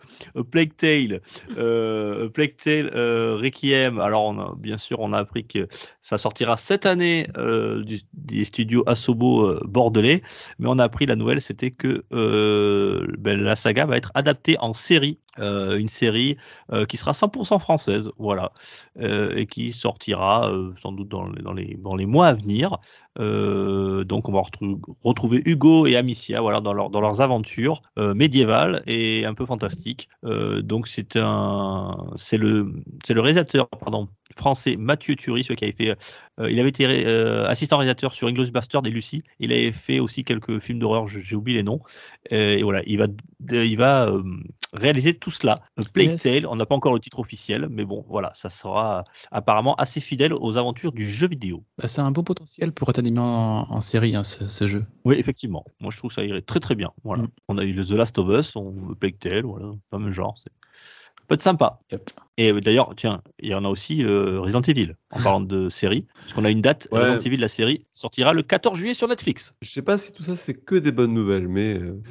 Plague 0.50 0.74
Tale, 0.76 1.20
euh, 1.58 2.28
Plague 2.30 2.56
Tale 2.56 2.90
euh, 2.94 3.36
Requiem. 3.36 4.00
Alors, 4.00 4.24
on 4.24 4.38
a, 4.38 4.54
bien 4.56 4.78
sûr, 4.78 5.00
on 5.00 5.12
a 5.12 5.18
appris 5.18 5.46
que 5.46 5.68
ça 6.00 6.16
sortira 6.16 6.56
cette 6.56 6.86
année 6.86 7.26
euh, 7.36 7.82
du, 7.84 8.00
des 8.14 8.44
studios 8.44 8.82
Asobo 8.86 9.46
euh, 9.46 9.60
bordelais, 9.66 10.22
mais 10.58 10.68
on 10.68 10.78
a 10.78 10.84
appris 10.84 11.04
la 11.04 11.16
nouvelle, 11.16 11.42
c'était 11.42 11.70
que 11.70 12.04
euh, 12.12 13.06
ben, 13.18 13.38
la 13.40 13.56
saga 13.56 13.84
va 13.84 13.96
être 13.96 14.10
adaptée 14.14 14.56
en 14.58 14.72
série, 14.72 15.18
euh, 15.40 15.78
une 15.78 15.88
série 15.88 16.36
qui 16.88 16.96
sera 16.96 17.12
100% 17.12 17.60
française, 17.60 18.10
voilà, 18.18 18.52
et 19.00 19.46
qui 19.46 19.72
sortira 19.72 20.50
sans 20.80 20.92
doute 20.92 21.08
dans 21.08 21.52
les, 21.52 22.06
mois 22.06 22.28
à 22.28 22.32
venir. 22.34 22.78
donc, 23.18 24.28
on 24.28 24.32
va 24.32 24.42
retrouver 25.02 25.42
Hugo 25.44 25.86
et 25.86 25.96
Amicia, 25.96 26.40
voilà, 26.40 26.60
dans, 26.60 26.72
leur, 26.72 26.90
dans 26.90 27.00
leurs 27.00 27.20
aventures 27.20 27.82
médiévales 27.96 28.82
et 28.86 29.24
un 29.24 29.34
peu 29.34 29.46
fantastiques. 29.46 30.08
donc, 30.22 30.88
c'est 30.88 31.14
le, 31.14 32.72
réalisateur, 33.08 33.68
français 34.36 34.76
Mathieu 34.76 35.16
Turi, 35.16 35.42
qui 35.42 35.64
avait 35.64 35.72
fait, 35.72 35.96
euh, 36.40 36.50
il 36.50 36.58
avait 36.58 36.68
été 36.68 36.86
euh, 36.86 37.46
assistant 37.46 37.78
réalisateur 37.78 38.12
sur 38.12 38.28
Inglourious 38.28 38.52
Bastard 38.52 38.82
et 38.86 38.90
Lucie. 38.90 39.22
Il 39.38 39.52
avait 39.52 39.72
fait 39.72 40.00
aussi 40.00 40.24
quelques 40.24 40.58
films 40.58 40.78
d'horreur, 40.78 41.06
j'ai 41.06 41.36
oublié 41.36 41.58
les 41.58 41.64
noms. 41.64 41.80
Euh, 42.32 42.56
et 42.56 42.62
voilà, 42.62 42.82
il 42.86 42.98
va, 42.98 43.06
il 43.50 43.76
va 43.76 44.10
réaliser 44.74 45.14
tout 45.14 45.30
cela. 45.30 45.62
Plague 45.92 46.18
Tale, 46.18 46.46
on 46.46 46.56
n'a 46.56 46.66
pas 46.66 46.74
encore 46.74 46.92
le 46.92 47.00
titre 47.00 47.20
officiel, 47.20 47.68
mais 47.70 47.84
bon, 47.84 48.04
voilà, 48.08 48.32
ça 48.34 48.50
sera 48.50 49.04
apparemment 49.30 49.74
assez 49.76 50.00
fidèle 50.00 50.34
aux 50.34 50.56
aventures 50.56 50.92
du 50.92 51.08
jeu 51.08 51.28
vidéo. 51.28 51.64
Bah, 51.78 51.88
c'est 51.88 52.00
un 52.00 52.10
beau 52.10 52.22
potentiel 52.22 52.72
pour 52.72 52.90
être 52.90 52.98
animé 52.98 53.20
en, 53.20 53.80
série, 53.80 54.16
hein, 54.16 54.24
ce, 54.24 54.66
jeu. 54.66 54.84
Oui, 55.04 55.16
effectivement. 55.18 55.64
Moi, 55.80 55.90
je 55.90 55.98
trouve 55.98 56.10
que 56.10 56.14
ça 56.16 56.24
irait 56.24 56.42
très 56.42 56.60
très 56.60 56.74
bien. 56.74 56.90
Voilà. 57.04 57.24
Mm. 57.24 57.28
On 57.48 57.58
a 57.58 57.64
eu 57.64 57.74
The 57.74 57.90
Last 57.92 58.18
of 58.18 58.28
Us, 58.28 58.56
on 58.56 58.94
Plague 58.98 59.18
Tale, 59.18 59.44
voilà, 59.44 59.72
pas 59.90 59.98
même 59.98 60.12
genre. 60.12 60.36
Peut 61.26 61.34
être 61.34 61.42
sympa. 61.42 61.78
Et 62.36 62.52
d'ailleurs, 62.60 62.94
tiens, 62.96 63.22
il 63.38 63.50
y 63.50 63.54
en 63.54 63.64
a 63.64 63.68
aussi 63.68 64.04
euh, 64.04 64.40
Resident 64.40 64.60
Evil, 64.62 64.94
en 65.12 65.20
parlant 65.22 65.40
de 65.40 65.68
série, 65.68 66.06
parce 66.16 66.32
qu'on 66.32 66.44
a 66.44 66.50
une 66.50 66.60
date, 66.60 66.88
Resident 66.90 67.20
Evil, 67.20 67.36
la 67.36 67.48
série, 67.48 67.86
sortira 67.92 68.32
le 68.32 68.42
14 68.42 68.76
juillet 68.76 68.94
sur 68.94 69.06
Netflix. 69.06 69.54
Je 69.62 69.70
sais 69.70 69.82
pas 69.82 69.98
si 69.98 70.12
tout 70.12 70.24
ça 70.24 70.36
c'est 70.36 70.54
que 70.54 70.74
des 70.74 70.92
bonnes 70.92 71.14
nouvelles, 71.14 71.48
mais. 71.48 71.74
Euh... 71.74 72.02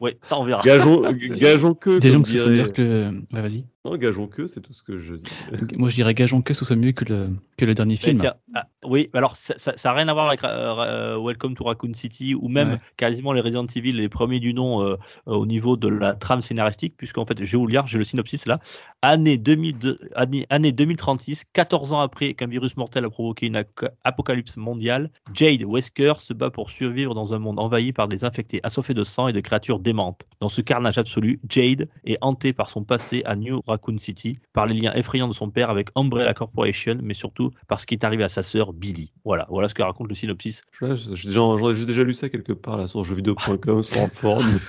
ouais, 0.00 0.18
ça 0.22 0.38
on 0.38 0.44
verra. 0.44 0.62
Gageons, 0.62 1.02
gageons 1.12 1.74
que. 1.74 2.00
Que 2.00 2.24
ce 2.24 2.38
soit 2.38 2.50
mieux 2.50 2.68
que. 2.68 3.10
Bah, 3.30 3.42
vas-y. 3.42 3.64
Non, 3.88 3.96
gageons 3.96 4.26
que, 4.26 4.46
c'est 4.46 4.60
tout 4.60 4.74
ce 4.74 4.82
que 4.82 5.00
je 5.00 5.14
dis. 5.14 5.30
Moi 5.78 5.88
je 5.88 5.94
dirais 5.94 6.12
gageons 6.12 6.42
que 6.42 6.52
ce 6.52 6.64
soit 6.64 6.76
mieux 6.76 6.92
que 6.92 7.06
le, 7.06 7.26
que 7.56 7.64
le 7.64 7.74
dernier 7.74 7.96
film. 7.96 8.20
Ah, 8.54 8.66
oui, 8.84 9.08
alors 9.14 9.36
ça 9.36 9.72
n'a 9.82 9.92
rien 9.92 10.08
à 10.08 10.12
voir 10.12 10.28
avec 10.28 10.44
euh, 10.44 11.18
Welcome 11.18 11.54
to 11.54 11.64
Raccoon 11.64 11.94
City, 11.94 12.34
ou 12.34 12.48
même 12.48 12.78
quasiment 12.96 13.32
les 13.32 13.40
Resident 13.40 13.66
Evil, 13.66 13.92
les 13.92 14.08
premiers 14.08 14.40
du 14.40 14.52
nom 14.52 14.82
euh, 14.82 14.96
au 15.26 15.46
niveau 15.46 15.76
de 15.76 15.88
la 15.88 16.14
trame 16.14 16.42
scénaristique, 16.42 16.94
puisqu'en 16.96 17.24
fait, 17.24 17.38
je 17.38 17.50
vais 17.50 17.58
vous 17.58 17.66
lire, 17.66 17.86
j'ai 17.86 17.98
le 17.98 18.04
synopsis 18.04 18.46
là. 18.46 18.60
Année, 19.00 19.38
2002, 19.38 19.98
année, 20.14 20.46
année 20.50 20.72
2036, 20.72 21.44
14 21.52 21.92
ans 21.92 22.00
après 22.00 22.34
qu'un 22.34 22.46
virus 22.46 22.76
mortel 22.76 23.04
a 23.04 23.10
provoqué 23.10 23.46
une 23.46 23.64
apocalypse 24.04 24.56
mondiale, 24.56 25.10
Jade 25.32 25.62
Wesker 25.62 26.14
se 26.18 26.34
bat 26.34 26.50
pour 26.50 26.70
survivre 26.70 27.14
dans 27.14 27.32
un 27.32 27.38
monde 27.38 27.58
envahi 27.58 27.92
par 27.92 28.08
des 28.08 28.24
infectés 28.24 28.60
assoiffés 28.64 28.94
de 28.94 29.04
sang 29.04 29.28
et 29.28 29.32
de 29.32 29.40
créatures 29.40 29.78
démentes. 29.78 30.26
Dans 30.40 30.48
ce 30.48 30.60
carnage 30.60 30.98
absolu, 30.98 31.40
Jade 31.48 31.88
est 32.04 32.18
hantée 32.20 32.52
par 32.52 32.70
son 32.70 32.84
passé 32.84 33.22
à 33.24 33.36
New 33.36 33.60
Raccoon 33.66 33.77
City, 33.98 34.38
par 34.52 34.66
les 34.66 34.74
liens 34.74 34.92
effrayants 34.94 35.28
de 35.28 35.32
son 35.32 35.50
père 35.50 35.70
avec 35.70 35.88
Umbrella 35.96 36.34
Corporation, 36.34 36.98
mais 37.02 37.14
surtout 37.14 37.50
par 37.66 37.80
ce 37.80 37.86
qui 37.86 37.94
est 37.94 38.04
arrivé 38.04 38.24
à 38.24 38.28
sa 38.28 38.42
sœur 38.42 38.72
Billy. 38.72 39.10
Voilà, 39.24 39.46
voilà 39.48 39.68
ce 39.68 39.74
que 39.74 39.82
raconte 39.82 40.08
le 40.08 40.14
synopsis. 40.14 40.62
J'ai 40.80 41.28
déjà, 41.28 41.84
déjà, 41.86 42.04
lu 42.04 42.14
ça 42.14 42.28
quelque 42.28 42.52
part 42.52 42.76
là 42.76 42.86
sur 42.86 43.04
jeuxvideo.com 43.04 43.82
sur 43.82 44.00
un 44.00 44.08
forum. 44.08 44.44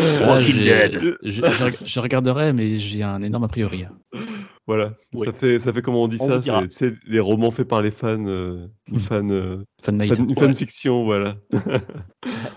ah, 0.00 0.42
je, 0.42 2.00
regarderai, 2.00 2.52
mais 2.52 2.78
j'ai 2.78 3.02
un 3.02 3.22
énorme 3.22 3.44
a 3.44 3.48
priori. 3.48 3.84
Voilà, 4.66 4.94
ça, 5.24 5.32
fait, 5.32 5.58
ça 5.58 5.72
fait 5.72 5.82
comment 5.82 6.04
on 6.04 6.08
dit 6.08 6.18
ça 6.18 6.40
C'est 6.68 6.92
les 7.04 7.18
romans 7.18 7.50
faits 7.50 7.66
par 7.66 7.82
les 7.82 7.90
fans, 7.90 8.24
euh, 8.24 8.68
hmm. 8.88 8.98
fans, 9.00 9.28
euh, 9.30 9.64
fan, 9.82 10.54
fiction, 10.54 11.02
voilà. 11.04 11.36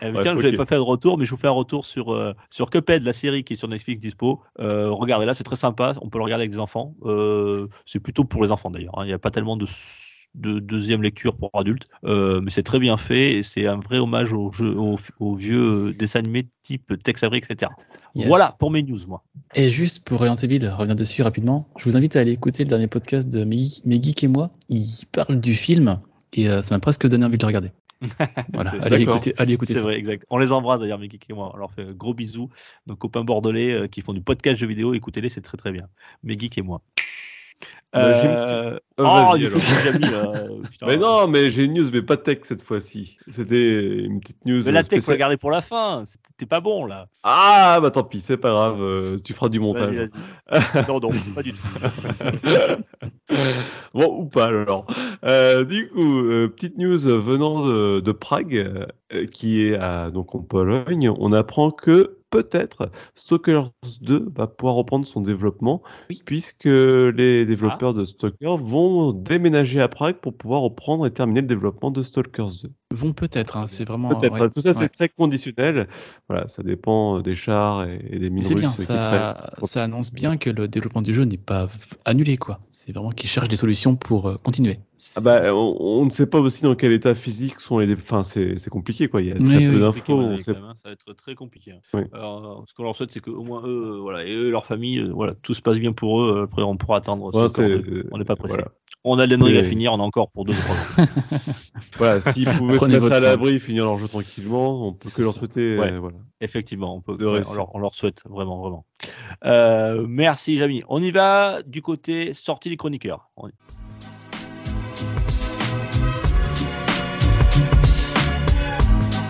Eh, 0.01 0.11
tiens, 0.21 0.35
je 0.37 0.43
n'avais 0.43 0.57
pas 0.57 0.65
fait 0.65 0.75
de 0.75 0.81
retour, 0.81 1.17
mais 1.17 1.25
je 1.25 1.31
vous 1.31 1.37
fais 1.37 1.47
un 1.47 1.51
retour 1.51 1.85
sur, 1.85 2.13
euh, 2.13 2.33
sur 2.51 2.69
Cuphead, 2.69 3.03
la 3.03 3.13
série 3.13 3.43
qui 3.43 3.53
est 3.53 3.55
sur 3.55 3.67
Netflix 3.67 3.99
dispo. 3.99 4.41
regardez 4.59 5.25
là, 5.25 5.33
c'est 5.33 5.43
très 5.43 5.55
sympa, 5.55 5.93
on 6.01 6.09
peut 6.09 6.19
le 6.19 6.25
regarder 6.25 6.43
avec 6.43 6.51
des 6.51 6.59
enfants. 6.59 6.93
c'est 7.85 7.99
plutôt 7.99 8.25
pour 8.25 8.43
les 8.43 8.51
enfants 8.51 8.69
d'ailleurs, 8.69 8.99
hein. 8.99 9.05
il 9.05 9.07
n'y 9.07 9.13
a 9.13 9.19
pas 9.19 9.31
tellement 9.31 9.57
de 9.57 9.65
de 10.35 10.59
deuxième 10.59 11.03
lecture 11.03 11.35
pour 11.35 11.51
adultes, 11.53 11.87
euh, 12.05 12.41
mais 12.41 12.51
c'est 12.51 12.63
très 12.63 12.79
bien 12.79 12.97
fait 12.97 13.33
et 13.33 13.43
c'est 13.43 13.67
un 13.67 13.77
vrai 13.77 13.99
hommage 13.99 14.33
aux, 14.33 14.51
jeux, 14.51 14.75
aux, 15.19 15.35
vieux 15.35 15.89
euh, 15.89 15.93
dessins 15.93 16.19
animés 16.19 16.47
type 16.63 16.93
Tex 17.03 17.23
Avery, 17.23 17.39
etc. 17.39 17.71
Voilà 18.15 18.53
pour 18.59 18.71
mes 18.71 18.83
news, 18.83 18.99
moi. 19.07 19.23
Et 19.55 19.69
juste 19.69 20.03
pour 20.05 20.19
Revenir 20.19 20.75
revenir 20.75 20.95
dessus 20.95 21.21
rapidement, 21.21 21.67
je 21.77 21.85
vous 21.85 21.97
invite 21.97 22.15
à 22.15 22.21
aller 22.21 22.31
écouter 22.31 22.63
le 22.63 22.69
dernier 22.69 22.87
podcast 22.87 23.31
de 23.31 23.43
Megeek 23.43 24.23
et 24.23 24.27
moi. 24.27 24.51
Il 24.69 24.87
parle 25.11 25.39
du 25.39 25.53
film 25.53 25.99
et 26.33 26.49
euh, 26.49 26.61
ça 26.61 26.75
m'a 26.75 26.79
presque 26.79 27.07
donné 27.07 27.25
envie 27.25 27.37
de 27.37 27.43
le 27.43 27.47
regarder. 27.47 27.71
voilà, 28.53 28.71
allez 28.81 29.01
écouter, 29.01 29.33
allez 29.37 29.53
écouter 29.53 29.75
C'est 29.75 29.81
vrai, 29.81 29.97
exact. 29.97 30.25
On 30.29 30.37
les 30.37 30.51
embrasse 30.51 30.79
d'ailleurs, 30.79 30.99
Megeek 30.99 31.29
et 31.29 31.33
moi. 31.33 31.51
On 31.53 31.57
leur 31.57 31.71
fait 31.71 31.85
gros 31.95 32.13
bisous. 32.13 32.49
Nos 32.87 32.95
copains 32.95 33.23
bordelais 33.23 33.87
qui 33.89 34.01
font 34.01 34.13
du 34.13 34.21
podcast 34.21 34.57
jeux 34.57 34.67
vidéo, 34.67 34.93
écoutez-les, 34.93 35.29
c'est 35.29 35.41
très 35.41 35.57
très 35.57 35.71
bien. 35.71 35.87
Megeek 36.23 36.57
et 36.57 36.61
moi. 36.61 36.81
Euh... 37.95 38.79
Oh, 38.99 39.33
il 39.35 39.49
mais 40.85 40.97
non, 40.97 41.27
mais 41.27 41.49
j'ai 41.49 41.63
une 41.63 41.73
news, 41.73 41.89
mais 41.91 42.03
pas 42.03 42.15
tech 42.15 42.39
cette 42.43 42.61
fois-ci. 42.61 43.17
C'était 43.31 43.81
une 43.81 44.19
petite 44.19 44.45
news. 44.45 44.61
Mais 44.65 44.71
la 44.71 44.83
tech, 44.83 45.03
faut 45.03 45.11
la 45.11 45.17
garder 45.17 45.37
pour 45.37 45.49
la 45.49 45.61
fin. 45.61 46.03
C'était 46.05 46.45
pas 46.45 46.61
bon 46.61 46.85
là. 46.85 47.07
Ah, 47.23 47.79
bah 47.81 47.89
tant 47.89 48.03
pis, 48.03 48.21
c'est 48.21 48.37
pas 48.37 48.51
grave. 48.51 48.81
Euh, 48.81 49.17
tu 49.23 49.33
feras 49.33 49.49
du 49.49 49.59
montage. 49.59 49.95
Vas 49.95 50.05
-y, 50.05 50.09
vas 50.51 50.81
-y. 50.81 50.87
non, 50.87 50.99
non, 50.99 51.09
pas 51.33 51.41
du 51.41 51.53
tout. 51.53 51.67
bon, 53.95 54.17
ou 54.19 54.25
pas 54.25 54.45
alors. 54.45 54.85
Euh, 55.25 55.65
du 55.65 55.89
coup, 55.89 56.19
euh, 56.19 56.47
petite 56.49 56.77
news 56.77 56.99
venant 56.99 57.65
de, 57.65 57.99
de 57.99 58.11
Prague, 58.11 58.89
qui 59.31 59.63
est 59.63 59.75
à, 59.75 60.11
donc 60.11 60.35
en 60.35 60.43
Pologne. 60.43 61.11
On 61.17 61.31
apprend 61.33 61.71
que 61.71 62.19
peut-être 62.33 62.89
Stalkers 63.13 63.69
2 64.01 64.31
va 64.35 64.47
pouvoir 64.47 64.75
reprendre 64.75 65.05
son 65.05 65.21
développement, 65.21 65.83
puisque 66.25 66.65
les 66.65 67.45
développeurs 67.45 67.91
ah. 67.91 67.99
de 67.99 68.05
Stalkers 68.05 68.57
vont 68.57 69.13
déménager 69.13 69.79
à 69.79 69.87
Prague 69.87 70.15
pour 70.15 70.35
pouvoir 70.35 70.61
reprendre 70.61 71.05
et 71.05 71.13
terminer 71.13 71.41
le 71.41 71.47
développement 71.47 71.91
de 71.91 72.01
Stalkers 72.01 72.63
2. 72.63 72.71
Vont 72.93 73.11
peut-être, 73.11 73.57
hein, 73.57 73.65
c'est 73.65 73.85
vraiment. 73.85 74.19
Peut-être. 74.19 74.53
Tout 74.53 74.61
ça, 74.61 74.73
c'est 74.75 74.89
très 74.89 75.09
conditionnel. 75.09 75.87
Voilà, 76.29 76.47
ça 76.47 76.61
dépend 76.61 77.21
des 77.21 77.33
chars 77.33 77.85
et, 77.85 78.19
des 78.19 78.29
mines 78.29 78.43
C'est 78.43 78.53
bien, 78.53 78.71
ça, 78.71 79.51
ça, 79.63 79.83
annonce 79.83 80.13
bien 80.13 80.37
que 80.37 80.51
le 80.51 80.67
développement 80.67 81.01
du 81.01 81.11
jeu 81.11 81.23
n'est 81.23 81.37
pas 81.37 81.67
annulé, 82.05 82.37
quoi. 82.37 82.59
C'est 82.69 82.91
vraiment 82.91 83.09
qu'ils 83.09 83.29
cherchent 83.29 83.47
des 83.47 83.55
solutions 83.55 83.95
pour 83.95 84.27
euh, 84.29 84.37
continuer. 84.37 84.79
Ah 85.15 85.21
bah, 85.21 85.53
on, 85.55 86.05
ne 86.05 86.11
sait 86.11 86.27
pas 86.27 86.39
aussi 86.39 86.61
dans 86.63 86.75
quel 86.75 86.91
état 86.91 87.15
physique 87.15 87.59
sont 87.59 87.79
les. 87.79 87.91
Enfin, 87.93 88.23
c'est 88.23 88.69
compliqué, 88.69 89.07
quoi. 89.07 89.23
Il 89.23 89.29
y 89.29 89.31
a 89.31 89.35
très 89.35 89.67
peu 89.67 89.79
d'infos. 89.79 90.19
Hein, 90.19 90.37
ça 90.37 90.53
va 90.53 90.91
être 90.91 91.13
très 91.13 91.33
compliqué. 91.33 91.71
Hein. 91.71 92.03
Alors, 92.13 92.63
ce 92.67 92.75
qu'on 92.75 92.83
leur 92.83 92.95
souhaite, 92.95 93.11
c'est 93.11 93.21
qu'au 93.21 93.43
moins 93.43 93.63
eux, 93.65 93.97
voilà, 94.01 94.23
et 94.23 94.35
eux, 94.35 94.51
leur 94.51 94.65
famille, 94.65 94.99
euh, 94.99 95.11
voilà, 95.11 95.33
tout 95.41 95.55
se 95.55 95.61
passe 95.61 95.79
bien 95.79 95.93
pour 95.93 96.21
eux. 96.21 96.43
Après, 96.43 96.61
on 96.61 96.77
pourra 96.77 96.97
attendre. 96.97 97.31
on 97.33 98.17
n'est 98.17 98.25
pas 98.25 98.35
pressé. 98.35 98.61
On 99.05 99.19
a 99.19 99.25
l'Enry 99.25 99.57
à 99.57 99.63
finir, 99.63 99.91
on 99.91 99.99
a 99.99 100.03
encore 100.03 100.29
pour 100.29 100.45
deux 100.45 100.53
ou 100.53 100.55
trois 100.55 101.03
ans. 101.03 101.07
voilà, 101.97 102.21
s'ils 102.31 102.47
pouvaient 102.47 102.79
se 102.79 102.85
mettre 102.85 103.11
à 103.11 103.19
l'abri, 103.19 103.59
finir 103.59 103.83
leur 103.83 103.97
jeu 103.97 104.07
tranquillement, 104.07 104.87
on 104.87 104.93
peut 104.93 105.09
que 105.13 105.21
leur 105.21 105.33
souhaiter. 105.33 105.75
Euh, 105.77 105.99
voilà. 105.99 106.17
Effectivement, 106.39 106.95
on, 106.95 107.01
peut, 107.01 107.17
on, 107.19 107.79
leur, 107.79 107.93
souhaite 107.93 108.21
vraiment, 108.29 108.61
vraiment. 108.61 108.85
Euh, 109.43 110.05
merci, 110.07 110.57
Jamy. 110.57 110.83
On 110.87 111.01
y 111.01 111.11
va 111.11 111.61
du 111.63 111.81
côté 111.81 112.33
sortie 112.33 112.69
des 112.69 112.77
chroniqueurs. 112.77 113.29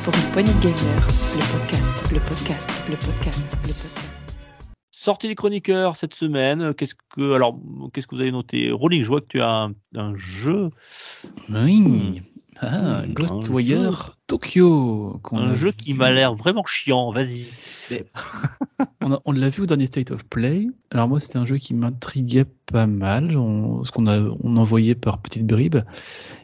Pour 0.03 0.13
une 0.13 0.31
poignée 0.33 0.53
de 0.53 0.59
gamer, 0.59 1.07
le 1.35 1.57
podcast, 1.57 2.11
le 2.11 2.19
podcast, 2.19 2.69
le 2.89 2.95
podcast, 2.97 3.57
le 3.65 3.73
podcast. 3.73 3.92
Sortie 5.03 5.27
des 5.27 5.35
chroniqueurs 5.35 5.95
cette 5.95 6.13
semaine. 6.13 6.73
Qu'est-ce 6.73 6.95
que 7.15 7.33
alors 7.33 7.59
qu'est-ce 7.93 8.07
que 8.07 8.15
vous 8.15 8.21
avez 8.21 8.31
noté? 8.31 8.71
Rolling, 8.71 9.03
je 9.03 9.07
vois 9.07 9.21
que 9.21 9.27
tu 9.27 9.41
as 9.41 9.49
un, 9.49 9.73
un 9.95 10.15
jeu. 10.15 10.69
Oui. 11.49 12.21
Ah, 12.61 13.03
Hmm, 13.05 13.13
Ghostwire 13.13 14.17
Tokyo. 14.27 15.19
Un 15.31 15.51
a 15.51 15.53
jeu 15.53 15.69
vu. 15.69 15.73
qui 15.75 15.93
m'a 15.93 16.11
l'air 16.11 16.33
vraiment 16.35 16.63
chiant. 16.65 17.11
Vas-y. 17.11 17.45
On, 19.25 19.31
l'a 19.33 19.49
vu 19.49 19.63
au 19.63 19.65
dernier 19.65 19.85
State 19.85 20.11
of 20.11 20.23
Play. 20.25 20.67
Alors 20.91 21.07
moi, 21.09 21.19
c'était 21.19 21.37
un 21.37 21.45
jeu 21.45 21.57
qui 21.57 21.73
m'intriguait 21.73 22.45
pas 22.71 22.87
mal, 22.87 23.35
on, 23.37 23.83
ce 23.83 23.91
qu'on 23.91 24.07
a, 24.07 24.19
on 24.41 24.55
envoyait 24.57 24.95
par 24.95 25.19
petites 25.21 25.45
bribes. 25.45 25.79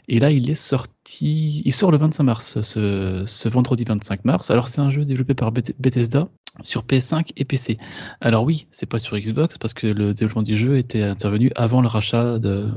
Et 0.09 0.19
là, 0.19 0.31
il 0.31 0.49
est 0.49 0.53
sorti, 0.55 1.61
il 1.65 1.73
sort 1.73 1.91
le 1.91 1.97
25 1.97 2.23
mars, 2.23 2.61
ce, 2.61 3.23
ce 3.25 3.49
vendredi 3.49 3.85
25 3.85 4.25
mars. 4.25 4.51
Alors 4.51 4.67
c'est 4.67 4.81
un 4.81 4.89
jeu 4.91 5.05
développé 5.05 5.33
par 5.33 5.51
Beth- 5.51 5.73
Bethesda 5.79 6.27
sur 6.63 6.83
PS5 6.83 7.31
et 7.37 7.45
PC. 7.45 7.77
Alors 8.21 8.43
oui, 8.43 8.67
c'est 8.71 8.85
pas 8.87 8.99
sur 8.99 9.17
Xbox 9.17 9.57
parce 9.57 9.73
que 9.73 9.87
le 9.87 10.13
développement 10.13 10.43
du 10.43 10.55
jeu 10.57 10.77
était 10.77 11.03
intervenu 11.03 11.51
avant 11.55 11.81
le 11.81 11.87
rachat 11.87 12.39
de 12.39 12.69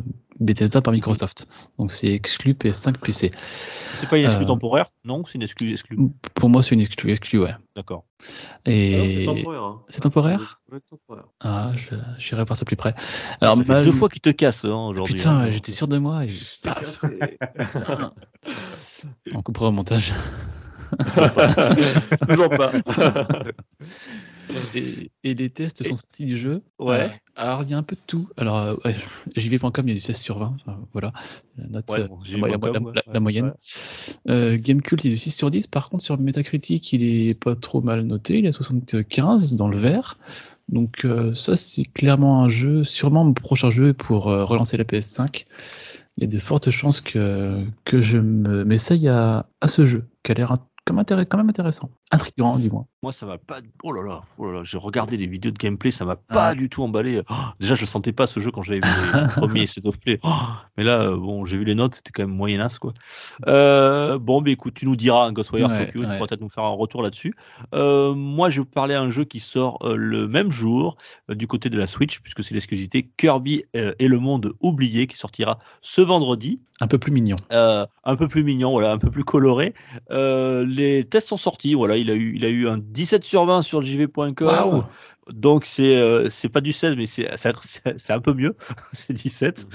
Bethesda 0.43 0.81
par 0.83 0.93
Microsoft. 0.93 1.47
Donc 1.79 1.93
c'est 1.93 2.09
exclu 2.09 2.53
PS5 2.55 2.99
PC. 2.99 3.31
C'est 3.99 4.09
pas 4.09 4.19
une 4.19 4.25
exclu 4.25 4.45
Euh, 4.45 4.47
temporaire? 4.47 4.87
Non, 5.05 5.25
c'est 5.25 5.35
une 5.37 5.43
exclu 5.43 5.73
exclu. 5.73 5.97
Pour 6.35 6.49
moi, 6.49 6.63
c'est 6.63 6.75
une 6.75 6.81
exclu, 6.81 7.11
exclu 7.11 7.41
ouais. 7.41 7.55
D'accord. 7.77 8.05
Et 8.67 9.27
Ah 9.27 9.33
c'est 9.35 9.43
temporaire. 9.43 9.63
hein. 9.63 9.81
c'est 9.89 10.01
temporaire? 10.01 10.61
Ouais, 10.71 10.79
temporaire. 10.91 11.25
Ah, 11.41 11.73
je 11.77 11.97
j'irai 12.19 12.45
voir 12.45 12.57
ça 12.57 12.65
plus 12.65 12.77
près. 12.77 12.95
Alors, 13.41 13.57
ça 13.57 13.65
fait 13.65 13.83
deux 13.83 13.93
fois 13.93 14.09
qu'il 14.09 14.21
te 14.21 14.31
casse 14.31 14.65
hein, 14.65 14.75
aujourd'hui. 14.75 15.15
Putain, 15.15 15.39
hein. 15.39 15.51
j'étais 15.51 15.73
sûr 15.73 15.89
de 15.89 15.99
moi. 15.99 16.25
Et... 16.25 16.33
paf. 16.63 17.05
On 19.35 19.43
coupera 19.43 19.69
au 19.69 19.73
montage. 19.73 20.13
Toujours 22.29 22.51
pas. 22.51 22.71
Et, 24.75 25.11
et 25.25 25.35
les 25.35 25.51
tests 25.51 25.87
sont 25.87 25.97
sortis 25.97 26.25
du 26.25 26.37
jeu. 26.37 26.63
Ouais. 26.79 27.05
Euh, 27.05 27.09
alors, 27.37 27.63
il 27.63 27.71
y 27.71 27.75
a 27.75 27.79
un 27.79 27.83
peu 27.83 27.97
de 27.97 28.01
tout. 28.07 28.29
Alors, 28.37 28.57
euh, 28.59 28.75
ouais, 28.85 28.95
JV.com, 29.37 29.73
il 29.87 29.89
y 29.89 29.93
a 29.93 29.95
du 29.95 30.01
16 30.01 30.17
sur 30.19 30.39
20. 30.39 30.55
Enfin, 30.55 30.81
voilà. 30.93 31.13
La 31.57 31.67
note, 31.69 31.91
Ouais, 31.91 32.09
bon, 32.09 32.19
la, 33.13 33.21
moyenne. 33.21 33.53
Euh, 34.29 34.57
Gamecult, 34.61 35.05
il 35.05 35.09
est 35.09 35.15
du 35.15 35.17
6 35.19 35.31
sur 35.33 35.51
10. 35.51 35.67
Par 35.67 35.89
contre, 35.89 36.03
sur 36.05 36.19
Metacritic, 36.19 36.93
il 36.93 37.03
est 37.03 37.35
pas 37.35 37.57
trop 37.57 37.81
mal 37.83 38.03
noté. 38.03 38.39
Il 38.39 38.47
est 38.47 38.49
à 38.49 38.53
75 38.53 39.55
dans 39.55 39.69
le 39.69 39.79
vert. 39.79 40.19
Donc, 40.69 41.05
euh, 41.05 41.35
ça, 41.35 41.57
c'est 41.57 41.85
clairement 41.85 42.43
un 42.45 42.49
jeu, 42.49 42.85
sûrement 42.85 43.25
mon 43.25 43.35
prochain 43.35 43.71
jeu 43.71 43.93
pour 43.95 44.25
relancer 44.25 44.77
la 44.77 44.85
PS5. 44.85 45.45
Il 46.19 46.25
y 46.25 46.27
a 46.27 46.31
de 46.31 46.39
fortes 46.39 46.71
chances 46.71 47.01
que, 47.01 47.65
que 47.85 48.01
je 48.01 48.19
me- 48.19 48.65
m'essaye 48.65 49.09
à, 49.09 49.47
à 49.63 49.69
ce 49.69 49.85
jeu, 49.87 50.05
qui 50.23 50.33
a 50.33 50.35
l'air 50.35 50.53
comme 50.85 50.99
intéress- 50.99 51.27
quand 51.29 51.39
même 51.39 51.49
intéressant. 51.49 51.91
Intriguant, 52.11 52.59
du 52.59 52.71
moins. 52.71 52.87
Moi, 53.03 53.13
ça 53.13 53.27
m'a 53.27 53.39
pas. 53.39 53.59
Oh 53.83 53.93
là 53.93 54.03
là, 54.03 54.21
oh 54.39 54.47
là 54.47 54.53
là, 54.59 54.65
j'ai 54.65 54.79
regardé 54.79 55.17
les 55.17 55.27
vidéos 55.27 55.51
de 55.51 55.59
gameplay, 55.59 55.91
ça 55.91 56.05
m'a 56.05 56.17
pas 56.17 56.49
Ah. 56.49 56.55
du 56.55 56.69
tout 56.69 56.83
emballé. 56.83 57.23
Oh, 57.31 57.35
déjà, 57.61 57.75
je 57.75 57.85
sentais 57.87 58.13
pas 58.13 58.27
ce 58.27 58.39
jeu 58.41 58.51
quand 58.51 58.63
j'avais 58.63 58.81
vu 58.81 58.89
les 59.15 59.23
premiers 59.63 59.67
State 59.67 59.87
of 59.87 59.99
Play. 59.99 60.19
Oh, 60.23 60.29
mais 60.77 60.85
là, 60.85 61.03
euh, 61.03 61.17
bon, 61.17 61.45
j'ai 61.45 61.57
vu 61.57 61.65
les 61.65 61.75
notes, 61.75 61.95
c'était 61.95 62.11
quand 62.13 62.23
même 62.27 62.37
moyenasse, 62.37 62.79
quoi. 62.79 62.93
Euh, 63.49 64.19
bon, 64.19 64.41
mais 64.41 64.53
écoute, 64.53 64.75
tu 64.75 64.87
nous 64.87 64.97
diras, 64.97 65.27
hein, 65.27 65.33
Ghostwire 65.33 65.69
Ouais, 65.69 65.87
Tokyo, 65.87 66.01
tu 66.03 66.07
pourras 66.07 66.27
peut-être 66.27 66.41
nous 66.41 66.49
faire 66.49 66.65
un 66.65 66.71
retour 66.71 67.03
là-dessus. 67.03 67.35
Euh, 67.75 68.15
moi, 68.15 68.51
je 68.51 68.57
vais 68.57 68.61
vous 68.65 68.71
parler 68.71 68.95
d'un 68.95 69.11
jeu 69.11 69.25
qui 69.25 69.41
sort 69.41 69.79
euh, 69.83 69.97
le 69.97 70.29
même 70.29 70.51
jour 70.51 70.97
du 71.29 71.47
côté 71.47 71.71
de 71.71 71.79
la 71.79 71.87
Switch, 71.87 72.21
puisque 72.21 72.45
c'est 72.45 72.55
l'exclusivité 72.55 73.11
Kirby 73.17 73.65
et 73.75 74.09
le 74.09 74.19
monde 74.19 74.53
oublié 74.61 75.07
qui 75.07 75.17
sortira 75.17 75.59
ce 75.81 76.01
vendredi. 76.01 76.61
Un 76.81 76.89
peu 76.89 76.99
plus 76.99 77.13
mignon. 77.13 77.37
Un 77.51 78.17
peu 78.17 78.29
plus 78.29 78.43
mignon, 78.45 78.73
voilà, 78.73 78.93
un 78.93 78.99
peu 78.99 79.11
plus 79.11 79.25
coloré. 79.25 79.75
Euh, 80.11 80.65
les 80.73 81.05
tests 81.05 81.29
sont 81.29 81.37
sortis, 81.37 81.75
voilà, 81.75 81.97
il 81.97 82.11
a 82.11 82.15
eu, 82.15 82.35
il 82.35 82.45
a 82.45 82.49
eu 82.49 82.69
un 82.69 82.79
17 82.79 83.25
sur 83.25 83.45
20 83.45 83.63
sur 83.63 83.83
jv.com. 83.83 84.85
Donc 85.31 85.65
c'est, 85.65 85.97
euh, 85.97 86.31
c'est 86.31 86.49
pas 86.49 86.61
du 86.61 86.73
16, 86.73 86.97
mais 86.97 87.07
c'est, 87.07 88.11
un 88.11 88.21
peu 88.21 88.35
mieux, 88.35 88.57
c'est 88.93 89.13
17. 89.13 89.67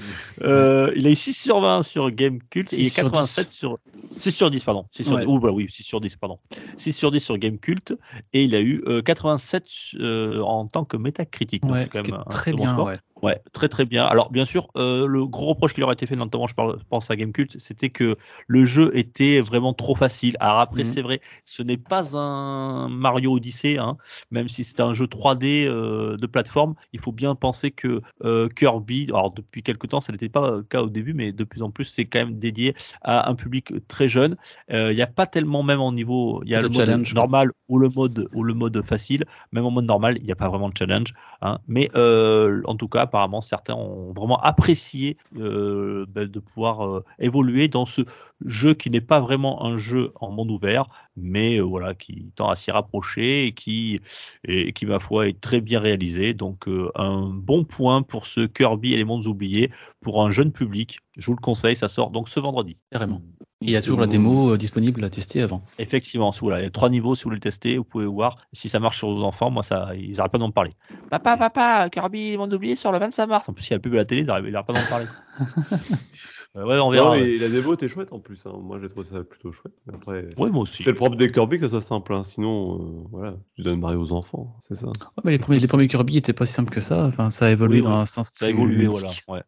Euh, 0.44 0.92
il 0.96 1.08
a 1.08 1.10
eu 1.10 1.16
6 1.16 1.34
sur 1.34 1.62
20 1.62 1.84
sur 1.84 2.12
Gamecult 2.12 2.74
et 2.74 2.78
il 2.78 2.84
6 2.84 2.88
est 2.88 2.90
sur 2.90 3.04
87 3.04 3.52
sur 3.52 3.80
6 4.18 4.32
sur 4.32 4.50
10 4.50 4.64
pardon. 4.64 4.86
6 4.92 5.04
sur 5.04 5.14
Ouais. 5.14 5.26
10. 5.26 5.28
Ouh, 5.28 5.40
bah 5.40 5.52
oui, 5.52 5.68
6 5.70 5.84
sur 5.84 6.02
10 6.02 6.16
pardon. 6.18 6.40
6 6.78 6.94
sur 6.94 7.12
10 7.12 7.22
sur 7.22 7.38
Gamecult 7.38 7.94
et 8.34 8.44
il 8.44 8.56
a 8.56 8.62
eu 8.62 8.82
euh, 8.88 9.02
87 9.02 9.66
euh, 10.00 10.42
en 10.42 10.68
tant 10.68 10.84
que 10.86 10.98
métacritique. 10.98 11.64
Ouais, 11.66 11.84
c'est 11.84 11.90
quand 11.90 12.04
même 12.04 12.22
un 12.26 12.30
très 12.30 12.52
bon 12.52 12.58
bien. 12.58 12.74
score. 12.74 12.88
Ouais. 12.88 12.98
Ouais, 13.24 13.42
très 13.52 13.68
très 13.68 13.86
bien. 13.86 14.06
Alors 14.06 14.32
bien 14.32 14.46
sûr, 14.46 14.68
le 14.76 15.26
gros 15.26 15.48
reproche 15.48 15.74
qui 15.74 15.80
leur 15.80 15.90
a 15.90 15.94
été 15.94 16.06
fait, 16.06 16.16
notamment 16.16 16.48
je 16.48 16.54
pense 16.90 17.10
à 17.10 17.16
Gamecult, 17.16 17.60
c'était 17.60 17.90
que 17.90 18.16
le 18.48 18.66
jeu 18.66 18.96
était 18.96 19.42
vraiment 19.42 19.74
trop 19.74 19.96
facile. 19.96 20.38
Alors 20.40 20.60
après, 20.60 20.84
Mhm. 20.84 20.92
c'est 20.94 21.02
vrai, 21.02 21.22
ce 21.44 21.64
n'est 21.64 21.78
pas 21.78 22.16
un 22.16 22.90
Mario 22.90 23.34
Odyssey, 23.34 23.78
hein, 23.80 23.98
même 24.30 24.48
si 24.50 24.64
c'est 24.64 24.80
un 24.82 24.94
jeu 24.94 25.08
3D 25.38 25.66
euh, 25.66 26.18
de 26.18 26.26
plateforme. 26.28 26.76
Il 26.94 27.00
faut 27.00 27.12
bien 27.12 27.36
penser 27.36 27.72
que 27.72 28.02
euh, 28.24 28.48
Kirby, 28.50 29.06
alors 29.10 29.32
depuis 29.32 29.64
quelque 29.64 29.88
temps, 29.88 30.02
ça 30.02 30.12
n'était 30.12 30.30
pas 30.30 30.52
le 30.58 30.64
cas 30.64 30.82
au 30.82 30.90
début, 30.90 31.14
mais 31.14 31.32
de 31.32 31.44
plus 31.44 31.62
en 31.62 31.72
plus, 31.72 31.86
c'est 31.86 32.06
quand 32.06 32.20
même 32.20 32.38
dédié 32.40 32.76
à 33.02 33.30
un 33.30 33.36
public 33.36 33.74
très 33.88 34.10
jeune. 34.10 34.36
Euh, 34.72 34.92
Il 34.92 34.96
n'y 34.96 35.02
a 35.02 35.08
pas 35.08 35.26
tellement 35.26 35.64
même 35.64 35.80
en 35.80 35.92
niveau, 35.92 36.42
il 36.44 36.50
y 36.50 36.56
a 36.56 36.62
le 36.62 36.70
mode 36.70 36.90
normal 37.14 37.52
ou 37.70 37.80
le 37.80 37.90
mode 37.90 38.28
ou 38.34 38.44
le 38.44 38.54
mode 38.54 38.82
facile. 38.86 39.26
Même 39.52 39.66
en 39.66 39.72
mode 39.72 39.86
normal, 39.86 40.18
il 40.20 40.26
n'y 40.26 40.32
a 40.32 40.36
pas 40.36 40.50
vraiment 40.50 40.70
de 40.70 40.78
challenge. 40.78 41.14
hein. 41.42 41.60
Mais 41.68 41.90
en 41.96 42.76
tout 42.76 42.88
cas, 42.88 43.02
apparemment, 43.02 43.42
certains 43.42 43.76
ont 43.76 44.14
vraiment 44.14 44.40
apprécié 44.42 45.18
ben, 45.32 46.26
de 46.26 46.40
pouvoir 46.40 47.02
évoluer 47.20 47.68
dans 47.68 47.86
ce 47.86 48.02
jeu 48.46 48.74
qui 48.74 48.90
n'est 48.90 49.02
pas 49.02 49.20
vraiment 49.20 49.66
un 49.66 49.78
jeu 49.78 50.12
en 50.16 50.32
monde 50.32 50.52
ouvert, 50.52 50.86
mais 51.18 51.58
euh, 51.58 51.64
voilà, 51.64 51.96
qui 51.96 52.32
tend 52.36 52.50
à 52.50 52.56
s'y 52.56 52.72
rapprocher 52.72 53.48
et 53.48 53.52
qui, 53.52 54.00
et 54.48 54.72
qui, 54.72 54.86
ma 54.86 55.00
foi, 55.00 55.28
est 55.28 55.42
très 55.42 55.60
bien 55.60 55.80
réalisé. 55.80 56.34
Donc, 56.34 56.68
euh, 56.68 56.90
un 56.96 57.30
bon 57.30 57.64
point 57.64 58.04
pour 58.04 58.26
ce 58.26 58.46
Kirby 58.46 58.94
et 58.94 58.98
les 58.98 59.04
mondes 59.04 59.26
oubliés 59.26 59.72
pour 60.02 60.24
un 60.24 60.32
jeune 60.32 60.52
public. 60.52 61.00
Je 61.18 61.26
vous 61.26 61.34
le 61.34 61.42
conseille, 61.42 61.76
ça 61.76 61.88
sort 61.88 62.12
donc 62.12 62.30
ce 62.30 62.40
vendredi. 62.40 62.78
Carrément. 62.92 63.22
Il 63.62 63.72
y 63.72 63.76
a 63.76 63.82
toujours 63.82 64.00
la 64.00 64.06
démo 64.06 64.54
euh, 64.54 64.58
disponible 64.58 65.04
à 65.04 65.10
tester 65.10 65.42
avant. 65.42 65.64
Effectivement, 65.80 66.32
voilà, 66.42 66.60
il 66.60 66.64
y 66.66 66.68
a 66.68 66.70
trois 66.70 66.92
niveaux, 66.92 67.16
si 67.16 67.24
vous 67.24 67.30
voulez 67.30 67.38
le 67.38 67.42
tester, 67.42 67.78
vous 67.78 67.84
pouvez 67.84 68.06
voir 68.06 68.38
si 68.54 68.70
ça 68.70 68.80
marche 68.80 69.00
sur 69.00 69.10
vos 69.10 69.24
enfants. 69.24 69.50
Moi, 69.50 69.64
ça, 69.64 69.90
ils 69.96 70.18
n'arrêtent 70.18 70.32
pas 70.32 70.38
d'en 70.38 70.52
parler. 70.52 70.74
Papa, 71.10 71.38
papa, 71.38 71.90
Kirby, 71.90 72.32
les 72.32 72.38
mondes 72.38 72.54
oubliés 72.54 72.76
sur 72.76 72.92
le 72.92 73.00
25 73.00 73.26
mars. 73.26 73.50
En 73.50 73.54
plus, 73.54 73.68
il 73.68 73.72
y 73.72 73.74
a 73.74 73.78
la 73.78 73.80
pub 73.80 73.94
à 73.96 73.98
la 73.98 74.06
télé, 74.06 74.22
ils 74.22 74.26
n'arrêtent 74.28 74.68
pas 74.68 74.74
d'en 74.74 74.88
parler. 74.88 75.08
Euh, 76.56 76.66
ouais, 76.66 76.80
on 76.80 76.90
verra. 76.90 77.06
Non, 77.06 77.12
ouais. 77.22 77.32
mais 77.34 77.38
la 77.38 77.50
démo 77.50 77.74
était 77.76 77.88
chouette 77.88 78.12
en 78.14 78.20
plus. 78.20 78.46
hein. 78.46 78.54
Moi, 78.62 78.80
j'ai 78.82 78.88
trouvé 78.90 79.06
ça 79.08 79.24
plutôt 79.24 79.52
chouette. 79.52 79.74
Mais 79.86 79.94
Après, 79.96 80.26
Ouais, 80.40 80.50
moi 80.50 80.64
aussi. 80.64 80.82
c'est 80.84 80.90
le 80.92 80.96
propre 80.96 81.16
des 81.16 81.30
Kirby 81.32 81.60
que 81.60 81.66
ça 81.68 81.70
soit 81.70 81.82
simple. 81.82 82.14
hein. 82.14 82.24
Sinon, 82.24 82.76
euh, 82.82 83.08
voilà, 83.12 83.36
tu 83.56 83.62
donnes 83.62 83.80
Mario 83.80 84.02
aux 84.02 84.12
enfants, 84.12 84.56
c'est 84.62 84.76
ça. 84.76 84.88
Ouais, 84.88 84.94
mais 85.26 85.32
les 85.32 85.40
premiers, 85.40 85.60
les 85.60 85.68
premiers 85.68 85.88
Kirby 85.88 86.14
n'étaient 86.14 86.34
pas 86.34 86.46
si 86.46 86.54
simples 86.54 86.72
que 86.74 86.80
ça. 86.80 87.06
Enfin, 87.06 87.30
ça 87.30 87.46
a 87.48 87.52
évolué 87.52 87.78
Oui, 87.78 87.84
dans 87.84 87.92
ouais. 87.92 88.02
un 88.02 88.06
sens 88.06 88.32
Ça 88.34 88.46
a 88.46 88.50
plus 88.50 88.56
évolué, 88.58 88.86
voilà. 88.86 89.08
Ouais. 89.28 89.42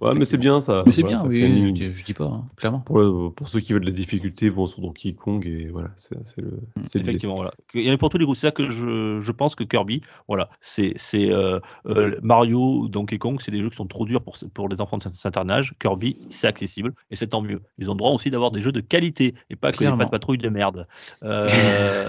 Ouais, 0.00 0.14
mais 0.14 0.24
c'est 0.24 0.38
bien 0.38 0.60
ça. 0.60 0.82
Mais 0.86 0.92
c'est 0.92 1.02
Voilà, 1.02 1.16
bien, 1.16 1.22
ça 1.24 1.28
oui, 1.28 1.64
je, 1.66 1.70
dis- 1.70 1.92
je 1.92 2.04
dis 2.04 2.14
pas, 2.14 2.24
hein, 2.24 2.44
clairement. 2.56 2.80
Pour, 2.80 2.98
le- 3.00 3.30
pour 3.30 3.48
ceux 3.48 3.60
qui 3.60 3.72
veulent 3.74 3.82
de 3.84 3.90
la 3.90 3.96
difficulté, 3.96 4.46
ils 4.46 4.52
vont 4.52 4.66
sur 4.66 4.80
Donkey 4.80 5.12
Kong 5.14 5.46
et 5.46 5.68
voilà, 5.68 5.90
c'est 5.96 6.16
c'est 6.26 6.40
le. 6.40 6.58
c'est 6.82 6.98
l'idée. 6.98 7.10
Effectivement, 7.10 7.36
voilà. 7.36 7.52
Il 7.74 7.82
y 7.82 7.90
en 7.90 7.94
a 7.94 7.98
pour 7.98 8.08
tous 8.10 8.18
les 8.18 8.24
goûts. 8.26 8.34
C'est 8.34 8.46
ça 8.48 8.50
que 8.50 8.70
je, 8.70 9.20
je 9.20 9.32
pense 9.32 9.54
que 9.54 9.64
Kirby, 9.64 10.00
voilà, 10.26 10.48
c'est 10.62 10.92
c'est 10.96 11.30
euh, 11.30 11.60
euh, 11.86 12.16
Mario, 12.22 12.88
Donkey 12.88 13.18
Kong, 13.18 13.38
c'est 13.40 13.50
des 13.50 13.60
jeux 13.62 13.68
qui 13.70 13.76
sont 13.76 13.86
trop 13.86 14.06
durs 14.06 14.22
pour, 14.22 14.36
pour 14.54 14.68
les 14.68 14.80
enfants 14.80 14.96
de 14.98 15.02
cet 15.02 15.14
certain 15.14 15.48
âge. 15.50 15.74
Kirby, 15.78 16.16
c'est 16.40 16.48
accessible 16.48 16.92
et 17.10 17.16
c'est 17.16 17.28
tant 17.28 17.42
mieux. 17.42 17.60
Ils 17.78 17.88
ont 17.90 17.94
le 17.94 17.98
droit 17.98 18.10
aussi 18.12 18.30
d'avoir 18.30 18.50
des 18.50 18.60
jeux 18.60 18.72
de 18.72 18.80
qualité 18.80 19.34
et 19.50 19.56
pas 19.56 19.72
que 19.72 19.78
des 19.78 19.90
pas 19.90 20.04
de 20.04 20.10
patrouille 20.10 20.38
de 20.38 20.48
merde. 20.48 20.86
Euh, 21.22 22.06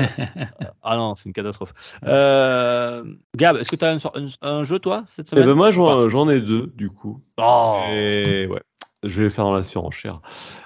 ah 0.84 0.96
non, 0.96 1.16
c'est 1.16 1.26
une 1.26 1.34
catastrophe. 1.34 1.74
Euh, 2.06 3.04
Gab, 3.36 3.58
est-ce 3.58 3.70
que 3.70 3.76
tu 3.76 3.86
as 3.86 3.92
un, 3.92 3.98
un- 3.98 4.50
un 4.60 4.64
jeu, 4.64 4.80
toi, 4.80 5.04
cette 5.08 5.28
Eh 5.28 5.30
semaine? 5.32 5.46
ben 5.48 5.54
moi, 5.54 5.70
Ou 5.70 5.86
pas? 5.86 6.10
j'en 6.10 6.30
ai 6.30 6.40
deux 6.42 6.72
du 6.76 6.90
coup. 6.90 7.22
Oh 7.38 7.76
Et 7.92 8.48
ouais, 8.50 8.62
je 9.04 9.24
vais 9.24 9.30
faire 9.30 9.46
dans 9.46 9.54
la 9.54 9.64
surenchère. 9.64 10.22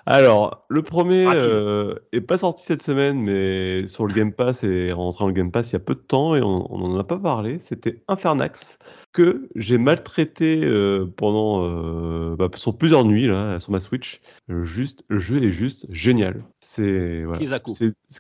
Alors, 0.05 0.65
le 0.69 0.81
premier 0.83 1.25
euh, 1.25 1.95
est 2.11 2.21
pas 2.21 2.37
sorti 2.37 2.63
cette 2.65 2.83
semaine, 2.83 3.19
mais 3.19 3.87
sur 3.87 4.05
le 4.05 4.13
Game 4.13 4.31
Pass 4.33 4.63
et 4.63 4.91
rentré 4.91 5.23
dans 5.23 5.27
le 5.27 5.33
Game 5.33 5.51
Pass 5.51 5.71
il 5.71 5.73
y 5.73 5.75
a 5.77 5.79
peu 5.79 5.95
de 5.95 5.99
temps 6.01 6.35
et 6.35 6.41
on 6.41 6.71
on 6.71 6.81
en 6.83 6.99
a 6.99 7.03
pas 7.03 7.17
parlé. 7.17 7.59
C'était 7.59 8.03
Infernax 8.07 8.77
que 9.15 9.47
j'ai 9.55 9.77
maltraité 9.77 10.61
euh, 10.65 11.05
pendant 11.15 11.63
euh, 11.63 12.35
bah, 12.35 12.49
sur 12.55 12.77
plusieurs 12.77 13.05
nuits 13.05 13.27
là 13.27 13.61
sur 13.61 13.71
ma 13.71 13.79
Switch. 13.79 14.19
Juste, 14.49 15.05
le 15.07 15.19
jeu 15.19 15.41
est 15.41 15.53
juste 15.53 15.87
génial. 15.89 16.43
C'est 16.59 17.23
voilà. 17.23 17.39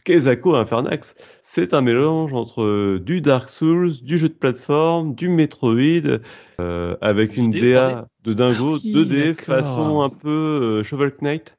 Kezako. 0.05 0.55
Infernax. 0.55 1.15
C'est 1.41 1.73
un 1.73 1.81
mélange 1.81 2.31
entre 2.33 2.63
euh, 2.63 3.01
du 3.03 3.19
Dark 3.19 3.49
Souls, 3.49 3.91
du 4.01 4.17
jeu 4.17 4.29
de 4.29 4.33
plateforme, 4.33 5.15
du 5.15 5.27
Metroid, 5.27 6.19
euh, 6.61 6.95
avec 7.01 7.35
une 7.35 7.51
2D 7.51 7.57
ou 7.57 7.73
DA 7.73 8.07
de 8.23 8.33
dingo, 8.33 8.75
Ah 8.75 8.79
oui, 8.81 8.93
2D 8.93 9.25
d'accord. 9.25 9.55
façon 9.55 10.01
un 10.01 10.09
peu 10.09 10.29
euh, 10.79 10.83
Shovel 10.83 11.11
Knight. 11.21 11.57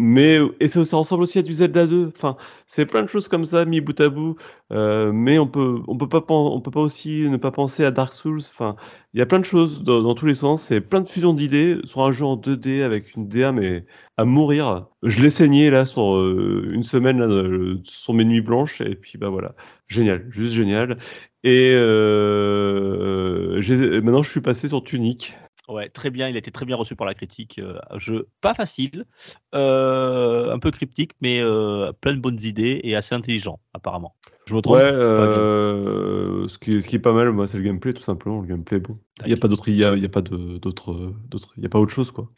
Mais 0.00 0.38
et 0.58 0.66
ça, 0.66 0.84
ça 0.84 0.96
ressemble 0.96 1.22
aussi 1.22 1.38
à 1.38 1.42
du 1.42 1.52
Zelda 1.52 1.86
2. 1.86 2.08
Enfin, 2.08 2.36
c'est 2.66 2.84
plein 2.84 3.02
de 3.02 3.06
choses 3.06 3.28
comme 3.28 3.44
ça 3.44 3.64
mis 3.64 3.80
bout 3.80 3.98
à 4.00 4.08
bout. 4.08 4.36
Euh, 4.72 5.12
mais 5.12 5.38
on 5.38 5.46
peut 5.46 5.80
on 5.86 5.96
peut 5.96 6.08
pas 6.08 6.24
on 6.28 6.60
peut 6.60 6.72
pas 6.72 6.80
aussi 6.80 7.28
ne 7.28 7.36
pas 7.36 7.52
penser 7.52 7.84
à 7.84 7.92
Dark 7.92 8.12
Souls. 8.12 8.40
Enfin, 8.40 8.74
il 9.12 9.18
y 9.20 9.22
a 9.22 9.26
plein 9.26 9.38
de 9.38 9.44
choses 9.44 9.84
dans, 9.84 10.14
tous 10.14 10.26
les 10.26 10.34
sens. 10.34 10.62
C'est 10.64 10.80
plein 10.80 11.00
de 11.00 11.08
fusions 11.08 11.32
d'idées 11.32 11.78
sur 11.84 12.04
un 12.04 12.10
jeu 12.10 12.24
en 12.24 12.36
2D 12.36 12.82
avec 12.82 13.14
une 13.14 13.28
DA 13.28 13.52
mais 13.52 13.86
à 14.16 14.24
mourir. 14.24 14.86
Je 15.04 15.22
l'ai 15.22 15.30
saigné 15.30 15.70
là 15.70 15.86
sur 15.86 16.16
euh, 16.16 16.68
une 16.72 16.82
semaine 16.82 17.18
là, 17.20 17.26
euh, 17.26 17.80
sur 17.84 18.14
mes 18.14 18.24
nuits 18.24 18.40
blanches 18.40 18.80
et 18.80 18.96
puis 18.96 19.16
bah 19.18 19.28
voilà, 19.28 19.54
génial, 19.88 20.26
juste 20.30 20.54
génial. 20.54 20.98
Et 21.44 21.70
euh, 21.74 23.60
maintenant 24.02 24.22
je 24.22 24.30
suis 24.30 24.40
passé 24.40 24.66
sur 24.68 24.82
Tunic. 24.82 25.36
Ouais, 25.68 25.88
très 25.88 26.10
bien. 26.10 26.28
Il 26.28 26.36
a 26.36 26.38
été 26.38 26.50
très 26.50 26.66
bien 26.66 26.76
reçu 26.76 26.94
par 26.94 27.06
la 27.06 27.14
critique. 27.14 27.58
Euh, 27.58 27.78
un 27.90 27.98
jeu 27.98 28.28
pas 28.40 28.54
facile, 28.54 29.06
euh, 29.54 30.52
un 30.52 30.58
peu 30.58 30.70
cryptique, 30.70 31.12
mais 31.20 31.40
euh, 31.40 31.92
plein 31.92 32.14
de 32.14 32.20
bonnes 32.20 32.40
idées 32.42 32.80
et 32.84 32.96
assez 32.96 33.14
intelligent, 33.14 33.60
apparemment. 33.72 34.14
Je 34.46 34.54
me 34.54 34.60
trompe? 34.60 34.76
Ouais, 34.76 34.82
euh, 34.92 36.46
ce, 36.48 36.58
qui, 36.58 36.82
ce 36.82 36.88
qui 36.88 36.96
est 36.96 36.98
pas 36.98 37.12
mal, 37.12 37.30
moi, 37.32 37.48
c'est 37.48 37.56
le 37.56 37.62
gameplay, 37.64 37.94
tout 37.94 38.02
simplement. 38.02 38.42
Le 38.42 38.46
gameplay, 38.46 38.78
bon. 38.78 38.98
Il 39.22 39.28
n'y 39.28 39.32
a 39.32 39.36
pas 39.38 39.48
d'autre, 39.48 39.68
il 39.68 39.76
y 39.76 39.84
a, 39.84 39.94
il 39.94 40.02
y 40.02 40.06
a 40.06 40.10
pas 40.10 40.20
de- 40.20 40.58
d'autre, 40.58 41.14
d'autre, 41.28 41.54
il 41.56 41.62
y 41.62 41.66
a 41.66 41.70
pas 41.70 41.78
autre 41.78 41.92
chose, 41.92 42.10
quoi. 42.10 42.28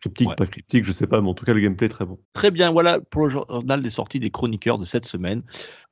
Cryptique, 0.00 0.28
Ouais. 0.28 0.34
pas 0.34 0.46
cryptique, 0.46 0.84
je 0.84 0.92
sais 0.92 1.06
pas, 1.06 1.20
mais 1.22 1.28
en 1.28 1.34
tout 1.34 1.46
cas, 1.46 1.54
le 1.54 1.60
gameplay 1.60 1.86
est 1.86 1.90
très 1.90 2.04
bon. 2.04 2.18
Très 2.34 2.50
bien, 2.50 2.70
voilà 2.70 3.00
pour 3.00 3.24
le 3.24 3.30
journal 3.30 3.80
des 3.80 3.88
sorties 3.90 4.20
des 4.20 4.30
chroniqueurs 4.30 4.78
de 4.78 4.84
cette 4.84 5.06
semaine. 5.06 5.42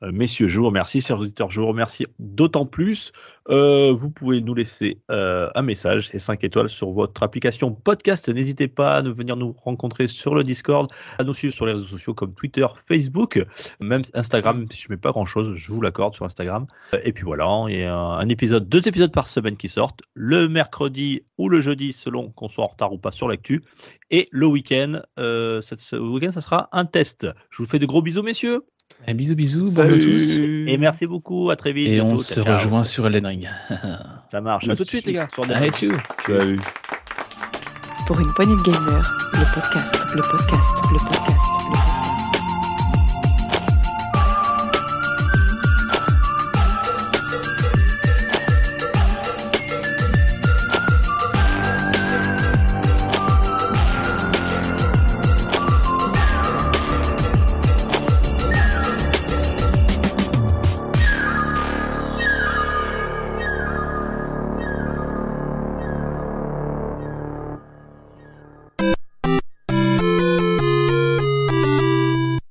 Euh, 0.02 0.10
messieurs, 0.12 0.48
je 0.48 0.58
vous 0.58 0.66
remercie, 0.66 1.00
chers 1.00 1.18
auditeurs, 1.18 1.50
je 1.50 1.60
vous 1.60 1.66
remercie 1.68 2.06
d'autant 2.18 2.66
plus. 2.66 3.12
Euh, 3.48 3.92
vous 3.92 4.10
pouvez 4.10 4.40
nous 4.40 4.54
laisser 4.54 5.00
euh, 5.10 5.48
un 5.54 5.62
message 5.62 6.10
et 6.12 6.18
5 6.18 6.44
étoiles 6.44 6.68
sur 6.68 6.90
votre 6.90 7.22
application 7.22 7.72
podcast. 7.72 8.28
N'hésitez 8.28 8.68
pas 8.68 8.96
à 8.96 9.02
nous 9.02 9.14
venir 9.14 9.36
nous 9.36 9.54
rencontrer 9.64 10.08
sur 10.08 10.34
le 10.34 10.44
Discord, 10.44 10.90
à 11.18 11.24
nous 11.24 11.34
suivre 11.34 11.54
sur 11.54 11.64
les 11.66 11.72
réseaux 11.72 11.86
sociaux 11.86 12.14
comme 12.14 12.34
Twitter, 12.34 12.66
Facebook, 12.86 13.44
même 13.80 14.02
Instagram, 14.14 14.58
même 14.58 14.68
si 14.70 14.82
je 14.82 14.88
mets 14.90 14.96
pas 14.96 15.10
grand 15.10 15.26
chose, 15.26 15.54
je 15.56 15.72
vous 15.72 15.80
l'accorde 15.80 16.14
sur 16.14 16.24
Instagram. 16.26 16.66
Et 17.04 17.12
puis 17.12 17.24
voilà, 17.24 17.48
il 17.68 17.78
y 17.78 17.84
a 17.84 17.96
un 17.96 18.28
épisode, 18.28 18.68
deux 18.68 18.86
épisodes 18.86 19.12
par 19.12 19.26
semaine 19.26 19.56
qui 19.56 19.68
sortent, 19.68 20.02
le 20.14 20.48
mercredi 20.48 21.22
ou 21.38 21.48
le 21.48 21.60
jeudi 21.60 21.92
selon 21.92 22.30
qu'on 22.30 22.48
soit 22.48 22.64
en 22.64 22.68
retard 22.68 22.92
ou 22.92 22.98
pas 22.98 23.12
sur 23.12 23.26
l'actu. 23.28 23.62
Et 24.12 24.28
le 24.30 24.46
week-end, 24.46 25.00
euh, 25.18 25.62
ce 25.62 25.96
week-end, 25.96 26.32
ça 26.32 26.42
sera 26.42 26.68
un 26.72 26.84
test. 26.84 27.26
Je 27.48 27.62
vous 27.62 27.66
fais 27.66 27.78
de 27.78 27.86
gros 27.86 28.02
bisous, 28.02 28.22
messieurs. 28.22 28.60
Eh, 29.08 29.14
bisous, 29.14 29.34
bisous, 29.34 29.72
bonjour 29.72 29.96
à 29.96 29.98
tous. 29.98 30.38
Et 30.38 30.76
merci 30.76 31.06
beaucoup. 31.06 31.48
À 31.48 31.56
très 31.56 31.72
vite. 31.72 31.88
Et 31.88 32.02
on 32.02 32.18
se 32.18 32.34
ciao, 32.34 32.44
ciao. 32.44 32.58
rejoint 32.58 32.82
sur 32.82 33.06
Elden 33.06 33.26
Ring. 33.26 33.48
Ça 34.30 34.42
marche. 34.42 34.68
À 34.68 34.76
tout 34.76 34.84
de 34.84 34.88
suite, 34.88 35.06
les 35.06 35.14
gars. 35.14 35.28
Sur 35.32 35.50
Allez, 35.50 35.70
tchou. 35.70 35.92
Salut. 36.26 36.60
Pour 38.06 38.20
une 38.20 38.32
poignée 38.34 38.54
de 38.54 38.62
podcast, 38.62 39.08
le 39.32 39.54
podcast, 39.54 39.94
le 40.14 40.20
podcast, 40.20 40.70
le 40.92 40.98
podcast. 40.98 41.51